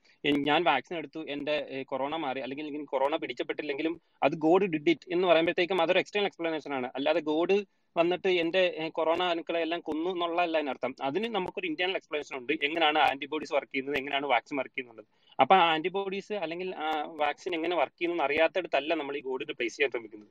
[0.50, 1.56] ഞാൻ വാക്സിൻ എടുത്തു എന്റെ
[1.92, 6.90] കൊറോണ മാറി അല്ലെങ്കിൽ കൊറോണ പിടിച്ചപ്പെട്ടില്ലെങ്കിലും അത് ഗോഡ് ഡിഡ് ഇറ്റ് എന്ന് പറയുമ്പോഴത്തേക്കും അതൊരു എക്സ്റ്റേണൽ എക്സ്പ്ലനേഷൻ ആണ്.
[7.00, 7.58] അല്ലാതെ ഗോഡ്
[7.98, 10.96] വന്നിട്ട് എന്റെ കൊറോണ അണുക്കളെ എല്ലാം കൊന്നു എന്നുള്ളതല്ല അതിനർത്ഥം.
[11.04, 12.54] അതിന് നമുക്കൊരു ഇന്റേണൽ എക്സ്പ്ലനേഷൻ ഉണ്ട്.
[12.64, 13.98] എങ്ങനെയാണ് ആന്റിബോഡീസ് വർക്ക് ചെയ്യുന്നത്?
[13.98, 15.06] എങ്ങനെയാണ് വാക്സിൻ വർക്ക് ചെയ്യുന്നത്
[15.42, 16.76] അപ്പൊ ആന്റിബോഡീസ് അല്ലെങ്കിൽ
[17.06, 20.30] വാക്സിൻ എങ്ങനെ വർക്ക് ചെയ്യുന്നു അറിയാത്തടത്തല്ല നമ്മൾ ഈ ഗോഡിന് പ്ലേസ് ചെയ്യാൻ ശ്രമിക്കുന്നത്.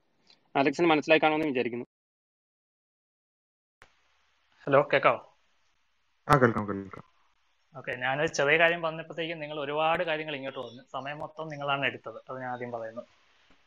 [0.56, 1.86] അലക്സിന് മനസ്സിലായി കാണുമെന്ന് വിചാരിക്കുന്നു.
[4.66, 5.18] ഹലോ കേക്കാവോ?
[6.28, 7.04] ആ കേൾക്കാം കേൾക്കാം.
[7.78, 10.82] ഓക്കെ ഞാനൊരു ചെറിയ കാര്യം പറഞ്ഞപ്പോഴത്തേക്കും നിങ്ങൾ ഒരുപാട് കാര്യങ്ങൾ ഇങ്ങോട്ട് വന്നു.
[10.92, 12.18] സമയം മൊത്തം നിങ്ങളാണ് എടുത്തത്.
[12.30, 13.02] അത് ഞാൻ ആദ്യം പറയുന്നു.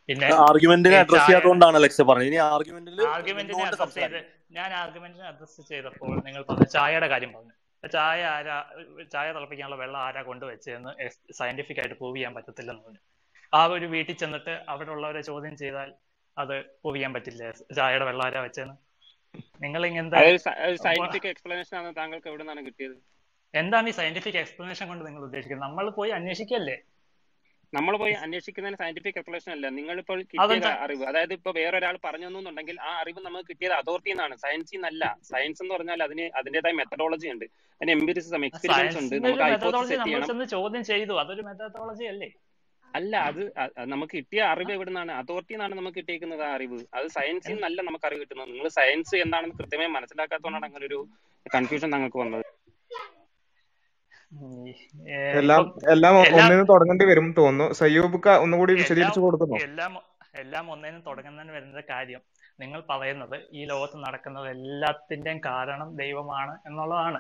[0.10, 2.30] പിന്നെ ആർഗ്യുമെന്റിനെ അഡ്രസ് ചെയ്തുകൊണ്ടാണ് ചെയ്യാത്തതുകൊണ്ടാണ് അലക്സ് പറഞ്ഞത്.
[2.32, 4.20] ഇനി ആർഗ്യുമെന്റിൽ ആർഗ്യുമെന്റിനെ അഡ്രസ് ചെയ്ത്
[4.58, 7.56] ഞാൻ ആർഗ്യുമെന്റിനെ അഡ്രസ് ചെയ്തപ്പോൾ നിങ്ങൾ പറഞ്ഞ ചായയുടെ കാര്യം പറഞ്ഞു.
[7.96, 8.56] ചായ ആരാ
[9.14, 10.92] ചായ തിളപ്പിക്കാനുള്ള വെള്ളം ആരാ കൊണ്ടുവച്ചതെന്ന്
[11.40, 13.02] സയന്റിഫിക് ആയിട്ട് പ്രൂവ് ചെയ്യാൻ പറ്റത്തില്ലെന്ന് പറഞ്ഞു.
[13.58, 15.90] ആ ഒരു വീട്ടിൽ ചെന്നിട്ട് അവിടെ ഉള്ളവരെ ചോദ്യം ചെയ്താൽ
[16.38, 17.44] അത് പ്രൂവ് ചെയ്യാൻ പറ്റില്ല?
[17.78, 18.76] ചായയുടെ വെള്ളം ആരാ വെച്ചെന്ന്
[19.64, 20.40] നിങ്ങൾ ഇങ്ങനത്തെ അതൊരു
[20.86, 22.98] സയന്റിഫിക് എക്സ്പ്ലനേഷൻ ആണ് താങ്കൾക്ക് എവിടെ നിന്നാണ് കിട്ടിയത്?
[23.54, 25.66] എന്താണ് ഈ സയന്റിഫിക് എക്സ്പ്ലനേഷൻ കൊണ്ട് നിങ്ങൾ ഉദ്ദേശിക്കുന്നത്?
[25.68, 26.78] നമ്മൾ പോയി അന്വേഷിക്കല്ലേ?
[27.74, 29.68] നമ്മൾ പോയി അന്വേഷിക്കുന്നതിന് സയന്റിഫിക് എക്സ്പ്ലനേഷൻ അല്ല.
[29.78, 31.04] നിങ്ങളിപ്പോൾ കിട്ടിയത് കിട്ടിയ അറിവ്.
[31.10, 34.36] അതായത് ഇപ്പൊ വേറൊരാൾ പറഞ്ഞു എന്നുണ്ടെങ്കിൽ ആ അറിവ് നമുക്ക് കിട്ടിയത് അതോറിറ്റി എന്നാണ്.
[34.44, 37.46] സയൻസിൽ നിന്നല്ല സയൻസ് എന്ന് പറഞ്ഞാൽ അതിന് അതിന്റേതായ മെത്തഡോളജി ഉണ്ട്.
[37.82, 39.16] അതിന് എംപിരിസിസം എക്സ്പീരിയൻസ് ഉണ്ട്.
[40.04, 41.16] നമുക്ക് ചോദ്യം ചെയ്തു.
[41.24, 42.30] അതൊരു മെത്തഡോളജി അല്ലേ?
[42.98, 43.42] അല്ല അത്
[43.94, 46.80] നമുക്ക് കിട്ടിയ അറിവ് എവിടെ നിന്നാണ് അതോറിറ്റി നിന്നാണ് നമുക്ക് കിട്ടിയിരിക്കുന്നത് ആ അറിവ്.
[46.98, 48.50] അത് സയൻസിൽ നിന്നല്ല നമുക്ക് അറിവ് കിട്ടുന്നത്.
[48.54, 51.00] നിങ്ങൾ സയൻസ് എന്താണെന്ന് കൃത്യമായി മനസ്സിലാക്കാത്തതുകൊണ്ടാണ് അങ്ങനെ ഒരു
[51.46, 52.46] കൺഫ്യൂഷൻ നിങ്ങൾക്ക് വന്നത്.
[55.40, 57.74] എല്ലാം എല്ലാം ഒന്നിന് തുടങ്ങേണ്ടി വരും തോന്നുന്നു.
[57.74, 59.58] സയ്യൂബ് ഒന്നുകൂടി വിശദീകരിച്ചു കൊടുക്കുന്നു.
[59.70, 59.94] എല്ലാം
[60.42, 62.22] എല്ലാം ഒന്നിനും തുടങ്ങുന്നതിന് വരുന്ന കാര്യം
[62.60, 67.20] നിങ്ങൾ പറയുന്നത് ഈ ലോകത്ത് നടക്കുന്നത് എല്ലാത്തിന്റെയും കാരണം ദൈവമാണ് എന്നുള്ളതാണ്.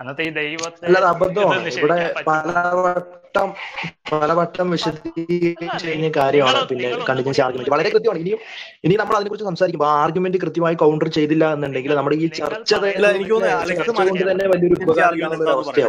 [0.00, 0.86] അന്നത്തെ ഈ ദൈവത്തെ
[1.80, 1.96] ഇവിടെ
[2.28, 3.48] പലവട്ടം
[4.10, 6.60] പലവട്ടം വിശദീകരിച്ച് കാര്യമാണ്.
[6.70, 7.72] പിന്നെ കണ്ടിന്യൂസ് ആർഗ്യുമെന്റ്.
[7.74, 8.20] വളരെ കൃത്യമാണ്.
[8.24, 8.40] ഇനിയും
[8.86, 12.72] ഇനി നമ്മൾ അതിനെക്കുറിച്ച് സംസാരിക്കുമ്പോൾ ആ ആർഗ്യുമെന്റ് കൃത്യമായി കൗണ്ടർ ചെയ്തില്ല എന്നുണ്ടെങ്കിൽ നമ്മുടെ ഈ ചർച്ച
[14.00, 14.78] കൊണ്ട് തന്നെ വലിയൊരു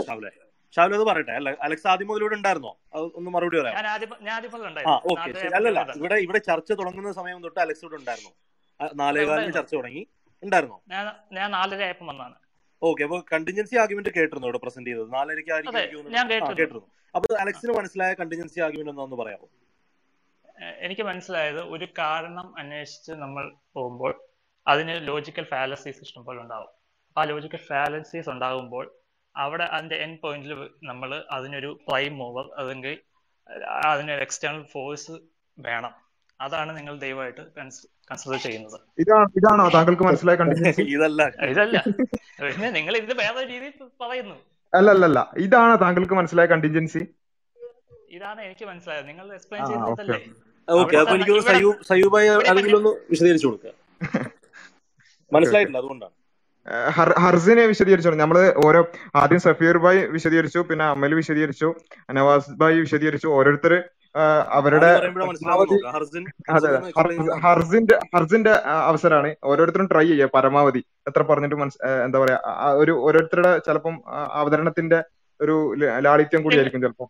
[0.09, 0.31] ഷാവലെ.
[0.75, 1.33] ഷാവലെ അത് പറയട്ടെ.
[1.39, 2.71] അല്ല അലക്സ് ആദ്യം മുതലൂടെ ഉണ്ടായിരുന്നോ?
[3.17, 3.75] ഒന്ന് മറുപടി പറയാം.
[3.79, 4.99] ഞാൻ ആദ്യം ഞാൻ ആദ്യം മുതൽ ഉണ്ടായിരുന്നു.
[5.13, 8.31] ഓക്കെ അല്ലല്ല ഇവിടെ ഇവിടെ ചർച്ച തുടങ്ങുന്ന സമയം തൊട്ട് അലക്സ് ഇവിടെ ഉണ്ടായിരുന്നു.
[9.01, 10.03] നാലേകാലിന് ചർച്ച തുടങ്ങി.
[10.43, 10.77] ഉണ്ടായിരുന്നോ?
[11.39, 12.37] ഞാൻ നാലര ആയപ്പോൾ വന്നതാണ്.
[12.81, 15.09] ഓക്കെ അപ്പൊ കണ്ടിജൻസി ആർഗ്യുമെന്റ് കേട്ടിരുന്നു ഇവിടെ പ്രസന്റ് ചെയ്തത്?
[15.17, 15.75] നാലരയ്ക്ക് ആയിരിക്കും
[16.61, 16.87] കേട്ടിരുന്നു.
[17.15, 19.47] അപ്പൊ അലക്സിന് മനസ്സിലായ കണ്ടിജൻസി ആർഗ്യുമെന്റ് എന്താണെന്ന് പറയാമോ?
[20.85, 23.45] എനിക്ക് മനസ്സിലായത് ഒരു കാരണം അന്വേഷിച്ച് നമ്മൾ
[23.75, 24.11] പോകുമ്പോൾ
[24.67, 26.71] അതിന് ലോജിക്കൽ ഫാലസീസ് ഇഷ്ടംപോലെ ഉണ്ടാവും.
[27.17, 28.85] ആ ലോജിക്കൽ ഫാലസീസ് ഉണ്ടാകുമ്പോൾ
[29.35, 30.53] അവിടെ അതിന്റെ എൻ പോയിന്റിൽ
[30.89, 32.95] നമ്മൾ അതിനൊരു പ്രൈം മൂവർ അല്ലെങ്കിൽ
[33.91, 35.15] അതിനൊരു എക്സ്റ്റേണൽ ഫോഴ്സ്
[35.57, 35.93] വേണം.
[36.39, 37.43] അതാണ് നിങ്ങൾ ദൈവമായിട്ട്
[38.11, 38.77] കൺസിഡർ ചെയ്യുന്നത്.
[39.03, 41.21] ഇതാണ് ഇതാണോ താങ്കൾക്ക് മനസ്സിലായ കണ്ടിജൻസി ഇതല്ല.
[41.51, 41.77] ഇതല്ല.
[42.41, 43.73] പിന്നെ നിങ്ങൾ ഇതിന്റെ വേറെ രീതിയിൽ
[44.03, 44.37] പറയുന്നു.
[44.73, 47.01] അല്ല അല്ല അല്ല ഇതാണ് താങ്കൾക്ക് മനസ്സിലായ കണ്ടിജൻസി
[48.17, 49.05] ഇതാണ് എനിക്ക് മനസ്സിലായത്.
[49.11, 50.19] നിങ്ങൾ എക്സ്പ്ലെയിൻ ചെയ്തതല്ലേ?
[50.67, 53.71] ഓക്കെ അപ്പോൾ അപ്പൊ എനിക്ക് സയൂബായി ആരെങ്കിലും ഒന്ന് വിശദീകരിച്ചു കൊടുക്കുക
[55.31, 56.13] മനസ്സിലായിട്ടില്ല അതുകൊണ്ടാണ്.
[57.23, 58.81] ഹർസിനെ വിശദീകരിച്ചു നമ്മൾ ഓരോ
[59.21, 61.69] ആദ്യം സഫീർ ഭായ് വിശദീകരിച്ചു പിന്നെ അമൽ വിശദീകരിച്ചു
[62.17, 63.73] നവാസ് ഭായ് വിശദീകരിച്ചു ഓരോരുത്തർ
[64.55, 64.89] അവരുടെ
[67.45, 68.53] ഹർസിന്റെ ഹർസിന്റെ
[68.89, 70.81] അവസരമാണ് ഓരോരുത്തരും ട്രൈ ചെയ്യുക പരമാവധി.
[71.09, 72.37] എത്ര പറഞ്ഞിട്ട് മനസ് എന്താ പറയാ
[72.81, 73.95] ഒരു ഓരോരുത്തരുടെ ചിലപ്പം
[74.41, 74.99] അവതരണത്തിന്റെ
[75.39, 75.55] ഒരു
[76.05, 77.05] ലാളിത്യം കൂടി ആയിരിക്കും ചിലപ്പോ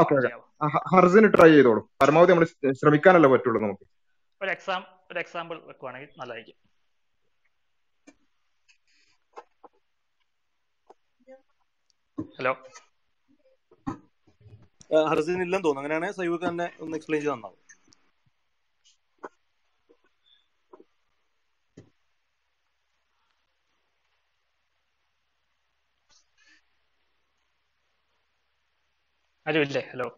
[0.00, 0.16] ഓക്കെ
[0.94, 1.82] ഹർസിന് ട്രൈ ചെയ്തോളൂ.
[2.02, 2.46] പരമാവധി നമ്മൾ
[2.80, 3.84] ശ്രമിക്കാനല്ലേ പറ്റുള്ളൂ നമുക്ക്.
[4.40, 4.82] ഒരു എക്സാം
[5.12, 6.56] ഒരു എക്സാമ്പിൾ വെക്കുവാണെങ്കിൽ നല്ലതായിരിക്കും.
[12.38, 12.52] ഹലോ?
[14.90, 15.82] ഹർസിൻ ഇല്ലെന്ന് തോന്നുന്നു.
[15.82, 17.60] അങ്ങനെയാണെങ്കിൽ സൈബ് തന്നെ ഒന്ന് എക്സ്പ്ലെയിൻ ചെയ്ത് തന്നാവും
[29.46, 29.60] ഹലോ
[29.92, 30.08] ഹലോ.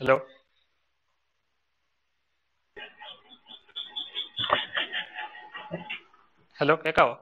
[0.00, 0.16] ഹലോ.
[6.58, 7.14] ഹലോ കേക്കാവോ?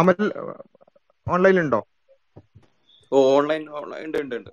[0.00, 0.26] അമൽ
[1.34, 1.80] ഓൺലൈനിൽ ഉണ്ടോ
[3.36, 4.50] ഓൺലൈൻ ഓൺലൈൻ ഉണ്ട് ഉണ്ട് ഉണ്ട്.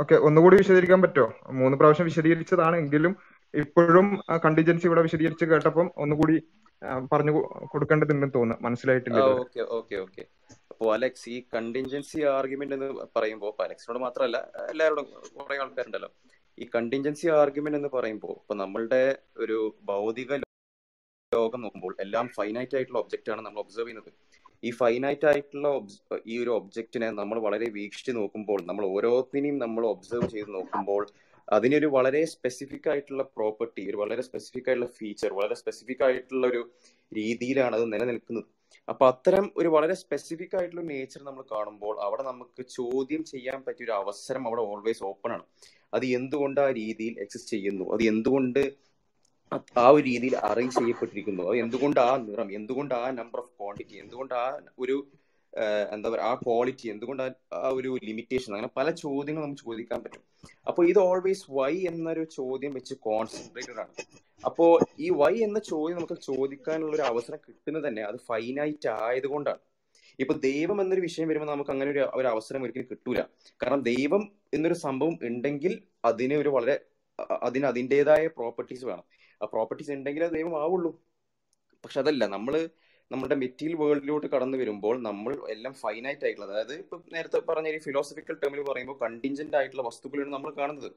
[0.00, 1.28] ഓക്കെ ഒന്നുകൂടി വിശദീകരിക്കാൻ പറ്റുമോ?
[1.60, 3.12] മൂന്ന് പ്രാവശ്യം വിശദീകരിച്ചതാണ് എങ്കിലും
[3.54, 4.06] ഇപ്പോഴും
[4.44, 6.36] കണ്ടിജൻസി ഇവിടെ വിശദീകരിച്ച് കേട്ടപ്പം ഒന്നുകൂടി
[7.12, 7.32] പറഞ്ഞു
[7.72, 8.62] കൊടുക്കേണ്ടതുണ്ടെന്ന് തോന്നുന്നു.
[8.66, 10.22] മനസ്സിലായിട്ടില്ല ഓക്കെ ഓക്കെ ഓക്കെ.
[10.70, 14.38] അപ്പോൾ അലക്സ് ഈ കണ്ടിൻജൻസി ആർഗ്യുമെന്റ് എന്ന് പറയുമ്പോൾ അലക്സിനോട് മാത്രമല്ല
[14.72, 15.06] എല്ലാവരോടും
[15.36, 16.10] കുറെ ആൾക്കാരുണ്ടല്ലോ.
[16.58, 19.02] ഈ കണ്ടിൻജൻസി ആർഗ്യുമെന്റ് എന്ന് പറയുമ്പോൾ ഇപ്പൊ നമ്മളുടെ
[19.44, 19.58] ഒരു
[19.90, 20.40] ഭൗതിക
[21.32, 24.12] ലോകം നോക്കുമ്പോൾ എല്ലാം ഫൈനൈറ്റ് ആയിട്ടുള്ള ഒബ്ജക്റ്റ് ആണ് നമ്മൾ ഒബ്സർവ് ചെയ്യുന്നത്.
[24.66, 25.68] ഈ ഫൈനൈറ്റ് ആയിട്ടുള്ള
[26.32, 31.02] ഈ ഒരു ഒബ്ജക്റ്റിനെ നമ്മൾ വളരെ വീക്ഷിച്ച് നോക്കുമ്പോൾ നമ്മൾ ഓരോന്നിനെയും നമ്മൾ ഒബ്സർവ് ചെയ്ത് നോക്കുമ്പോൾ
[31.48, 36.62] അതിനൊരു വളരെ സ്പെസിഫിക് ആയിട്ടുള്ള പ്രോപ്പർട്ടി ഒരു വളരെ സ്പെസിഫിക് ആയിട്ടുള്ള ഫീച്ചർ വളരെ സ്പെസിഫിക് ആയിട്ടുള്ള ഒരു
[37.12, 38.46] രീതിയിലാണ് അത് നിലനിൽക്കുന്നത്.
[38.88, 43.94] അപ്പൊ അത്തരം ഒരു വളരെ സ്പെസിഫിക് ആയിട്ടുള്ള നേച്ചർ നമ്മൾ കാണുമ്പോൾ അവിടെ നമുക്ക് ചോദ്യം ചെയ്യാൻ പറ്റിയ ഒരു
[44.00, 45.44] അവസരം അവിടെ ഓൾവേസ് ഓപ്പൺ ആണ്.
[45.96, 47.84] അത് എന്തുകൊണ്ട് ആ രീതിയിൽ എക്സിസ്റ്റ് ചെയ്യുന്നു?
[47.94, 48.62] അത് എന്തുകൊണ്ട്
[49.82, 51.44] ആ ഒരു രീതിയിൽ അറേഞ്ച് ചെയ്യപ്പെട്ടിരിക്കുന്നു.
[51.64, 52.48] എന്തുകൊണ്ട് ആ നിറം?
[52.58, 54.46] എന്തുകൊണ്ട് ആ നമ്പർ ഓഫ് ക്വാണ്ടിറ്റി എന്തുകൊണ്ട് ആ
[54.78, 54.96] ഒരു
[55.94, 57.22] എന്താ പറയുക ആ ക്വാളിറ്റി എന്തുകൊണ്ട്
[57.58, 60.22] ആ ഒരു ലിമിറ്റേഷൻ അങ്ങനെ പല ചോദ്യങ്ങൾ നമുക്ക് ചോദിക്കാൻ പറ്റും.
[60.68, 63.92] അപ്പോൾ ഇത് ഓൾവേസ് വൈ എന്നൊരു ചോദ്യം വെച്ച് കോൺസെൻട്രേറ്റഡ് ആണ്.
[64.44, 69.62] അപ്പോൾ ഈ വൈ എന്ന ചോദ്യം നമുക്ക് ചോദിക്കാനുള്ള ഒരു അവസരം കിട്ടുന്നത് തന്നെ അത് ഫൈനൈറ്റ് ആയതുകൊണ്ടാണ്.
[70.18, 73.20] ഇപ്പൊ ദൈവം എന്നൊരു വിഷയം വരുമ്പോൾ നമുക്ക് അങ്ങനെ ഒരു ഒരു അവസരം ഒരിക്കലും കിട്ടൂല.
[73.60, 74.22] കാരണം ദൈവം
[74.54, 75.72] എന്നൊരു സംഭവം ഉണ്ടെങ്കിൽ
[76.04, 76.74] അതിന് ഒരു വളരെ
[77.46, 79.04] അതിന് അതിന്റെതായ പ്രോപ്പർട്ടീസ് വേണം.
[79.40, 80.92] ആ പ്രോപ്പർട്ടീസ് ഉണ്ടെങ്കിലേ ദൈവം ആവുള്ളൂ.
[81.84, 82.54] പക്ഷെ അതല്ല നമ്മൾ
[83.10, 88.36] നമ്മുടെ മെറ്റീരിയൽ വേൾഡിലോട്ട് കടന്നു വരുമ്പോൾ നമ്മൾ എല്ലാം ഫൈനൈറ്റ് ആയിട്ടുള്ള അതായത് ഇപ്പൊ നേരത്തെ പറഞ്ഞ ഈ ഫിലോസഫിക്കൽ
[88.42, 90.88] ടേമിൽ പറയുമ്പോൾ കണ്ടിഞ്ചന്റ് ആയിട്ടുള്ള വസ്തുക്കളാണ് നമ്മൾ കാണുന്നത്.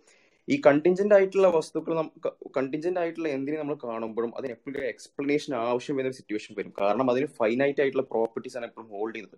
[0.47, 1.93] ഈ കണ്ടിഞ്ചന്റ് ആയിട്ടുള്ള വസ്തുക്കൾ
[2.57, 6.73] കണ്ടിഞ്ചന്റ് ആയിട്ടുള്ള എന്തിനെ നമ്മൾ കാണുമ്പോഴും അതിന് എപ്പോഴും എക്സ്പ്ലനേഷൻ ആവശ്യം വരുന്ന സിറ്റുവേഷൻ വരും.
[6.81, 9.37] കാരണം അതിന് ഫൈനൈറ്റ് ആയിട്ടുള്ള പ്രോപ്പർട്ടീസ് ആണ് എപ്പോഴും ഹോൾഡ് ചെയ്യുന്നത്.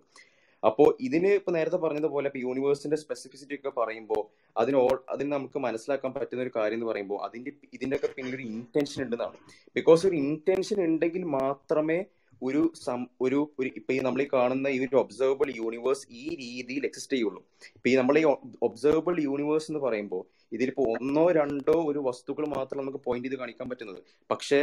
[0.62, 4.22] അപ്പോൾ ഇതിന് ഇപ്പൊ നേരത്തെ പറഞ്ഞതുപോലെ ഇപ്പൊ യൂണിവേഴ്സിന്റെ സ്പെസിഫിസിറ്റി ഒക്കെ പറയുമ്പോൾ
[4.56, 4.78] അതിന്
[5.14, 9.36] അതിന് നമുക്ക് മനസ്സിലാക്കാൻ പറ്റുന്ന ഒരു കാര്യം എന്ന് പറയുമ്പോൾ അതിന്റെ ഇതിന്റെ ഒക്കെ പിന്നിൽ ഒരു ഇന്റൻഷൻ ഉണ്ടെന്നാണ്.
[9.76, 11.98] ബിക്കോസ് ഒരു ഇന്റൻഷൻ ഉണ്ടെങ്കിൽ മാത്രമേ
[12.42, 16.84] ഒരു സം ഒരു ഒരു ഇപ്പൊ ഈ നമ്മൾ ഈ കാണുന്ന ഈ ഒരു ഒബ്സർവബിൾ യൂണിവേഴ്സ് ഈ രീതിയിൽ
[16.88, 17.40] എക്സിസ്റ്റ് ചെയ്യുള്ളൂ.
[17.76, 18.24] ഇപ്പൊ ഈ നമ്മൾ ഈ
[18.68, 20.22] ഒബ്സർവബിൾ യൂണിവേഴ്സ് എന്ന് പറയുമ്പോൾ
[20.52, 24.00] ഇതിലിപ്പോ ഒന്നോ രണ്ടോ ഒരു വസ്തുക്കൾ മാത്രം നമുക്ക് പോയിന്റ് ചെയ്ത് കാണിക്കാൻ പറ്റുന്നത്.
[24.30, 24.60] പക്ഷേ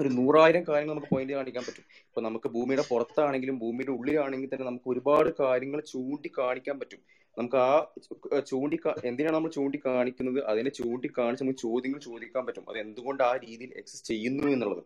[0.00, 1.84] ഒരു നൂറായിരം കാര്യങ്ങൾ നമുക്ക് പോയിന്റ് കാണിക്കാൻ പറ്റും.
[2.08, 7.00] ഇപ്പൊ നമുക്ക് ഭൂമിയുടെ പുറത്താണെങ്കിലും ഭൂമിയുടെ ഉള്ളിലാണെങ്കിൽ തന്നെ നമുക്ക് ഒരുപാട് കാര്യങ്ങൾ ചൂണ്ടി കാണിക്കാൻ പറ്റും.
[7.36, 8.76] നമുക്ക് ആ ചൂണ്ടി
[9.10, 12.64] എന്തിനാണ് നമ്മൾ ചൂണ്ടി കാണിക്കുന്നത് അതിനെ ചൂണ്ടി കാണിച്ച് നമുക്ക് ചോദ്യങ്ങൾ ചോദിക്കാൻ പറ്റും.
[12.70, 14.82] അത് എന്തുകൊണ്ട് ആ രീതിയിൽ എക്സിസ്റ്റ് ചെയ്യുന്നു എന്നുള്ളത്.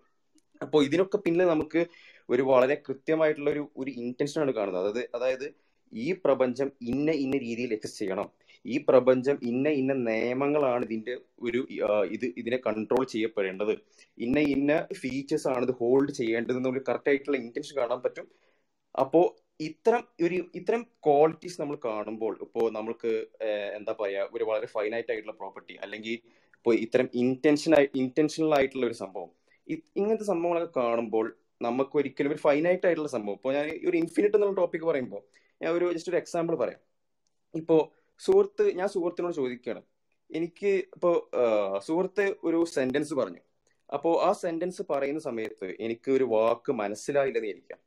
[0.61, 1.81] അപ്പോൾ ഇതിനൊക്കെ പിന്നെ നമുക്ക്
[2.29, 4.87] ഒരു വളരെ കൃത്യമായിട്ടുള്ള ഒരു ഒരു ഇന്റൻഷൻ ആണ് കാണുന്നത്.
[4.87, 5.47] അതായത് അതായത്
[5.93, 8.29] ഈ പ്രപഞ്ചം ഇന്ന ഇന്ന രീതിയിൽ എക്സിസ്റ്റ് ചെയ്യണം.
[8.65, 11.15] ഈ പ്രപഞ്ചം ഇന്ന ഇന്ന നിയമങ്ങളാണ് ഇതിന്റെ
[11.47, 11.61] ഒരു
[12.17, 13.75] ഇത് ഇതിനെ കൺട്രോൾ ചെയ്യപ്പെടേണ്ടത്.
[14.19, 14.73] ഇന്ന ഇന്ന
[15.03, 18.27] ഫീച്ചേഴ്സ് ആണ് ഇത് ഹോൾഡ് ചെയ്യേണ്ടത് നമുക്ക് കറക്റ്റ് ആയിട്ടുള്ള ഇന്റൻഷൻ കാണാൻ പറ്റും.
[18.95, 19.21] അപ്പോ
[19.69, 23.11] ഇത്തരം ഒരു ഇത്തരം ക്വാളിറ്റീസ് നമ്മൾ കാണുമ്പോൾ ഇപ്പോൾ നമുക്ക്
[23.79, 26.15] എന്താ പറയാ ഒരു വളരെ ഫൈനൈറ്റ് ആയിട്ടുള്ള പ്രോപ്പർട്ടി അല്ലെങ്കിൽ
[26.59, 27.73] ഇപ്പോൾ ഇത്തരം ഇന്റൻഷൻ
[28.03, 29.31] ഇന്റൻഷണൽ ആയിട്ടുള്ള ഒരു സംഭവം.
[30.01, 31.27] ഇങ്ങനത്തെ സംഭവങ്ങളൊക്കെ കാണുമ്പോൾ
[31.67, 33.37] നമുക്ക് ഒരിക്കലും ഒരു ഫൈനൈറ്റ് ആയിട്ടുള്ള സംഭവം.
[33.41, 35.23] ഇപ്പോൾ ഞാൻ ഒരു ഇൻഫിനിറ്റ് എന്നുള്ള ടോപ്പിക് പറയുമ്പോൾ
[35.61, 36.81] ഞാൻ ഒരു ജസ്റ്റ് ഒരു എക്സാമ്പിൾ പറയാം.
[37.55, 37.81] ഇപ്പോൾ
[38.19, 39.83] സുഹൃത്ത് ഞാൻ സുഹൃത്തിനോട് ചോദിക്കുകയാണ്.
[40.31, 41.11] എനിക്ക് ഇപ്പോ
[41.87, 43.43] സുഹൃത്ത് ഒരു സെന്റൻസ് പറഞ്ഞു.
[43.95, 47.81] അപ്പോ ആ സെന്റൻസ് പറയുന്ന സമയത്ത് എനിക്ക് ഒരു വാക്ക് മനസ്സിലായില്ലെന്ന് ഇരിക്കാം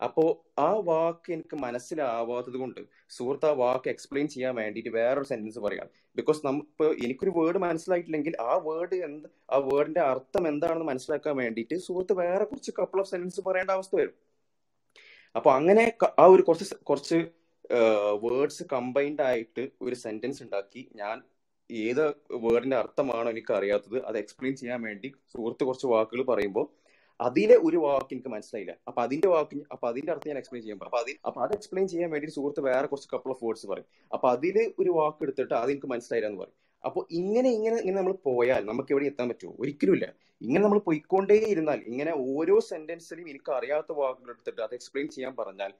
[0.00, 0.24] അപ്പോ
[0.58, 2.80] ആ വാക്ക് എനിക്ക് മനസ്സിലാവാത്തത് കൊണ്ട്
[3.10, 8.52] സുഹൃത്ത് ആ വാക്ക് എക്സ്പ്ലെയിൻ ചെയ്യാൻ വേണ്ടിയിട്ട് വേറൊരു സെന്റൻസ് പറയാണ് ബിക്കോസ് നമ്മ എനിക്കൊരു വേർഡ് മനസ്സിലായിട്ടില്ലെങ്കിൽ ആ
[8.66, 13.70] വേർഡ് എന്ത് ആ വേർഡിന്റെ അർത്ഥം എന്താണെന്ന് മനസ്സിലാക്കാൻ വേണ്ടിയിട്ട് സുഹൃത്ത് വേറെ കുറച്ച് കപ്പിൾ ഓഫ് സെന്റൻസ് പറയേണ്ട
[13.70, 14.14] അവസ്ഥ വരും.
[15.34, 15.84] അപ്പൊ അങ്ങനെ
[16.18, 17.18] ആ ഒരു കുറച്ച് കുറച്ച്
[18.24, 20.82] വേർഡ്സ് കമ്പൈൻഡ് ആയിട്ട് ഒരു സെന്റൻസ് ഉണ്ടാക്കി.
[21.00, 21.16] ഞാൻ
[21.70, 22.02] ഏത്
[22.44, 26.66] വേർഡിന്റെ അർത്ഥമാണോ എനിക്ക് അറിയാത്തത് അത് എക്സ്പ്ലെയിൻ ചെയ്യാൻ വേണ്ടി സുഹൃത്ത് കുറച്ച് വാക്കുകൾ പറയുമ്പോൾ
[27.20, 28.72] അതിലെ ഒരു വാക്ക് എനിക്ക് മനസ്സിലായില്ല.
[28.88, 32.32] അപ്പൊ അതിന്റെ വാക്ക് അപ്പൊ അതിന്റെ അർത്ഥം ഞാൻ എക്സ്പ്ലെയിൻ ചെയ്യാൻ പറയും അപ്പൊ അത് എക്സ്പ്ലെയിൻ ചെയ്യാൻ വേണ്ടി
[32.36, 33.88] സുഹൃത്ത് വേറെ കുറച്ച് കപ്പിൾ ഓഫ് വേർഡ്സ് പറയും.
[34.12, 36.56] അപ്പൊ അതിൽ ഒരു വാക്ക് എടുത്തിട്ട് അത് എനിക്ക് മനസ്സിലായില്ല എന്ന് പറയും.
[36.84, 40.06] അപ്പൊ ഇങ്ങനെ ഇങ്ങനെ ഇങ്ങനെ നമ്മൾ പോയാൽ നമുക്ക് എവിടെ എത്താൻ പറ്റുമോ ഒരിക്കലുമില്ല.
[40.40, 45.72] ഇങ്ങനെ നമ്മൾ പോയിക്കൊണ്ടേ ഇരുന്നാൽ ഇങ്ങനെ ഓരോ സെന്റൻസിലും എനിക്ക് അറിയാത്ത വാക്കുകൾ എടുത്തിട്ട് അത് എക്സ്പ്ലെയിൻ ചെയ്യാൻ പറഞ്ഞാൽ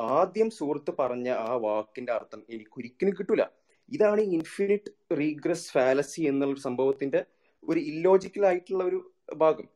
[0.00, 3.42] ആദ്യം സുഹൃത്ത് പറഞ്ഞ ആ വാക്കിന്റെ അർത്ഥം എനിക്ക് ഒരിക്കലും കിട്ടൂല.
[3.88, 7.24] ഇതാണ് ഇൻഫിനിറ്റ് റീഗ്രസ് ഫാലസി എന്നുള്ള സംഭവത്തിന്റെ
[7.68, 9.68] ഒരു ഇല്ലോജിക്കൽ ആയിട്ടുള്ള ഒരു ഭാഗം.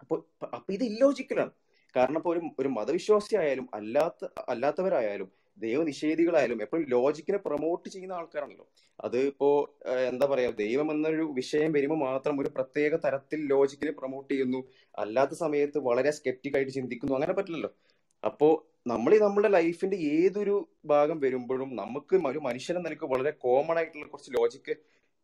[0.00, 1.50] അപ്പൊ അപ്പൊ ഇത് ഇല്ലോജിക്കലാണ്
[1.96, 8.66] കാരണം ഇപ്പൊ ഒരു ഒരു മതവിശ്വാസി ആയാലും അല്ലാത്ത അല്ലാത്തവരായാലും ദൈവനിഷേധികളായാലും എപ്പോഴും ലോജിക്കിനെ പ്രൊമോട്ട് ചെയ്യുന്ന ആൾക്കാരാണല്ലോ.
[9.04, 9.76] അത് ഇപ്പോ
[10.08, 14.68] എന്താ പറയാ ദൈവം എന്നൊരു വിഷയം വരുമ്പോൾ മാത്രം ഒരു പ്രത്യേക തരത്തിൽ ലോജിക്കിനെ പ്രൊമോട്ട് ചെയ്യുന്നു.
[14.98, 17.14] അല്ലാത്ത സമയത്ത് വളരെ സ്കെപ്റ്റിക് ആയിട്ട് ചിന്തിക്കുന്നു.
[17.14, 17.72] അങ്ങനെ പറ്റില്ലല്ലോ.
[18.24, 18.48] അപ്പോ
[18.86, 24.30] നമ്മൾ ഈ നമ്മുടെ ലൈഫിന്റെ ഏതൊരു ഭാഗം വരുമ്പോഴും നമുക്ക് ഒരു മനുഷ്യനെ നിലയ്ക്ക് വളരെ കോമൺ ആയിട്ടുള്ള കുറച്ച്
[24.38, 24.74] ലോജിക്ക്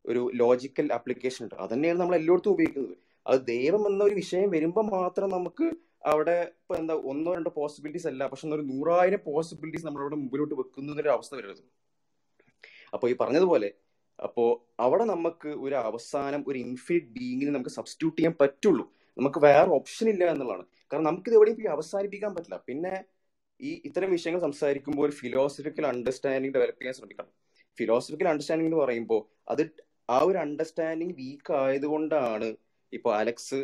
[0.06, 1.54] ഒരു ലോജിക്കൽ ആപ്ലിക്കേഷൻ ഉണ്ട്.
[1.54, 2.96] അത് തന്നെയാണ് നമ്മൾ എല്ലായിടത്തും ഉപയോഗിക്കുന്നത്.
[3.26, 5.76] അത് ദൈവം എന്ന ഒരു വിഷയം വരുമ്പോൾ മാത്രം നമുക്ക്
[6.06, 8.26] അവിടെ ഇപ്പൊ എന്താ ഒന്നോ രണ്ടോ പോസിബിലിറ്റീസ് അല്ല.
[8.26, 11.62] പക്ഷെ ഒരു നൂറായിരം പോസിബിലിറ്റീസ് നമ്മളവിടെ മുമ്പിലോട്ട് വെക്കുന്ന ഒരു അവസ്ഥ വരരുത്.
[12.94, 13.72] അപ്പൊ ഈ പറഞ്ഞതുപോലെ
[14.22, 18.92] അപ്പോ അവിടെ നമുക്ക് ഒരു അവസാനം ഒരു ഇൻഫിനിറ്റ് ബീങ്ങിന് നമുക്ക് സബ്സ്റ്റിറ്റ്യൂട്ട് ചെയ്യാൻ പറ്റുള്ളൂ.
[19.18, 20.64] നമുക്ക് വേറെ ഓപ്ഷൻ ഇല്ല എന്നുള്ളതാണ്.
[20.92, 22.62] കാരണം നമുക്കിത് എവിടെയും അവസാനിപ്പിക്കാൻ പറ്റില്ല.
[22.68, 23.04] പിന്നെ
[23.60, 27.32] ഈ ഇത്തരം വിഷയങ്ങൾ സംസാരിക്കുമ്പോൾ ഒരു ഫിലോസഫിക്കൽ അണ്ടർസ്റ്റാൻഡിങ് ഡെവലപ്പ് ചെയ്യാൻ ശ്രമിക്കണം.
[27.78, 29.62] ഫിലോസഫിക്കൽ അണ്ടർസ്റ്റാൻഡിങ് എന്ന് പറയുമ്പോൾ അത്
[30.08, 32.48] ആ ഒരു അണ്ടർസ്റ്റാൻഡിങ് വീക്ക് ആയതുകൊണ്ടാണ്
[32.92, 33.58] ഇപ്പൊ അലക്സ്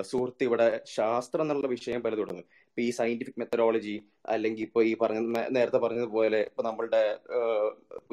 [0.00, 3.94] സുഹൃത്ത് ഇവിടെ ശാസ്ത്രം എന്നുള്ള വിഷയം പല തുടങ്ങും ഇപ്പൊ ഈ സയന്റിഫിക് മെത്തഡോളജി
[4.26, 5.20] അല്ലെങ്കിൽ ഇപ്പൊ ഈ പറഞ്ഞ
[5.56, 7.02] നേരത്തെ പറഞ്ഞതുപോലെ ഇപ്പൊ നമ്മളുടെ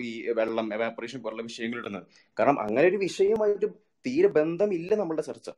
[0.02, 2.06] ഈ വെള്ളം എവാപ്പറേഷൻ പോലുള്ള വിഷയങ്ങൾ ഇടുന്നത്.
[2.38, 3.68] കാരണം അങ്ങനെ ഒരു വിഷയമായിട്ട്
[4.06, 5.50] തീരെ ബന്ധമില്ല നമ്മളുടെ ചർച്ച.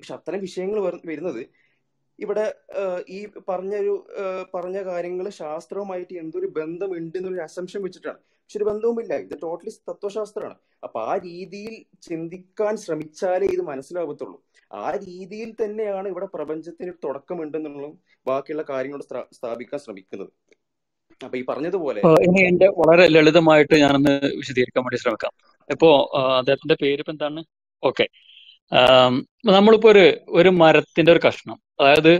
[0.00, 0.78] പക്ഷെ അത്തരം വിഷയങ്ങൾ
[1.10, 1.42] വരുന്നത്
[2.20, 2.44] ഇവിടെ
[3.08, 3.18] ഈ
[3.48, 3.94] പറഞ്ഞൊരു
[4.54, 8.16] പറഞ്ഞ കാര്യങ്ങൾ ശാസ്ത്രവുമായിട്ട് എന്തൊരു ബന്ധമുണ്ട് എന്നൊരു അസംഷൻ വെച്ചിട്ടാണ്.
[8.16, 9.12] പക്ഷെ ഒരു ബന്ധവുമില്ല.
[9.24, 10.56] ഇത് ടോട്ടലി തത്വശാസ്ത്രമാണ്.
[10.84, 11.74] അപ്പൊ ആ രീതിയിൽ
[12.08, 14.38] ചിന്തിക്കാൻ ശ്രമിച്ചാലേ ഇത് മനസ്സിലാവത്തുള്ളൂ.
[14.72, 17.94] ആ രീതിയിൽ തന്നെയാണ് ഇവിടെ പ്രപഞ്ചത്തിന് തുടക്കമുണ്ടെന്നുള്ളതും
[18.26, 19.02] ബാക്കിയുള്ള കാര്യങ്ങൾ
[19.38, 20.32] സ്ഥാപിക്കാൻ ശ്രമിക്കുന്നത്.
[21.24, 25.32] അപ്പൊ ഈ പറഞ്ഞതുപോലെ ഇനി എന്റെ വളരെ ലളിതമായിട്ട് ഞാനൊന്ന് വിശദീകരിക്കാൻ വേണ്ടി ശ്രമിക്കാം.
[25.70, 25.88] ഇപ്പോ
[26.38, 27.40] അദ്ദേഹത്തിന്റെ പേര് ഇപ്പൊ എന്താണ്
[27.82, 28.06] ഓക്കെ.
[29.50, 32.12] നമ്മളിപ്പോ ഒരു ഒരു മരത്തിന്റെ ഒരു കഷ്ണം അതായത്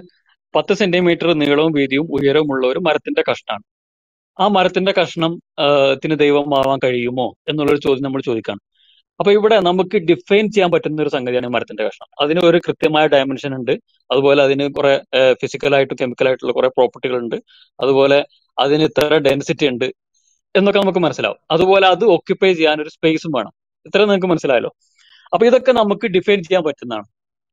[0.55, 3.65] പത്ത് സെന്റിമീറ്റർ നീളവും വീതിയും ഉയരവുമുള്ള ഒരു മരത്തിന്റെ കഷ്ണമാണ്
[4.39, 5.33] ആ മരത്തിന്റെ കഷ്ണം
[5.95, 8.61] ത്തിന് ദൈവമാവാൻ കഴിയുമോ എന്നുള്ളൊരു ചോദ്യം നമ്മൾ ചോദിക്കാണ്.
[9.21, 12.09] അപ്പൊ ഇവിടെ നമുക്ക് ഡിഫൈൻ ചെയ്യാൻ പറ്റുന്ന ഒരു സംഗതിയാണ് ഈ മരത്തിന്റെ കഷ്ണം.
[12.23, 13.73] അതിന് ഒരു കൃത്യമായ ഡയമെൻഷൻ ഉണ്ട്.
[14.11, 14.93] അതുപോലെ അതിന് കുറെ
[15.43, 17.37] ഫിസിക്കലായിട്ടും കെമിക്കലായിട്ടുള്ള കുറെ പ്രോപ്പർട്ടികൾ ഉണ്ട്
[17.79, 18.19] അതുപോലെ
[18.59, 19.89] അതിന് ഇത്ര ഡെൻസിറ്റി ഉണ്ട്
[20.55, 21.39] എന്നൊക്കെ നമുക്ക് മനസ്സിലാവും.
[21.51, 23.53] അതുപോലെ അത് ഓക്യുപ്പൈ ചെയ്യാൻ ഒരു സ്പേസും വേണം.
[23.87, 24.73] ഇത്ര നിങ്ങൾക്ക് മനസ്സിലായല്ലോ?
[25.33, 27.05] അപ്പൊ ഇതൊക്കെ നമുക്ക് ഡിഫൈൻ ചെയ്യാൻ പറ്റുന്നതാണ്.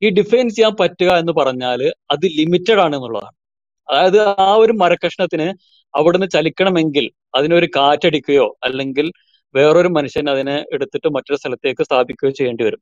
[0.02, 3.36] ഈ ഡിഫൈൻ ചെയ്യാൻ പറ്റുക എന്ന് പറഞ്ഞാൽ അത് ലിമിറ്റഡ് ആണ് എന്നുള്ളതാണ്.
[3.90, 5.54] അതായത് ആ ഒരു മരക്കഷ്ണത്തിന്
[5.98, 9.12] അവിടുന്ന് ചലിക്കണമെങ്കിൽ അതിനൊരു കാറ്റടിക്കുകയോ അല്ലെങ്കിൽ
[9.56, 12.80] വേറൊരു മനുഷ്യൻ അതിനെ എടുത്തിട്ട് മറ്റൊരു സ്ഥലത്തേക്ക് സ്ഥാപിക്കുകയോ ചെയ്യേണ്ടി വരും.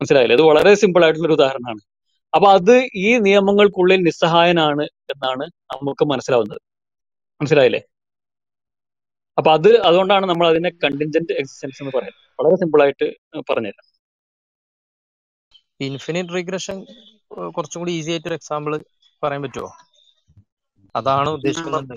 [0.00, 0.36] മനസ്സിലായില്ലേ?
[0.36, 1.80] ഇത് വളരെ സിമ്പിൾ ആയിട്ടുള്ള ഒരു ഉദാഹരണമാണ്.
[2.34, 6.60] അപ്പൊ അത് ഈ നിയമങ്ങൾക്കുള്ളിൽ നിസ്സഹായനാണ് എന്നാണ് നമുക്ക് മനസ്സിലാവുന്നത്.
[7.40, 7.82] മനസ്സിലായില്ലേ?
[9.38, 12.42] അപ്പൊ അത് അതുകൊണ്ടാണ് നമ്മൾ അതിനെ കണ്ടിൻജന്റ് എക്സിസ്റ്റൻസ് എന്ന് പറയുന്നത്.
[12.42, 13.12] വളരെ സിമ്പിൾ ആയിട്ട്
[13.52, 13.93] പറഞ്ഞുതരാം.
[15.80, 16.76] ഇൻഫിനിറ്റ് റിഗ്രഷൻ
[17.54, 18.72] കുറച്ചും കൂടി ഈസി ആയിട്ട് ഒരു എക്സാമ്പിൾ
[19.22, 19.70] പറയാൻ പറ്റുമോ
[20.94, 21.94] അതാണ് ഉദ്ദേശിക്കുന്നത്.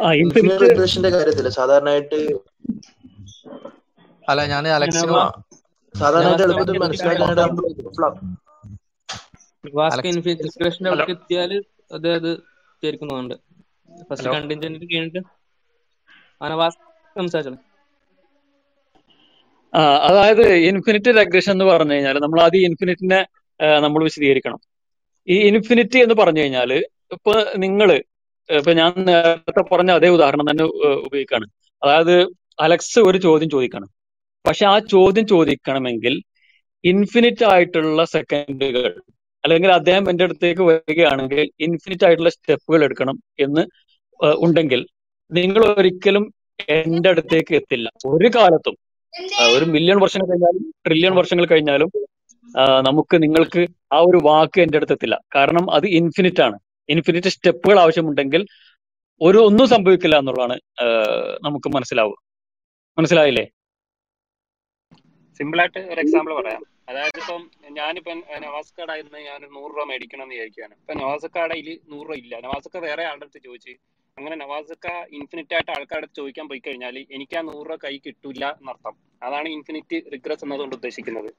[0.00, 2.18] ആ ഇൻഫിനിറ്റ് ഇൻഫിനിറ്റ് റിഗ്രഷന്റെ കാര്യത്തിൽ സാധാരണയായിട്ട്
[4.28, 5.16] അല്ല ഞാൻ അലക്സിനോ
[5.94, 7.52] സാധാരണയായിട്ട് എളുപ്പത്തിൽ മനസ്സിലാക്കാനായിട്ട്
[11.14, 11.50] എത്തിയാൽ
[11.96, 12.30] അത് അത്
[12.82, 13.34] ചേർക്കുന്നുണ്ട്
[14.08, 15.20] ഫസ്റ്റ് ഹലോ കണ്ടിൻജന്റ് കഴിഞ്ഞിട്ട്
[16.40, 16.80] അങ്ങനെ വാസ്ക
[17.16, 17.58] സംസാരിച്ചോളൂ.
[17.58, 17.73] ആ
[19.74, 23.20] അതായത് ഇൻഫിനിറ്റ് റെഗ്രഷൻ എന്ന് പറഞ്ഞു കഴിഞ്ഞാൽ നമ്മൾ ആദ്യം ഇൻഫിനിറ്റിനെ
[23.80, 24.60] നമ്മൾ വിശദീകരിക്കണം.
[25.28, 26.72] ഈ ഇൻഫിനിറ്റി എന്ന് പറഞ്ഞു കഴിഞ്ഞാൽ
[27.14, 28.02] ഇപ്പൊ നിങ്ങൾ
[28.48, 30.64] ഇപ്പൊ ഞാൻ നേരത്തെ പറഞ്ഞ അതേ ഉദാഹരണം തന്നെ
[31.06, 31.46] ഉപയോഗിക്കാണ്.
[31.82, 32.16] അതായത്
[32.60, 33.88] അലക്സ് ഒരു ചോദ്യം ചോദിക്കണം.
[34.46, 36.14] പക്ഷെ ആ ചോദ്യം ചോദിക്കണമെങ്കിൽ
[36.84, 38.86] ഇൻഫിനിറ്റ് ആയിട്ടുള്ള സെക്കൻഡുകൾ
[39.44, 43.62] അല്ലെങ്കിൽ അദ്ദേഹം എന്റെ അടുത്തേക്ക് വരികയാണെങ്കിൽ ഇൻഫിനിറ്റ് ആയിട്ടുള്ള സ്റ്റെപ്പുകൾ എടുക്കണം എന്ന്
[44.42, 44.86] ഉണ്ടെങ്കിൽ
[45.30, 46.24] നിങ്ങൾ ഒരിക്കലും
[46.68, 47.88] എന്റെ അടുത്തേക്ക് എത്തില്ല.
[48.06, 48.76] ഒരു കാലത്തും
[49.56, 51.90] ഒരു മില്യൺ വർഷം കഴിഞ്ഞാലും ട്രില്യൺ വർഷങ്ങൾ കഴിഞ്ഞാലും
[52.86, 53.62] നമുക്ക് നിങ്ങൾക്ക്
[53.92, 55.16] ആ ഒരു വാക്ക് എന്റെ അടുത്ത് എത്തില്ല.
[55.36, 56.56] കാരണം അത് ഇൻഫിനിറ്റ് ആണ്.
[56.88, 58.42] ഇൻഫിനിറ്റ് സ്റ്റെപ്പുകൾ ആവശ്യമുണ്ടെങ്കിൽ
[59.20, 60.56] ഒരു ഒന്നും സംഭവിക്കില്ല എന്നുള്ളതാണ്
[61.46, 62.16] നമുക്ക് മനസ്സിലാവുക.
[62.98, 63.44] മനസ്സിലായില്ലേ?
[65.38, 66.62] സിമ്പിൾ ആയിട്ട് ഒരു എക്സാമ്പിൾ പറയാം.
[66.88, 67.42] അതായത് ഇപ്പം
[67.78, 72.16] ഞാനിപ്പം നവാസ്കയുടെ ആയിരുന്നു ഞാൻ ഒരു നൂറ് രൂപ മേടിക്കണം എന്ന് വിചാരിക്കുകയാണ് ഇപ്പൊ നവാസക്കയുടെ കയ്യിൽ നൂറ് രൂപ
[72.22, 72.34] ഇല്ല.
[72.46, 73.74] നവാസക്ക വേറെ ആളുടെ അടുത്ത് ചോദിച്ച്
[74.18, 78.94] അങ്ങനെ നവാസക്ക ഇൻഫിനിറ്റ് ആയിട്ട് ആൾക്കാരുടെ ചോദിക്കാൻ പോയി കഴിഞ്ഞാൽ എനിക്ക് ആ നൂറ് രൂപ കൈ കിട്ടൂല എന്നർത്ഥം.
[79.22, 81.30] അതാണ് ഇൻഫിനിറ്റ് റിഗ്രസ് എന്നതുകൊണ്ട് ഉദ്ദേശിക്കുന്നത്.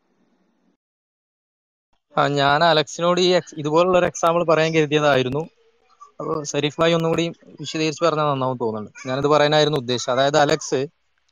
[2.39, 5.43] ഞാൻ അലക്സിനോട് ഈ ഇതുപോലുള്ള ഒരു എക്സാമ്പിൾ പറയാൻ കരുതിയതായിരുന്നു.
[6.19, 7.25] അപ്പോൾ സരീഫ് ഭായി ഒന്നും കൂടി
[7.61, 9.07] വിശദീകരിച്ച് പറഞ്ഞാൽ നന്നാവും തോന്നുന്നുണ്ട്.
[9.09, 10.11] ഞാനിത് പറയാനായിരുന്നു ഉദ്ദേശം.
[10.11, 10.81] അതായത് അലക്സ്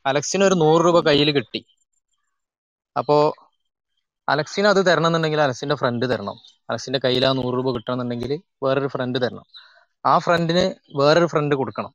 [0.06, 1.61] അലക്സിന് ഒരു നൂറ് രൂപ കയ്യിൽ കിട്ടി.
[2.98, 3.18] അപ്പോ
[4.28, 6.38] അലക്സിന് അത് തരണം എന്നുണ്ടെങ്കിൽ അലക്സിന്റെ ഫ്രണ്ട് തരണം.
[6.70, 8.34] അലക്സിന്റെ കയ്യിൽ ആ നൂറ് രൂപ കിട്ടണമെന്നുണ്ടെങ്കിൽ
[8.64, 9.45] വേറൊരു ഫ്രണ്ട് തരണം.
[10.05, 10.63] ആ ഫ്രണ്ടിന്
[10.99, 11.91] വേറൊരു ഫ്രണ്ട് കൊടുക്കണം.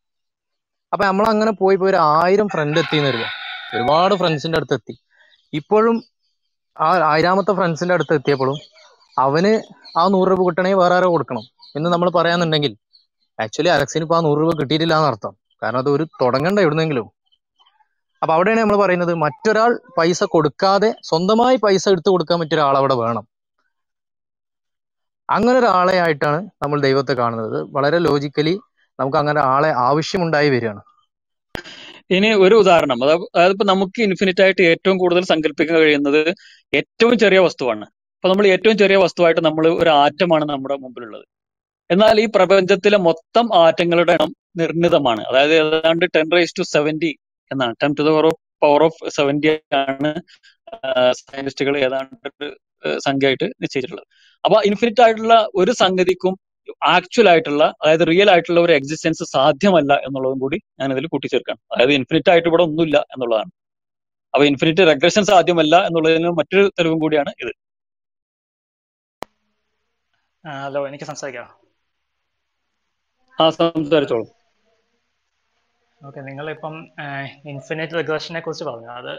[0.92, 3.24] അപ്പൊ നമ്മൾ അങ്ങനെ പോയി പോയി ഒരു ആയിരം ഫ്രണ്ട് എത്തി എന്ന് വരിക
[3.74, 4.94] ഒരുപാട് ഫ്രണ്ട്സിന്റെ അടുത്ത് എത്തി.
[5.52, 5.96] ഇപ്പോഴും
[6.76, 8.58] ആ ആയിരാമത്തെ ഫ്രണ്ട്സിന്റെ അടുത്ത് എത്തിയപ്പോഴും
[9.16, 9.52] അവന്
[10.00, 11.44] ആ നൂറ് രൂപ കിട്ടണമെങ്കിൽ വേറെ ആരോ കൊടുക്കണം
[11.76, 12.72] എന്ന് നമ്മൾ പറയാന്നുണ്ടെങ്കിൽ
[13.38, 15.32] ആക്ച്വലി അലക്സിന് ഇപ്പൊ ആ നൂറ് രൂപ കിട്ടിയിട്ടില്ല എന്നർത്ഥം
[15.62, 17.06] കാരണം അത് ഒരു തുടങ്ങണ്ട എവിടുന്നെങ്കിലും.
[18.22, 23.24] അപ്പൊ അവിടെയാണ് നമ്മൾ പറയുന്നത് മറ്റൊരാൾ പൈസ കൊടുക്കാതെ സ്വന്തമായി പൈസ എടുത്തു കൊടുക്കാൻ പറ്റിയ ഒരാൾ അവിടെ വേണം.
[25.30, 27.58] അങ്ങനെ ഒരാളെ ആയിട്ടാണ് നമ്മൾ ദൈവത്തെ കാണുന്നത്.
[27.76, 28.54] വളരെ ലോജിക്കലി
[29.00, 30.80] നമുക്ക് അങ്ങനെ ആളെ ആവശ്യമുണ്ടായി വരികയാണ്.
[32.10, 33.04] ഇനി ഒരു ഉദാഹരണം.
[33.04, 36.20] അതായത് ഇപ്പൊ നമുക്ക് ഇൻഫിനിറ്റ് ആയിട്ട് ഏറ്റവും കൂടുതൽ സങ്കല്പിക്കാൻ കഴിയുന്നത്
[36.74, 37.84] ഏറ്റവും ചെറിയ വസ്തുവാണ്.
[38.16, 41.26] അപ്പൊ നമ്മൾ ഏറ്റവും ചെറിയ വസ്തുവായിട്ട് നമ്മൾ ഒരു ആറ്റമാണ് നമ്മുടെ മുമ്പിലുള്ളത്.
[41.90, 45.22] എന്നാൽ ഈ പ്രപഞ്ചത്തിലെ മൊത്തം ആറ്റങ്ങളുടെ എണ്ണം നിർണിതമാണ്.
[45.22, 47.18] അതായത് ഏതാണ്ട് ടെൻ റേസ് ടു സെവന്റി
[47.52, 47.74] എന്നാണ്.
[47.82, 48.10] Ten to the
[48.62, 50.10] power of seventy ആണ്
[51.12, 52.44] സയന്റിസ്റ്റുകൾ ഏതാണ്ട്
[53.06, 54.06] സംഖ്യയായിട്ട് നിശ്ചയിച്ചിട്ടുള്ളത്.
[54.44, 56.34] അപ്പൊ ഇൻഫിനിറ്റ് ആയിട്ടുള്ള ഒരു സംഗതിക്കും
[56.94, 62.30] ആക്ച്വൽ ആയിട്ടുള്ള അതായത് റിയൽ ആയിട്ടുള്ള ഒരു എക്സിസ്റ്റൻസ് സാധ്യമല്ല എന്നുള്ളതും കൂടി ഞാൻ ഇതിൽ കൂട്ടിച്ചേർക്കാം അതായത് ഇൻഫിനിറ്റ്
[62.32, 63.50] ആയിട്ട് ഇവിടെ ഒന്നുമില്ല എന്നുള്ളതാണ്.
[64.34, 67.52] അപ്പൊ ഇൻഫിനിറ്റ് റെഗ്രഷൻ സാധ്യമല്ല എന്നുള്ളതിന് മറ്റൊരു തെളിവും കൂടിയാണ് ഇത്.
[70.44, 71.48] ഹലോ എനിക്ക് സംസാരിക്കാം.
[73.38, 74.26] ആ സംസാരിച്ചോളൂ.
[76.00, 76.74] ഓക്കെ നിങ്ങളിപ്പം
[77.52, 78.90] ഇൻഫിനിറ്റ് റെഗ്രഷനെ കുറിച്ച് പറഞ്ഞു.
[79.00, 79.12] അത്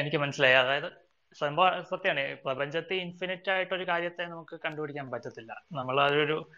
[0.00, 0.56] എനിക്ക് മനസ്സിലായി.
[0.62, 0.88] അതായത്
[1.40, 5.52] സംഭവം സത്യമാണ് പ്രപഞ്ചത്തിൽ ഇൻഫിനിറ്റ് ആയിട്ടൊരു കാര്യത്തെ നമുക്ക് കണ്ടുപിടിക്കാൻ പറ്റത്തില്ല.
[5.72, 6.50] നമ്മൾ അതൊരു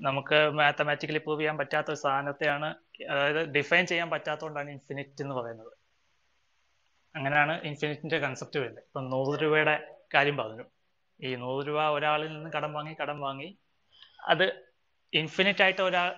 [0.00, 2.68] നമുക്ക് മാത്തമാറ്റിക്കലി പ്രൂവ് ചെയ്യാൻ പറ്റാത്ത ഒരു സാധനത്തെയാണ്
[3.10, 5.72] അതായത് ഡിഫൈൻ ചെയ്യാൻ പറ്റാത്തതുകൊണ്ടാണ് ഇൻഫിനിറ്റ് എന്ന് പറയുന്നത്.
[7.16, 8.84] അങ്ങനെയാണ് ഇൻഫിനിറ്റിന്റെ കൺസെപ്റ്റ് വരുന്നത്.
[8.84, 9.76] ഇപ്പൊ നൂറ് രൂപയുടെ
[10.14, 10.64] കാര്യം പറഞ്ഞു.
[11.20, 13.58] ഈ നൂറ് രൂപ ഒരാളിൽ നിന്ന് കടം വാങ്ങി കടം വാങ്ങി
[14.24, 14.46] അത്
[15.12, 16.10] ഇൻഫിനിറ്റ് ആയിട്ട് ഒരാൾ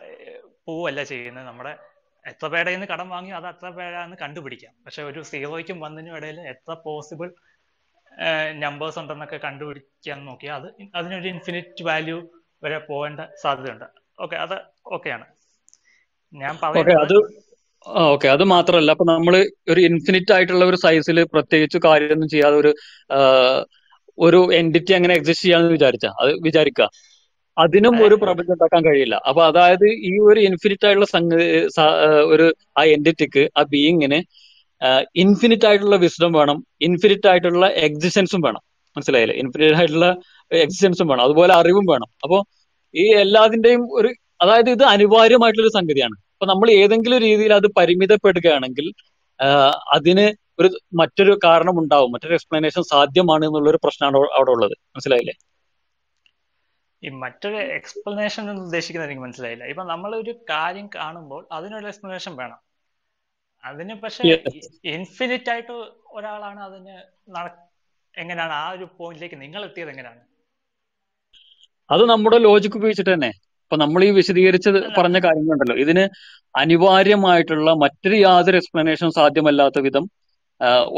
[0.66, 1.46] പോവല്ല ചെയ്യുന്നത്.
[1.46, 1.78] നമ്മുടെ
[2.26, 4.74] എത്ര പേരുടെ നിന്ന് കടം വാങ്ങി അത് അത്ര പേരാന്ന് കണ്ടുപിടിക്കാം.
[4.86, 7.34] പക്ഷെ ഒരു സീറോയ്ക്കും വന്നിനും ഇടയിൽ എത്ര പോസിബിൾ
[8.62, 12.16] നമ്പേഴ്സ് ഉണ്ടെന്നൊക്കെ കണ്ടുപിടിക്കാൻ നോക്കിയാൽ അത് അതിനൊരു ഇൻഫിനിറ്റ് വാല്യൂ
[12.62, 13.86] വരെ പോകേണ്ട സാധ്യതയുണ്ട്.
[14.18, 14.56] ഓക്കെ അത്
[14.96, 15.26] ഓക്കെയാണ്
[16.34, 16.54] ഞാൻ
[17.04, 17.16] അത്
[18.06, 19.34] ഓക്കെ അത് മാത്രമല്ല അപ്പൊ നമ്മൾ
[19.72, 22.72] ഒരു ഇൻഫിനിറ്റ് ആയിട്ടുള്ള ഒരു സൈസിൽ പ്രത്യേകിച്ച് കാര്യമൊന്നും ചെയ്യാതെ ഒരു
[24.18, 26.86] ഒരു എൻഡിറ്റി അങ്ങനെ എക്സിസ്റ്റ് ചെയ്യാന്ന് വിചാരിച്ച അത് വിചാരിക്കുക
[27.56, 29.16] അതിനും ഒരു പ്രപഞ്ചം ഉണ്ടാക്കാൻ കഴിയില്ല.
[29.28, 31.46] അപ്പൊ അതായത് ഈ ഒരു ഇൻഫിനിറ്റ് ആയിട്ടുള്ള സംഗതി
[32.32, 32.46] ഒരു
[32.78, 34.18] ആ എൻഡിറ്റിക്ക് ആ ബീയിങ്ങിന്
[35.16, 38.60] ഇൻഫിനിറ്റ് ആയിട്ടുള്ള വിസ്ഡം വേണം ഇൻഫിനിറ്റ് ആയിട്ടുള്ള എക്സിസ്റ്റൻസും വേണം.
[38.96, 39.36] മനസ്സിലായില്ലേ?
[39.36, 40.16] ഇൻഫിനിറ്റ് ആയിട്ടുള്ള
[40.52, 41.22] എക്സിസ്റ്റൻസും വേണം.
[41.24, 42.08] അതുപോലെ അറിവും വേണം.
[42.22, 42.40] അപ്പോൾ
[42.94, 44.08] ഈ എല്ലാതിന്റെയും ഒരു
[44.40, 46.12] അതായത് ഇത് അനിവാര്യമായിട്ടുള്ള ഒരു സംഗതിയാണ്.
[46.12, 48.92] അപ്പൊ നമ്മൾ ഏതെങ്കിലും രീതിയിൽ അത് പരിമിതപ്പെടുകയാണെങ്കിൽ
[49.94, 50.26] അതിന്
[50.60, 54.70] ഒരു മറ്റൊരു കാരണം ഉണ്ടാവും മറ്റൊരു എക്സ്പ്ലനേഷൻ സാധ്യമാണ് എന്നുള്ള ഒരു പ്രശ്നമാണ് അവിടെ അവിടെ ഉള്ളത്.
[54.70, 55.34] മനസ്സിലായില്ലേ?
[57.04, 59.64] ഈ മറ്റൊരു എക്സ്പ്ലനേഷൻ എന്ന് ഉദ്ദേശിക്കുന്നത് എനിക്ക് മനസ്സിലായില്ല.
[59.64, 62.67] ഇപ്പൊ നമ്മൾ ഒരു കാര്യം കാണുമ്പോൾ അതിനൊരു എക്സ്പ്ലനേഷൻ വേണം.
[63.64, 64.24] അതിന് പക്ഷെ.
[64.94, 65.74] ഇൻഫിനിറ്റ് ആയിട്ട്
[66.16, 66.96] ഒരാളാണ് അതിന്
[68.14, 70.22] എങ്ങനെയാണ് ആ ഒരു പോയിന്റിലേക്ക് നിങ്ങൾ എത്തിയത് എങ്ങനെയാണ്
[71.90, 73.30] അത് നമ്മുടെ ലോജിക് ഉപയോഗിച്ചിട്ട് തന്നെ.
[73.64, 75.76] ഇപ്പൊ നമ്മൾ ഈ വിശദീകരിച്ച് പറഞ്ഞ കാര്യങ്ങളുണ്ടല്ലോ.
[75.84, 76.04] ഇതിന്
[76.54, 80.04] അനിവാര്യമായിട്ടുള്ള മറ്റൊരു യാതൊരു എക്സ്പ്ലനേഷൻ സാധ്യമല്ലാത്ത വിധം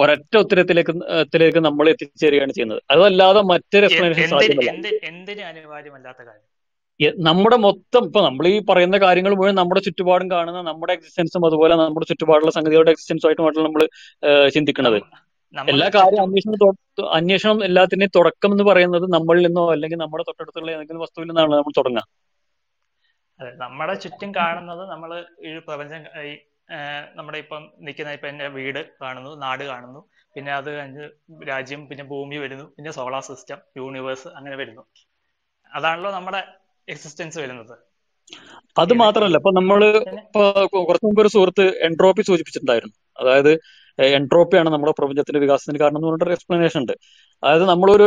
[0.01, 0.93] ഒരൊറ്റ ഉത്തരത്തിലേക്ക്
[1.24, 2.81] ത്തിലേക്ക് നമ്മൾ എത്തിച്ചേരുകയാണ് ചെയ്യുന്നത്.
[2.93, 4.70] അതല്ലാതെ മറ്റൊരു എക്സ്പ്ലനേഷൻ സാധ്യമല്ല.
[4.74, 6.47] എന്ത് എന്തിന് അനിവാര്യമല്ലാത്ത കാര്യം?
[7.29, 12.07] നമ്മുടെ മൊത്തം ഇപ്പൊ നമ്മൾ ഈ പറയുന്ന കാര്യങ്ങൾ മുഴുവൻ നമ്മുടെ ചുറ്റുപാടും കാണുന്ന നമ്മുടെ എക്സിസ്റ്റൻസും അതുപോലെ നമ്മുടെ
[12.11, 13.85] ചുറ്റുപാടുള്ള സംഗതികളുടെ എക്സിസ്റ്റൻസും ആയിട്ടുമായിട്ടുള്ള നമ്മൾ
[14.57, 14.99] ചിന്തിക്കുന്നത്.
[15.73, 16.77] എല്ലാ കാര്യം അന്വേഷണം
[17.19, 22.05] അന്വേഷണം എല്ലാത്തിന്റെയും തുടക്കം എന്ന് പറയുന്നത് നമ്മളിൽ നിന്നോ അല്ലെങ്കിൽ നമ്മുടെ തൊട്ടടുത്തുള്ള ഏതെങ്കിലും വസ്തുവിൽ നിന്നാണ് നമ്മൾ തുടങ്ങുക.
[23.41, 25.11] അതെ നമ്മുടെ ചുറ്റും കാണുന്നത് നമ്മൾ
[25.49, 26.01] ഈ പ്രപഞ്ചം
[27.19, 30.01] നമ്മുടെ ഇപ്പം നിൽക്കുന്ന ഇപ്പം എന്റെ വീട് കാണുന്നു നാട് കാണുന്നു.
[30.35, 31.05] പിന്നെ അത് കഴിഞ്ഞ്
[31.51, 34.83] രാജ്യം പിന്നെ ഭൂമി വരുന്നു പിന്നെ സോളാർ സിസ്റ്റം യൂണിവേഴ്സ് അങ്ങനെ വരുന്നു.
[35.73, 36.41] അതാണല്ലോ നമ്മുടെ
[36.95, 37.75] എക്സിസ്റ്റൻസ് വരുന്നത്.
[38.79, 39.81] അത് മാത്രമല്ല ഇപ്പൊ നമ്മൾ
[40.25, 40.43] ഇപ്പൊ
[40.89, 42.95] കുറച്ചു മുമ്പ് ഒരു സുഹൃത്ത് എൻട്രോപ്പി സൂചിപ്പിച്ചിട്ടുണ്ടായിരുന്നു.
[43.21, 43.53] അതായത്
[44.19, 46.93] എൻട്രോപ്പിയാണ് നമ്മുടെ പ്രപഞ്ചത്തിന്റെ വികാസത്തിന് കാരണം എന്ന് പറഞ്ഞിട്ട് എക്സ്പ്ലനേഷൻ ഉണ്ട്.
[47.43, 48.07] അതായത് നമ്മളൊരു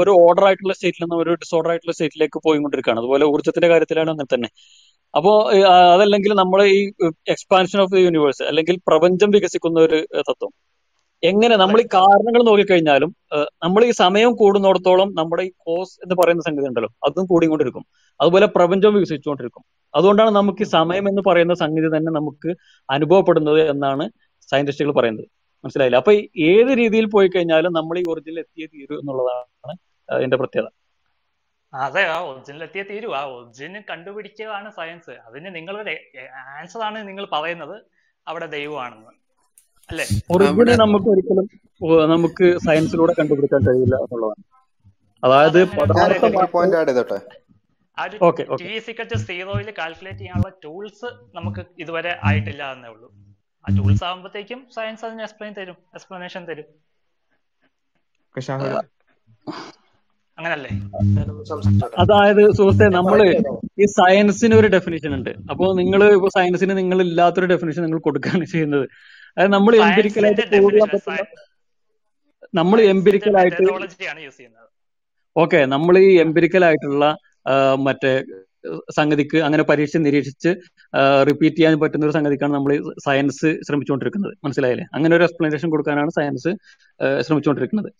[0.00, 3.00] ഒരു ഓർഡർ ആയിട്ടുള്ള സ്റ്റേറ്റിൽ നിന്ന് ഒരു ഡിസോർഡർ ആയിട്ടുള്ള സ്റ്റേറ്റിലേക്ക് പോയിക്കൊണ്ടിരിക്കുകയാണ്.
[3.00, 4.50] അതുപോലെ ഊർജത്തിന്റെ കാര്യത്തിലാണ് അങ്ങനെ തന്നെ.
[5.14, 6.78] അപ്പോ ഏഹ്, അതല്ലെങ്കിൽ നമ്മൾ ഈ
[7.34, 9.98] എക്സ്പാൻഷൻ ഓഫ് ദി യൂണിവേഴ്സ് അല്ലെങ്കിൽ പ്രപഞ്ചം വികസിക്കുന്ന ഒരു
[10.30, 10.52] തത്വം.
[11.24, 13.10] എങ്ങനെ നമ്മൾ ഈ കാരണങ്ങൾ നോക്കിക്കഴിഞ്ഞാലും
[13.62, 17.84] നമ്മൾ ഈ സമയം കൂടുന്നിടത്തോളം നമ്മുടെ ഈ കോസ് എന്ന് പറയുന്ന സംഗതി ഉണ്ടല്ലോ അതും കൂടിക്കൊണ്ടിരിക്കും
[18.20, 19.64] അതുപോലെ പ്രപഞ്ചം വികസിച്ചുകൊണ്ടിരിക്കും.
[19.94, 22.50] അതുകൊണ്ടാണ് നമുക്ക് ഈ സമയം എന്ന് പറയുന്ന സംഗതി തന്നെ നമുക്ക്
[22.90, 24.10] അനുഭവപ്പെടുന്നത് എന്നാണ്
[24.50, 25.26] സയന്റിസ്റ്റുകൾ പറയുന്നത്.
[25.64, 25.96] മനസ്സിലായില്ല?
[25.96, 29.76] അപ്പൊ ഈ ഏത് രീതിയിൽ പോയി കഴിഞ്ഞാലും നമ്മൾ ഈ ഒറിജിനിൽ എത്തിയേ തീരൂ എന്നുള്ളതാണ്
[30.08, 30.68] അതിന്റെ പ്രത്യേകത.
[31.72, 33.08] അതെ ആ ഒറിജിനിൽ എത്തിയ തീരു.
[33.20, 35.94] ആ ഒറിജിന് കണ്ടുപിടിക്കുകയാണ് സയൻസ് അതിന് നിങ്ങളുടെ
[36.58, 37.76] ആൻസർ ആണ് നിങ്ങൾ പറയുന്നത്.
[38.28, 39.23] അവിടെ ദൈവമാണെന്ന്.
[39.90, 40.04] അല്ലേ?
[40.34, 41.46] ഒറിജിനെ നമുക്ക് ഒരിക്കലും
[42.14, 44.42] നമുക്ക് സയൻസിലൂടെ കണ്ടുപിടിക്കാൻ കഴിയില്ല എന്നുള്ളതാണ്.
[45.22, 45.60] അതായത്
[49.28, 53.08] സീറോയിൽ കാൽക്കുലേറ്റ് ചെയ്യാനുള്ള ടൂൾസ് നമുക്ക് ഇതുവരെ ആയിട്ടില്ല എന്നേ ഉള്ളൂ.
[53.64, 56.66] ആ ടൂൾസ് ആകുമ്പോഴത്തേക്കും സയൻസ് അതിന് എക്സ്പ്ലെയിൻ തരും എക്സ്പ്ലനേഷൻ തരും.
[60.38, 60.70] അങ്ങനല്ലേ?
[62.02, 63.18] അതായത് സുഹൃത്തെ നമ്മൾ
[63.82, 65.30] ഈ സയൻസിന് ഒരു ഡെഫിനിഷൻ ഉണ്ട്.
[65.52, 68.86] അപ്പോൾ നിങ്ങൾ ഇപ്പൊ സയൻസിന് നിങ്ങൾ ഇല്ലാത്തൊരു ഡെഫിനിഷൻ നിങ്ങൾ കൊടുക്കുകയാണ് ചെയ്യുന്നത്.
[69.36, 71.42] അതായത് നമ്മൾ എംപിരിക്കലായിട്ട് ആയിട്ട് പ്രൂവ് ചെയ്യാൻ ഡെഫിനിഷൻ പറ്റുന്ന
[72.60, 73.62] നമ്മൾ എംപിരിക്കലായിട്ട്
[74.24, 74.68] യൂസ് ചെയ്യുന്നത്.
[75.36, 77.04] ഓക്കെ നമ്മൾ ഈ എംപിരിക്കലായിട്ടുള്ള
[77.86, 78.12] മറ്റേ
[78.96, 80.50] സംഗതിക്ക് അങ്ങനെ പരീക്ഷ നിരീക്ഷിച്ച്
[81.28, 82.72] റിപ്പീറ്റ് ചെയ്യാൻ പറ്റുന്ന ഒരു സംഗതിക്കാണ് നമ്മൾ
[83.06, 84.34] സയൻസ് ശ്രമിച്ചുകൊണ്ടിരിക്കുന്നത്.
[84.44, 84.86] മനസ്സിലായില്ലേ?
[84.96, 86.52] അങ്ങനെ ഒരു എക്സ്പ്ലനേഷൻ കൊടുക്കാനാണ് സയൻസ്
[87.26, 87.90] ശ്രമിച്ചുകൊണ്ടിരിക്കുന്നത്.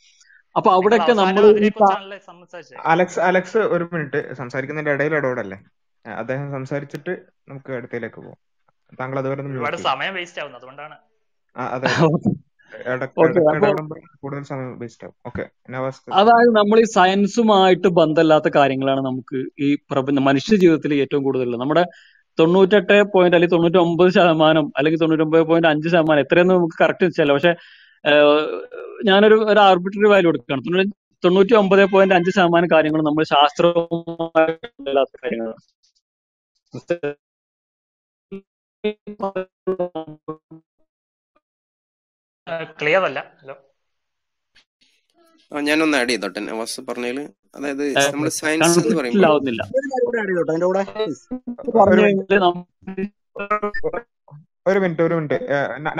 [0.56, 1.44] അപ്പൊ അവിടെയൊക്കെ നമ്മൾ
[2.92, 4.20] അലക്സ് അലക്സ് ഒരു മിനിറ്റ്.
[4.40, 5.58] സംസാരിക്കുന്നതിന്റെ ഇടയിൽ ഇടപെടല്ലേ?
[6.04, 7.12] അദ്ദേഹം സംസാരിച്ചിട്ട്
[7.50, 8.38] നമുക്ക് അടുത്തയിലേക്ക് പോകാം.
[9.00, 10.96] താങ്കൾ അതുവരെ ഒരുപാട് സമയം വേസ്റ്റ് ആവുന്നു അതുകൊണ്ടാണ്.
[16.18, 21.84] അതായത് നമ്മൾ ഈ സയൻസുമായിട്ട് ബന്ധമില്ലാത്ത കാര്യങ്ങളാണ് നമുക്ക് ഈ പ്രപഞ്ച മനുഷ്യ ജീവിതത്തിൽ ഏറ്റവും കൂടുതൽ നമ്മുടെ
[22.38, 27.34] തൊണ്ണൂറ്റെട്ട് പോയിന്റ് അല്ലെങ്കിൽ തൊണ്ണൂറ്റി ഒമ്പത് ശതമാനം അല്ലെങ്കിൽ തൊണ്ണൂറ്റൊമ്പത് പോയിന്റ് അഞ്ച് ശതമാനം എത്രയെന്ന് നമുക്ക് കറക്റ്റ് വെച്ചല്ല
[27.36, 27.52] പക്ഷെ
[29.10, 30.84] ഞാനൊരു ഒരു ആർബിട്രറി വാല്യൂ എടുക്കുകയാണ്.
[31.22, 35.62] തൊണ്ണൂറ്റി ഒമ്പത് പോയിന്റ് അഞ്ച് ശതമാനം കാര്യങ്ങൾ നമ്മൾ ശാസ്ത്രവുമായിട്ട് ബന്ധമില്ലാത്ത കാര്യങ്ങളാണ്
[42.80, 43.18] ക്ലിയർ അല്ല.
[43.40, 43.54] ഹലോ
[45.52, 46.40] ഞാനൊന്ന് ആഡ് ചെയ്തോട്ടെ.
[46.48, 47.18] നവാസ് പറഞ്ഞതിൽ
[47.56, 47.84] അതായത്
[48.14, 49.22] നമ്മൾ സയൻസ് എന്ന് പറയുന്നത്
[51.78, 52.02] പറയുമ്പോൾ
[54.70, 55.38] ഒരു മിനിറ്റ് ഒരു മിനിറ്റ്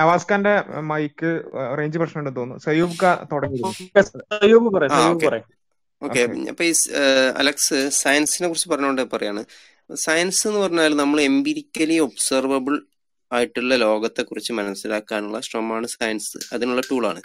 [0.01, 0.55] നവാസ് ഖാന്റെ
[0.91, 1.31] മൈക്ക്
[1.79, 2.63] റേഞ്ച് പ്രശ്നം ഉണ്ടെന്ന് തോന്നുന്നു.
[2.67, 5.27] സയൂബ് ഖാ തുടങ്ങിയിരുന്നു സയൂബ് പറയാം ആ സയൂബ് ഓക്കെ.
[5.29, 5.47] പറയാം.
[6.03, 6.41] Okay okay.
[6.53, 6.73] അപ്പൊ ഈ
[7.43, 9.43] അലക്സ് സയൻസിനെ കുറിച്ച് പറഞ്ഞുകൊണ്ട് പറയാണ്.
[10.07, 12.77] സയൻസ് എന്ന് പറഞ്ഞാൽ നമ്മൾ എംപിരിക്കലി ഒബ്സർവബിൾ
[13.33, 17.23] ആയിട്ടുള്ള ലോകത്തെ കുറിച്ച് മനസ്സിലാക്കാനുള്ള ശ്രമമാണ് സയൻസ് അതിനുള്ള ടൂളാണ്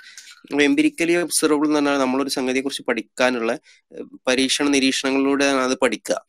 [0.61, 3.59] എംപിരിക്കലി ഒബ്സർവബിൾ എന്ന് പറഞ്ഞാൽ നമ്മളൊരു സംഗതിയെ കുറിച്ച് പഠിക്കാനുള്ള
[4.27, 6.25] പരീക്ഷണ നിരീക്ഷണങ്ങളിലൂടെ അത് പഠിക്കുക.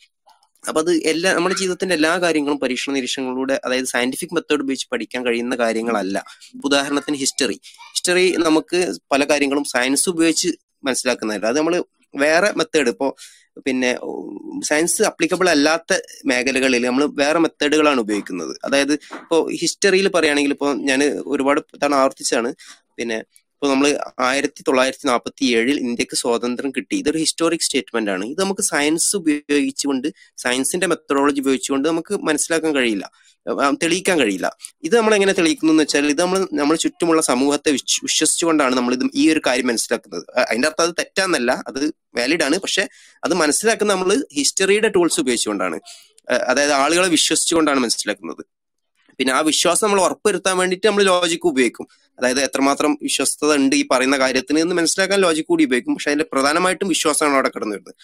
[0.69, 5.57] അപ്പൊ അത് എല്ലാ നമ്മുടെ ജീവിതത്തിന്റെ എല്ലാ കാര്യങ്ങളും പരീക്ഷണ നിരീക്ഷണങ്ങളിലൂടെ അതായത് സയന്റിഫിക് മെത്തേഡ് ഉപയോഗിച്ച് പഠിക്കാൻ കഴിയുന്ന
[5.57, 6.25] കാര്യങ്ങളല്ല.
[6.65, 7.61] ഉദാഹരണത്തിന് ഹിസ്റ്ററി
[7.93, 10.49] ഹിസ്റ്ററി നമുക്ക് പല കാര്യങ്ങളും സയൻസ് ഉപയോഗിച്ച്
[10.85, 11.47] മനസ്സിലാക്കുന്നതല്ല.
[11.47, 11.85] അത് നമ്മൾ
[12.17, 13.17] വേറെ മെത്തേഡ് ഇപ്പോ
[13.67, 13.91] പിന്നെ
[14.65, 18.57] സയൻസ് അപ്ലിക്കബിൾ അല്ലാത്ത മേഖലകളിൽ നമ്മൾ വേറെ മെത്തേഡുകളാണ് ഉപയോഗിക്കുന്നത്.
[18.65, 22.53] അതായത് ഇപ്പോൾ ഹിസ്റ്ററിയിൽ പറയുകയാണെങ്കിൽ ഇപ്പോൾ ഞാൻ ഒരുപാട് തവണ ആവർത്തിച്ചാണ്.
[22.97, 23.19] പിന്നെ
[23.63, 26.95] ഇപ്പോൾ നമ്മൾ ആയിരത്തി തൊള്ളായിരത്തി നാൽപ്പത്തി ഏഴിൽ ഇന്ത്യയ്ക്ക് സ്വാതന്ത്ര്യം കിട്ടി.
[26.97, 28.25] ഇതൊരു ഹിസ്റ്റോറിക് സ്റ്റേറ്റ്മെന്റ് ആണ്.
[28.25, 33.11] ഇത് നമുക്ക് സയൻസ് ഉപയോഗിച്ചുകൊണ്ട് സയൻസിന്റെ മെത്തഡോളജി ഉപയോഗിച്ചുകൊണ്ട് നമുക്ക് മനസ്സിലാക്കാൻ കഴിയില്ല.
[33.83, 34.57] തെളിയിക്കാൻ കഴിയില്ല.
[34.83, 39.33] ഇത് നമ്മൾ എങ്ങനെ തെളിയിക്കുന്നു എന്ന് വെച്ചാൽ ഇത് നമ്മൾ നമ്മൾ ചുറ്റുമുള്ള സമൂഹത്തെ വിശ്വസിച്ചുകൊണ്ടാണ് നമ്മൾ ഇത് ഈ
[39.33, 40.25] ഒരു കാര്യം മനസ്സിലാക്കുന്നത്.
[40.49, 41.51] അതിന്റെ അർത്ഥം അത് തെറ്റാന്നല്ല.
[41.69, 41.81] അത്
[42.19, 42.59] വാലിഡ് ആണ്.
[42.59, 42.89] പക്ഷെ
[43.25, 45.79] അത് മനസ്സിലാക്കുന്ന നമ്മൾ ഹിസ്റ്ററിയുടെ ടൂൾസ് ഉപയോഗിച്ചുകൊണ്ടാണ്.
[46.51, 48.43] അതായത് ആളുകളെ വിശ്വസിച്ചുകൊണ്ടാണ് മനസ്സിലാക്കുന്നത്.
[49.21, 51.87] പിന്നെ ആ വിശ്വാസം നമ്മൾ ഉറപ്പുവരുത്താൻ വേണ്ടിയിട്ട് നമ്മൾ ലോജിക്ക് ഉപയോഗിക്കും.
[52.19, 55.95] അതായത് എത്രമാത്രം വിശ്വസ്തത ഉണ്ട് ഈ പറയുന്ന കാര്യത്തിന് എന്ന് മനസ്സിലാക്കാൻ ലോജിക് കൂടി ഉപയോഗിക്കും.
[55.95, 57.95] പക്ഷെ അതിന്റെ പ്രധാനമായിട്ടും വിശ്വാസമാണ് അവിടെ കടന്നു വരുന്നത്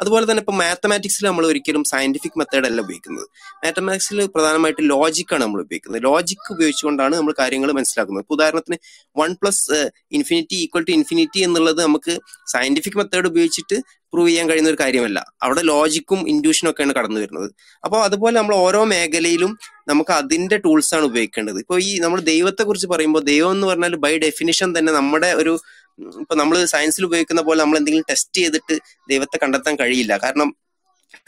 [0.00, 3.26] അതുപോലെ തന്നെ ഇപ്പൊ മാത്തമാറ്റിക്സിൽ നമ്മൾ ഒരിക്കലും സയന്റിഫിക് മെത്തേഡ് അല്ല ഉപയോഗിക്കുന്നത്.
[3.64, 6.02] മാത്തമാറ്റിക്സിൽ പ്രധാനമായിട്ട് ലോജിക്കാണ് നമ്മൾ ഉപയോഗിക്കുന്നത്.
[6.02, 8.24] ലോജിക്ക് ഉപയോഗിച്ചുകൊണ്ടാണ് നമ്മൾ കാര്യങ്ങൾ മനസ്സിലാക്കുന്നത്.
[8.24, 8.78] ഇപ്പൊ ഉദാഹരണത്തിന്
[9.20, 9.78] one plus
[10.12, 12.14] infinity equal to infinity എന്നുള്ളത് നമുക്ക്
[12.54, 13.78] സയന്റിഫിക് മെത്തേഡ് ഉപയോഗിച്ചിട്ട്
[14.12, 15.34] പ്രൂവ് ചെയ്യാൻ കഴിയുന്ന ഒരു കാര്യമല്ല.
[15.42, 17.50] അവിടെ ലോജിക്കും ഇൻഡ്യൂഷനും ഒക്കെയാണ് കടന്നു വരുന്നത്.
[17.84, 19.58] അപ്പോൾ അതുപോലെ നമ്മൾ ഓരോ മേഖലയിലും
[19.88, 21.58] നമുക്ക് അതിന്റെ ടൂൾസ് ആണ് ഉപയോഗിക്കേണ്ടത്.
[21.58, 25.58] ഇപ്പോൾ ഈ നമ്മൾ ദൈവത്തെ കുറിച്ച് പറയുമ്പോൾ ദൈവം എന്ന് പറഞ്ഞാൽ ബൈ ഡെഫിനിഷൻ തന്നെ നമ്മുടെ ഒരു
[26.20, 28.78] ഇപ്പൊ നമ്മൾ സയൻസിൽ ഉപയോഗിക്കുന്ന പോലെ നമ്മൾ എന്തെങ്കിലും ടെസ്റ്റ് ചെയ്തിട്ട്
[29.08, 30.20] ദൈവത്തെ കണ്ടെത്താൻ കഴിയില്ല.
[30.24, 30.56] കാരണം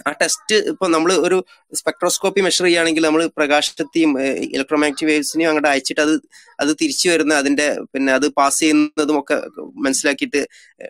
[0.06, 1.36] ആ ടെസ്റ്റ് ഇപ്പൊ നമ്മൾ ഒരു
[1.72, 4.10] സ്പെക്ട്രോസ്കോപ്പി മെഷർ ചെയ്യുകയാണെങ്കിൽ നമ്മൾ പ്രകാശത്തെയും
[4.56, 6.14] ഇലക്ട്രോമാഗ്നറ്റിക് വേവ്സിനെയും അങ്ങോട്ട് അയച്ചിട്ട് അത്
[6.60, 9.36] അത് തിരിച്ചു വരുന്ന അതിന്റെ പിന്നെ അത് പാസ് ചെയ്യുന്നതും ഒക്കെ
[9.86, 10.40] മനസ്സിലാക്കിയിട്ട്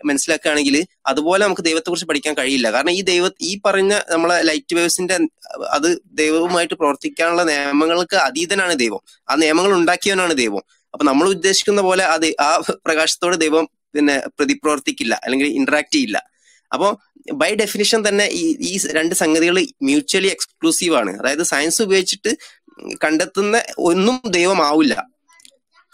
[0.05, 2.67] മനസ്സിലാക്കുകയാണെങ്കിൽ അതുപോലെ നമുക്ക് ദൈവത്തെ കുറിച്ച് പഠിക്കാൻ കഴിയില്ല.
[2.71, 5.17] കാരണം ഈ ദൈവ ഈ പറഞ്ഞ നമ്മളെ ലൈറ്റ് വേവ്സിന്റെ
[5.77, 9.01] അത് ദൈവവുമായിട്ട് പ്രവർത്തിക്കാനുള്ള നിയമങ്ങൾക്ക് അതീതനാണ് ദൈവം.
[9.29, 10.63] ആ നിയമങ്ങൾ ഉണ്ടാക്കിയവനാണ് ദൈവം.
[10.93, 12.51] അപ്പൊ നമ്മൾ ഉദ്ദേശിക്കുന്ന പോലെ അത് ആ
[12.87, 13.65] പ്രകാശത്തോട് ദൈവം
[13.95, 16.17] പിന്നെ പ്രതിപ്രവർത്തിക്കില്ല അല്ലെങ്കിൽ ഇന്ററാക്ട് ചെയ്യില്ല.
[16.71, 16.91] അപ്പോൾ
[17.33, 21.19] ബൈ ഡെഫിനിഷൻ തന്നെ ഈ ഈ രണ്ട് സംഗതികൾ മ്യൂച്വലി എക്സ്ക്ലൂസീവ് ആണ്.
[21.19, 22.37] അതായത് സയൻസ് ഉപയോഗിച്ചിട്ട്
[23.03, 25.07] കണ്ടെത്തുന്ന ഒന്നും ദൈവമാവില്ല.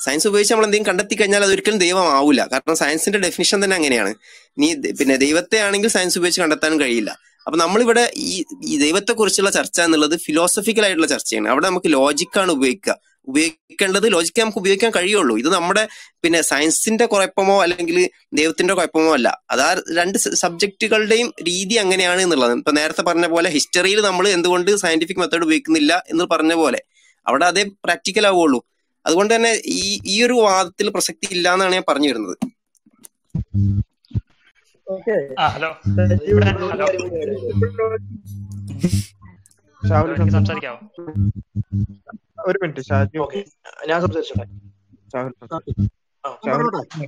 [0.05, 2.49] സയൻസ് ഉപയോഗിച്ച് നമ്മൾ എന്തെങ്കിലും കണ്ടെത്തി കഴിഞ്ഞാൽ അത് ഒരിക്കലും ദൈവമാവില്ല.
[2.51, 4.15] കാരണം സയൻസിന്റെ ഡെഫിനിഷൻ തന്നെ അങ്ങനെയാണ്.
[4.57, 7.19] നീ പിന്നെ ദൈവത്തെ ആണെങ്കിൽ സയൻസ് ഉപയോഗിച്ച് കണ്ടെത്താനും കഴിയില്ല.
[7.47, 11.49] അപ്പൊ നമ്മളിവിടെ ഈ ഈ ദൈവത്തെ കുറിച്ചുള്ള ചർച്ച എന്നുള്ളത് ഫിലോസഫിക്കൽ ആയിട്ടുള്ള ചർച്ചയാണ്.
[11.49, 13.10] അവിടെ നമുക്ക് ലോജിക്കാണ് ഉപയോഗിക്കുക.
[13.27, 15.37] ഉപയോഗിക്കേണ്ടത് ലോജിക്ക് നമുക്ക് ഉപയോഗിക്കാൻ കഴിയുള്ളൂ.
[15.37, 15.87] ഇത് നമ്മുടെ
[16.23, 19.41] പിന്നെ സയൻസിന്റെ കുഴപ്പമോ അല്ലെങ്കിൽ ദൈവത്തിന്റെ കുഴപ്പമോ അല്ല.
[19.49, 22.53] അതാ രണ്ട് സബ്ജക്റ്റുകളുടെയും രീതി അങ്ങനെയാണ് എന്നുള്ളത്.
[22.53, 26.81] ഇപ്പൊ നേരത്തെ പറഞ്ഞ പോലെ ഹിസ്റ്ററിയിൽ നമ്മൾ എന്തുകൊണ്ട് സയന്റിഫിക് മെത്തേഡ് ഉപയോഗിക്കുന്നില്ല എന്ന് പറഞ്ഞ പോലെ
[27.27, 28.63] അവിടെ അതേ പ്രാക്ടിക്കൽ ആവുള്ളൂ
[29.05, 32.37] അതുകൊണ്ട് തന്നെ ഈ ഈ ഒരു വാദത്തിൽ പ്രസക്തി ഇല്ല എന്നാണ് ഞാൻ പറഞ്ഞു വരുന്നത്.
[34.87, 35.41] ഓക്കെ.
[35.41, 35.69] ആ ഹലോ.
[36.23, 36.87] ഇവിടെ ഹലോ.
[40.31, 40.77] സംസാരിക്കാവോ?
[42.49, 43.39] ഒരു മിനിറ്റ് ഷാജി ഓക്കെ.
[43.89, 44.45] ഞാൻ സംസാരിച്ചോട്ടെ?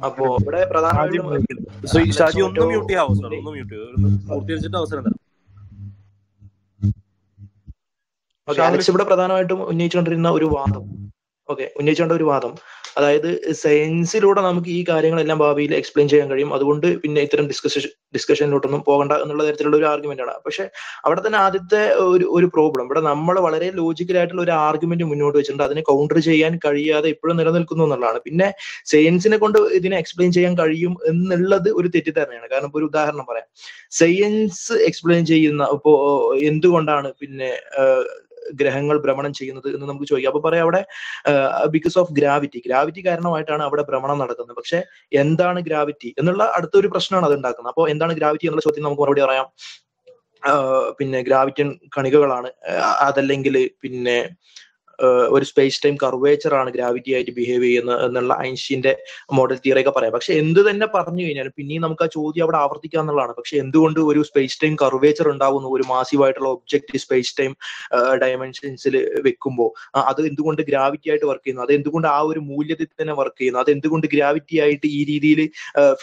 [0.08, 1.28] അപ്പോ ഇവിടെ പ്രധാനമായിട്ടും
[2.20, 3.78] ഷാജി ഒന്ന് മ്യൂട്ട് ചെയ്യാവോ സാർ ഒന്ന് മ്യൂട്ട്
[4.30, 5.20] പൂർത്തീകരിച്ചിട്ട് അവസരം തരാം.
[8.48, 10.84] ഓക്കെ ഷാഹുൽ അലക്സ് ഇവിടെ പ്രധാനമായിട്ടും ഉന്നയിച്ചുകൊണ്ടിരുന്ന ഒരു വാദം.
[11.50, 12.54] ഓക്കെ ഉന്നയിച്ചുകൊണ്ട ഒരു വാദം.
[12.98, 13.30] അതായത്
[13.64, 16.52] സയൻസിലൂടെ നമുക്ക് ഈ കാര്യങ്ങളെല്ലാം ഭാവിയിൽ എക്സ്പ്ലെയിൻ ചെയ്യാൻ കഴിയും.
[16.58, 17.84] അതുകൊണ്ട് പിന്നെ ഇത്തരം ഡിസ്കഷൻ
[18.16, 20.34] ഡിസ്കഷനിലോട്ടൊന്നും പോകണ്ട എന്നുള്ള തരത്തിലുള്ള ഒരു ആർഗ്യുമെന്റ് ആണ്.
[20.46, 20.64] പക്ഷെ
[21.06, 21.82] അവിടെ തന്നെ ആദ്യത്തെ
[22.14, 25.66] ഒരു ഒരു പ്രോബ്ലം ഇവിടെ നമ്മൾ വളരെ ലോജിക്കലായിട്ടുള്ള ഒരു ആർഗ്യുമെന്റ് മുന്നോട്ട് വെച്ചിട്ടുണ്ട്.
[25.70, 28.22] അതിനെ കൗണ്ടർ ചെയ്യാൻ കഴിയാതെ ഇപ്പോഴും നിലനിൽക്കുന്നു എന്നുള്ളതാണ്.
[28.28, 28.50] പിന്നെ
[28.94, 32.50] സയൻസിനെ കൊണ്ട് ഇതിനെ എക്സ്പ്ലെയിൻ ചെയ്യാൻ കഴിയും എന്നുള്ളത് ഒരു തെറ്റിദ്ധാരണയാണ്.
[32.54, 33.48] കാരണം ഒരു ഉദാഹരണം പറയാം.
[34.02, 35.94] സയൻസ് എക്സ്പ്ലെയിൻ ചെയ്യുന്ന ഇപ്പോ
[36.52, 37.52] എന്തുകൊണ്ടാണ് പിന്നെ
[38.62, 40.32] ഗ്രഹങ്ങൾ ഭ്രമണം ചെയ്യുന്നത് എന്ന് നമുക്ക് ചോദിക്കാം.
[40.34, 40.82] അപ്പൊ പറയാം അവിടെ
[41.76, 44.58] ബിക്കോസ് ഓഫ് ഗ്രാവിറ്റി ഗ്രാവിറ്റി കാരണമായിട്ടാണ് അവിടെ ഭ്രമണം നടക്കുന്നത്.
[44.62, 44.80] പക്ഷെ
[45.24, 47.74] എന്താണ് ഗ്രാവിറ്റി എന്നുള്ള അടുത്തൊരു പ്രശ്നമാണ് അത് ഉണ്ടാക്കുന്നത്.
[47.74, 49.48] അപ്പോൾ എന്താണ് ഗ്രാവിറ്റി എന്നുള്ള ചോദ്യം നമുക്ക് മറുപടി പറയാം.
[51.00, 52.50] പിന്നെ ഗ്രാവിറ്റൻ കണികകളാണ്.
[53.08, 54.18] അതല്ലെങ്കിൽ പിന്നെ
[55.36, 58.94] ഒരു സ്പേസ് ടൈം കർവേച്ചർ ആണ് ഗ്രാവിറ്റി ആയിട്ട് ബിഹേവ് ചെയ്യുന്നത് എന്നുള്ള ഐൻസ്റ്റീന്റെ
[59.38, 60.14] മോഡൽ തിയറി ഒക്കെ പറയാം.
[60.18, 63.34] പക്ഷെ എന്ത് തന്നെ പറഞ്ഞു കഴിഞ്ഞാലും പിന്നെയും നമുക്ക് ആ ചോദ്യം അവിടെ ആവർത്തിക്കുക എന്നുള്ളതാണ്.
[63.40, 67.54] പക്ഷെ എന്തുകൊണ്ട് ഒരു സ്പേസ് ടൈം കർവേച്ചർ ഉണ്ടാകുന്നു ഒരു മാസീവായിട്ടുള്ള ഒബ്ജക്റ്റ് സ്പേസ് ടൈം
[68.24, 68.98] ഡയമെൻഷൻസിൽ
[69.28, 69.70] വെക്കുമ്പോൾ
[70.12, 71.66] അത് എന്തുകൊണ്ട് ഗ്രാവിറ്റി ആയിട്ട് വർക്ക് ചെയ്യുന്നു?
[71.68, 73.62] അത് എന്തുകൊണ്ട് ആ ഒരു മൂല്യത്തിൽ തന്നെ വർക്ക് ചെയ്യുന്നു?
[73.64, 75.42] അത് എന്തുകൊണ്ട് ഗ്രാവിറ്റി ആയിട്ട് ഈ രീതിയിൽ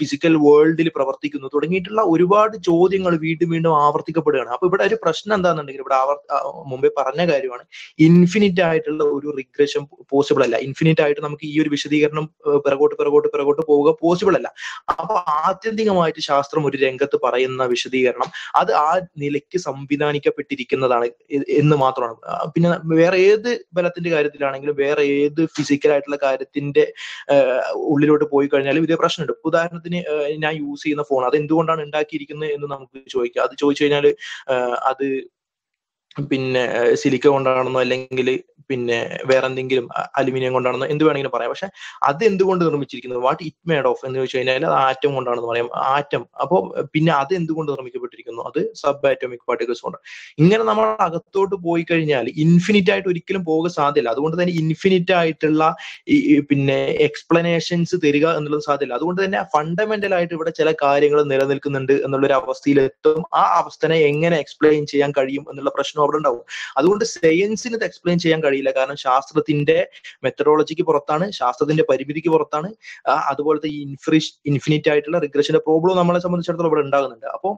[0.00, 1.48] ഫിസിക്കൽ വേൾഡിൽ പ്രവർത്തിക്കുന്നു?
[1.54, 4.50] തുടങ്ങിയിട്ടുള്ള ഒരുപാട് ചോദ്യങ്ങൾ വീണ്ടും വീണ്ടും ആവർത്തിക്കപ്പെടുകയാണ്.
[4.56, 6.16] അപ്പൊ ഇവിടെ ഒരു പ്രശ്നം എന്താണെന്നുണ്ടെങ്കിൽ ഇവിടെ ആവർ
[6.72, 7.64] മുമ്പേ പറഞ്ഞ കാര്യമാണ്.
[8.08, 9.82] ഇൻഫിനിറ്റ് ആയിട്ടുള്ള ഒരു റിഗ്രഷൻ
[10.12, 10.56] പോസിബിൾ അല്ല.
[10.66, 12.24] ഇൻഫിനിറ്റ് ആയിട്ട് നമുക്ക് ഈ ഒരു വിശദീകരണം
[12.64, 14.48] പിറകോട്ട് പിറകോട്ട് പിറകോട്ട് പോവുക പോസിബിൾ അല്ല.
[14.92, 18.28] അപ്പൊ ആത്യന്തികമായിട്ട് ശാസ്ത്രം ഒരു രംഗത്ത് പറയുന്ന വിശദീകരണം
[18.60, 18.88] അത് ആ
[19.24, 21.08] നിലയ്ക്ക് സംവിധാനിക്കപ്പെട്ടിരിക്കുന്നതാണ്
[21.60, 22.16] എന്ന് മാത്രമാണ്.
[22.54, 22.70] പിന്നെ
[23.02, 26.84] വേറെ ഏത് ബലത്തിന്റെ കാര്യത്തിലാണെങ്കിലും വേറെ ഏത് ഫിസിക്കൽ ആയിട്ടുള്ള കാര്യത്തിന്റെ
[27.92, 29.34] ഉള്ളിലോട്ട് പോയി കഴിഞ്ഞാലും ഇതേ പ്രശ്നമുണ്ട്.
[29.50, 30.00] ഉദാഹരണത്തിന്
[30.44, 33.44] ഞാൻ യൂസ് ചെയ്യുന്ന ഫോൺ അത് എന്തുകൊണ്ടാണ് ഉണ്ടാക്കിയിരിക്കുന്നത് എന്ന് നമുക്ക് ചോദിക്കാം.
[33.48, 34.06] അത് ചോദിച്ചു കഴിഞ്ഞാൽ
[34.90, 35.06] അത്
[36.16, 38.30] പിന്നെ സിലിക്ക കൊണ്ടാണെന്നോ അല്ലെങ്കിൽ
[38.70, 38.96] പിന്നെ
[39.26, 39.88] വേറെ എന്തെങ്കിലും
[40.18, 41.50] അലുമിനിയം കൊണ്ടാണെന്നോ എന്ത് വേണമെങ്കിലും പറയാം.
[41.50, 41.68] പക്ഷെ
[42.08, 45.68] അത് എന്തുകൊണ്ട് നിർമ്മിച്ചിരിക്കുന്നത് വാട്ട് ഇറ്റ് മേഡ് ഓഫ് എന്ന് ചോദിച്ചു കഴിഞ്ഞാൽ അത് ആറ്റം കൊണ്ടാണെന്ന് പറയാം.
[45.94, 46.22] ആറ്റം.
[46.42, 46.60] അപ്പോൾ
[46.94, 48.42] പിന്നെ അത് എന്തുകൊണ്ട് നിർമ്മിക്കപ്പെട്ടിരിക്കുന്നു?
[48.50, 49.98] അത് സബ് ആറ്റോമിക് പാർട്ടിക്കിൾസ് കൊണ്ട്.
[50.38, 54.10] ഇങ്ങനെ നമ്മൾ അകത്തോട്ട് പോയി കഴിഞ്ഞാൽ ഇൻഫിനിറ്റ് ആയിട്ട് ഒരിക്കലും പോകാൻ സാധ്യല്ല.
[54.10, 55.74] അതുകൊണ്ട് തന്നെ ഇൻഫിനിറ്റ് ആയിട്ടുള്ള
[56.08, 56.78] ഈ പിന്നെ
[57.08, 58.94] എക്സ്പ്ലനേഷൻസ് തരിക എന്നുള്ളത് സാധ്യല്ല.
[58.94, 65.12] അതുകൊണ്ട് തന്നെ ഫണ്ടമെന്റൽ ആയിട്ട് ഇവിടെ ചില കാര്യങ്ങൾ നിലനിൽക്കുന്നുണ്ട് എന്നുള്ളൊരു അവസ്ഥയിലെത്തും ആ അവസ്ഥനെ എങ്ങനെ എക്സ്പ്ലെയിൻ ചെയ്യാൻ
[65.18, 66.42] കഴിയും എന്നുള്ള പ്രശ്നം അവിടെ ഉണ്ടാവും
[66.78, 68.70] അതുകൊണ്ട് സയൻസിന് ഇത് എക്സ്പ്ലെയിൻ ചെയ്യാൻ കഴിയില്ല.
[68.78, 69.78] കാരണം ശാസ്ത്രത്തിന്റെ
[70.26, 72.70] മെത്തഡോളജിക്ക് പുറത്താണ് ശാസ്ത്രത്തിന്റെ പരിമിതിക്ക് പുറത്താണ്.
[73.32, 77.28] അതുപോലത്തെ ഈ ഇൻഫ്രിഷ് ഇൻഫിനിറ്റ് ആയിട്ടുള്ള റിഗ്രഷന്റെ പ്രോബ്ലം നമ്മളെ സംബന്ധിച്ചിടത്തോളം ഇവിടെ ഉണ്ടാകുന്നുണ്ട്.
[77.36, 77.52] അപ്പോൾ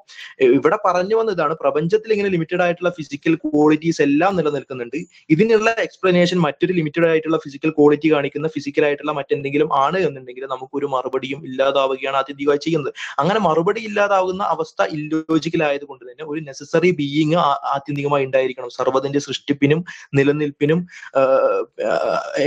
[0.59, 4.98] ഇവിടെ പറഞ്ഞു വന്ന ഇതാണ് പ്രപഞ്ചത്തിൽ ഇങ്ങനെ ലിമിറ്റഡ് ആയിട്ടുള്ള ഫിസിക്കൽ ക്വാളിറ്റീസ് എല്ലാം നിലനിൽക്കുന്നുണ്ട്.
[5.35, 11.40] ഇതിനുള്ള എക്സ്പ്ലനേഷൻ മറ്റൊരു ലിമിറ്റഡ് ആയിട്ടുള്ള ഫിസിക്കൽ ക്വാളിറ്റി കാണിക്കുന്ന ഫിസിക്കൽ ആയിട്ടുള്ള മറ്റെന്തെങ്കിലും ആണ് എന്നുണ്ടെങ്കിൽ നമുക്കൊരു മറുപടിയും
[11.48, 12.93] ഇല്ലാതാവുകയാണ് ആത്യന്തികമായി ചെയ്യുന്നത്.
[13.23, 17.39] അങ്ങനെ മറുപടി ഇല്ലാതാവുന്ന അവസ്ഥ ഇല്ലോജിക്കൽ ആയതുകൊണ്ട് തന്നെ ഒരു നെസസറി ബീയിങ്
[17.74, 18.71] ആത്യന്തികമായി ഉണ്ടായിരിക്കണം.
[18.79, 19.81] സർവതിന്റെ സൃഷ്ടിപ്പിനും
[20.19, 20.79] നിലനിൽപ്പിനും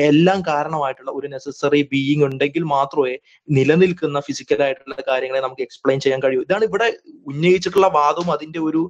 [0.10, 3.14] എല്ലാം കാരണമായിട്ടുള്ള ഒരു നെസസറി ബീയിങ് ഉണ്ടെങ്കിൽ മാത്രമേ
[3.58, 6.42] നിലനിൽക്കുന്ന ഫിസിക്കലായിട്ടുള്ള കാര്യങ്ങളെ നമുക്ക് എക്സ്പ്ലെയിൻ ചെയ്യാൻ കഴിയൂ.
[6.48, 6.88] ഇതാണ് ഇവിടെ
[7.32, 8.82] ഉന്നയിച്ചിട്ടുള്ള വാദവും അതിന്റെ ഒരു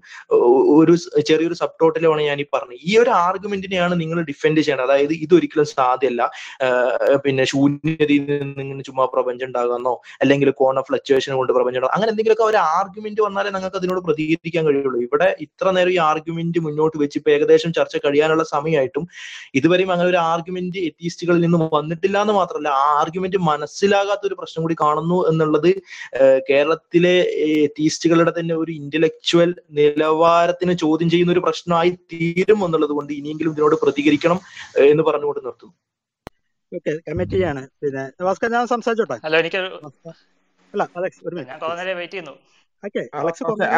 [0.78, 0.94] ഒരു
[1.30, 2.80] ചെറിയൊരു സബ് ടോട്ടലുമാണ് ഞാൻ ഈ പറഞ്ഞത്.
[2.90, 4.88] ഈ ഒരു ആർഗ്യുമെന്റിനെയാണ് നിങ്ങൾ ഡിഫെൻഡ് ചെയ്യേണ്ടത്.
[4.88, 6.22] അതായത് ഇതൊരിക്കലും സാധ്യമല്ല
[7.26, 9.94] പിന്നെ ശൂന്യതയിൽ നിന്ന് ഇങ്ങനെ ചുമ്മാ പ്രപഞ്ചം ഉണ്ടാകാമെന്നോ
[10.24, 15.00] അല്ലെങ്കിൽ കോണ ഫ്ലക്ച്വേഷൻ കൊണ്ട് പ്രപഞ്ചം അങ്ങനെ എന്തെങ്കിലുമൊക്കെ ഒരു ആർഗ്യുമെന്റ് വന്നാലേ നിങ്ങൾക്ക് അതിനോട് പ്രതികരിക്കാൻ കഴിയുള്ളൂ.
[15.08, 19.06] ഇവിടെ ഇത്ര നേരം ഈ ആർഗ്യുമെന്റ് മുന്നോട്ട് വെച്ച് ഇപ്പൊ ഏകദേശം ചർച്ച കഴിയാനുള്ള സമയമായിട്ടും
[19.60, 24.78] ഇതുവരെയും അങ്ങനെ ഒരു ആർഗ്യുമെന്റ് എത്തീസ്റ്റുകളിൽ നിന്നും വന്നിട്ടില്ല എന്ന് മാത്രമല്ല ആ ആർഗ്യുമെന്റ് മനസ്സിലാകാത്ത ഒരു പ്രശ്നം കൂടി
[24.84, 25.72] കാണുന്നു എന്നുള്ളത്
[26.50, 27.16] കേരളത്തിലെ
[27.68, 34.40] എത്തീസ്റ്റുകളുടെ തന്നെ ഒരു ഇന്റലക്ച്വൽ നിലവാരത്തിന് ചോദ്യം ചെയ്യുന്ന ഒരു പ്രശ്നമായി തീരും എന്നുള്ളത് കൊണ്ട് ഇനിയെങ്കിലും ഇതിനോട് പ്രതികരിക്കണം
[34.92, 35.76] എന്ന് പറഞ്ഞുകൊണ്ട് നിർത്തുന്നു.
[36.72, 37.62] ഓക്കെ കമ്മിറ്റ് ചെയ്യാണ്.
[37.82, 39.18] പിന്നെ ഭാസ്കർ ഞാൻ സംസാരിച്ചോട്ടെ?
[39.26, 39.60] ഹലോ എനിക്ക്
[40.74, 42.34] അല്ല അലക്സ് ഒരു ഞാൻ കുറെ നേരം വെയിറ്റ് ചെയ്യുന്നു.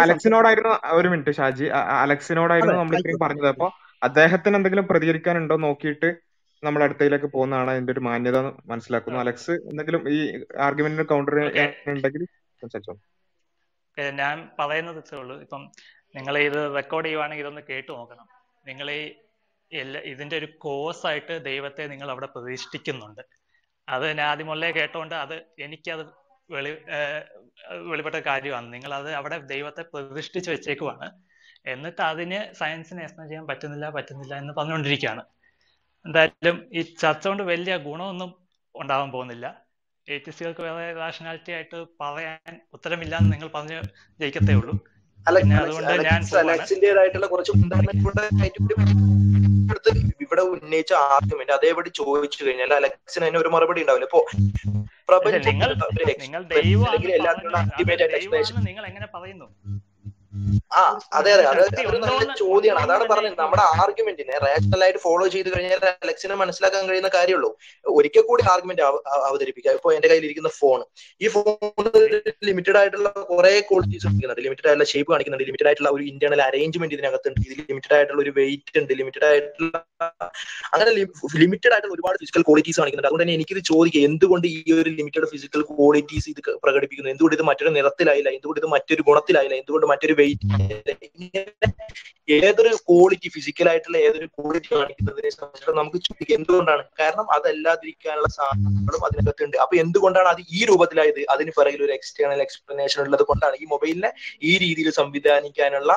[0.03, 1.65] അലക്സിനോടായിരുന്നു ഒരു മിനിറ്റ് ഷാജി.
[2.03, 3.47] അലക്സിനോടായിരുന്നു നമ്മൾ ഇത്രയും പറഞ്ഞത്.
[3.47, 3.67] അപ്പൊ
[4.03, 6.09] അദ്ദേഹത്തിന് എന്തെങ്കിലും പ്രതികരിക്കാനുണ്ടോ നോക്കിയിട്ട്
[6.63, 8.37] നമ്മൾ അടുത്തയിലേക്ക് പോകുന്നതാണ് അതിന്റെ ഒരു മാന്യത
[8.71, 9.19] മനസ്സിലാക്കുന്നു.
[9.19, 10.19] അലക്സ് എന്തെങ്കിലും ഈ
[10.67, 11.35] ആർഗ്യുമെന്റിന് കൗണ്ടർ
[11.87, 12.23] ഉണ്ടെങ്കിൽ
[12.61, 12.95] സംസാരിച്ചോ.
[14.21, 15.35] ഞാൻ പറയുന്നത് ഇത്രേ ഉള്ളൂ.
[15.41, 15.61] ഇപ്പം
[16.15, 18.27] നിങ്ങൾ ഇത് റെക്കോർഡ് ചെയ്യുവാണെങ്കിൽ ഇതൊന്ന് കേട്ടു നോക്കണം.
[18.67, 19.01] നിങ്ങൾ ഈ
[19.71, 23.23] എല്ലാ ഇതിന്റെ ഒരു കോഴ്സ് ആയിട്ട് ദൈവത്തെ നിങ്ങൾ അവിടെ പ്രതിഷ്ഠിക്കുന്നുണ്ട്.
[23.87, 26.03] അത് ഞാൻ ആദ്യം മുതലേ കേട്ടോണ്ട് അത് എനിക്കത്
[26.49, 26.71] വെളി
[27.91, 28.67] വെളിപ്പെട്ട കാര്യമാണ്.
[28.73, 31.07] നിങ്ങൾ അത് അവിടെ ദൈവത്തെ പ്രതിഷ്ഠിച്ച് വെച്ചേക്കുവാണ്.
[31.73, 35.23] എന്നിട്ട് അതിന് സയൻസിനെ എക്സ്പ്ലെയിൻ ചെയ്യാൻ പറ്റുന്നില്ല പറ്റുന്നില്ല എന്ന് പറഞ്ഞുകൊണ്ടിരിക്കുകയാണ്.
[36.05, 38.29] എന്തായാലും ഈ ചർച്ച കൊണ്ട് വലിയ ഗുണമൊന്നും
[38.75, 39.47] ഉണ്ടാവാൻ പോകുന്നില്ല.
[40.07, 43.77] എയ്റ്റിസ്റ്റുകൾക്ക് വേറെ റാഷണാലിറ്റി ആയിട്ട് പറയാൻ ഉത്തരമില്ല എന്ന് നിങ്ങൾ പറഞ്ഞ്
[44.21, 44.75] ജയിക്കത്തേ ഉള്ളൂ.
[45.27, 46.21] അതുകൊണ്ട് ഞാൻ
[49.69, 49.91] ഉദാഹരണം
[50.25, 54.05] ഇവിടെ ഉന്നയിച്ച ആർഗ്യുമെന്റ് അതേപടി ചോദിച്ചു കഴിഞ്ഞാൽ അലക്സിന് അതിന് ഒരു മറുപടി ഉണ്ടാവില്ല.
[54.05, 54.21] ഇപ്പോ
[55.39, 58.03] എക്സ്പ്രസ് അല്ലെങ്കിൽ എല്ലാത്തിനുള്ള അൾട്ടിമേറ്റ്
[58.65, 59.47] നിങ്ങൾ എങ്ങനെ പറയുന്നു?
[60.77, 60.81] ആ
[61.17, 61.43] അതെ അതെ.
[61.51, 62.81] അത് ശക്തി നല്ല ചോദ്യമാണ്.
[62.85, 63.35] അതാണ് പറഞ്ഞത്.
[63.41, 67.49] നമ്മുടെ ആർഗ്യുമെന്റിനെ റാഷണൽ ആയിട്ട് ഫോളോ ചെയ്ത് കഴിഞ്ഞാൽ അലക്സിനെ മനസ്സിലാക്കാൻ കഴിയുന്ന കാര്യമുള്ളൂ.
[67.97, 68.83] ഒരിക്കൽ കൂടി ആർഗ്യുമെന്റ്
[69.29, 69.73] അവതരിപ്പിക്കുക.
[69.79, 70.79] ഇപ്പൊ എന്റെ കയ്യിൽ ഇരിക്കുന്ന ഫോൺ
[71.21, 71.87] ഈ ഫോൺ
[72.49, 75.45] ലിമിറ്റഡ് ആയിട്ടുള്ള കുറെ ക്വാളിറ്റീസ് കാണിക്കുന്നുണ്ട് ലിമിറ്റഡ് ആയിട്ടുള്ള ഷേപ്പ് കാണിക്കുന്നുണ്ട്.
[75.49, 77.39] ലിമിറ്റഡ് ആയിട്ടുള്ള ഒരു ഇന്റേണൽ അറേഞ്ച്മെന്റ് ഇതിനകത്തുണ്ട്.
[77.47, 78.93] ഇതിൽ ലിമിറ്റഡ് ആയിട്ടുള്ള ഒരു വെയിറ്റ് ഉണ്ട്.
[79.01, 79.75] ലിമിറ്റഡ് ആയിട്ടുള്ള
[80.73, 80.91] അങ്ങനെ
[81.43, 83.09] ലിമിറ്റഡ് ആയിട്ടുള്ള ഒരുപാട് ഫിസിക്കൽ ക്വാളിറ്റീസ് കാണിക്കുന്നുണ്ട്.
[83.09, 87.11] അതുകൊണ്ട് തന്നെ എനിക്കിത് ചോദിക്കുക എന്തുകൊണ്ട് ഈ ഒരു ലിമിറ്റഡ് ഫിസിക്കൽ ക്വാളിറ്റീസ് ഇത് പ്രകടിപ്പിക്കുന്നു?
[87.15, 88.29] എന്തുകൊണ്ട് ഇത് മറ്റൊരു നിറത്തിലായില്ല?
[88.37, 89.55] എന്തുകൊണ്ട് ഇത് മറ്റൊരു ഗുണത്തിലായില്ല?
[89.61, 91.43] എന്തുകൊണ്ട് മറ്റൊരു വെയിറ്റ്
[92.37, 96.83] ഏതൊരു ക്വാളിറ്റി ഫിസിക്കൽ ആയിട്ടുള്ള ഏതൊരു ക്വാളിറ്റി കാണിക്കുന്നതിനെ സംബന്ധിച്ചിടത്തോളം നമുക്ക് ചോദിക്കാം എന്തുകൊണ്ടാണ്?
[96.99, 99.55] കാരണം അതല്ലാതിരിക്കാനുള്ള സാധനങ്ങളും അതിനകത്തുണ്ട്.
[99.63, 101.21] അപ്പൊ എന്തുകൊണ്ടാണ് അത് ഈ രൂപത്തിലായത്?
[101.33, 104.09] അതിന് പിറകിൽ ഒരു എക്സ്റ്റേണൽ എക്സ്പ്ലനേഷൻ ഉള്ളത് കൊണ്ടാണ് ഈ മൊബൈലിനെ
[104.49, 105.93] ഈ രീതിയിൽ സംവിധാനിക്കാനുള്ള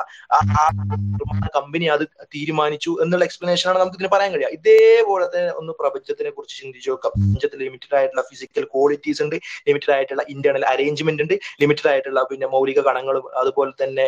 [1.57, 2.05] കമ്പനി അത്
[2.35, 4.51] തീരുമാനിച്ചു എന്നുള്ള എക്സ്പ്ലനേഷൻ ആണ് നമുക്ക് ഇതിന് പറയാൻ കഴിയുക.
[4.59, 7.11] ഇതേപോലെ തന്നെ ഒന്ന് പ്രപഞ്ചത്തിനെ കുറിച്ച് ചിന്തിച്ചു നോക്കാം.
[7.17, 9.37] പ്രപഞ്ചത്തിൽ ലിമിറ്റഡ് ആയിട്ടുള്ള ഫിസിക്കൽ ക്വാളിറ്റീസ് ഉണ്ട്.
[9.69, 11.35] ലിമിറ്റഡ് ആയിട്ടുള്ള ഇന്റേണൽ അറേഞ്ച്മെന്റ് ഉണ്ട്.
[11.63, 14.07] ലിമിറ്റഡ് ആയിട്ടുള്ള പിന്നെ മൗലിക കണങ്ങളും അതുപോലെ തന്നെ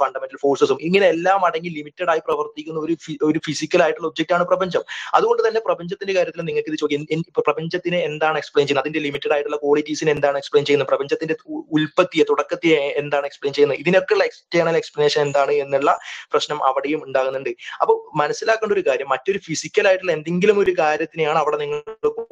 [0.00, 2.94] ഫണ്ടമെന്റൽ ഫോഴ്സസും ഇങ്ങനെ എല്ലാം അടങ്ങി ലിമിറ്റഡ് ആയി പ്രവർത്തിക്കുന്ന ഒരു
[3.28, 4.82] ഒരു ഫിസിക്കൽ ആയിട്ടുള്ള ഒബ്ജക്റ്റ് ആണ് പ്രപഞ്ചം.
[5.16, 8.86] അതുകൊണ്ട് തന്നെ പ്രപഞ്ചത്തിന്റെ കാര്യത്തിൽ നിങ്ങൾക്ക് ഇത് ചോദിക്കും പ്രപഞ്ചത്തിനെ എന്താണ് എക്സ്പ്ലെയിൻ ചെയ്യുന്നത്?
[8.86, 10.90] അതിന്റെ ലിമിറ്റഡ് ആയിട്ടുള്ള ക്വാളിറ്റീസിനെ എന്താണ് എക്സ്പ്ലെയിൻ ചെയ്യുന്നത്?
[10.92, 11.36] പ്രപഞ്ചത്തിന്റെ
[11.78, 13.80] ഉൽപ്പത്തിയെ തുടക്കത്തെ എന്താണ് എക്സ്പ്ലെയിൻ ചെയ്യുന്നത്?
[13.84, 15.90] ഇതിനൊക്കെയുള്ള എക്സ്റ്റേണൽ എക്സ്പ്ലനേഷൻ എന്താണ് എന്നുള്ള
[16.34, 17.52] പ്രശ്നം അവിടെയും ഉണ്ടാകുന്നുണ്ട്.
[17.82, 21.80] അപ്പൊ മനസ്സിലാക്കേണ്ട ഒരു കാര്യം മറ്റൊരു ഫിസിക്കൽ ആയിട്ടുള്ള എന്തെങ്കിലും ഒരു കാര്യത്തിനെയാണ് അവിടെ നിങ്ങൾ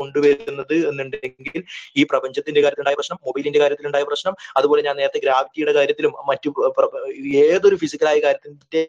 [0.01, 1.59] കൊണ്ടുവരുന്നത് എന്നുണ്ടെങ്കിൽ
[2.01, 6.49] ഈ പ്രപഞ്ചത്തിന്റെ കാര്യത്തിലുണ്ടായ പ്രശ്നം മൊബൈലിന്റെ കാര്യത്തിലുണ്ടായ പ്രശ്നം അതുപോലെ ഞാൻ നേരത്തെ ഗ്രാവിറ്റിയുടെ കാര്യത്തിലും മറ്റു
[7.47, 8.83] ഏതൊരു ഫിസിക്കലായ കാര്യത്തിന്റെ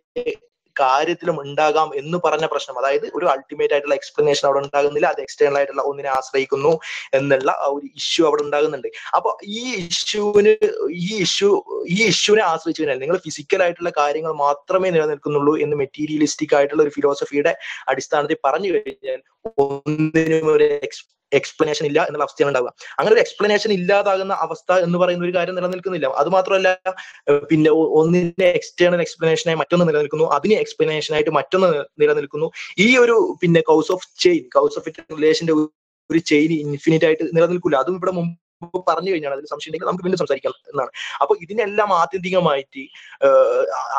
[0.75, 2.77] കാര്യത്തിലും ഉണ്ടാകാം എന്ന് പറഞ്ഞ പ്രശ്നം.
[2.79, 5.07] അതായത് ഒരു അൾട്ടിമേറ്റ് ആയിട്ടുള്ള എക്സ്പ്ലനേഷൻ അവിടെ ഉണ്ടാകുന്നില്ല.
[5.07, 6.73] അത് എക്സ്റ്റേണൽ ആയിട്ടുള്ള ഒന്നിനെ ആശ്രയിക്കുന്നു
[7.13, 8.89] എന്നുള്ള ഒരു ഇഷ്യൂ അവിടെ ഉണ്ടാകുന്നുണ്ട്.
[9.17, 10.53] അപ്പൊ ഈ ഇഷ്യൂവിന്
[11.05, 11.49] ഈ ഇഷ്യൂ
[11.87, 17.53] ഈ ഇഷ്യൂവിനെ ആശ്രയിച്ചു കഴിഞ്ഞാൽ നിങ്ങൾ ഫിസിക്കൽ ആയിട്ടുള്ള കാര്യങ്ങൾ മാത്രമേ നിലനിൽക്കുന്നുള്ളൂ എന്ന് മെറ്റീരിയലിസ്റ്റിക് ആയിട്ടുള്ള ഒരു ഫിലോസഫിയുടെ
[17.87, 19.21] അടിസ്ഥാനത്തിൽ പറഞ്ഞു കഴിഞ്ഞാൽ
[19.63, 20.67] ഒന്നിനും ഒരു
[21.37, 22.71] എക്സ്പ്ലനേഷൻ ഇല്ല എന്നുള്ള അവസ്ഥയാണ് ഉണ്ടാവുക.
[22.97, 26.07] അങ്ങനെ ഒരു എക്സ്പ്ലനേഷൻ ഇല്ലാതാകുന്ന അവസ്ഥ എന്ന് പറയുന്ന ഒരു കാര്യം നിലനിൽക്കുന്നില്ല.
[26.21, 26.69] അത് മാത്രമല്ല
[27.51, 30.27] പിന്നെ ഒന്നിന്റെ എക്സ്റ്റേണൽ എക്സ്പ്ലനേഷനായി മറ്റൊന്ന് നിലനിൽക്കുന്നു.
[30.37, 31.69] അതിന് എക്സ്പ്ലനേഷനായിട്ട് മറ്റൊന്ന്
[32.03, 32.49] നിലനിൽക്കുന്നു.
[32.85, 35.55] ഈ ഒരു പിന്നെ cause of chain cause of റിലേഷന്റെ
[36.09, 38.33] ഒരു ചെയിൻ ഇൻഫിനിറ്റ് ആയിട്ട് നിലനിൽക്കില്ല അതും ഇവിടെ മുമ്പ്
[38.89, 40.91] പറഞ്ഞു കഴിഞ്ഞാൽ അതിൽ സംശയം ഉണ്ടെങ്കിൽ നമുക്ക് വീണ്ടും സംസാരിക്കാം എന്നാണ്.
[41.21, 42.83] അപ്പൊ ഇതിനെല്ലാം ആത്യന്തികമായിട്ട്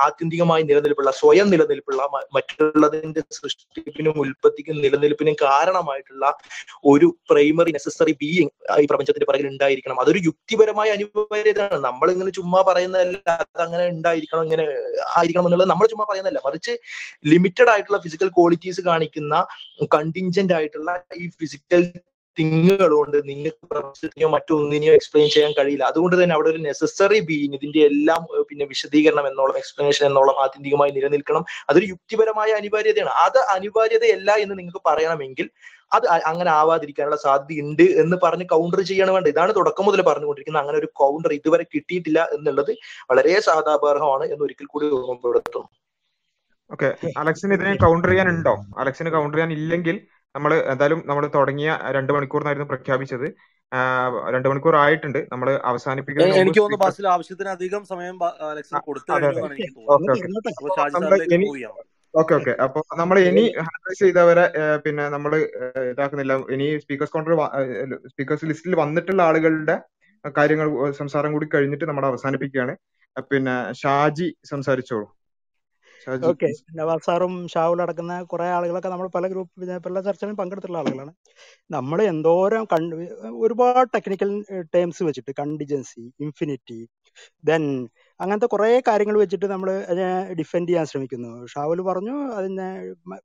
[0.04, 2.02] ആത്യന്തികമായി നിലനിൽപ്പുള്ള സ്വയം നിലനിൽപ്പുള്ള
[2.36, 6.26] മറ്റുള്ളതിന്റെ സൃഷ്ടിപ്പിനും ഉൽപ്പത്തിക്കും നിലനിൽപ്പിനും കാരണമായിട്ടുള്ള
[6.92, 8.52] ഒരു പ്രൈമറി നെസസറി ബീയിങ്
[8.82, 10.00] ഈ പ്രപഞ്ചത്തിന്റെ പിറകിൽ ഉണ്ടായിരിക്കണം.
[10.04, 11.80] അതൊരു യുക്തിപരമായ അനിവാര്യതയാണ്.
[11.88, 14.66] നമ്മൾ ഇങ്ങനെ ചുമ്മാ പറയുന്നതല്ല അത് അങ്ങനെ ഉണ്ടായിരിക്കണം ഇങ്ങനെ
[15.16, 16.42] ആയിരിക്കണം എന്നുള്ളത് നമ്മൾ ചുമ്മാ പറയുന്നതല്ല.
[16.48, 16.74] മറിച്ച്
[17.32, 19.34] ലിമിറ്റഡ് ആയിട്ടുള്ള ഫിസിക്കൽ ക്വാളിറ്റീസ് കാണിക്കുന്ന
[19.96, 20.90] കണ്ടിൻജന്റ് ആയിട്ടുള്ള
[21.22, 21.82] ഈ ഫിസിക്കൽ
[22.38, 25.84] തിങ്ങുകൾ കൊണ്ട് നിങ്ങൾക്ക് പ്രപഞ്ചത്തിനെയോ മറ്റൊന്നിനെയോ എക്സ്പ്ലെയിൻ ചെയ്യാൻ കഴിയില്ല.
[25.90, 31.44] അതുകൊണ്ട് തന്നെ അവിടെ ഒരു നെസസറി ബീയിങ് ഇതിന്റെ എല്ലാം പിന്നെ വിശദീകരണം എന്നോളം എക്സ്പ്ലനേഷൻ എന്നോളം ആത്യന്തികമായി നിലനിൽക്കണം.
[31.70, 33.12] അതൊരു യുക്തിപരമായ അനിവാര്യതയാണ്.
[33.26, 35.48] അത് അനിവാര്യതയല്ല എന്ന് നിങ്ങൾക്ക് പറയണമെങ്കിൽ
[35.96, 40.62] അത് അങ്ങനെ ആവാതിരിക്കാനുള്ള സാധ്യത ഉണ്ട് എന്ന് പറഞ്ഞ് കൗണ്ടർ ചെയ്യണം വേണ്ട ഇതാണ് തുടക്കം മുതൽ പറഞ്ഞുകൊണ്ടിരിക്കുന്നത്.
[40.64, 42.72] അങ്ങനെ ഒരു കൗണ്ടർ ഇതുവരെ കിട്ടിയിട്ടില്ല എന്നുള്ളത്
[43.10, 45.68] വളരെ സാധാപാർഹമാണ് എന്ന് ഒരിക്കൽ കൂടി ഓർമ്മപ്പെടുത്തുന്നു.
[46.70, 46.88] ഓക്കെ
[47.22, 48.54] അലക്സിന് ഇതിനെ കൗണ്ടർ ചെയ്യാനുണ്ടോ?
[48.82, 49.96] അലക്സിന് കൗണ്ടർ ചെയ്യാൻ ഇല്ലെങ്കിൽ
[50.36, 53.26] നമ്മൾ എന്തായാലും നമ്മൾ തുടങ്ങിയ രണ്ട് മണിക്കൂറിനായിരുന്നു പ്രഖ്യാപിച്ചത്.
[54.34, 55.20] രണ്ട് മണിക്കൂർ ആയിട്ടുണ്ട്.
[55.32, 58.16] നമ്മൾ അവസാനിപ്പിക്കുന്നത് എനിക്ക് തോന്നുന്നു ബാസിൽ ആവശ്യത്തിലധികം സമയം
[62.20, 62.52] ഓക്കെ ഓക്കെ.
[62.64, 64.44] അപ്പൊ നമ്മൾ ഇനി ഹാൻഡ്രൈസ് ചെയ്തവരെ
[64.84, 65.32] പിന്നെ നമ്മൾ
[65.90, 66.34] ഇതാക്കുന്നില്ല.
[66.54, 67.34] ഇനി സ്പീക്കേഴ്സ് കൗണ്ടർ
[68.12, 69.76] സ്പീക്കേഴ്സ് ലിസ്റ്റിൽ വന്നിട്ടുള്ള ആളുകളുടെ
[70.38, 70.68] കാര്യങ്ങൾ
[71.00, 72.74] സംസാരം കൂടി കഴിഞ്ഞിട്ട് നമ്മൾ അവസാനിപ്പിക്കുകയാണ്.
[73.32, 75.06] പിന്നെ ഷാജി സംസാരിച്ചോളൂ.
[76.06, 76.48] ഓക്കെ.
[76.78, 81.12] നവാസ് സാറും ഷാവുൽ അടക്കുന്ന കുറെ ആളുകളൊക്കെ നമ്മൾ പല ഗ്രൂപ്പ് പല ചർച്ചകളിലും പങ്കെടുത്തിട്ടുള്ള ആളുകളാണ്.
[81.70, 82.94] നമ്മൾ എന്തോരം കണ്ട്
[83.44, 84.30] ഒരുപാട് ടെക്നിക്കൽ
[84.74, 86.80] ടേംസ് വെച്ചിട്ട് കണ്ടിജൻസി ഇൻഫിനിറ്റി
[87.44, 87.64] ദെൻ
[88.20, 90.10] അങ്ങനത്തെ കുറെ കാര്യങ്ങൾ വെച്ചിട്ട് നമ്മൾ അതിനെ
[90.40, 91.46] ഡിഫെൻഡ് ചെയ്യാൻ ശ്രമിക്കുന്നു.
[91.46, 92.68] ഷാവുൽ പറഞ്ഞു അതിനെ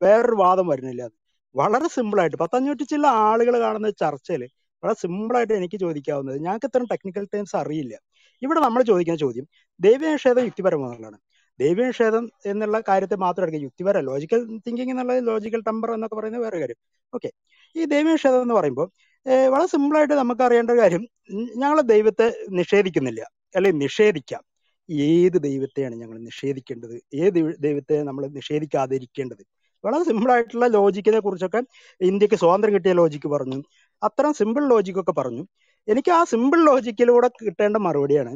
[0.06, 1.16] വേറൊരു വാദം വരുന്നില്ല അത്.
[1.56, 4.44] വളരെ സിമ്പിൾ ആയിട്ട് പത്തഞ്ഞൂറ്റി ചില ആളുകൾ കാണുന്ന ചർച്ചയിൽ
[4.84, 7.94] വളരെ സിമ്പിൾ ആയിട്ട് എനിക്ക് ചോദിക്കാവുന്നത് ഞങ്ങൾക്ക് ഇത്തരം ടെക്നിക്കൽ ടേംസ് അറിയില്ല.
[8.42, 9.46] ഇവിടെ നമ്മൾ ചോദിക്കുന്ന ചോദ്യം
[9.80, 11.20] ദൈവനിഷേധം യുക്തിപരമാണെന്നുള്ളതാണ്
[11.62, 13.62] ദൈവനിഷേധം എന്നുള്ള കാര്യത്തെ മാത്രം എടുക്കുക.
[13.62, 16.80] യുക്തിപര ലോജിക്കൽ തിങ്കിങ് എന്നുള്ളത് ലോജിക്കൽ ടെമ്പർ എന്നൊക്കെ പറയുന്നത് വേറെ കാര്യം.
[17.14, 17.32] ഓക്കെ
[17.76, 18.88] ഈ ദൈവനിഷേധം എന്ന് പറയുമ്പോൾ
[19.48, 21.04] വളരെ സിമ്പിളായിട്ട് നമുക്ക് അറിയേണ്ട കാര്യം
[21.58, 23.22] ഞങ്ങൾ ദൈവത്തെ നിഷേധിക്കുന്നില്ല.
[23.56, 24.42] അല്ലെങ്കിൽ നിഷേധിക്കാം.
[24.92, 26.96] ഏത് ദൈവത്തെയാണ് ഞങ്ങൾ നിഷേധിക്കേണ്ടത്?
[27.14, 29.44] ഏത് ദൈവത്തെ നമ്മൾ നിഷേധിക്കാതിരിക്കേണ്ടത്?
[29.86, 31.62] വളരെ സിമ്പിളായിട്ടുള്ള ലോജിക്കിനെ കുറിച്ചൊക്കെ
[32.02, 33.60] ഇന്ത്യയ്ക്ക് സ്വാതന്ത്ര്യം കിട്ടിയ ലോജിക്ക് പറഞ്ഞു.
[34.04, 35.44] അത്തരം സിമ്പിൾ ലോജിക്കൊക്കെ പറഞ്ഞു.
[35.88, 38.34] എനിക്ക് ആ സിമ്പിൾ ലോജിക്കിലൂടെ കിട്ടേണ്ട മറുപടിയാണ്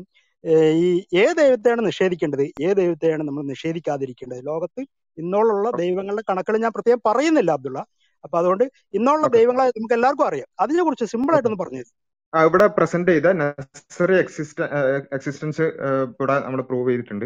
[0.47, 2.41] ഈ ഏത് ദൈവത്തെയാണ് നിഷേധിക്കേണ്ടത്.
[2.41, 4.45] ഏത് ദൈവത്തെയാണ് നമ്മൾ നിഷേധിക്കാതിരിക്കേണ്ടത്.
[4.45, 4.81] ലോകത്ത്
[5.17, 7.85] ഇന്നോളുള്ള ദൈവങ്ങളുടെ കണക്കുകൾ ഞാൻ പ്രത്യേകം പറയുന്നില്ല അബ്ദുള്ള.
[8.23, 8.63] അപ്പൊ അതുകൊണ്ട്
[8.93, 10.47] ഇന്നുള്ള ദൈവങ്ങളെ നമുക്ക് എല്ലാവർക്കും അറിയാം.
[10.59, 11.83] അതിനെ കുറിച്ച് സിമ്പിൾ ആയിട്ടൊന്ന് പറഞ്ഞു
[12.33, 14.61] ഇവിടെ പ്രസന്റ് ചെയ്ത നെസസറി എക്സിസ്റ്റ
[15.13, 17.25] എക്സിസ്റ്റൻസ് ഇവിടെ നമ്മൾ പ്രൂവ് ചെയ്തിട്ടുണ്ട്.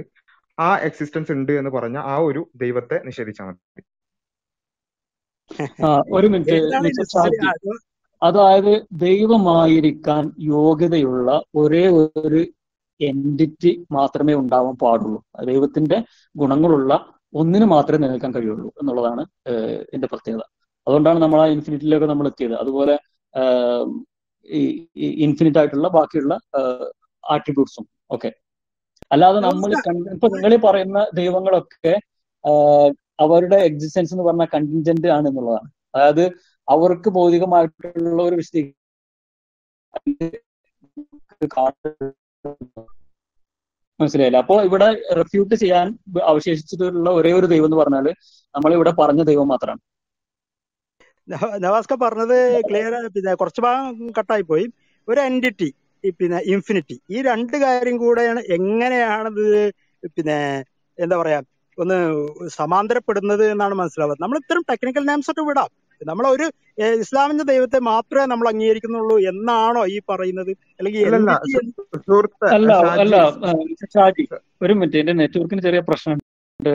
[0.59, 3.81] ആ എക്സിസ്റ്റൻസ് ഉണ്ട് എന്ന് പറഞ്ഞ ആ ഒരു ദൈവത്തെ നിഷേധിച്ചാൽ മതി.
[5.85, 6.57] ആ ഒരു മിനിറ്റ്.
[8.23, 12.45] അതായത് ദൈവമായിരിക്കാൻ യോഗ്യതയുള്ള ഒരേ ഒരു
[12.99, 15.19] എന്റിറ്റി മാത്രമേ ഉണ്ടാവാൻ പാടുള്ളൂ.
[15.45, 15.97] ദൈവത്തിന്റെ
[16.35, 16.93] ഗുണങ്ങളുള്ള
[17.33, 19.23] ഒന്നിന് മാത്രമേ നിലനിൽക്കാൻ കഴിയുള്ളൂ എന്നുള്ളതാണ്
[19.93, 20.43] എന്റെ പ്രത്യേകത.
[20.87, 22.53] അതുകൊണ്ടാണ് നമ്മൾ ആ ഇൻഫിനിറ്റിലേക്ക് നമ്മൾ എത്തിയത്.
[22.53, 22.95] അതുപോലെ
[24.49, 24.61] ഈ
[25.25, 26.33] ഇൻഫിനിറ്റ് ആയിട്ടുള്ള ബാക്കിയുള്ള
[27.23, 28.31] ആട്രിബ്യൂട്ട്സും ഒക്കെ.
[29.11, 29.71] അല്ലാതെ നമ്മൾ
[30.13, 31.93] ഇപ്പൊ നിങ്ങൾ പറയുന്ന ദൈവങ്ങളൊക്കെ
[33.19, 35.69] അവരുടെ എക്സിസ്റ്റൻസ് എന്ന് പറഞ്ഞ കണ്ടിൻജന്റ് ആണ് എന്നുള്ളതാണ്.
[35.95, 36.25] അതായത്
[36.67, 38.75] അവർക്ക് ഭൗതികമായിട്ടുള്ള ഒരു വിശദീകരണം
[43.99, 44.39] മനസ്സിലായില്ല?
[44.43, 44.87] അപ്പോൾ ഇവിടെ
[45.19, 45.87] റെഫ്യൂട്ട് ചെയ്യാൻ
[46.31, 48.07] അവശേഷിച്ചിട്ടുള്ള ഒരേ ഒരു ദൈവം എന്ന് പറഞ്ഞാൽ
[48.55, 49.81] നമ്മൾ ഇവിടെ പറഞ്ഞ ദൈവം മാത്രമാണ്.
[51.65, 52.37] നവാസ്ക പറഞ്ഞത്
[52.69, 54.65] ക്ലിയർ പിന്നെ കുറച്ച് ഭാഗം കട്ടായി പോയി
[55.07, 55.69] ഒരു എന്റിറ്റി
[56.19, 59.45] പിന്നെ ഇൻഫിനിറ്റി ഈ രണ്ട് കാര്യം കൂടെയാണ് എങ്ങനെയാണത്
[60.15, 60.37] പിന്നെ
[60.97, 61.39] എന്താ പറയാ
[61.77, 61.97] ഒന്ന്
[62.59, 64.21] സമാന്തരപ്പെടുന്നത് എന്നാണ് മനസ്സിലാവുന്നത്.
[64.23, 65.69] നമ്മൾ ഇത്തരം ടെക്നിക്കൽ നെയിംസ് ഒക്കെ വിടാം.
[66.01, 66.45] നമ്മൾ ഒരു
[67.03, 70.51] ഇസ്ലാമിന്റെ ദൈവത്തെ മാത്രമേ നമ്മൾ അംഗീകരിക്കുന്നുള്ളൂ എന്നാണോ ഈ പറയുന്നത്?
[70.79, 71.15] അല്ലെങ്കിൽ
[72.57, 72.71] അല്ല
[73.03, 73.15] അല്ല
[73.95, 74.25] ഷാജി
[74.61, 74.97] ഒരു മിനിറ്റ്.
[74.97, 76.25] എന്റെ നെറ്റ്വർക്കിന് ചെറിയ പ്രശ്നമുണ്ട്.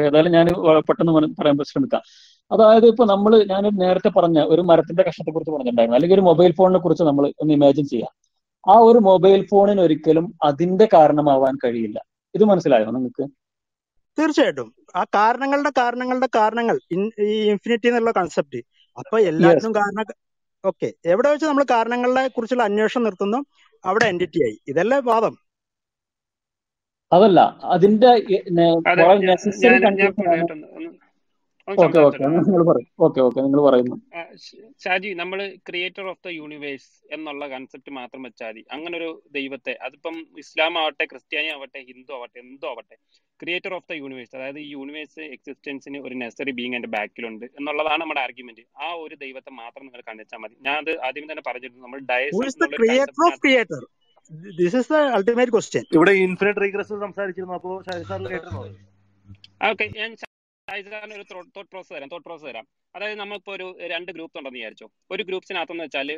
[0.09, 0.47] ഏതായാലും ഞാൻ
[0.89, 2.03] പെട്ടെന്ന് പറയാൻ ശ്രമിക്കാം
[2.51, 5.97] അതായത് ഇപ്പൊ നമ്മൾ ഞാൻ നേരത്തെ പറഞ്ഞ ഒരു മരത്തിന്റെ കഷ്ടത്തെ കുറിച്ച് പറഞ്ഞിട്ടുണ്ടായിരുന്നു.
[5.97, 8.13] അല്ലെങ്കിൽ ഒരു മൊബൈൽ ഫോണിനെ കുറിച്ച് നമ്മൾ ഒന്ന് ഇമാജിൻ ചെയ്യാം.
[8.67, 11.99] ആ ഒരു മൊബൈൽ ഫോണിന് ഒരിക്കലും അതിന്റെ കാരണമാവാൻ കഴിയില്ല.
[12.35, 13.25] ഇത് മനസ്സിലായോ നിങ്ങൾക്ക്?
[14.19, 14.69] തീർച്ചയായിട്ടും.
[14.97, 16.77] ആ കാരണങ്ങളുടെ കാരണങ്ങളുടെ കാരണങ്ങൾ
[17.29, 18.61] ഈ ഇൻഫിനിറ്റി എന്നുള്ള കൺസെപ്റ്റ്
[18.99, 20.05] അപ്പൊ എല്ലാത്തിനും കാരണം
[20.65, 23.39] ഓക്കെ എവിടെ വെച്ച് നമ്മൾ കാരണങ്ങളെ കുറിച്ചുള്ള അന്വേഷണം നിർത്തുന്നു?
[23.85, 24.59] അവിടെ എന്റിറ്റി ആയി.
[24.69, 25.35] ഇതല്ലേ വാദം?
[27.13, 27.41] അതല്ല.
[27.65, 28.11] അതിന്റെ
[34.85, 35.39] ഷാജി നമ്മൾ
[35.69, 38.63] ക്രിയേറ്റർ ഓഫ് ദ യൂണിവേഴ്സ് എന്നുള്ള കൺസെപ്റ്റ് മാത്രം വെച്ചാൽ മതി.
[38.75, 39.75] അങ്ങനെ ഒരു ദൈവത്തെ.
[39.87, 42.97] അതിപ്പം ഇസ്ലാം ആവട്ടെ ക്രിസ്ത്യാനി ആവട്ടെ ഹിന്ദു ആവട്ടെ എന്തോ ആവട്ടെ
[43.41, 48.23] ക്രിയേറ്റർ ഓഫ് ദ യൂണിവേഴ്സ് അതായത് ഈ യൂണിവേഴ്സ് എക്സിസ്റ്റൻസിന് ഒരു നെസറി ബീങ് എന്റെ ബാക്കിലുണ്ട് എന്നുള്ളതാണ് നമ്മുടെ
[48.27, 50.55] ആർഗ്യുമെന്റ് ആ ഒരു ദൈവത്തെ മാത്രം നിങ്ങൾ കണ്ടെച്ചാൽ മതി.
[50.69, 52.45] ഞാൻ അത് ആദ്യം തന്നെ പറഞ്ഞിരുന്നു നമ്മൾ deism
[54.61, 57.57] this is the ultimate question ഇവിടെ ഇൻഫിനിറ്റ് റീഗ്രസ് സംസാരിച്ചിരുന്നു.
[57.61, 57.75] അപ്പോൾ
[59.71, 60.11] ഓക്കെ ഞാൻ
[60.69, 64.87] ഷാജിസാറിന് ഒരു തോട്ട് പ്രോസസ് തരാം തോട്ട് പ്രോസസ് തരാം അതായത് നമ്മളിപ്പോ ഒരു രണ്ട് ഗ്രൂപ്പ് ഉണ്ടെന്ന് വിചാരിച്ചോ.
[65.15, 66.09] ഒരു ഗ്രൂപ്പ്സിനകത്തെന്ന് വെച്ചാൽ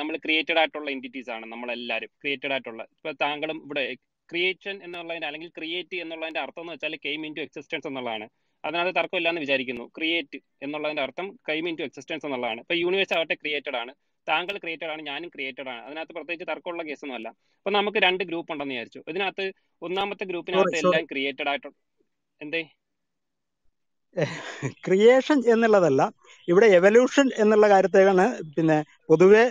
[0.00, 2.82] നമ്മൾ ക്രിയേറ്റഡ് ആയിട്ടുള്ള എന്റിറ്റീസ് ആണ് നമ്മളെല്ലാവരും ക്രിയേറ്റഡ് ആയിട്ടുള്ള.
[2.96, 3.84] ഇപ്പൊ താങ്കളും ഇവിടെ
[4.28, 8.26] ക്രിയേഷൻ എന്നുള്ളതിന്റെ അല്ലെങ്കിൽ ക്രിയേറ്റ് എന്നുള്ളതിന്റെ അർത്ഥം എന്ന് വെച്ചാൽ കെയിം ഇൻ ടു എക്സിസ്റ്റൻസ് എന്നുള്ളതാണ്.
[8.64, 9.84] അതിനകത്ത് തർക്കമില്ലാന്ന് വിചാരിക്കുന്നു.
[9.96, 12.60] ക്രിയേറ്റ് എന്നുള്ളതിന്റെ അർത്ഥം കെയിം ഇൻ ടു എക്സിസ്റ്റൻസ് എന്നുള്ളതാണ്.
[12.64, 13.92] ഇപ്പൊ യൂണിവേഴ്സ് ആവട്ടെ ക്രിയേറ്റഡ് ആണ്.
[14.28, 15.82] താങ്കൾ ക്രിയേറ്റഡ് ആണ് ഞാനും ക്രിയേറ്റഡ് ആണ്.
[15.88, 17.28] അതിനകത്ത് പ്രത്യേകിച്ച് തർക്കമുള്ള കേസൊന്നും അല്ല
[17.58, 19.02] അപ്പൊ നമുക്ക് രണ്ട് ഗ്രൂപ്പ് ഉണ്ടെന്ന് വിചാരിച്ചു.
[19.12, 19.46] ഇതിനകത്ത്
[19.88, 21.70] ഒന്നാമത്തെ ഗ്രൂപ്പിനകത്ത് എല്ലാം ക്രിയേറ്റഡ് ആയിട്ട്
[22.40, 22.62] എന്തേ?
[24.86, 26.02] ക്രിയേഷൻ എന്നുള്ളതല്ല
[26.48, 28.26] ഇവിടെ എവല്യൂഷൻ എന്നുള്ള കാര്യത്തെയാണ്
[28.56, 28.78] പിന്നെ
[29.10, 29.44] പൊതുവെ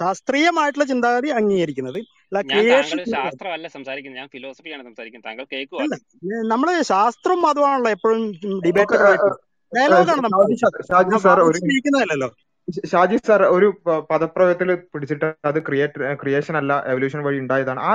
[0.00, 1.98] ശാസ്ത്രീയമായിട്ടുള്ള ചിന്താഗതി അംഗീകരിക്കുന്നത്.
[2.28, 5.26] അല്ല ക്രിയേഷൻ ശാസ്ത്രമല്ല സംസാരിക്കുന്നത് ഞാൻ ഫിലോസഫിയാണ് സംസാരിക്കുന്നത്.
[5.28, 5.44] താങ്കൾ
[6.52, 8.22] നമ്മൾ ശാസ്ത്രം മതമാണല്ലോ എപ്പോഴും
[8.66, 8.96] ഡിബേറ്റ്
[9.72, 10.56] ഡയലോഗാണ് നമ്മൾ
[10.92, 12.30] ഷാജി സാർ ഒരു സ്നേഹിക്കുന്നതല്ലോ
[12.90, 13.68] ഷാജി സാർ ഒരു
[14.10, 17.80] പദപ്രയോഗത്തിൽ പിടിച്ചിട്ട് അത് ക്രിയേറ്റ് ക്രിയേഷൻ അല്ല എവല്യൂഷൻ വഴി ഉണ്ടായതാണ്.
[17.90, 17.92] ആ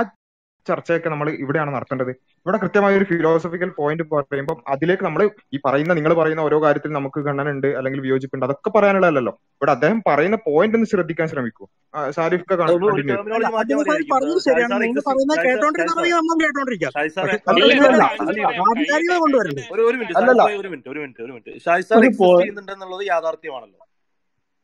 [0.66, 2.12] ചർച്ചയൊക്കെ നമ്മൾ ഇവിടെയാണ് നടത്തേണ്ടത്.
[2.46, 5.22] ഇവിടെ കൃത്യമായ ഒരു ഫിലോസഫിക്കൽ പോയിന്റ് പറയുമ്പോൾ അതിലേക്ക് നമ്മൾ
[5.54, 8.44] ഈ പറയുന്ന നിങ്ങൾ പറയുന്ന ഓരോ കാര്യത്തിൽ നമുക്ക് ഗണ്ണനുണ്ട് അല്ലെങ്കിൽ വിയോജിപ്പുണ്ട്.
[8.46, 11.64] അതൊക്കെ പറയാനുള്ളതല്ലോ ഇവിടെ അദ്ദേഹം പറയുന്ന പോയിന്റ് ഒന്ന് ശ്രദ്ധിക്കാൻ ശ്രമിക്കൂ.
[12.16, 12.44] സാരിഫ്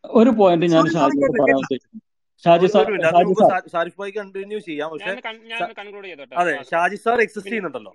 [0.04, 1.62] ഒരു പോയിന്റ് ഞാൻ ഷാജിയോട് പറയാൻ
[2.44, 2.86] ഷാജി സാർ
[3.74, 7.92] സാരിഫ് ഭായി കണ്ടിന്യൂ ചെയ്യാം പക്ഷെ ഞാൻ ഞാൻ കൺക്ലൂഡ് ചെയ്തോട്ടെ അതെ ഷാജി സാർ എക്സിസ്റ്റ് ചെയ്യുന്നുണ്ടല്ലോ.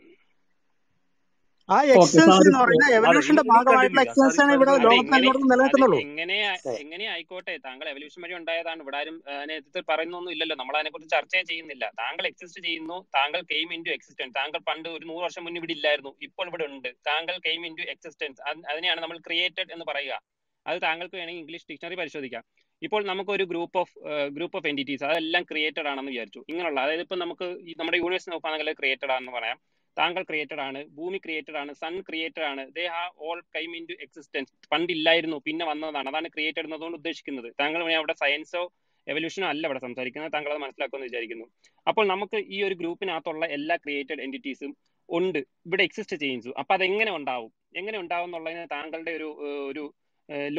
[1.70, 6.00] ആ ഓക്കെ എന്ന് പറയുന്ന എവല്യൂഷന്റെ ഭാഗമായിട്ടുള്ള കണ്ടിന്യൂ ആണ് ഇവിടെ എങ്ങനെ നിലനിൽക്കുന്നുള്ളൂ.
[6.06, 6.38] എങ്ങനെ
[6.84, 8.80] എങ്ങനെ ആയിക്കോട്ടെ താങ്കൾ എവല്യൂഷൻ വഴി ഉണ്ടായതാണ്.
[8.86, 9.18] ഇവിടെ ആരും
[9.50, 10.56] നേതൃത്വത്തിൽ പറയുന്നൊന്നും ഇല്ലല്ലോ.
[10.62, 11.86] നമ്മൾ അതിനെക്കുറിച്ച് ചർച്ച ചെയ്യുന്നില്ല.
[12.02, 15.76] താങ്കൾ എക്സിസ്റ്റ് ചെയ്യുന്നു താങ്കൾ കെയിം ഇൻ ടു എക്സിസ്റ്റൻസ് താങ്കൾ പണ്ട് ഒരു നൂറ് വർഷം മുന്നേ ഇവിടെ
[15.78, 16.90] ഇല്ലായിരുന്നു ഇപ്പോൾ ഇവിടെ ഉണ്ട്.
[17.12, 18.42] താങ്കൾ കെയിം ഇൻ ടു എക്സിസ്റ്റൻസ്
[18.72, 20.18] അതിനെയാണ് നമ്മൾ ക്രിയേറ്റഡ് എന്ന് പറയുക.
[20.66, 22.44] അത് താങ്കൾക്ക് വേണമെങ്കിൽ ഇംഗ്ലീഷ് ഡിക്ഷണറി പരിശോധിക്കാം.
[22.86, 23.94] ഇപ്പോൾ നമുക്ക് ഒരു group of
[24.36, 26.42] group of entities അതെല്ലാം ക്രിയേറ്റഡ് ആണെന്ന് വിചാരിച്ചു.
[26.52, 27.48] ഇങ്ങനെയുള്ള അതായത് ഇപ്പം നമുക്ക്
[27.80, 29.58] നമ്മുടെ യൂണിവേഴ്സ് നോക്കുകയാണെങ്കിൽ ക്രിയേറ്റഡ് ആണെന്ന് പറയാം.
[29.98, 34.52] താങ്കൾ ക്രിയേറ്റഡ് ആണ് ഭൂമി ക്രിയേറ്റഡ് ആണ് സൺ ക്രിയേറ്റഡ് ആണ് they have all came into existence
[34.74, 37.50] പണ്ടില്ലായിരുന്നു പിന്നെ വന്നതാണ് അതാണ് ക്രിയേറ്റഡ് എന്നതുകൊണ്ട് ഉദ്ദേശിക്കുന്നത്.
[37.62, 38.64] താങ്കൾ അവിടെ സയൻസോ
[39.08, 41.46] എവല്യൂഷനോ അല്ല ഇവിടെ സംസാരിക്കുന്നത് താങ്കൾ അത് മനസ്സിലാക്കുമെന്ന് വിചാരിക്കുന്നു.
[41.88, 44.72] അപ്പോൾ നമുക്ക് ഈ ഒരു ഗ്രൂപ്പിനകത്തുള്ള എല്ലാ ക്രിയേറ്റഡ് എന്റിറ്റീസും
[45.10, 45.40] ഉണ്ട്.
[45.68, 47.52] ഇവിടെ എക്സിസ്റ്റ് ചെയ്യുന്നു അപ്പൊ അത് എങ്ങനെ ഉണ്ടാവും?
[47.80, 49.30] എങ്ങനെ ഉണ്ടാവും എന്നുള്ളതിന് താങ്കളുടെ ഒരു
[49.72, 49.84] ഒരു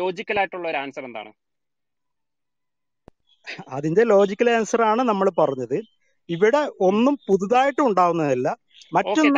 [0.00, 1.30] ലോജിക്കൽ ആയിട്ടുള്ള ഒരു ആൻസർ എന്താണ്?
[3.76, 5.78] അതിന്റെ ലോജിക്കൽ ആൻസർ ആണ് നമ്മൾ പറഞ്ഞത്.
[6.28, 8.48] ഇവിടെ ഒന്നും പുതുതായിട്ട് ഉണ്ടാവുന്നതല്ല.
[8.96, 9.30] മറ്റൊന്ന്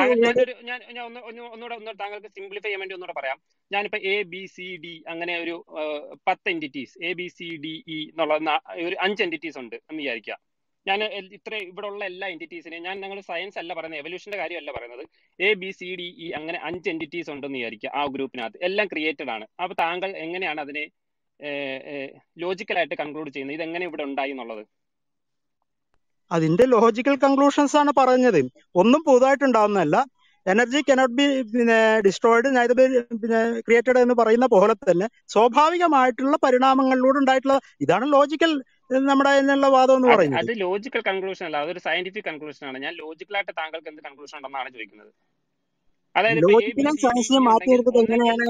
[2.01, 3.39] താങ്കൾക്ക് സിംപ്ലിഫൈ ചെയ്യാൻ വേണ്ടി ഒന്നുകൂടെ പറയാം.
[3.71, 5.55] ഞാനിപ്പോ എ ബി സി ഡി അങ്ങനെ ഒരു
[6.29, 8.35] പത്ത് entities A B C D E എന്നുള്ള
[8.87, 10.37] ഒരു അഞ്ച് എന്റിറ്റീസ് ഉണ്ട് എന്ന് വിചാരിക്കുക.
[10.87, 11.01] ഞാൻ
[11.37, 15.05] ഇത്ര ഇവിടെ ഉള്ള എല്ലാ എന്റിറ്റീസിനെയും ഞാൻ നിങ്ങൾ സയൻസ് അല്ല പറയുന്നത് എവല്യൂഷന്റെ കാര്യമല്ല പറയുന്നത്.
[15.39, 19.47] A B C D E അങ്ങനെ അഞ്ച് എന്റിറ്റീസ് ഉണ്ടെന്ന് വിചാരിക്കുക ആ ഗ്രൂപ്പിനകത്ത് എല്ലാം ക്രിയേറ്റഡ് ആണ്.
[19.63, 20.85] അപ്പൊ താങ്കൾ എങ്ങനെയാണ് അതിനെ
[22.45, 24.65] ലോജിക്കലായിട്ട് കൺക്ലൂഡ് ചെയ്യുന്നത് ഇതെങ്ങനെ ഇവിടെ ഉണ്ടായി എന്നുള്ളത്?
[26.31, 28.41] അതിന്റെ ലോജിക്കൽ കൺക്ലൂഷൻസ് ആണ് പറഞ്ഞത്.
[28.83, 29.97] ഒന്നും പുതുതായിട്ട് ഉണ്ടാവുന്നതല്ല
[30.47, 32.85] എനർജി കനോട്ട് ബി പിന്നെ ഡിസ്ട്രോയിഡ് നൈതർ ബി
[33.23, 38.53] പിന്നെ ക്രിയേറ്റഡ് എന്ന് പറയുന്ന പോലെ തന്നെ സ്വാഭാവികമായിട്ടുള്ള പരിണാമങ്ങളിലൂടെ ഉണ്ടായിട്ടുള്ള ഇതാണ് ലോജിക്കൽ
[39.11, 40.43] നമ്മുടെ എന്നുള്ള വാദം എന്ന് പറയുന്നത്.
[40.43, 42.79] അത് ലോജിക്കൽ കൺക്ലൂഷൻ അല്ല അതൊരു സയന്റിഫിക് കൺക്ലൂഷൻ ആണ്.
[42.87, 45.11] ഞാൻ ലോജിക്കലായിട്ട് താങ്കൾക്ക് എന്ത് കൺക്ലൂഷൻ ഉണ്ടെന്നാണ് ചോദിക്കുന്നത്.
[46.15, 48.45] സി സയൻസിനെ മാറ്റിയെടുത്തത് എങ്ങനെയാണ്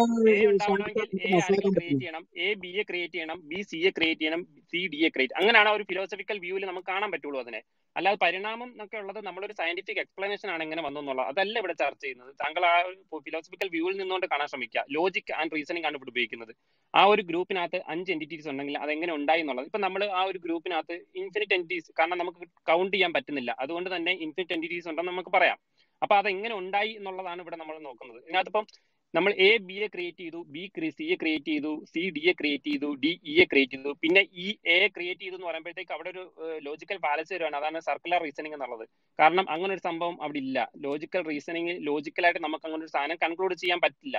[2.46, 5.70] എ ബി എ ക്രിയേറ്റ് ചെയ്യണം ബി സി എ ക്രിയേറ്റ് ചെയ്യണം സി ഡി എ ക്രിയേറ്റ് അങ്ങനെയാണ്
[5.76, 7.60] ഒരു ഫിലോസഫിക്കൽ വ്യൂവിൽ നമുക്ക് കാണാൻ പറ്റുള്ളൂ അതിനെ.
[7.96, 11.28] അല്ലാതെ പരിണാമം എന്നൊക്കെ ഉള്ളത് നമ്മളൊരു സയന്റിഫിക് എക്സ്പ്ലനേഷൻ ആണ് എങ്ങനെ വന്നു എന്നുള്ളത്.
[11.32, 12.30] അതല്ല ഇവിടെ ചർച്ച ചെയ്യുന്നത്.
[12.42, 14.84] താങ്കൾ ആ ഒരു ഫിലോസഫിക്കൽ വ്യൂവിൽ നിന്നുകൊണ്ട് കാണാൻ ശ്രമിക്കുക.
[14.96, 16.52] ലോജിക് ആൻഡ് റീസണിംഗ് ആണ് ഇവിടെ ഉപയോഗിക്കുന്നത്.
[16.94, 19.68] ആ ഒരു ഗ്രൂപ്പിനകത്ത് അഞ്ച് എന്റിറ്റീസ് ഉണ്ടെങ്കിൽ അത് എങ്ങനെ ഉണ്ടായി എന്നുള്ളത്.
[19.70, 22.42] ഇപ്പൊ നമ്മൾ ആ ഒരു ഗ്രൂപ്പിനകത്ത് ഇൻഫിനിറ്റ് എന്റിറ്റീസ് കാരണം നമുക്ക്
[22.72, 23.50] കൗണ്ട് ചെയ്യാൻ പറ്റുന്നില്ല.
[23.64, 25.58] അതുകൊണ്ട് തന്നെ ഇൻഫിനിറ്റ് എന്റിറ്റീസ് ഉണ്ടെന്ന് നമുക്ക് പറയാം.
[26.02, 28.20] അപ്പൊ അതെങ്ങനെ ഉണ്ടായി എന്നുള്ളതാണ് ഇവിടെ നമ്മൾ നോക്കുന്നത്.
[28.26, 28.66] ഇതിനകത്തിപ്പം
[29.14, 30.62] നമ്മൾ എ ബി എ ക്രിയേറ്റ് ചെയ്തു ബി
[30.98, 33.90] സി എ ക്രിയേറ്റ് ചെയ്തു സി ഡി എ ക്രിയേറ്റ് ചെയ്തു ഡി ഇ എ ക്രിയേറ്റ് ചെയ്തു.
[34.02, 34.46] പിന്നെ ഇ
[34.76, 36.22] എ ക്രിയേറ്റ് ചെയ്തു എന്ന് പറയുമ്പോഴത്തേക്ക് അവിടെ ഒരു
[36.68, 37.56] ലോജിക്കൽ ഫാലസി വരുവാണ്.
[37.60, 38.84] അതാണ് സർക്കുലർ റീസണിങ് എന്നുള്ളത്.
[39.18, 40.58] കാരണം അങ്ങനെ ഒരു സംഭവം അവിടെ ഇല്ല.
[40.86, 44.16] ലോജിക്കൽ റീസണിങ് ലോജിക്കലായിട്ട് നമുക്ക് അങ്ങനെ ഒരു സാധനം കൺക്ലൂഡ് ചെയ്യാൻ പറ്റില്ല.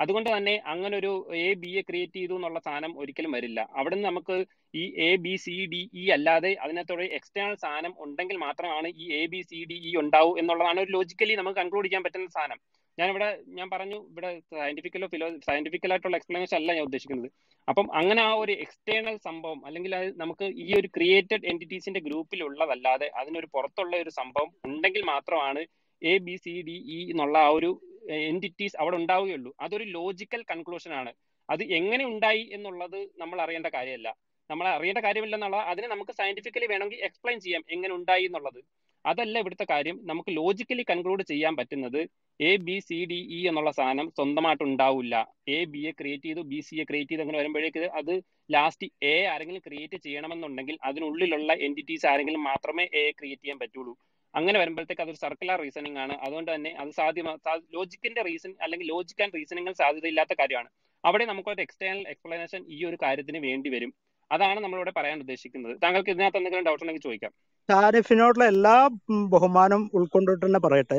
[0.00, 1.10] അതുകൊണ്ട് തന്നെ അങ്ങനെ ഒരു
[1.40, 3.60] എ ബി എ ക്രിയേറ്റ് ചെയ്തു എന്നുള്ള സാധനം ഒരിക്കലും വരില്ല.
[3.78, 4.36] അവിടെ നിന്ന് നമുക്ക്
[4.74, 9.40] ഈ A B C D E അല്ലാതെ അതിനകത്തൊരു എക്സ്റ്റേണൽ സാധനം ഉണ്ടെങ്കിൽ മാത്രമാണ് ഈ A B
[9.50, 12.60] C D E ഉണ്ടാവൂ എന്നുള്ളതാണ് ഒരു ലോജിക്കലി നമുക്ക് കൺക്ലൂഡ് ചെയ്യാൻ പറ്റുന്ന സാധനം.
[12.98, 13.28] ഞാനിവിടെ
[13.58, 17.28] ഞാൻ പറഞ്ഞു ഇവിടെ സയന്റിഫിക്കലോ ഫിലോ സയന്റിഫിക്കൽ ആയിട്ടുള്ള എക്സ്പ്ലനേഷൻ അല്ല ഞാൻ ഉദ്ദേശിക്കുന്നത്.
[17.68, 23.08] അപ്പം അങ്ങനെ ആ ഒരു എക്സ്റ്റേണൽ സംഭവം അല്ലെങ്കിൽ അത് നമുക്ക് ഈ ഒരു ക്രിയേറ്റഡ് എന്റിറ്റീസിന്റെ ഗ്രൂപ്പിൽ ഉള്ളതല്ലാതെ
[23.22, 25.62] അതിനൊരു പുറത്തുള്ള ഒരു സംഭവം ഉണ്ടെങ്കിൽ മാത്രമാണ്
[26.02, 27.70] A B C D E എന്നുള്ള ആ ഒരു
[28.12, 29.54] എന്റിറ്റീസ് അവിടെ ഉണ്ടാവുകയുള്ളൂ.
[29.60, 31.12] അതൊരു ലോജിക്കൽ കൺക്ലൂഷൻ ആണ്.
[31.50, 34.08] അത് എങ്ങനെ ഉണ്ടായി എന്നുള്ളത് നമ്മൾ അറിയേണ്ട കാര്യമല്ല.
[34.50, 38.60] നമ്മൾ അറിയേണ്ട കാര്യമില്ലെന്നുള്ള അതിനെ നമുക്ക് സയന്റിഫിക്കലി വേണമെങ്കിൽ എക്സ്പ്ലെയിൻ ചെയ്യാം എങ്ങനെ ഉണ്ടായി എന്നുള്ളത്.
[39.06, 40.00] അതല്ല ഇവിടുത്തെ കാര്യം.
[40.02, 42.08] നമുക്ക് ലോജിക്കലി കൺക്ലൂഡ് ചെയ്യാൻ പറ്റുന്നത്
[42.40, 45.14] A B C D E എന്നുള്ള സാധനം സ്വന്തമായിട്ട് ഉണ്ടാവില്ല.
[45.48, 48.20] എ ബി എ ക്രിയേറ്റ് ചെയ്തു ബി സി എ ക്രിയേറ്റ് ചെയ്ത് അങ്ങനെ വരുമ്പോഴേക്ക് അത്
[48.50, 53.96] ലാസ്റ്റ് എ ആരെങ്കിലും ക്രിയേറ്റ് ചെയ്യണമെന്നുണ്ടെങ്കിൽ അതിനുള്ളിലുള്ള എന്റിറ്റീസ് ആരെങ്കിലും മാത്രമേ എ ക്രിയേറ്റ് ചെയ്യാൻ പറ്റുള്ളൂ.
[54.34, 56.14] അങ്ങനെ വരുമ്പോഴത്തേക്ക് അതൊരു സർക്കുലർ റീസണിങ് ആണ്.
[56.16, 57.36] അതുകൊണ്ട് തന്നെ അത് സാധ്യമാ
[57.74, 60.68] ലോജിക്കിന്റെ റീസൺ അല്ലെങ്കിൽ ലോജിക് ആൻഡ് റീസണിംഗ് സാധ്യതയില്ലാത്ത കാര്യമാണ്.
[61.04, 63.94] അവിടെ നമുക്കൊരു എക്സ്റ്റേണൽ എക്സ്പ്ലനേഷൻ ഈ ഒരു കാര്യത്തിന് വേണ്ടി വരും.
[64.32, 65.76] അതാണ് നമ്മളിവിടെ പറയാൻ ഉദ്ദേശിക്കുന്നത്.
[65.82, 67.32] താങ്കൾക്ക് ഇതിനകത്ത് എന്തെങ്കിലും ഡൗട്ട് ഉണ്ടെങ്കിൽ ചോദിക്കാം.
[67.68, 70.98] ഷാരിഫിനോടുള്ള എല്ലാ ബഹുമാനം ഉൾക്കൊണ്ടിട്ട് തന്നെ പറയട്ടെ.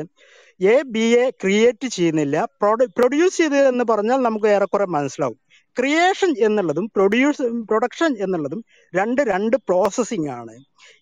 [0.60, 2.36] എ ബി എ ക്രിയേറ്റ് ചെയ്യുന്നില്ല.
[2.62, 5.38] പ്രൊഡ്യൂസ് ചെയ്ത് എന്ന് പറഞ്ഞാൽ നമുക്ക് ഏറെക്കുറെ മനസ്സിലാവും.
[5.78, 10.54] ക്രിയേഷൻ എന്നുള്ളതും പ്രൊഡ്യൂസ് പ്രൊഡക്ഷൻ എന്നുള്ളതും രണ്ട് രണ്ട് പ്രോസസ്സിംഗ് ആണ്.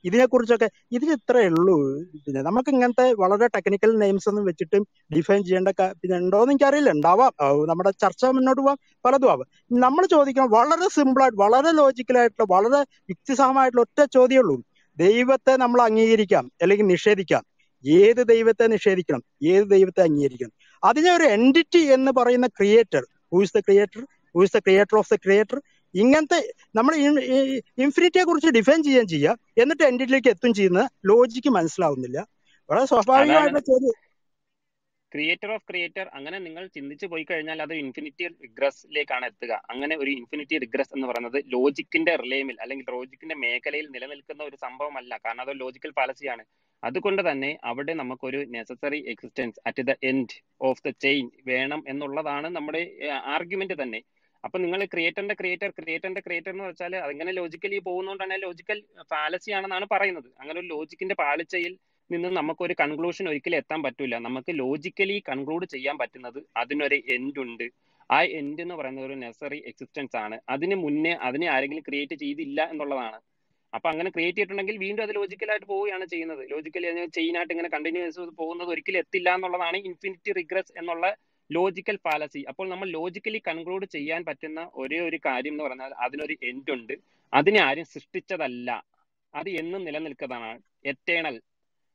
[0.05, 1.77] ഇതിനെക്കുറിച്ചൊക്കെ ഇതിന് ഇത്രയേ ഉള്ളൂ.
[2.27, 4.77] പിന്നെ നമുക്ക് ഇങ്ങനത്തെ വളരെ ടെക്നിക്കൽ നെയിംസ് ഒന്നും വെച്ചിട്ട്
[5.17, 6.91] ഡിഫൈൻ ചെയ്യേണ്ട പിന്നെ ഉണ്ടോയെന്ന് എനിക്കറിയില്ല.
[6.91, 7.33] ഉണ്ടാവാം.
[7.69, 8.79] നമ്മുടെ ചർച്ച മുന്നോട്ട് പോവാം.
[9.05, 9.47] പലതും ആവാം.
[9.81, 12.81] നമ്മൾ ചോദിക്കണം വളരെ സിമ്പിളായിട്ട് വളരെ ലോജിക്കലായിട്ടുള്ള വളരെ
[13.11, 14.63] യുക്തിസഹമായിട്ടുള്ള ഒറ്റ ചോദ്യമേ ഉള്ളൂ.
[14.97, 17.43] ദൈവത്തെ നമ്മൾ അംഗീകരിക്കാം അല്ലെങ്കിൽ നിഷേധിക്കാം.
[17.87, 19.23] ഏത് ദൈവത്തെ നിഷേധിക്കണം?
[19.43, 20.53] ഏത് ദൈവത്തെ അംഗീകരിക്കണം?
[20.85, 25.13] അതിനെ ഒരു എന്റിറ്റി എന്ന് പറയുന്ന creator who is the creator who is the creator of
[25.15, 25.59] the creator
[25.95, 26.39] ഇങ്ങനത്തെ
[26.75, 26.95] നമ്മൾ
[27.85, 32.19] ഇൻഫിനിറ്റിയെ കുറിച്ച് ഡിഫൈൻ ചെയ്യാൻ ചെയ്യുക എന്നിട്ട് എൻഡിലേക്ക് എത്തും ചെയ്യുന്ന ലോജിക്ക് മനസ്സിലാവുന്നില്ല.
[32.71, 33.97] വളരെ സ്വാഭാവികമായിട്ടുള്ള ചോദ്യം.
[35.13, 39.53] ക്രിയേറ്റർ ഓഫ് ക്രിയേറ്റർ അങ്ങനെ നിങ്ങൾ ചിന്തിച്ചു പോയി കഴിഞ്ഞാൽ അത് ഇൻഫിനിറ്റി റിഗ്രസിലേക്കാണ് എത്തുക.
[39.71, 45.13] അങ്ങനെ ഒരു ഇൻഫിനിറ്റി റിഗ്രസ് എന്ന് പറയുന്നത് ലോജിക്കിന്റെ റിലേമിൽ അല്ലെങ്കിൽ ലോജിക്കിന്റെ മേഖലയിൽ നിലനിൽക്കുന്ന ഒരു സംഭവമല്ല.
[45.25, 46.45] കാരണം അത് ലോജിക്കൽ പാലസിയാണ്
[46.83, 52.83] അതുകൊണ്ട് തന്നെ അവിടെ നമുക്കൊരു necessary existence at the end of the chain വേണം എന്നുള്ളതാണ് നമ്മുടെ
[53.35, 54.03] ആർഗ്യുമെന്റ് തന്നെ.
[54.45, 58.79] അപ്പൊ നിങ്ങൾ ക്രിയേറ്ററിന്റെ ക്രിയേറ്റർ ക്രിയേറ്ററിന്റെ ക്രിയേറ്റർ എന്ന് വെച്ചാൽ അതിങ്ങനെ ലോജിക്കലി പോകുന്നതുകൊണ്ടാണ് ലോജിക്കൽ
[59.11, 60.29] ഫാലസി ആണെന്നാണ് പറയുന്നത്.
[60.41, 61.73] അങ്ങനെ ഒരു ലോജിക്കിന്റെ പാളിച്ചയിൽ
[62.11, 67.67] നിന്ന് നമുക്ക് ഒരു കൺക്ലൂഷൻ ഒരിക്കലും എത്താൻ പറ്റില്ല നമുക്ക് ലോജിക്കലി കൺക്ലൂഡ് ചെയ്യാൻ പറ്റുന്നത് അതിനൊരു എൻഡ് ഉണ്ട്.
[68.11, 70.37] ആ എൻഡ് എന്ന് പറയുന്നത് ഒരു നെസറി എക്സിസ്റ്റൻസ് ആണ്.
[70.49, 73.19] അതിന് മുന്നേ അതിനെ ആരെങ്കിലും ക്രിയേറ്റ് ചെയ്തില്ല എന്നുള്ളതാണ്.
[73.73, 76.43] അപ്പൊ അങ്ങനെ ക്രിയേറ്റ് ചെയ്തിട്ടുണ്ടെങ്കിൽ വീണ്ടും അത് ലോജിക്കലായിട്ട് പോവുകയാണ് ചെയ്യുന്നത്.
[76.53, 76.89] ലോജിക്കലി
[77.19, 81.07] ചെയിൻ ആയിട്ട് ഇങ്ങനെ കണ്ടിന്യൂസ് പോകുന്നത് ഒരിക്കലും എത്തില്ല എന്നുള്ളതാണ് ഇൻഫിനിറ്റി റിഗ്രസ് എന്നുള്ള
[81.51, 86.73] ലോജിക്കൽ ഫാലസി അപ്പോൾ നമ്മൾ ലോജിക്കലി കൺക്ലൂഡ് ചെയ്യാൻ പറ്റുന്ന ഒരേ ഒരു കാര്യം എന്ന് പറഞ്ഞാൽ അതിനൊരു എൻഡ്
[86.77, 86.95] ഉണ്ട്.
[87.33, 88.69] അതിനെ ആരും സൃഷ്ടിച്ചതല്ല.
[89.35, 90.59] അത് എന്നും നിലനിൽക്കുന്നതാണ്.
[90.93, 91.37] എറ്റേണൽ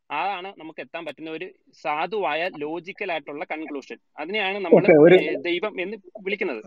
[0.09, 1.45] അതാണ് നമുക്ക് എത്താൻ പറ്റുന്ന ഒരു
[1.83, 4.83] സാധുവായ ലോജിക്കൽ ആയിട്ടുള്ള കൺക്ലൂഷൻ അതിനെയാണ് നമ്മൾ
[5.47, 6.61] ദൈവം എന്ന് വിളിക്കുന്നത്.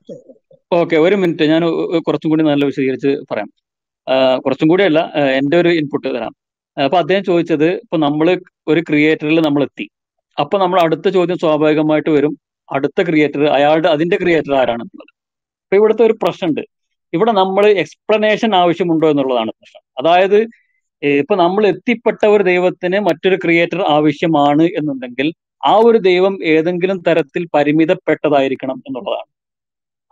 [0.81, 1.45] ഓക്കെ ഒരു മിനിറ്റ്.
[1.53, 1.63] ഞാൻ
[2.07, 3.51] കുറച്ചും കൂടി നല്ല വിശദീകരിച്ച് പറയാം.
[4.45, 6.33] കുറച്ചും കൂടി അല്ല ആ, എന്റെ ഒരു ഇൻപുട്ട് തരാം.
[6.77, 8.27] അപ്പൊ അദ്ദേഹം ചോദിച്ചത് ഇപ്പൊ നമ്മൾ
[8.73, 9.87] ഒരു ക്രിയേറ്ററിൽ നമ്മൾ എത്തി
[10.37, 12.35] അപ്പൊ നമ്മൾ അടുത്ത ചോദ്യം സ്വാഭാവികമായിട്ട് വരും.
[12.71, 15.13] അടുത്ത ക്രിയേറ്റർ അയാളുടെ അതിന്റെ ക്രിയേറ്റർ ആരാണെന്നുള്ളത്
[15.65, 16.63] അപ്പൊ ഇവിടുത്തെ ഒരു പ്രശ്നമുണ്ട്.
[17.13, 19.83] ഇവിടെ നമ്മൾ എക്സ്പ്ലനേഷൻ ആവശ്യമുണ്ടോ എന്നുള്ളതാണ് പ്രശ്നം.
[19.99, 20.39] അതായത്
[21.03, 25.29] ഇപ്പൊ നമ്മൾ എത്തിപ്പെട്ട ഒരു ദൈവത്തിന് മറ്റൊരു ക്രിയേറ്റർ ആവശ്യമാണ് എന്നുണ്ടെങ്കിൽ
[25.63, 29.31] ആ ഒരു ദൈവം ഏതെങ്കിലും തരത്തിൽ പരിമിതപ്പെട്ടതായിരിക്കണം എന്നുള്ളതാണ്.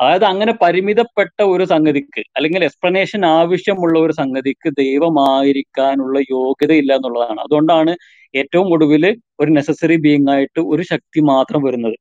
[0.00, 7.40] അതായത് അങ്ങനെ പരിമിതപ്പെട്ട ഒരു സംഗതിക്ക് അല്ലെങ്കിൽ എക്സ്പ്ലനേഷൻ ആവശ്യമുള്ള ഒരു സംഗതിക്ക് ദൈവമായിരിക്കാനുള്ള യോഗ്യത ഇല്ല എന്നുള്ളതാണ്.
[7.40, 7.92] അതുകൊണ്ടാണ്
[8.34, 9.04] ഏറ്റവും ഒടുവിൽ
[9.40, 11.96] ഒരു നെസസറി ബീങ് ആയിട്ട് ഒരു ശക്തി മാത്രം വരുന്നത്.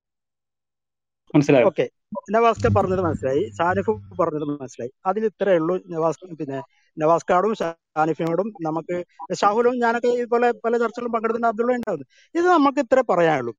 [1.35, 1.67] മനസ്സിലായോ?
[1.69, 1.85] ഓക്കെ.
[2.31, 3.49] നവാസ്ക പറഞ്ഞത് മനസ്സിലായി.
[3.57, 3.91] സാനിഫ്
[4.21, 4.91] പറഞ്ഞത് മനസ്സിലായി.
[5.05, 6.59] അതിൽ ഇത്രയേ ഉള്ളൂ നവാസ് പിന്നെ
[6.97, 8.95] നവാസ്കാടും സാനിഫിനോടും നമുക്ക്
[9.35, 13.53] ഷാഹുലും ഞാനൊക്കെ ഇതുപോലെ പല ചർച്ചകളും പങ്കെടുക്കുന്ന അബ്ദുള്ള ഉണ്ടാവുന്നത് ഇത് നമുക്ക് ഇത്ര പറയാനുള്ളൂ.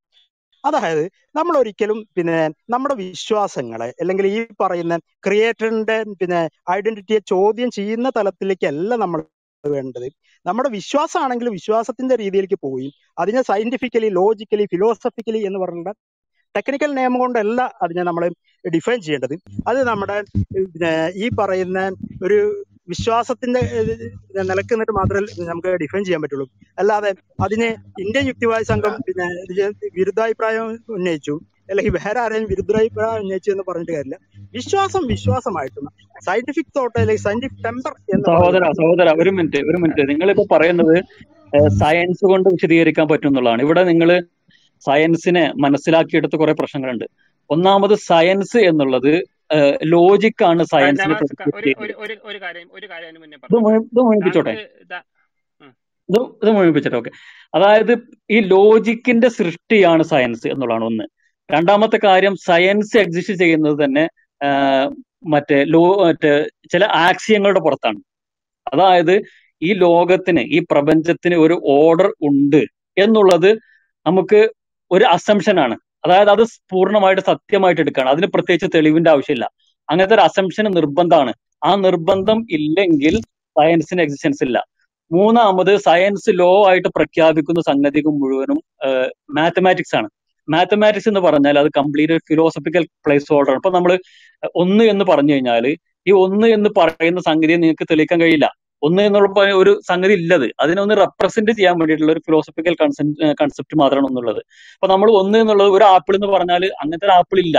[0.64, 1.04] അതായത്
[1.36, 2.38] നമ്മൾ ഒരിക്കലും പിന്നെ
[2.70, 4.94] നമ്മുടെ വിശ്വാസങ്ങളെ അല്ലെങ്കിൽ ഈ പറയുന്ന
[5.26, 6.40] ക്രിയേറ്ററിന്റെ പിന്നെ
[6.70, 9.20] ഐഡന്റിറ്റിയെ ചോദ്യം ചെയ്യുന്ന തലത്തിലേക്കല്ല നമ്മൾ
[9.64, 10.08] വേണ്ടത്.
[10.46, 12.88] നമ്മുടെ വിശ്വാസമാണെങ്കിൽ വിശ്വാസത്തിന്റെ രീതിയിലേക്ക് പോയി.
[13.18, 15.92] അതിനെ സയന്റിഫിക്കലി ലോജിക്കലി ഫിലോസഫിക്കലി എന്ന് പറഞ്ഞ
[16.56, 18.24] ടെക്നിക്കൽ നിയമം കൊണ്ടല്ല അതിനെ നമ്മൾ
[18.64, 19.34] ഡിഫൈൻ ചെയ്യേണ്ടത്.
[19.68, 20.16] അത് നമ്മുടെ
[21.24, 21.80] ഈ പറയുന്ന
[22.24, 22.38] ഒരു
[22.88, 23.60] വിശ്വാസത്തിന്റെ
[24.48, 26.46] നിലയ്ക്ക് നിന്നിട്ട് മാത്രമേ നമുക്ക് ഡിഫൈൻ ചെയ്യാൻ പറ്റുള്ളൂ.
[26.80, 27.10] അല്ലാതെ
[27.44, 27.68] അതിനെ
[28.04, 29.26] ഇന്ത്യൻ യുക്തിവാദി സംഘം പിന്നെ
[29.98, 30.66] വിരുദ്ധാഭിപ്രായം
[30.96, 31.34] ഉന്നയിച്ചു.
[31.70, 34.16] അല്ലെങ്കിൽ വേറെ ആരെയും വിരുദ്ധാഭിപ്രായം ഉന്നയിച്ചു എന്ന് പറഞ്ഞിട്ട് കാര്യമില്ല.
[34.56, 35.86] വിശ്വാസം വിശ്വാസമായിട്ടും
[36.26, 37.92] സയന്റിഫിക് തോട്ട് അല്ലെങ്കിൽ സയന്റിഫിക് ടെമ്പർ
[38.28, 40.96] സഹോദര സഹോദര ഒരു മിനിറ്റ് ഒരു മിനിറ്റ് നിങ്ങളിപ്പോ പറയുന്നത്
[41.80, 43.62] സയൻസ് കൊണ്ട് വിശദീകരിക്കാൻ പറ്റും എന്നുള്ളതാണ്.
[43.62, 44.10] ഇവിടെ നിങ്ങൾ
[44.84, 47.04] സയൻസിനെ മനസ്സിലാക്കിയെടുത്ത കുറെ പ്രശ്നങ്ങളുണ്ട്.
[47.50, 49.12] ഒന്നാമത് സയൻസ് എന്നുള്ളത്
[49.84, 51.14] ലോജിക്കാണ് സയൻസിനെ
[53.50, 54.54] ഇത് മുഴിപ്പിച്ചോട്ടെ
[56.08, 57.12] ഇത് ഇത് മുഴുമിപ്പിച്ചോട്ടെ ഓക്കെ.
[57.54, 57.92] അതായത്
[58.30, 61.04] ഈ ലോജിക്കിന്റെ സൃഷ്ടിയാണ് സയൻസ് എന്നുള്ളതാണ് ഒന്ന്.
[61.52, 64.08] രണ്ടാമത്തെ കാര്യം സയൻസ് എക്സിസ്റ്റ് ചെയ്യുന്നത് തന്നെ
[65.24, 66.32] മറ്റേ ലോ മറ്റേ
[66.72, 68.00] ചില ആക്സിയങ്ങളുടെ പുറത്താണ്.
[68.72, 69.14] അതായത്
[69.62, 72.62] ഈ ലോകത്തിന് ഈ പ്രപഞ്ചത്തിന് ഒരു ഓർഡർ ഉണ്ട്
[72.98, 73.50] എന്നുള്ളത്
[74.06, 74.40] നമുക്ക്
[74.90, 75.76] ഒരു അസംഷൻ ആണ്.
[76.04, 76.42] അതായത് അത്
[76.72, 79.50] പൂർണമായിട്ട് സത്യമായിട്ട് എടുക്കുകയാണ് അതിന് പ്രത്യേകിച്ച് തെളിവിന്റെ ആവശ്യമില്ല.
[79.90, 81.32] അങ്ങനത്തെ ഒരു അസംഷൻ നിർബന്ധമാണ്.
[81.64, 83.20] ആ നിർബന്ധം ഇല്ലെങ്കിൽ
[83.58, 84.64] സയൻസിന് എക്സിസ്റ്റൻസ് ഇല്ല.
[85.12, 88.58] മൂന്നാമത് സയൻസ് ലോ ആയിട്ട് പ്രഖ്യാപിക്കുന്ന സംഗതികൾ മുഴുവനും
[89.30, 90.08] മാത്തമാറ്റിക്സ് ആണ്.
[90.48, 93.58] മാത്തമാറ്റിക്സ് എന്ന് പറഞ്ഞാൽ അത് കംപ്ലീറ്റ് ഫിലോസഫിക്കൽ പ്ലേസ് ഹോൾഡർ ആണ്.
[93.58, 93.98] ഇപ്പൊ നമ്മൾ
[94.54, 95.66] ഒന്ന് എന്ന് പറഞ്ഞു കഴിഞ്ഞാൽ
[96.06, 98.54] ഈ ഒന്ന് എന്ന് പറയുന്ന സംഗതിയെ നിങ്ങൾക്ക് തെളിയിക്കാൻ കഴിയില്ല.
[98.82, 99.28] ഒന്ന് എന്നുള്ള
[99.60, 100.46] ഒരു സംഗതി ഇല്ലത്.
[100.60, 102.74] അതിനെ ഒന്ന് റെപ്രസെന്റ് ചെയ്യാൻ വേണ്ടിയിട്ടുള്ള ഒരു ഫിലോസഫിക്കൽ
[103.40, 104.40] കൺസെപ്റ്റ് മാത്രമാണ് ഒന്നുള്ളത്.
[104.76, 107.58] അപ്പൊ നമ്മൾ ഒന്ന് എന്നുള്ളത് ഒരു ആപ്പിൾ എന്ന് പറഞ്ഞാൽ അങ്ങനത്തെ ഒരു ആപ്പിൾ ഇല്ല.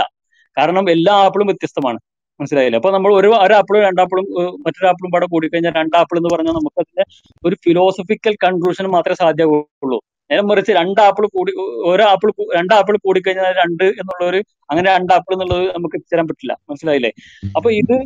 [0.56, 1.98] കാരണം എല്ലാ ആപ്പിളും വ്യത്യസ്തമാണ്.
[2.40, 2.76] മനസ്സിലായില്ല?
[2.76, 4.26] അപ്പൊ നമ്മൾ ഒരു ഒരു ആപ്പിളും രണ്ടാപ്പിളും
[4.64, 7.04] മറ്റൊരാപ്പിളും പാടെ കൂടിക്കഴിഞ്ഞാൽ രണ്ടാപ്പിൾ എന്ന് പറഞ്ഞാൽ നമുക്ക് അതിന്റെ
[7.48, 9.98] ഒരു ഫിലോസഫിക്കൽ കൺക്ലൂഷൻ മാത്രമേ സാധ്യമാവുള്ളൂ.
[10.30, 11.52] നേരെ മറിച്ച് രണ്ട് ആപ്പിൾ കൂടി
[11.90, 14.40] ഒരു ആപ്പിൾ രണ്ട് ആപ്പിൾ കൂടിക്കഴിഞ്ഞാൽ രണ്ട് എന്നുള്ള ഒരു
[14.70, 16.54] അങ്ങനെ രണ്ടാപ്പിൾ എന്നുള്ളത് നമുക്ക് എത്തിച്ചേരാൻ പറ്റില്ല.
[16.70, 17.10] മനസ്സിലായില്ലേ?
[17.56, 17.96] അപ്പൊ ഇത്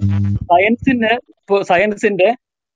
[0.51, 1.12] സയൻസിന്റെ
[1.62, 2.28] സയൻസിന്റെ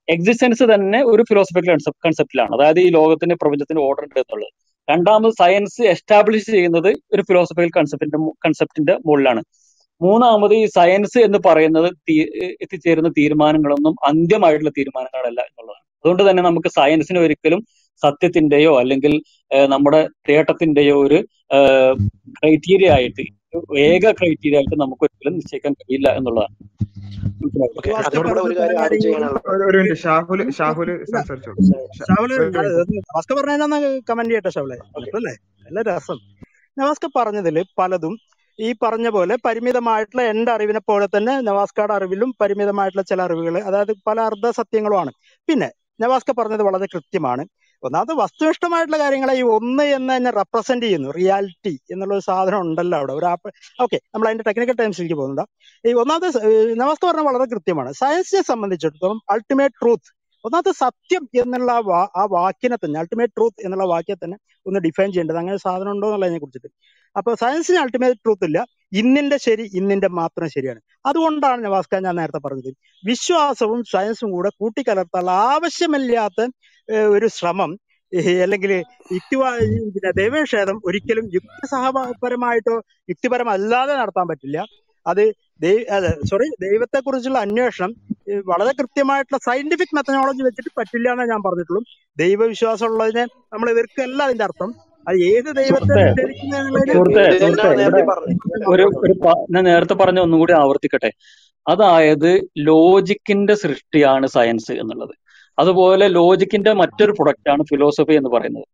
[0.08, 1.70] എക്സിസ്റ്റൻസ് തന്നെ ഒരു ഫിലോസഫിക്കൽ
[2.06, 4.52] കൺസെപ്റ്റിലാണ് അതായത് ഈ ലോകത്തിന്റെ പ്രപഞ്ചത്തിന്റെ ഓർഡർ ഉണ്ട് എന്നുള്ളത്.
[4.88, 9.42] രണ്ടാമത് സയൻസ് എസ്റ്റാബ്ലിഷ് ചെയ്യുന്നത് ഒരു ഫിലോസഫിക്കൽ കൺസെപ്റ്റിന്റെ കൺസെപ്റ്റിന്റെ മുകളിലാണ്.
[10.00, 11.88] മൂന്നാമത് ഈ സയൻസ് എന്ന് പറയുന്നത്
[12.62, 15.82] എത്തിച്ചേരുന്ന തീരുമാനങ്ങളൊന്നും അന്ത്യമായിട്ടുള്ള തീരുമാനങ്ങളല്ല എന്നുള്ളതാണ്.
[16.04, 17.60] അതുകൊണ്ട് തന്നെ നമുക്ക് സയൻസിന് ഒരിക്കലും
[18.02, 19.12] സത്യത്തിന്റെയോ അല്ലെങ്കിൽ
[19.68, 21.18] നമ്മുടെ തേട്ടത്തിന്റെയോ ഒരു
[22.38, 23.24] ക്രൈറ്റീരിയ ആയിട്ട്
[23.86, 26.54] ഏക ക്രൈറ്റീരിയ ആയിട്ട് നമുക്ക് ഒരിക്കലും നിശ്ചയിക്കാൻ കഴിയില്ല എന്നുള്ളതാണ്.
[27.78, 31.60] ഒരു കാര്യം ആഡ് കാര്യങ്ങളും ഒരു ഒരു മിനിറ്റ് ഷാഹുൽ ഷാഹുൽ സംസാരിച്ചോളൂ
[34.08, 35.34] കമന്റ് ചെയ്യട്ടെ അല്ലേ?
[35.66, 36.18] നല്ല രസം.
[36.76, 38.14] നവാസ്ക പറഞ്ഞതിൽ പലതും
[38.58, 44.18] ഈ പറഞ്ഞ പോലെ പരിമിതമായിട്ടുള്ള എന്റെ അറിവിനെ പോലെ തന്നെ നവാസ്കയുടെ അറിവിലും പരിമിതമായിട്ടുള്ള ചില അറിവുകൾ അതായത് പല
[44.20, 45.10] അർദ്ധ സത്യങ്ങളുമാണ്
[45.48, 45.68] പിന്നെ
[46.00, 47.42] നവാസ്ക പറഞ്ഞത് വളരെ കൃത്യമാണ്.
[47.82, 53.12] ഒന്നാമത് വസ്തുനിഷ്ഠമായിട്ടുള്ള കാര്യങ്ങളെ ഈ ഒന്ന് എന്ന് തന്നെ റെപ്രസെന്റ് ചെയ്യുന്നു റിയാലിറ്റി എന്നുള്ള ഒരു സാധനം ഉണ്ടല്ലോ അവിടെ.
[53.12, 55.88] ഒരു ആപ്പ് ഓക്കെ നമ്മൾ അതിന്റെ ടെക്നിക്കൽ ടൈംസിലേക്ക് പോകുന്നുണ്ട്.
[55.88, 57.92] ഈ ഒന്നാമത് സ- പറഞ്ഞ വളരെ കൃത്യമാണ്.
[57.92, 61.72] സയൻസിനെ സംബന്ധിച്ചിടത്തോളം അൾട്ടിമേറ്റ് ട്രൂത്ത് ഒന്നാമത്തെ സത്യം എന്നുള്ള
[62.16, 65.36] ആ വാക്കിനെ തന്നെ അൾട്ടിമേറ്റ് ട്രൂത്ത് എന്നുള്ള വാക്യത്തെ തന്നെ ഒന്ന് ഡിഫൈൻ ചെയ്യേണ്ടത്.
[65.36, 66.68] അങ്ങനെ സാധനം ഉണ്ടോ എന്നുള്ളതിനെ കുറിച്ചിട്ട്.
[67.16, 68.66] അപ്പൊ സയൻസിന് അൾട്ടിമേറ്റ് ട്രൂത്ത് ഇല്ല.
[68.92, 70.80] ഇന്നിന്റെ ശരി ഇന്നിന്റെ മാത്രം ശരിയാണ്.
[71.06, 72.74] അതുകൊണ്ടാണ് നവാസ്ക ഞാൻ നേരത്തെ പറഞ്ഞത്.
[73.04, 76.48] വിശ്വാസവും സയൻസും കൂടെ കൂട്ടിക്കലർത്താനുള്ള ആവശ്യമില്ലാത്ത
[76.88, 77.70] ഒരു ശ്രമം.
[78.42, 78.72] അല്ലെങ്കിൽ
[79.12, 79.48] യുക്തിവാ
[79.94, 82.76] പിന്നെ ദൈവനിഷേധം ഒരിക്കലും യുക്തിസഹപരമായിട്ടോ
[83.10, 84.58] യുക്തിപരമല്ലാതെ നടത്താൻ പറ്റില്ല.
[85.06, 85.22] അത്
[86.30, 87.90] സോറി ദൈവത്തെ കുറിച്ചുള്ള അന്വേഷണം
[88.46, 91.82] വളരെ കൃത്യമായിട്ടുള്ള സയന്റിഫിക് മെത്തനോളജി വെച്ചിട്ട് പറ്റില്ല എന്നേ ഞാൻ പറഞ്ഞിട്ടുള്ളൂ.
[92.18, 94.70] ദൈവവിശ്വാസം ഉള്ളതിനെ നമ്മൾ എതിർക്കല്ല അതിന്റെ അർത്ഥം.
[95.08, 95.98] അത് ഏത് ദൈവത്തെ
[98.68, 99.14] ഒരു ഒരു
[99.54, 101.10] ഞാൻ നേരത്തെ പറഞ്ഞ ഒന്നുകൂടി ആവർത്തിക്കട്ടെ.
[101.66, 105.14] അതായത് ലോജിക്കിന്റെ സൃഷ്ടിയാണ് സയൻസ് എന്നുള്ളത്.
[105.58, 108.64] അതുപോലെ ലോജിക്കിന്റെ മറ്റൊരു പ്രൊഡക്റ്റ് ആണ് ഫിലോസഫി എന്ന് പറയുന്നത്.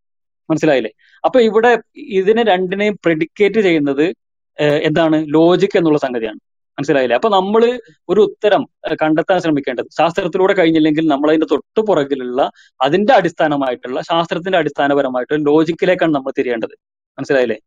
[0.51, 0.91] മനസ്സിലായില്ലേ?
[1.25, 4.15] അപ്പൊ ഇവിടെ ഇതിനെ രണ്ടിനെയും പ്രെഡിക്കേറ്റ് ചെയ്യുന്നത്
[4.63, 5.25] എന്താണ്?
[5.29, 6.37] ലോജിക് എന്നുള്ള സംഗതിയാണ്.
[6.79, 7.15] മനസ്സിലായില്ലേ?
[7.15, 8.69] അപ്പൊ നമ്മൾ ഒരു ഉത്തരം
[9.03, 12.51] കണ്ടെത്താൻ ശ്രമിക്കേണ്ടത് ശാസ്ത്രത്തിലൂടെ കഴിഞ്ഞില്ലെങ്കിൽ നമ്മൾ അതിന്റെ തൊട്ടു പുറകിലുള്ള
[12.81, 16.75] അതിന്റെ അടിസ്ഥാനമായിട്ടുള്ള ശാസ്ത്രത്തിന്റെ അടിസ്ഥാനപരമായിട്ടുള്ള ലോജിക്കിലേക്കാണ് നമ്മൾ തിരിയേണ്ടത്.
[17.19, 17.59] മനസ്സിലായില്ലേ?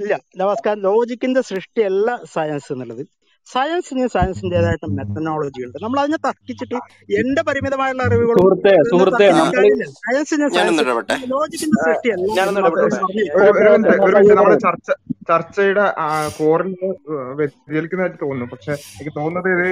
[0.00, 0.18] ഇല്ല.
[0.36, 0.82] നമസ്കാരം.
[0.82, 3.06] ലോജിക്കിന്റെ സൃഷ്ടിയല്ല സയൻസ് എന്നുള്ളത്.
[3.52, 5.76] സയൻസിന് സയൻസിന്റേതായിട്ട് മെത്തനോളജി ഉണ്ട്.
[5.84, 6.78] നമ്മൾ അതിനെ തർക്കിച്ചിട്ട്
[7.20, 8.02] എന്റെ പരിമിതമായുള്ള
[10.04, 10.46] സയൻസിന്
[11.32, 12.38] ലോജിക്കിന്റെ സൃഷ്ടിയല്ല
[14.14, 14.88] പറയൂ ചർച്ച
[15.30, 15.84] ചർച്ചയുടെ
[16.38, 16.88] കോറിന്
[17.38, 18.48] വ്യതിചലിക്കുന്നതായിട്ട് തോന്നുന്നു.
[18.54, 19.68] പക്ഷെ എനിക്ക് തോന്നുന്നത് ഇത്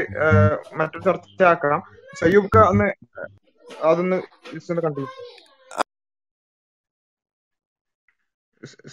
[0.81, 1.83] മറ്റൊരു ചർച്ചയാക്കണം.
[2.21, 2.89] സയ്യൂബ്ക്ക ഒന്ന്
[3.91, 4.19] അതൊന്ന്
[4.87, 5.05] കണ്ടു.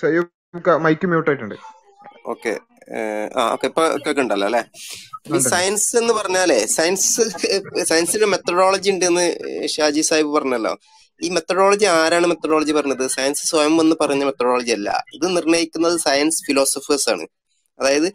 [0.01, 1.57] സയ്യൂബ്ക്ക മൈക്ക് മ്യൂട്ട് ആയിട്ടുണ്ട്
[2.33, 2.53] ഓക്കെ.
[3.37, 4.63] ആ ഓക്കെ ഇപ്പൊ കേൾക്കണ്ടല്ലോ അല്ലെ?
[5.35, 7.21] ഈ സയൻസ് എന്ന് പറഞ്ഞാലേ സയൻസ്
[7.83, 9.25] സയൻസിന്റെ മെത്തഡോളജി ഉണ്ട് എന്ന്
[9.67, 10.77] ഷാജി സാഹിബ് പറഞ്ഞല്ലോ.
[11.21, 13.07] ഈ മെത്തഡോളജി ആരാണ് മെത്തഡോളജി പറഞ്ഞത്?
[13.07, 15.03] സയൻസ് സ്വയം എന്ന് പറഞ്ഞ മെത്തഡോളജി അല്ല.
[15.13, 17.27] ഇത് നിർണയിക്കുന്നത് സയൻസ് ഫിലോസഫേഴ്സ് ആണ്.
[17.81, 18.07] അതായത്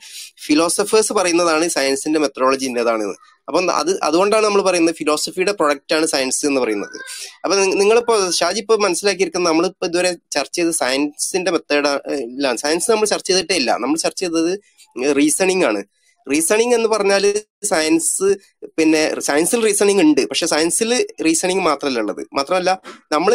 [0.47, 3.17] ഫിലോസഫേഴ്സ് പറയുന്നതാണ് സയൻസിന്റെ മെത്തഡോളജി ഇന്നതാണെന്ന്.
[3.49, 6.97] അപ്പം അത് അതുകൊണ്ടാണ് നമ്മൾ പറയുന്നത് ഫിലോസഫിയുടെ പ്രൊഡക്റ്റ് ആണ് സയൻസ് എന്ന് പറയുന്നത്.
[7.45, 11.93] അപ്പൊ നിങ്ങളിപ്പോൾ നിങ്ങളിപ്പോ ഷാജി ഇപ്പൊ മനസ്സിലാക്കിയിരിക്കുന്നത് നമ്മളിപ്പോ ഇതുവരെ ചർച്ച ചെയ്ത് സയൻസിന്റെ മെത്തേഡ്
[12.27, 13.71] ഇല്ല സയൻസ് നമ്മൾ ചർച്ച ചെയ്തിട്ടേ ഇല്ല.
[13.83, 14.53] നമ്മൾ ചർച്ച ചെയ്തത്
[15.19, 15.81] റീസണിങ് ആണ്.
[16.31, 17.25] റീസണിങ് എന്ന് പറഞ്ഞാൽ
[17.65, 18.29] സയൻസ്
[18.79, 20.29] പിന്നെ സയൻസിൽ റീസണിങ് ഉണ്ട്.
[20.29, 22.27] പക്ഷെ സയൻസിൽ റീസണിങ് മാത്രമല്ല ഉള്ളത്?
[22.33, 22.83] മാത്രമല്ല
[23.13, 23.33] നമ്മൾ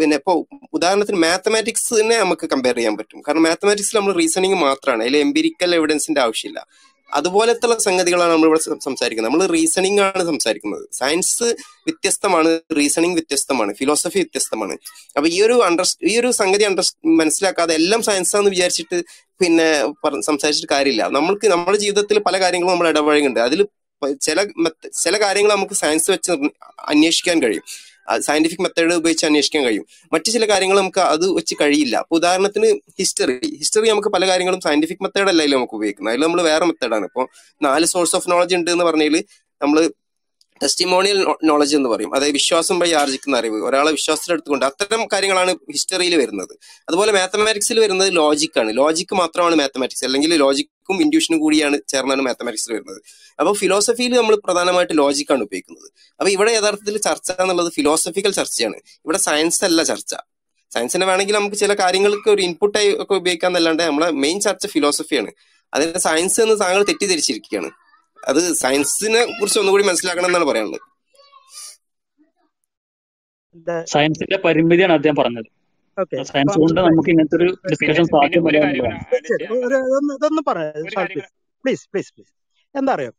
[0.00, 3.22] പിന്നെ ഇപ്പോൾ ഉദാഹരണത്തിന് മാത്തമാറ്റിക്സിനെ നമുക്ക് കമ്പയർ ചെയ്യാൻ പറ്റും.
[3.28, 6.66] കാരണം മാത്തമാറ്റിക്സിൽ നമ്മൾ റീസണിങ് മാത്രമാണ് അതിൽ എംപിരിക്കൽ എവിഡൻസിന്റെ ആവശ്യമില്ല.
[7.14, 9.32] അതുപോലത്തെ സംഗതികളാണ് സം- സംസാരിക്കുന്നത്.
[9.32, 10.88] നമ്മൾ റീസണിംഗ് ആണ് സംസാരിക്കുന്നത്.
[10.92, 14.72] സയൻസ് വ്യത്യസ്തമാണ് റീസണിങ് വ്യത്യസ്തമാണ് ഫിലോസഫി വ്യത്യസ്തമാണ്.
[15.16, 19.02] അപ്പൊ ഈ ഒരു അണ്ടർ ഈ ഒരു സംഗതി അണ്ടർ മനസ്സിലാക്കാതെ എല്ലാം സയൻസ് ആണെന്ന് വിചാരിച്ചിട്ട്
[19.40, 21.02] പിന്നെ സംസാരിച്ചിട്ട് കാര്യമില്ല.
[21.02, 23.66] നമ്മൾക്ക് നമ്മുടെ ജീവിതത്തിൽ പല കാര്യങ്ങളും നമ്മൾ ഇടപഴകുന്നുണ്ട് അതിൽ
[24.22, 24.44] ചില
[25.02, 26.32] ചില കാര്യങ്ങൾ നമുക്ക് സയൻസ് വെച്ച്
[26.88, 27.62] അന്വേഷിക്കാൻ കഴിയും.
[28.16, 29.86] സയന്റിഫിക് മെത്തേഡ് ഉപയോഗിച്ച് അന്വേഷിക്കാൻ കഴിയും.
[30.12, 31.96] മറ്റു ചില കാര്യങ്ങൾ നമുക്ക് അത് വെച്ച് കഴിയില്ല.
[31.96, 36.14] അപ്പൊ ഉദാഹരണത്തിന് ഹിസ്റ്ററി ഹിസ്റ്ററി നമുക്ക് പല കാര്യങ്ങളും സയന്റിഫിക് മെത്തേഡ് അല്ല അതിൽ നമുക്ക് ഉപയോഗിക്കുന്നത്.
[36.14, 37.28] അതിൽ നമ്മൾ വേറെ മെത്തേഡാണ് ഇപ്പോൾ
[37.62, 39.24] നാല് സോഴ്സ് ഓഫ് നോളജ് ഉണ്ട് എന്ന് പറഞ്ഞാൽ
[39.62, 39.90] നമ്മൾ
[40.62, 42.14] ടെസ്റ്റിമോണിയൽ നോളജ് എന്ന് പറയും.
[42.14, 43.62] അതായത് വിശ്വാസം വഴി ആർജിക്കുന്ന അറിവ്.
[43.62, 46.58] ഒരാളെ വിശ്വാസത്തിലെടുത്തുകൊണ്ട് അത്തരം കാര്യങ്ങളാണ് ഹിസ്റ്ററിയിൽ വരുന്നത്.
[46.88, 50.34] അതുപോലെ മാത്തമാറ്റിക്സിൽ വരുന്നത് ലോജിക്കാണ് ലോജിക്ക് മാത്രമാണ് മാത്തമാറ്റിക്സ് അല്ലെങ്കിൽ
[50.88, 53.00] ലോജിക്കും ഇൻഡ്യൂഷനും കൂടിയാണ് ചേർന്നാണ് മാത്തമാറ്റിക്സിൽ വരുന്നത്.
[53.40, 55.88] അപ്പോൾ ഫിലോസഫിയിൽ നമ്മൾ പ്രധാനമായിട്ട് ലോജിക്കാണ് ഉപയോഗിക്കുന്നത്.
[56.18, 58.78] അപ്പോൾ ഇവിടെ യഥാർത്ഥത്തിൽ ചർച്ച എന്നുള്ളത് ഫിലോസഫിക്കൽ ചർച്ചയാണ്.
[59.04, 60.14] ഇവിടെ സയൻസ് അല്ല ചർച്ച.
[60.74, 65.30] സയൻസിനെ വേണമെങ്കിൽ നമുക്ക് ചില കാര്യങ്ങൾക്ക് ഒരു ഇൻപുട്ടായി ഒക്കെ ഉപയോഗിക്കാൻ അല്ലാണ്ട് നമ്മളെ മെയിൻ ചർച്ച ഫിലോസഫിയാണ്
[65.72, 67.70] അതിന്റെ സയൻസ് എന്ന് താങ്കൾ തെറ്റിദ്ധരിച്ചിരിക്കുകയാണ്.
[68.30, 70.84] അത് സയൻസിനെ കുറിച്ച് ഒന്നുകൂടി മനസ്സിലാക്കണം എന്നാണ് പറയാനുള്ളത്.
[73.94, 75.48] സയൻസിന്റെ പരിമിതിയാണ് അദ്ദേഹം പറഞ്ഞത്.
[76.30, 78.58] സയൻസ് കൊണ്ട് നമുക്ക് ഇങ്ങനത്തെ ഒരു ഡിസ്കഷൻ സാധ്യമല്ല
[80.16, 80.72] ഇതൊന്ന് പറയാം.
[81.64, 82.32] പ്ലീസ് പ്ലീസ് പ്ലീസ്
[82.74, 83.12] എന്താ അറിയോ?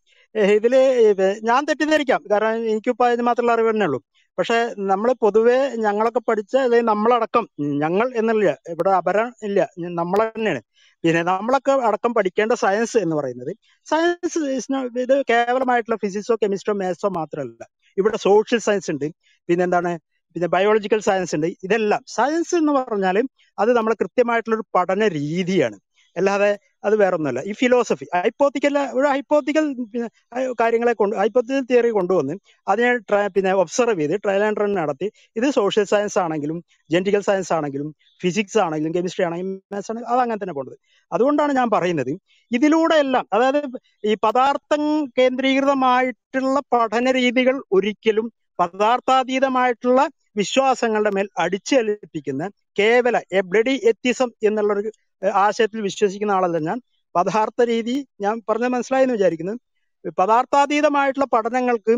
[0.58, 0.74] ഇതിൽ
[1.50, 2.22] ഞാൻ തെറ്റിദ്ധരിക്കാം.
[2.32, 4.00] കാരണം എനിക്കിപ്പോ അതിന് മാത്രമുള്ള അറിവ് തന്നെ ഉള്ളൂ
[4.38, 7.46] പക്ഷെ നമ്മൾ പൊതുവെ ഞങ്ങളൊക്കെ പഠിച്ച അല്ലെങ്കിൽ നമ്മളടക്കം
[7.84, 8.52] ഞങ്ങൾ എന്നില്ല.
[8.74, 9.60] ഇവിടെ അപരം ഇല്ല.
[10.00, 10.62] നമ്മൾ തന്നെയാണ്.
[11.04, 13.52] പിന്നെ നമ്മളൊക്കെ അടക്കം പഠിക്കേണ്ട സയൻസ് എന്ന് പറയുന്നത്
[13.90, 14.40] സയൻസ്
[15.06, 17.64] ഇത് കേവലമായിട്ടുള്ള ഫിസിക്സോ കെമിസ്ട്രോ മാത്സോ മാത്രമല്ല.
[17.98, 19.08] ഇവിടെ സോഷ്യൽ സയൻസ് ഉണ്ട്.
[19.50, 19.92] പിന്നെ എന്താണ്?
[20.36, 21.48] പിന്നെ ബയോളജിക്കൽ സയൻസ് ഉണ്ട്.
[21.68, 23.18] ഇതെല്ലാം സയൻസ് എന്ന് പറഞ്ഞാൽ
[23.58, 25.78] അത് നമ്മളെ കൃത്യമായിട്ടുള്ള ഒരു പഠന രീതിയാണ്.
[26.16, 26.50] അല്ലാതെ
[26.88, 29.66] അത് വേറെ ഒന്നുമല്ല ഈ ഫിലോസഫി ഹൈപ്പോത്തിക്കൽ ഒരു ഹൈപ്പോത്തിക്കൽ
[30.62, 32.36] കാര്യങ്ങളെ കൊണ്ട് ഹൈപ്പോത്തിക്കൽ തിയറി കൊണ്ടുവന്ന്
[32.68, 35.08] അതിനെ ട്രൈ പിന്നെ ഒബ്സർവ് ചെയ്ത് ട്രയൽ ആൻഡ് റൺ നടത്തി.
[35.36, 36.58] ഇത് സോഷ്യൽ സയൻസ് ആണെങ്കിലും
[36.90, 37.90] ജെനറ്റിക്കൽ സയൻസ് ആണെങ്കിലും
[38.22, 40.78] ഫിസിക്സ് ആണെങ്കിലും കെമിസ്ട്രി ആണെങ്കിലും മാത്സ് ആണെങ്കിലും അത് അങ്ങനെ തന്നെ കൊണ്ടത്
[41.12, 42.14] അതുകൊണ്ടാണ് ഞാൻ പറയുന്നത്
[42.52, 43.62] ഇതിലൂടെ എല്ലാം അതായത്
[44.12, 44.84] ഈ പദാർത്ഥം
[45.20, 48.28] കേന്ദ്രീകൃതമായിട്ടുള്ള പഠന രീതികൾ ഒരിക്കലും
[48.60, 50.02] പദാർത്ഥാതീതമായിട്ടുള്ള
[50.36, 52.44] വിശ്വാസങ്ങളുടെ മേൽ അടിച്ചേൽപ്പിക്കുന്ന
[52.80, 54.90] കേവല എ ബ്ലഡി എത്തിസം എന്നുള്ള ഒരു
[55.46, 56.78] ആശയത്തിൽ വിശ്വസിക്കുന്ന ആളല്ല ഞാൻ.
[57.16, 59.56] പദാർത്ഥ രീതി ഞാൻ പറഞ്ഞ മനസ്സിലായി എന്ന് വിചാരിക്കുന്നു.
[60.20, 61.94] പദാർത്ഥാതീതമായിട്ടുള്ള പഠനങ്ങൾക്ക്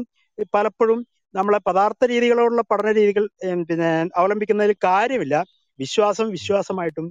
[0.56, 1.00] പലപ്പോഴും
[1.36, 3.24] നമ്മളെ പദാർത്ഥ രീതികളോടുള്ള പഠന രീതികൾ
[3.70, 3.90] പിന്നെ
[4.20, 5.36] അവലംബിക്കുന്നതിൽ കാര്യമില്ല.
[5.80, 7.06] വിശ്വാസം വിശ്വാസമായിട്ടും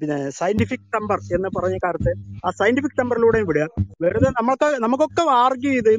[0.00, 2.12] പിന്നെ സയന്റിഫിക് ടെമ്പർ എന്ന് പറഞ്ഞ കാലത്ത്
[2.46, 3.64] ആ സയന്റിഫിക് ടെമ്പറിലൂടെ വിടുക.
[4.04, 5.94] വെറുതെ നമ്മൾക്ക് നമുക്കൊക്കെ ആർഗ്യൂ ചെയ്ത്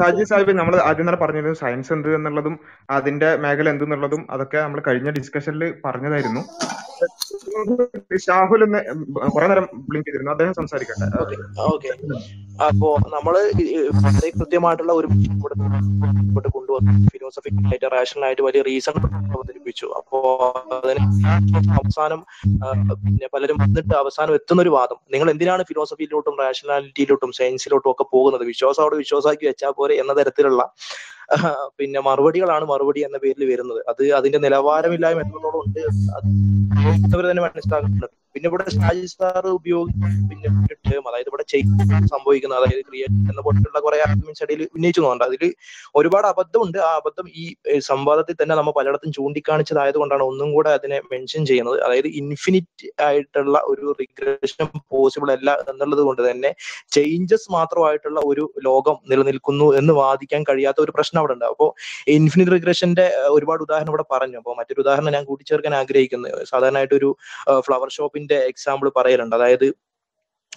[0.00, 2.54] ഷാജി സാഹിബ് നമ്മൾ ആദ്യം തന്നെ പറഞ്ഞിരുന്നു സയൻസ് എന്ത് എന്നുള്ളതും
[2.90, 6.42] അതിന്റെ മേഖല എന്ത് എന്നുള്ളതും അതൊക്കെ നമ്മൾ കഴിഞ്ഞ ഡിസ്കഷനിൽ പറഞ്ഞതായിരുന്നു.
[8.26, 10.32] ഷാഹുൽ നേരം ബ്ലിങ്ക് ചെയ്തിരുന്നു.
[10.34, 11.06] അദ്ദേഹം സംസാരിക്കട്ടെ.
[11.72, 11.88] ഓക്കെ
[12.68, 13.34] അപ്പോ നമ്മൾ
[14.04, 15.08] വളരെ കൃത്യമായിട്ടുള്ള ഒരു
[16.28, 18.96] ഇവിടെ കൊണ്ടുവന്നു ഫിലോസഫിക്കൽ ആയിട്ട് റാഷണൽ ആയിട്ട് വലിയ റീസൺ
[19.36, 19.86] അവതരിപ്പിച്ചു.
[19.98, 20.18] അപ്പോ
[20.76, 21.02] അതിന്
[21.78, 22.20] അവസാനം
[23.04, 24.98] പിന്നെ പലരും വന്നിട്ട് അവസാനം എത്തുന്ന ഒരു വാദം.
[25.14, 28.44] നിങ്ങൾ എന്തിനാണ് ഫിലോസഫിയിലോട്ടും റാഷണാലിറ്റിയിലോട്ടും സയൻസിലോട്ടും ഒക്കെ പോകുന്നത്?
[28.52, 30.62] വിശ്വാസം അവിടെ വിശ്വാസമാക്കി വെച്ചാൽ പോരെ എന്ന തരത്തിലുള്ള
[31.78, 33.80] പിന്നെ മറുപടികളാണ് മറുപടി എന്ന പേരിൽ വരുന്നത്.
[33.88, 35.80] അത് അതിന്റെ നിലവാരമില്ലായ്മ എത്രത്തോളം ഉണ്ട്
[37.14, 40.02] അത് തന്നെ മനസ്സിലാക്കുന്നുണ്ട് പിന്നെ ഇവിടെ ഷാജി സാർ ഉപയോഗിച്ച
[41.10, 41.44] അതായത് ഇവിടെ
[42.14, 45.42] സംഭവിക്കുന്ന അതായത് ക്രിയേറ്റ് എന്ന പോലുള്ള കുറെ ആർഗ്യുമെന്റ്സ് ഇടയിൽ ഉന്നയിച്ചു പോകുന്നുണ്ട് അതിൽ
[45.98, 46.78] ഒരുപാട് അബദ്ധമുണ്ട്.
[46.88, 47.44] ആ അബദ്ധം ഈ
[47.88, 51.78] സംവാദത്തിൽ തന്നെ നമ്മൾ പലയിടത്തും ചൂണ്ടിക്കാണിച്ചതായത് കൊണ്ടാണ് ഒന്നും കൂടെ അതിനെ മെൻഷൻ ചെയ്യുന്നത്.
[51.86, 56.50] അതായത് ഇൻഫിനിറ്റ് ആയിട്ടുള്ള ഒരു റിഗ്രഷൻ പോസിബിൾ അല്ല എന്നുള്ളത് കൊണ്ട് തന്നെ
[56.96, 61.46] ചേഞ്ചസ് മാത്രമായിട്ടുള്ള ഒരു ലോകം നിലനിൽക്കുന്നു എന്ന് വാദിക്കാൻ കഴിയാത്ത ഒരു പ്രശ്നം അവിടെ ഉണ്ട്.
[61.52, 61.70] അപ്പോൾ
[62.18, 63.06] ഇൻഫിനിറ്റ് റിഗ്രഷന്റെ
[63.36, 64.38] ഒരുപാട് ഉദാഹരണം ഇവിടെ പറഞ്ഞു.
[64.42, 67.10] അപ്പോൾ മറ്റൊരു ഉദാഹരണം ഞാൻ കൂട്ടിച്ചേർക്കാൻ ആഗ്രഹിക്കുന്നത് സാധാരണയായിട്ട് ഒരു
[67.68, 69.36] ഫ്ലവർ ഷോപ്പിന്റെ എക്സാമ്പിൾ പറയലുണ്ട്.
[69.36, 69.74] അതായത്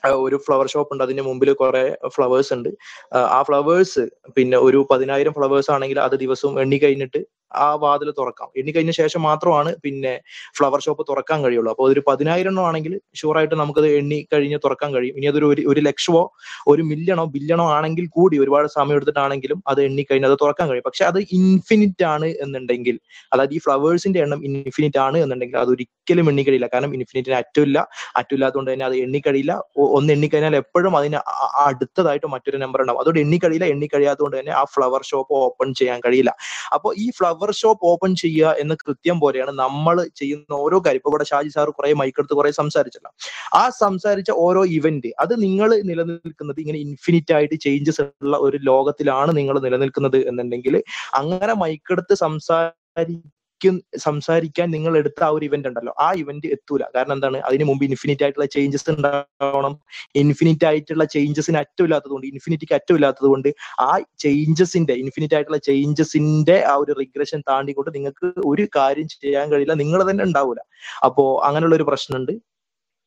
[0.08, 1.04] ഒരു ഫ്ലവർ ഷോപ്പ് ഉണ്ട്.
[1.04, 2.70] അതിന്റെ മുമ്പിൽ കുറെ ഫ്ലവേഴ്സ് ഉണ്ട്.
[3.16, 4.00] ആ ഫ്ലവേഴ്സ്
[4.36, 8.50] പിന്നെ ഒരു പതിനായിരം ഫ്ലവേഴ്സ് ആണെങ്കിൽ അത് ദിവസവും എണ്ണി കഴിഞ്ഞിട്ട് ആ വാതിൽ തുറക്കാം.
[8.60, 10.14] എണ്ണി കഴിഞ്ഞ ശേഷം മാത്രമാണ് പിന്നെ
[10.58, 11.72] ഫ്ലവർ ഷോപ്പ് തുറക്കാൻ കഴിയുള്ളൂ.
[11.72, 15.16] അപ്പോൾ ഒരു പതിനായിരം എണ്ണം ആണെങ്കിൽ ഷുവറായിട്ട് നമുക്കത് എണ്ണി കഴിഞ്ഞ് തുറക്കാൻ കഴിയും.
[15.18, 16.24] ഇനി അതൊരു ഒരു ലക്ഷമോ
[16.68, 20.86] ഒരു മില്യണോ ബില്യണോ ആണെങ്കിൽ കൂടി ഒരുപാട് സമയം എടുത്തിട്ടാണെങ്കിലും അത് എണ്ണി കഴിഞ്ഞ് അത് തുറക്കാൻ കഴിയും.
[20.90, 22.96] പക്ഷെ അത് ഇൻഫിനിറ്റ് ആണ് എന്നുണ്ടെങ്കിൽ
[23.34, 26.70] അതായത് ഈ ഫ്ലവേഴ്സിന്റെ എണ്ണം ഇൻഫിനിറ്റ് ആണ് എന്നുണ്ടെങ്കിൽ അത് ഒരിക്കലും എണ്ണി കഴിയില്ല.
[26.74, 27.78] കാരണം ഇൻഫിനിറ്റിന് അറ്റില്ല
[28.22, 29.54] അറ്റില്ലാത്തതുകൊണ്ട് തന്നെ അത് എണ്ണിക്കഴിയില്ല കഴിയില്ല.
[29.98, 31.20] ഒന്ന് എണ്ണിക്കഴിഞ്ഞാൽ എപ്പോഴും അതിന്
[31.68, 33.00] അടുത്തതായിട്ട് മറ്റൊരു നമ്പർ ഉണ്ടാവും.
[33.02, 36.32] അതുകൊണ്ട് എണ്ണിക്കഴിയില്ല എണ്ണിക്കഴിയാത്തതുകൊണ്ട് തന്നെ ആ ഫ്ലവർ ഷോപ്പ് ഓപ്പൺ ചെയ്യാൻ കഴിയില്ല.
[36.76, 41.02] അപ്പോൾ ഈ ഫ്ലവർ ഷോപ്പ് ഓപ്പൺ ചെയ്യുക എന്ന കൃത്യം പോലെയാണ് നമ്മൾ ചെയ്യുന്ന ഓരോ കാര്യം.
[41.02, 43.12] ഇപ്പൊ ഇവിടെ ഷാജി സാർ കുറെ മൈക്കെടുത്ത് കുറെ സംസാരിച്ചല്ലോ.
[43.54, 49.58] ആ സംസാരിച്ച ഓരോ ഇവന്റ് അത് നിങ്ങൾ നിലനിൽക്കുന്നത് ഇങ്ങനെ ഇൻഫിനിറ്റ് ആയിട്ട് ചേഞ്ചസ് ഉള്ള ഒരു ലോകത്തിലാണ് നിങ്ങൾ
[49.68, 50.78] നിലനിൽക്കുന്നത് എന്നുണ്ടെങ്കിൽ
[51.22, 53.39] അങ്ങനെ മൈക്കെടുത്ത് സംസാരിക്കും
[53.98, 55.94] സംസാരിക്കാൻ നിങ്ങൾ എടുത്ത ആ ഒരു ഇവന്റ് ഉണ്ടല്ലോ.
[56.00, 56.84] ആ ഇവന്റ് എത്തൂല.
[56.96, 57.38] കാരണം എന്താണ്?
[57.38, 59.80] അതിന് മുമ്പ് ഇൻഫിനിറ്റ് ആയിട്ടുള്ള ചേഞ്ചസ് ഉണ്ടാവണം.
[60.16, 63.50] ഇൻഫിനിറ്റ് ആയിട്ടുള്ള ചേഞ്ചസിന് അറ്റമില്ലാത്തതുകൊണ്ട് ഇൻഫിനിറ്റിക്ക് അറ്റമില്ലാത്തതുകൊണ്ട്
[63.80, 69.74] ആ ചേഞ്ചസിന്റെ ഇൻഫിനിറ്റ് ആയിട്ടുള്ള ചേഞ്ചസിന്റെ ആ ഒരു റിഗ്രഷൻ താണ്ടിക്കൊണ്ട് നിങ്ങൾക്ക് ഒരു കാര്യം ചെയ്യാൻ കഴിയില്ല.
[69.74, 70.60] നിങ്ങൾ തന്നെ ഉണ്ടാവൂല.
[71.06, 72.34] അപ്പോ അങ്ങനെയുള്ള ഒരു പ്രശ്നമുണ്ട്.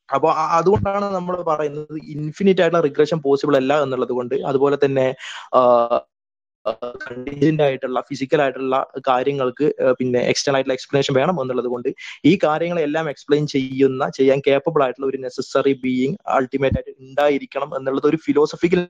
[0.08, 4.34] അപ്പൊ അതുകൊണ്ടാണ് നമ്മൾ പറയുന്നത് ഇൻഫിനിറ്റ് ആയിട്ടുള്ള റിഗ്രഷൻ പോസിബിൾ അല്ല എന്നുള്ളത് കൊണ്ട്.
[4.34, 5.06] അതുപോലെ തന്നെ
[7.02, 8.76] കണ്ടീജന്റ് ആയിട്ടുള്ള ഫിസിക്കൽ ആയിട്ടുള്ള
[9.09, 9.66] കാര്യങ്ങൾക്ക്
[9.98, 11.89] പിന്നെ എക്സ്റ്റേണൽ ആയിട്ടുള്ള എക്സ്പ്ലനേഷൻ വേണം എന്നുള്ളത് കൊണ്ട്
[12.30, 18.20] ഈ കാര്യങ്ങളെല്ലാം എക്സ്പ്ലെയിൻ ചെയ്യുന്ന ചെയ്യാൻ കേപ്പബിൾ ആയിട്ടുള്ള ഒരു നെസസറി ബീയിങ് അൾട്ടിമേറ്റ് ആയിട്ട് ഉണ്ടായിരിക്കണം എന്നുള്ളത് ഒരു
[18.26, 18.82] ഫിലോസഫിക്കൽ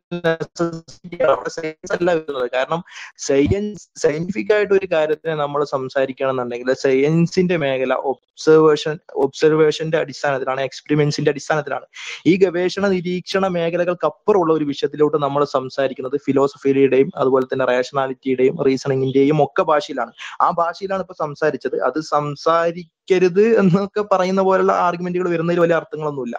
[1.57, 2.49] സയൻസ് അല്ല വരുന്നത്.
[2.57, 2.81] കാരണം
[3.29, 8.95] സയൻസ് സയന്റിഫിക് ആയിട്ട് ഒരു കാര്യത്തിനെ നമ്മൾ സംസാരിക്കണമെന്നുണ്ടെങ്കിൽ സയൻസിന്റെ മേഖല ഒബ്സർവേഷൻ
[9.25, 11.87] ഒബ്സർവേഷന്റെ അടിസ്ഥാനത്തിലാണ് എക്സ്പെരിമെന്റ്സിന്റെ അടിസ്ഥാനത്തിലാണ്.
[12.31, 19.63] ഈ ഗവേഷണ നിരീക്ഷണ മേഖലകൾക്ക് അപ്പുറമുള്ള ഒരു വിഷയത്തിലോട്ട് നമ്മൾ സംസാരിക്കുന്നത് ഫിലോസഫിയുടെയും അതുപോലെ തന്നെ റേഷണാലിറ്റിയുടെയും റീസണിങ്ങിന്റെയും ഒക്കെ
[19.63, 20.13] ഭാഷയിലാണ്.
[20.47, 21.77] ആ ഭാഷയിലാണ് ഇപ്പൊ സംസാരിച്ചത്.
[21.89, 26.37] അത് സംസാരിക്കരുത് എന്നൊക്കെ പറയുന്ന പോലുള്ള ആർഗ്യുമെന്റുകൾ വരുന്നതിൽ വലിയ അർത്ഥങ്ങളൊന്നുമില്ല.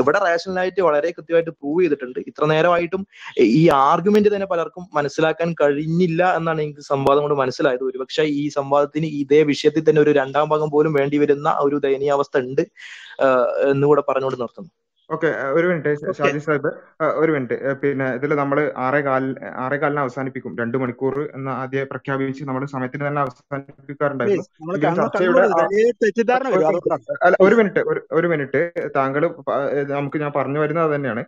[0.00, 2.18] ഇവിടെ റേഷണലായിട്ട് വളരെ കൃത്യമായിട്ട് പ്രൂവ് ചെയ്തിട്ടുണ്ട്.
[2.30, 3.02] ഇത്ര നേരമായിട്ടും
[3.60, 7.84] ഈ ആർഗ്യുമെന്റ് തന്നെ പലർക്കും മനസ്സിലാക്കാൻ കഴിഞ്ഞില്ല എന്നാണ് എനിക്ക് സംവാദം കൊണ്ട് മനസ്സിലായത്.
[7.90, 12.62] ഒരുപക്ഷെ ഈ സംവാദത്തിന് ഇതേ വിഷയത്തിൽ തന്നെ ഒരു രണ്ടാം ഭാഗം പോലും വേണ്ടി വരുന്ന ഒരു ദയനീയാവസ്ഥ ഉണ്ട്
[13.70, 14.70] എന്നുകൂടെ പറഞ്ഞുകൊണ്ട് നിർത്തുന്നു.
[15.14, 16.70] ഓക്കെ ഒരു മിനിറ്റ് ഷാജി സാഹിബ്
[17.22, 17.56] ഒരു മിനിറ്റ്.
[17.82, 19.34] പിന്നെ ഇതിൽ നമ്മൾ ആറേ കാലിന്
[19.64, 20.52] ആറേ കാലിന് അവസാനിപ്പിക്കും.
[20.60, 24.44] രണ്ട് മണിക്കൂർ എന്ന് ആദ്യം പ്രഖ്യാപിച്ച് നമ്മൾ സമയത്തിന് തന്നെ അവസാനിപ്പിക്കാറുണ്ടായിരുന്നു.
[27.26, 27.82] അല്ല ഒരു മിനിറ്റ്
[28.18, 28.62] ഒരു മിനിറ്റ്.
[28.98, 29.24] താങ്കൾ
[29.96, 31.24] നമുക്ക് ഞാൻ പറഞ്ഞു വരുന്നത് അത് തന്നെയാണ്.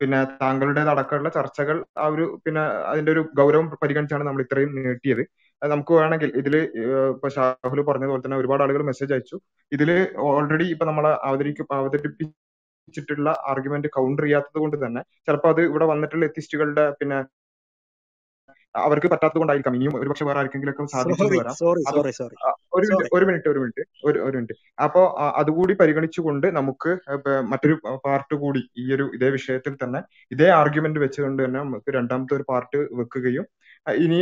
[0.00, 2.62] പിന്നെ താങ്കളുടെ അടക്കമുള്ള ചർച്ചകൾ ആ ഒരു പിന്നെ
[2.92, 5.22] അതിന്റെ ഒരു ഗൗരവം പരിഗണിച്ചാണ് നമ്മൾ ഇത്രയും നീട്ടിയത്.
[5.62, 9.36] നമുക്ക് വേണമെങ്കിൽ ഇതിൽ ഏഹ് ഇപ്പൊ ഷാഹുൽ പറഞ്ഞതുപോലെ തന്നെ ഒരുപാട് ആളുകൾ മെസ്സേജ് അയച്ചു.
[9.72, 9.90] ഇതിൽ
[10.30, 11.62] ഓൾറെഡി ഇപ്പൊ നമ്മൾ അവതരിക്ക
[12.84, 17.18] അവതരിപ്പിച്ചിട്ടുള്ള ആർഗ്യുമെന്റ് കൗണ്ടർ ചെയ്യാത്തത് കൊണ്ട് തന്നെ ചിലപ്പോൾ അത് ഇവിടെ വന്നിട്ടുള്ള എത്തിസ്റ്റുകളുടെ പിന്നെ
[18.74, 19.74] അവർക്ക് പറ്റാത്തത് കൊണ്ടായിരിക്കാം.
[19.78, 22.54] ഇനിയും ഒരുപക്ഷെ വേറെ ആർക്കെങ്കിലും ഒക്കെ സാധിച്ചു വരാം.
[22.76, 24.54] ഒരു മിനിറ്റ് ഒരു മിനിറ്റ് ഒരു മിനിറ്റ് ഒരു ഒരു മിനിറ്റ്.
[24.84, 25.02] അപ്പോ
[25.40, 26.92] അതുകൂടി പരിഗണിച്ചുകൊണ്ട് നമുക്ക്
[27.52, 30.00] മറ്റൊരു പാർട്ട് കൂടി ഈ ഒരു ഇതേ വിഷയത്തിൽ തന്നെ
[30.34, 33.46] ഇതേ ആർഗ്യുമെന്റ് വെച്ചുകൊണ്ട് തന്നെ നമുക്ക് രണ്ടാമത്തെ ഒരു പാർട്ട് വെക്കുകയും
[33.86, 34.18] ഇനി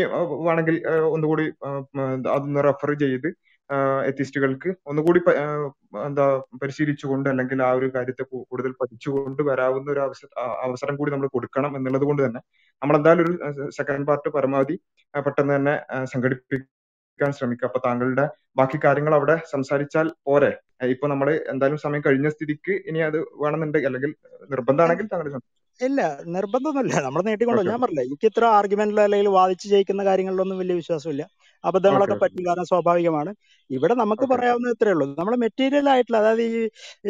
[0.47, 0.77] വേണമെങ്കിൽ
[1.15, 1.47] ഒന്നുകൂടി
[2.35, 3.29] അതൊന്ന് റെഫർ ചെയ്ത്
[4.11, 5.21] എത്തിസ്റ്റുകൾക്ക് ഒന്നുകൂടി
[6.09, 6.25] എന്താ
[6.63, 10.21] പരിശീലിച്ചുകൊണ്ട് അല്ലെങ്കിൽ ആ ഒരു കാര്യത്തെ കൂടുതൽ പഠിച്ചുകൊണ്ട് വരാവുന്ന ഒരു അവസ
[10.67, 12.43] അവസരം കൂടി നമ്മൾ കൊടുക്കണം എന്നുള്ളത് കൊണ്ട് തന്നെ
[12.83, 13.35] നമ്മൾ എന്തായാലും ഒരു
[13.79, 14.77] സെക്കൻഡ് പാർട്ട് പരമാവധി
[15.15, 15.75] പെട്ടെന്ന് തന്നെ
[16.13, 17.67] സംഘടിപ്പിക്കാൻ ശ്രമിക്കുക.
[17.69, 18.25] അപ്പൊ താങ്കളുടെ
[18.59, 20.53] ബാക്കി കാര്യങ്ങൾ അവിടെ സംസാരിച്ചാൽ പോരെ.
[20.95, 24.13] ഇപ്പൊ നമ്മൾ എന്തായാലും സമയം കഴിഞ്ഞ സ്ഥിതിക്ക് ഇനി അത് വേണമെന്നുണ്ടെങ്കിൽ അല്ലെങ്കിൽ
[24.55, 25.29] നിർബന്ധമാണെങ്കിൽ താങ്കൾ
[25.81, 26.01] ഇല്ല
[26.37, 26.95] നിർബന്ധമൊന്നുമില്ല.
[27.05, 31.23] നമ്മൾ നീട്ടിക്കൊണ്ടോ ഞാൻ പറഞ്ഞില്ലേ എനിക്ക് ഇത്ര ആർഗ്യുമെന്റിലോ അല്ലെങ്കിൽ വാദിച്ച് ജയിക്കുന്ന കാര്യങ്ങളിലൊന്നും വലിയ വിശ്വാസമില്ല.
[31.65, 33.31] അബദ്ധങ്ങളൊക്കെ പറ്റും കാരണം സ്വാഭാവികമാണ്.
[33.71, 35.07] ഇവിടെ നമുക്ക് പറയാവുന്ന പറയാവുന്നത് ഇത്രയേ ഉള്ളൂ.
[35.19, 36.63] നമ്മൾ മെറ്റീരിയൽ ആയിട്ടുള്ള അതായത് ഈ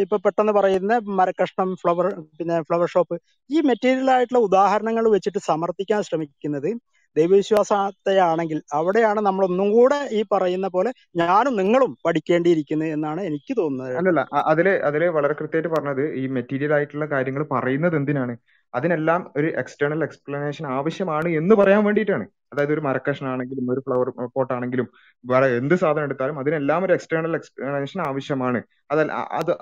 [0.05, 2.07] ഇപ്പൊ പെട്ടെന്ന് പറയുന്ന മരക്കഷ്ണം ഫ്ലവർ
[2.39, 3.17] പിന്നെ ഫ്ലവർ ഷോപ്പ്
[3.51, 6.71] ഈ മെറ്റീരിയൽ ആയിട്ടുള്ള ഉദാഹരണങ്ങൾ വെച്ചിട്ട് സമർത്ഥിക്കാൻ ശ്രമിക്കുന്നത്
[7.17, 10.91] ദൈവവിശ്വാസത്തെയാണെങ്കിൽ അവിടെയാണ് നമ്മൾ ഒന്നും കൂടെ ഈ പറയുന്ന പോലെ
[11.23, 13.93] ഞാനും നിങ്ങളും പഠിക്കേണ്ടിയിരിക്കുന്നത് എന്നാണ് എനിക്ക് തോന്നുന്നത്.
[14.01, 14.23] അല്ലല്ല
[14.53, 18.35] അതിൽ അതിൽ വളരെ കൃത്യമായിട്ട് പറഞ്ഞത് ഈ മെറ്റീരിയൽ ആയിട്ടുള്ള കാര്യങ്ങൾ പറയുന്നത് എന്തിനാണ്?
[18.75, 22.27] അതിനെല്ലാം ഒരു എക്സ്റ്റേണൽ എക്സ്പ്ലനേഷൻ ആവശ്യമാണ് എന്ന് പറയാൻ വേണ്ടിയിട്ടാണ്.
[22.53, 24.87] അതായത് ഒരു മരക്കഷ്ണാണെങ്കിലും ഒരു ഫ്ലവർ പോട്ട് ആണെങ്കിലും
[25.25, 28.61] വേറെ എന്ത് സാധനം എടുത്താലും അതിനെല്ലാം ഒരു എക്സ്റ്റേണൽ എക്സ്പ്ലനേഷൻ ആവശ്യമാണ്.
[28.91, 29.53] അതല്ല അത്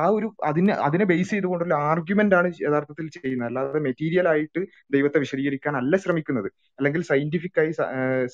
[0.00, 3.48] ആ ഒരു അതിനെ അതിനെ ബേസ് ചെയ്തുകൊണ്ടുള്ള ആർഗ്യുമെന്റ് ആണ് യഥാർത്ഥത്തിൽ ചെയ്യുന്നത്.
[3.48, 4.60] അല്ലാതെ മെറ്റീരിയൽ ആയിട്ട്
[4.92, 6.48] ദൈവത്തെ വിശദീകരിക്കാൻ അല്ല ശ്രമിക്കുന്നത്.
[6.78, 7.72] അല്ലെങ്കിൽ സയന്റിഫിക് ആയി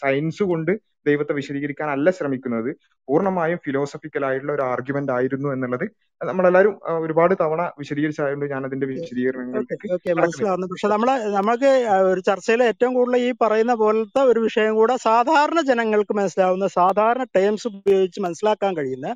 [0.02, 0.72] സയൻസ് കൊണ്ട്
[1.06, 2.70] ദൈവത്തെ വിശദീകരിക്കാൻ അല്ല ശ്രമിക്കുന്നത്.
[3.08, 5.86] പൂർണമായും ഫിലോസഫിക്കൽ ആയിട്ടുള്ള ഒരു ആർഗ്യുമെന്റ് ആയിരുന്നു എന്നുള്ളത്
[6.20, 9.62] നമ്മളെല്ലാവരും ആ, ഒരുപാട് തവണ വിശദീകരിച്ചായതുകൊണ്ട് ഞാൻ അതിന്റെ വിശദീകരണങ്ങൾ
[10.68, 11.70] പക്ഷെ നമ്മൾ നമുക്ക്
[12.10, 17.68] ഒരു ചർച്ചയിൽ ഏറ്റവും കൂടുതൽ ഈ പറയുന്ന പോലത്തെ ഒരു വിഷയം കൂടെ സാധാരണ ജനങ്ങൾക്ക് മനസ്സിലാവുന്ന സാധാരണ ടേംസ്
[17.72, 19.10] ഉപയോഗിച്ച് മനസ്സിലാക്കാൻ കഴിയുന്ന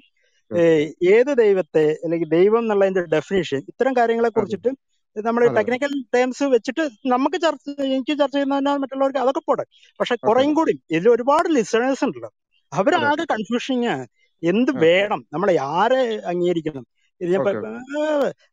[1.15, 4.71] ഏത് ദൈവത്തെ അല്ലെങ്കിൽ ദൈവം എന്നുള്ളതിന്റെ ഡെഫിനേഷൻ ഇത്തരം കാര്യങ്ങളെ കുറിച്ചിട്ട്
[5.17, 9.65] നമ്മൾ ടെക്നിക്കൽ ടേംസ് വെച്ചിട്ട് നമുക്ക് ചർച്ച എനിക്ക് ചർച്ച ചെയ്യുന്ന മറ്റുള്ളവർക്ക് അതൊക്കെ പോട്ടെ.
[10.01, 12.31] പക്ഷെ കുറേം കൂടി ഇതിൽ ഒരുപാട് ലിസണേഴ്സ് ഉണ്ടല്ലോ.
[12.73, 14.05] അവരാകെ കൺഫ്യൂഷനിങ് ആണ്
[14.43, 15.21] എന്ത് വേണം?
[15.33, 16.01] നമ്മളെ ആരെ
[16.33, 16.85] അംഗീകരിക്കണം?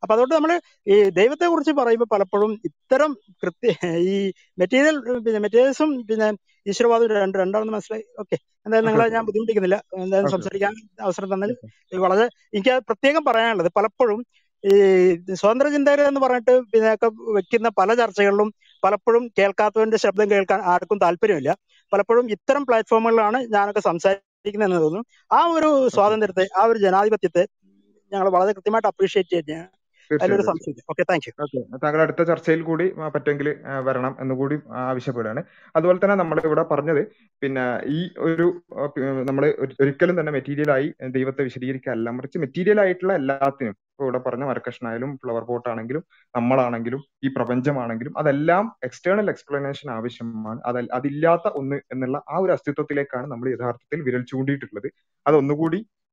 [0.01, 0.51] അപ്പൊ അതുകൊണ്ട് നമ്മൾ
[0.87, 3.11] ഈ ദൈവത്തെ കുറിച്ച് പറയുമ്പോൾ പലപ്പോഴും ഇത്തരം
[3.43, 3.69] കൃത്യ
[4.07, 4.15] ഈ
[4.59, 4.95] മെറ്റീരിയൽ
[5.25, 6.27] പിന്നെ മെറ്റീരിയൽസും പിന്നെ
[6.65, 8.05] ഈശ്വരവാദവും രണ്ട് രണ്ടാണെന്ന് മനസ്സിലായി.
[8.19, 8.37] ഓക്കെ.
[8.65, 9.77] എന്തായാലും നിങ്ങളെ ഞാൻ ബുദ്ധിമുട്ടിക്കുന്നില്ല.
[9.97, 11.55] എന്തായാലും സംസാരിക്കാൻ അവസരം തന്നതിൽ
[12.05, 14.19] വളരെ എനിക്ക് പ്രത്യേകം പറയാനുള്ളത് പലപ്പോഴും
[14.63, 14.73] ഈ
[15.33, 18.49] സ്വതന്ത്ര ചിന്തകർ എന്ന് പറഞ്ഞിട്ട് പിന്നെ ഒക്കെ വെക്കുന്ന പല ചർച്ചകളിലും
[18.83, 21.51] പലപ്പോഴും കേൾക്കാത്തവന്റെ ശബ്ദം കേൾക്കാൻ ആർക്കും താല്പര്യമില്ല.
[21.91, 23.81] പലപ്പോഴും ഇത്തരം പ്ലാറ്റ്ഫോമുകളിലാണ് ഞാനൊക്കെ
[24.47, 25.05] സംസാരിക്കുന്നതെന്ന് തോന്നുന്നു.
[25.31, 27.43] ആ ഒരു സ്വാതന്ത്ര്യത്തെ ആ ഒരു ജനാധിപത്യത്തെ
[28.11, 29.76] ഞങ്ങൾ വളരെ കൃത്യമായിട്ട് അപ്രീഷിയേറ്റ്
[30.15, 31.33] അതിലൊരു സംശയം ഓക്കെ താങ്ക് യു
[31.83, 33.47] താങ്കൾ അടുത്ത ചർച്ചയിൽ കൂടി പറ്റുമെങ്കിൽ
[33.87, 35.41] വരണം എന്ന് കൂടി ആവശ്യപ്പെടുകയാണ്.
[35.75, 37.01] അതുപോലെ തന്നെ നമ്മൾ ഇവിടെ പറഞ്ഞത്
[37.41, 37.65] പിന്നെ
[37.95, 38.47] ഈ ഒരു
[39.29, 39.43] നമ്മൾ
[39.81, 45.67] ഒരിക്കലും തന്നെ മെറ്റീരിയലായി ദൈവത്തെ വിശദീകരിക്കല്ല മറിച്ച് മെറ്റീരിയൽ ആയിട്ടുള്ള എല്ലാത്തിനും ഇപ്പൊ ഇവിടെ പറഞ്ഞ മരക്കഷ്ണായാലും ഫ്ലവർ പോട്ട്
[45.69, 46.03] ആണെങ്കിലും
[46.35, 50.59] നമ്മളാണെങ്കിലും ഈ പ്രപഞ്ചമാണെങ്കിലും അതെല്ലാം എക്സ്റ്റേണൽ എക്സ്പ്ലനേഷൻ ആവശ്യമാണ്.
[50.65, 54.89] അത് അതില്ലാത്ത ഒന്ന് എന്നുള്ള ആ ഒരു അസ്തിത്വത്തിലേക്കാണ് നമ്മൾ യഥാർത്ഥത്തിൽ വിരൽ ചൂണ്ടിയിട്ടുള്ളത്.
[55.25, 56.06] അതൊന്നുകൂടി ആ,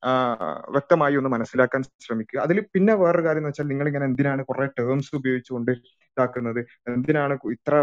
[0.75, 2.39] വ്യക്തമായി ഒന്ന് മനസ്സിലാക്കാൻ ശ്രമിക്കുക.
[2.41, 5.73] അതിൽ പിന്നെ വേറൊരു കാര്യം എന്ന് വെച്ചാൽ നിങ്ങൾ ഇങ്ങനെ എന്തിനാണ് കുറെ ടേംസ് ഉപയോഗിച്ചുകൊണ്ട്
[6.17, 6.61] ഇതാക്കുന്നത്?
[6.89, 7.75] എന്തിനാണ് ഇത്ര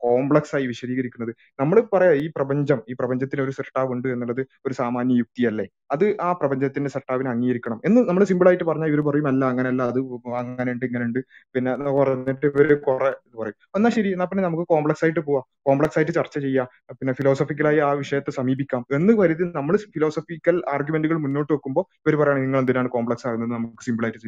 [0.00, 1.32] കോംപ്ലക്സ് ആയി വിശദീകരിക്കുന്നത്.
[1.60, 5.66] നമ്മൾ പറയാ ഈ പ്രപഞ്ചം ഈ പ്രപഞ്ചത്തിന് ഒരു സൃഷ്ടാവ് ഉണ്ട് എന്നുള്ളത് ഒരു സാമാന്യ യുക്തിയല്ലേ?
[5.94, 10.00] അത് ആ പ്രപഞ്ചത്തിന്റെ സൃഷ്ടാവിനെ അംഗീകരിക്കണം എന്ന് നമ്മൾ സിമ്പിൾ ആയിട്ട് പറഞ്ഞാൽ ഇവർ പറയും അല്ല അങ്ങനല്ല അത്
[10.42, 11.20] അങ്ങനെ ഉണ്ട് ഇങ്ങനെ ഉണ്ട്
[11.54, 13.10] പിന്നെ പറഞ്ഞിട്ട് ഇവർ കുറെ
[13.40, 13.56] പറയും.
[13.78, 15.44] എന്നാ ശരി എന്നാ പിന്നെ നമുക്ക് കോംപ്ലക്സ് ആയിട്ട് പോവാം.
[15.68, 16.66] കോംപ്ലക്സ് ആയിട്ട് ചർച്ച ചെയ്യാം.
[16.98, 22.60] പിന്നെ ഫിലോസഫിക്കലായി ആ വിഷയത്തെ സമീപിക്കാം എന്ന് കരുതി നമ്മൾ ഫിലോസഫിക്കൽ ആർഗ്യുമെന്റുകൾ മുന്നോട്ട് വെക്കുമ്പോൾ ഇവർ പറയുകയാണ് നിങ്ങൾ
[22.64, 24.20] എന്തിനാണ് കോംപ്ലക്സ് ആകുന്നത് നമുക്ക് സിമ്പിൾ ആയിട്ട്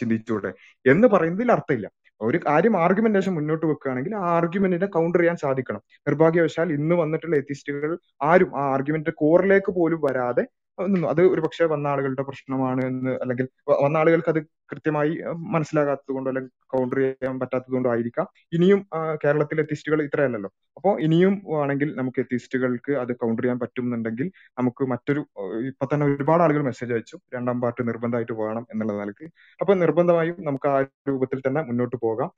[0.00, 0.50] ചിന്തിച്ചൂടെ
[0.86, 1.86] എന്ന് പറയുന്നതിൽ അർത്ഥമില്ല.
[2.20, 5.82] ഒരു കാര്യം ആർഗ്യുമെന്റേഷൻ മുന്നോട്ട് വെക്കുകയാണെങ്കിൽ ആ ആർഗ്യുമെന്റിനെ കൗണ്ടർ ചെയ്യാൻ സാധിക്കണം.
[6.06, 7.92] നിർഭാഗ്യവശാൽ ഇന്ന് വന്നിട്ടുള്ള എത്തിസ്റ്റുകൾ
[8.22, 10.44] ആരും ആ ആർഗ്യുമെന്റ് കോറിലേക്ക് പോലും വരാതെ
[10.78, 11.40] നിന്നു അത് ഒരു
[11.70, 13.46] വന്ന ആളുകളുടെ പ്രശ്നമാണ് എന്ന് അല്ലെങ്കിൽ
[13.78, 14.40] വന്ന ആളുകൾക്ക് അത്
[14.70, 15.12] കൃത്യമായി
[15.54, 18.26] മനസ്സിലാകാത്തത് കൊണ്ടോ അല്ലെങ്കിൽ കൗണ്ടർ ചെയ്യാൻ പറ്റാത്തത് കൊണ്ടോ ആയിരിക്കാം.
[18.56, 18.80] ഇനിയും
[19.22, 20.50] കേരളത്തിലെ എത്തിസ്റ്റുകൾ ഇത്രയല്ലല്ലോ.
[20.76, 24.26] അപ്പോൾ ഇനിയും ആണെങ്കിൽ നമുക്ക് എത്തിസ്റ്റുകൾക്ക് അത് കൗണ്ടർ ചെയ്യാൻ പറ്റുന്നുണ്ടെങ്കിൽ
[24.60, 25.22] നമുക്ക് മറ്റൊരു
[25.70, 27.16] ഇപ്പൊ തന്നെ ഒരുപാട് ആളുകൾ മെസ്സേജ് അയച്ചു.
[27.36, 29.28] രണ്ടാം പാർട്ട് നിർബന്ധമായിട്ട് വേണം എന്നുള്ള നിലയ്ക്ക്.
[29.60, 30.76] അപ്പൊ നിർബന്ധമായും നമുക്ക് ആ
[31.10, 32.30] രൂപത്തിൽ തന്നെ മുന്നോട്ട് പോകാം.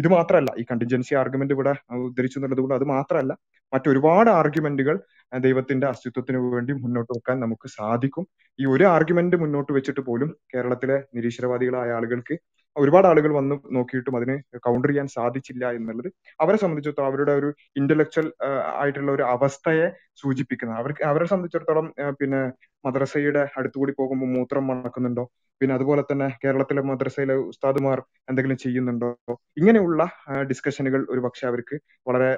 [0.00, 1.74] ഇത് മാത്രമല്ല ഈ കണ്ടിൻജൻസി ആർഗ്യുമെന്റ് ഇവിടെ
[2.08, 3.32] ഉദ്ധരിച്ചു എന്നുള്ളത് കൊണ്ട് അത് മാത്രമല്ല
[3.72, 4.96] മറ്റൊരുപാട് ആർഗ്യുമെന്റുകൾ
[5.32, 8.24] ദൈവത്തിന്റെ അസ്തിത്വത്തിന് വേണ്ടി മുന്നോട്ട് വെക്കാൻ നമുക്ക് സാധിക്കും.
[8.58, 12.36] ഈ ഒരു ആർഗ്യുമെന്റ് മുന്നോട്ട് വെച്ചിട്ട് പോലും കേരളത്തിലെ നിരീശ്വരവാദികളായ ആളുകൾക്ക്
[12.78, 16.08] ഒരുപാട് ആളുകൾ വന്ന് നോക്കിയിട്ടും അതിനെ കൗണ്ടർ ചെയ്യാൻ സാധിച്ചില്ല എന്നുള്ളത്
[16.40, 18.26] അവരെ സംബന്ധിച്ചിടത്തോളം അവരുടെ ഒരു ഇന്റലക്ച്വൽ
[18.74, 19.86] ആയിട്ടുള്ള ഒരു അവസ്ഥയെ
[20.16, 21.88] സൂചിപ്പിക്കുന്നത് അവർക്ക് അവരെ സംബന്ധിച്ചിടത്തോളം
[22.20, 22.40] പിന്നെ
[22.84, 25.24] മദ്രസയുടെ അടുത്തുകൂടി പോകുമ്പോൾ മൂത്രം മണക്കുന്നുണ്ടോ?
[25.60, 27.98] പിന്നെ അതുപോലെ തന്നെ കേരളത്തിലെ മദ്രസയിലെ ഉസ്താദുമാർ
[28.30, 29.08] എന്തെങ്കിലും ചെയ്യുന്നുണ്ടോ?
[29.56, 30.02] ഇങ്ങനെയുള്ള
[30.50, 31.76] ഡിസ്കഷനുകൾ ഒരു പക്ഷെ അവർക്ക്
[32.06, 32.30] വളരെ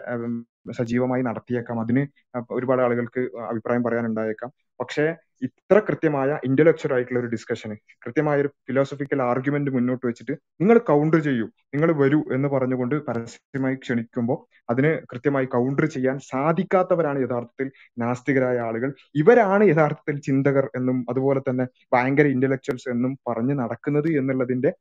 [0.73, 1.81] സജീവമായി നടത്തിയേക്കാം.
[1.81, 2.03] അതിന്
[2.51, 4.51] ഒരുപാട് ആളുകൾക്ക് അഭിപ്രായം പറയാനുണ്ടായേക്കാം.
[4.81, 5.07] പക്ഷേ
[5.43, 11.47] ഇത്ര കൃത്യമായ ഇന്റലക്ച്വൽ ആയിട്ടുള്ള ഒരു ഡിസ്കഷന് കൃത്യമായ ഒരു ഫിലോസഫിക്കൽ ആർഗ്യുമെന്റ് മുന്നോട്ട് വെച്ചിട്ട് നിങ്ങൾ കൗണ്ടർ ചെയ്യൂ
[11.75, 14.39] നിങ്ങൾ വരൂ എന്ന് പറഞ്ഞുകൊണ്ട് പരസ്യമായി ക്ഷണിക്കുമ്പോൾ
[14.71, 18.91] അതിന് കൃത്യമായി കൗണ്ടർ ചെയ്യാൻ സാധിക്കാത്തവരാണ് യഥാർത്ഥത്തിൽ നാസ്തികരായ ആളുകൾ.
[19.15, 24.73] ഇവരാണ് യഥാർത്ഥത്തിൽ ചിന്തകർ എന്നും അതുപോലെ തന്നെ ഭയങ്കര ഇന്റലക്ച്വൽസ് എന്നും പറഞ്ഞു നടക്കുന്നത് എന്നുള്ളതിന്റെ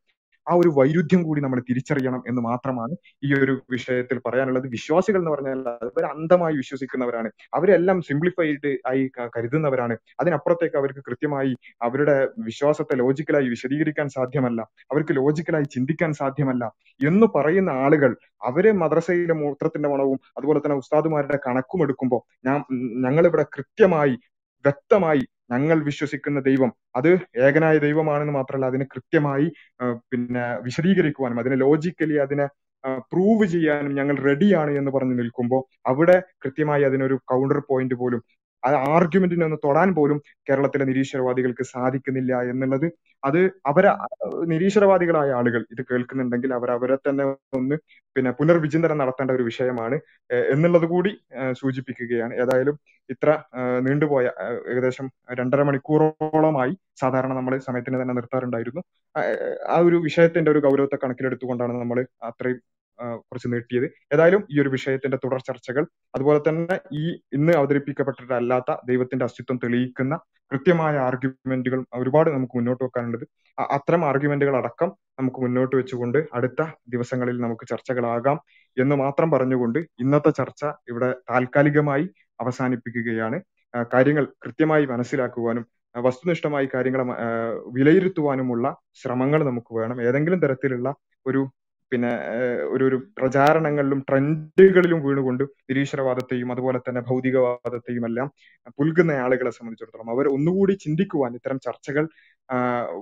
[0.49, 4.67] ആ ഒരു വൈരുദ്ധ്യം കൂടി നമ്മൾ തിരിച്ചറിയണം എന്ന് മാത്രമാണ് ഈ ഒരു വിഷയത്തിൽ പറയാനുള്ളത്.
[4.67, 7.29] വിശ്വാസികൾ എന്ന് പറഞ്ഞാൽ അവർ അന്ധമായി വിശ്വസിക്കുന്നവരാണ്.
[7.53, 9.97] അവരെല്ലാം സിംപ്ലിഫൈഡ് ആയി കരുതുന്നവരാണ്.
[10.19, 14.61] അതിനപ്പുറത്തേക്ക് അവർക്ക് കൃത്യമായി അവരുടെ വിശ്വാസത്തെ ലോജിക്കലായി വിശദീകരിക്കാൻ സാധ്യമല്ല.
[14.91, 16.63] അവർക്ക് ലോജിക്കലായി ചിന്തിക്കാൻ സാധ്യമല്ല.
[16.99, 18.11] എന്ന് പറയുന്ന ആളുകൾ
[18.43, 22.59] അവരെ മദ്രസയിലെ മൂത്രത്തിന്റെ മണവും അതുപോലെ തന്നെ ഉസ്താദുമാരുടെ കണക്കും എടുക്കുമ്പോൾ ഞാൻ
[23.01, 24.15] ഞങ്ങളിവിടെ കൃത്യമായി
[24.65, 29.47] വ്യക്തമായി ഞങ്ങൾ വിശ്വസിക്കുന്ന ദൈവം അത് ഏകനായ ദൈവമാണെന്ന് മാത്രമല്ല അതിനെ കൃത്യമായി
[30.11, 32.47] പിന്നെ വിശദീകരിക്കുവാനും അതിനെ ലോജിക്കലി അതിനെ
[33.11, 38.21] പ്രൂവ് ചെയ്യാനും ഞങ്ങൾ റെഡിയാണ് എന്ന് പറഞ്ഞു നിൽക്കുമ്പോൾ അവിടെ കൃത്യമായി അതിനൊരു കൗണ്ടർ പോയിന്റ് പോലും
[38.63, 40.17] ആ ആർഗ്യുമെന്റിനെ ഒന്ന് തൊടാൻ പോലും
[40.49, 42.87] കേരളത്തിലെ നിരീശ്വരവാദികൾക്ക് സാധിക്കുന്നില്ല എന്നുള്ളത്
[43.23, 43.39] അത്
[43.71, 43.91] അവരെ
[44.53, 47.23] നിരീശ്വരവാദികളായ ആളുകൾ ഇത് കേൾക്കുന്നുണ്ടെങ്കിൽ അവർ അവരെ തന്നെ
[47.59, 47.75] ഒന്ന്
[48.15, 49.97] പിന്നെ പുനർവിചിന്തനം നടത്തേണ്ട ഒരു വിഷയമാണ്
[50.53, 51.11] എന്നുള്ളത് കൂടി
[51.61, 52.33] സൂചിപ്പിക്കുകയാണ്.
[52.43, 52.75] ഏതായാലും
[53.09, 53.29] ഇത്ര
[53.87, 54.25] നീണ്ടുപോയ
[54.71, 55.05] ഏകദേശം
[55.39, 58.81] രണ്ടര മണിക്കൂറോളമായി സാധാരണ നമ്മൾ സമയത്തിന് തന്നെ നിർത്താറുണ്ടായിരുന്നു.
[59.73, 62.59] ആ ഒരു വിഷയത്തിന്റെ ഒരു ഗൗരവത്തെ കണക്കിലെടുത്തുകൊണ്ടാണ് നമ്മൾ അത്രയും
[62.99, 63.87] കുറച്ച് നീട്ടിയത്.
[64.13, 65.83] ഏതായാലും ഈ ഒരു വിഷയത്തിന്റെ തുടർ ചർച്ചകൾ
[66.15, 67.03] അതുപോലെ തന്നെ ഈ
[67.33, 70.15] ഇന്ന് അവതരിപ്പിക്കപ്പെട്ടിട്ടല്ലാത്ത ദൈവത്തിന്റെ അസ്തിത്വം തെളിയിക്കുന്ന
[70.51, 73.25] കൃത്യമായ ആർഗ്യുമെന്റുകൾ ഒരുപാട് നമുക്ക് മുന്നോട്ട് വെക്കാനുള്ളത്
[73.57, 78.37] അത്തരം ആർഗ്യുമെന്റുകൾ അടക്കം നമുക്ക് മുന്നോട്ട് വെച്ചുകൊണ്ട് അടുത്ത ദിവസങ്ങളിൽ നമുക്ക് ചർച്ചകളാകാം
[78.77, 82.05] എന്ന് മാത്രം പറഞ്ഞുകൊണ്ട് ഇന്നത്തെ ചർച്ച ഇവിടെ താൽക്കാലികമായി
[82.39, 83.37] അവസാനിപ്പിക്കുകയാണ്.
[83.93, 87.01] കാര്യങ്ങൾ കൃത്യമായി മനസ്സിലാക്കുവാനും വസ്തുനിഷ്ഠമായി കാര്യങ്ങൾ
[87.77, 88.65] വിലയിരുത്തുവാനുമുള്ള
[89.01, 90.01] ശ്രമങ്ങൾ നമുക്ക് വേണം.
[90.01, 90.89] ഏതെങ്കിലും തരത്തിലുള്ള
[91.25, 91.41] ഒരു
[91.91, 92.11] പിന്നെ
[92.71, 98.27] ഒരു ഒരു പ്രചാരണങ്ങളിലും ട്രെൻഡുകളിലും വീണുകൊണ്ട് നിരീശ്വരവാദത്തെയും അതുപോലെ തന്നെ ഭൗതികവാദത്തെയും എല്ലാം
[98.77, 102.05] പുൽകുന്ന ആളുകളെ സംബന്ധിച്ചിടത്തോളം അവർ ഒന്നുകൂടി ചിന്തിക്കുവാൻ ഇത്തരം ചർച്ചകൾ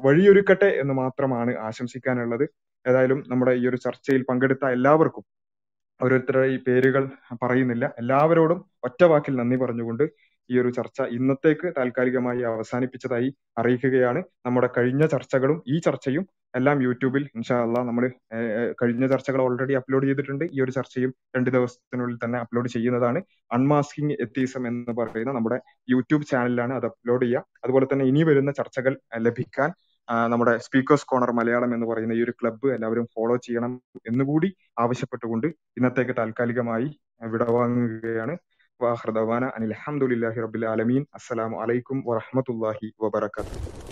[0.05, 2.45] വഴിയൊരുക്കട്ടെ എന്ന് മാത്രമാണ് ആശംസിക്കാനുള്ളത്.
[2.85, 5.23] ഏതായാലും നമ്മുടെ ഈ ഒരു ചർച്ചയിൽ പങ്കെടുത്ത എല്ലാവർക്കും
[5.99, 7.03] ഓരോരുത്തരുടെ ഈ പേരുകൾ
[7.43, 7.85] പറയുന്നില്ല.
[8.01, 10.03] എല്ലാവരോടും ഒറ്റ വാക്കിൽ നന്ദി പറഞ്ഞുകൊണ്ട്
[10.51, 13.29] ഈ ഒരു ചർച്ച ഇന്നത്തേക്ക് താൽക്കാലികമായി അവസാനിപ്പിച്ചതായി
[13.61, 14.21] അറിയിക്കുകയാണ്.
[14.45, 16.25] നമ്മുടെ കഴിഞ്ഞ ചർച്ചകളും ഈ ചർച്ചയും
[16.57, 18.03] എല്ലാം യൂട്യൂബിൽ ഇൻഷാല്ല നമ്മൾ
[18.81, 20.45] കഴിഞ്ഞ ചർച്ചകൾ ഓൾറെഡി അപ്ലോഡ് ചെയ്തിട്ടുണ്ട്.
[20.55, 23.19] ഈ ഒരു ചർച്ചയും രണ്ട് ദിവസത്തിനുള്ളിൽ തന്നെ അപ്ലോഡ് ചെയ്യുന്നതാണ്.
[23.57, 25.59] അൺമാസ്കിംഗ് എത്തീസം എന്ന് പറയുന്ന നമ്മുടെ
[25.91, 27.43] യൂട്യൂബ് ചാനലിലാണ് അത് അപ്ലോഡ് ചെയ്യുക.
[27.63, 28.95] അതുപോലെ തന്നെ ഇനി വരുന്ന ചർച്ചകൾ
[29.27, 29.71] ലഭിക്കാൻ
[30.31, 33.71] നമ്മുടെ സ്പീക്കേഴ്സ് കോർണർ മലയാളം എന്ന് പറയുന്ന ഈ ഒരു ക്ലബ്ബ് എല്ലാവരും ഫോളോ ചെയ്യണം
[34.09, 36.87] എന്നുകൂടി ആവശ്യപ്പെട്ടുകൊണ്ട് ഇന്നത്തേക്ക് താൽക്കാലികമായി
[37.33, 38.33] വിടവാങ്ങുകയാണ്.
[38.79, 41.05] وآخر دعوانا أن الحمد لله رب العالمين.
[41.15, 43.86] السلام عليكم ورحمة الله وبركاته.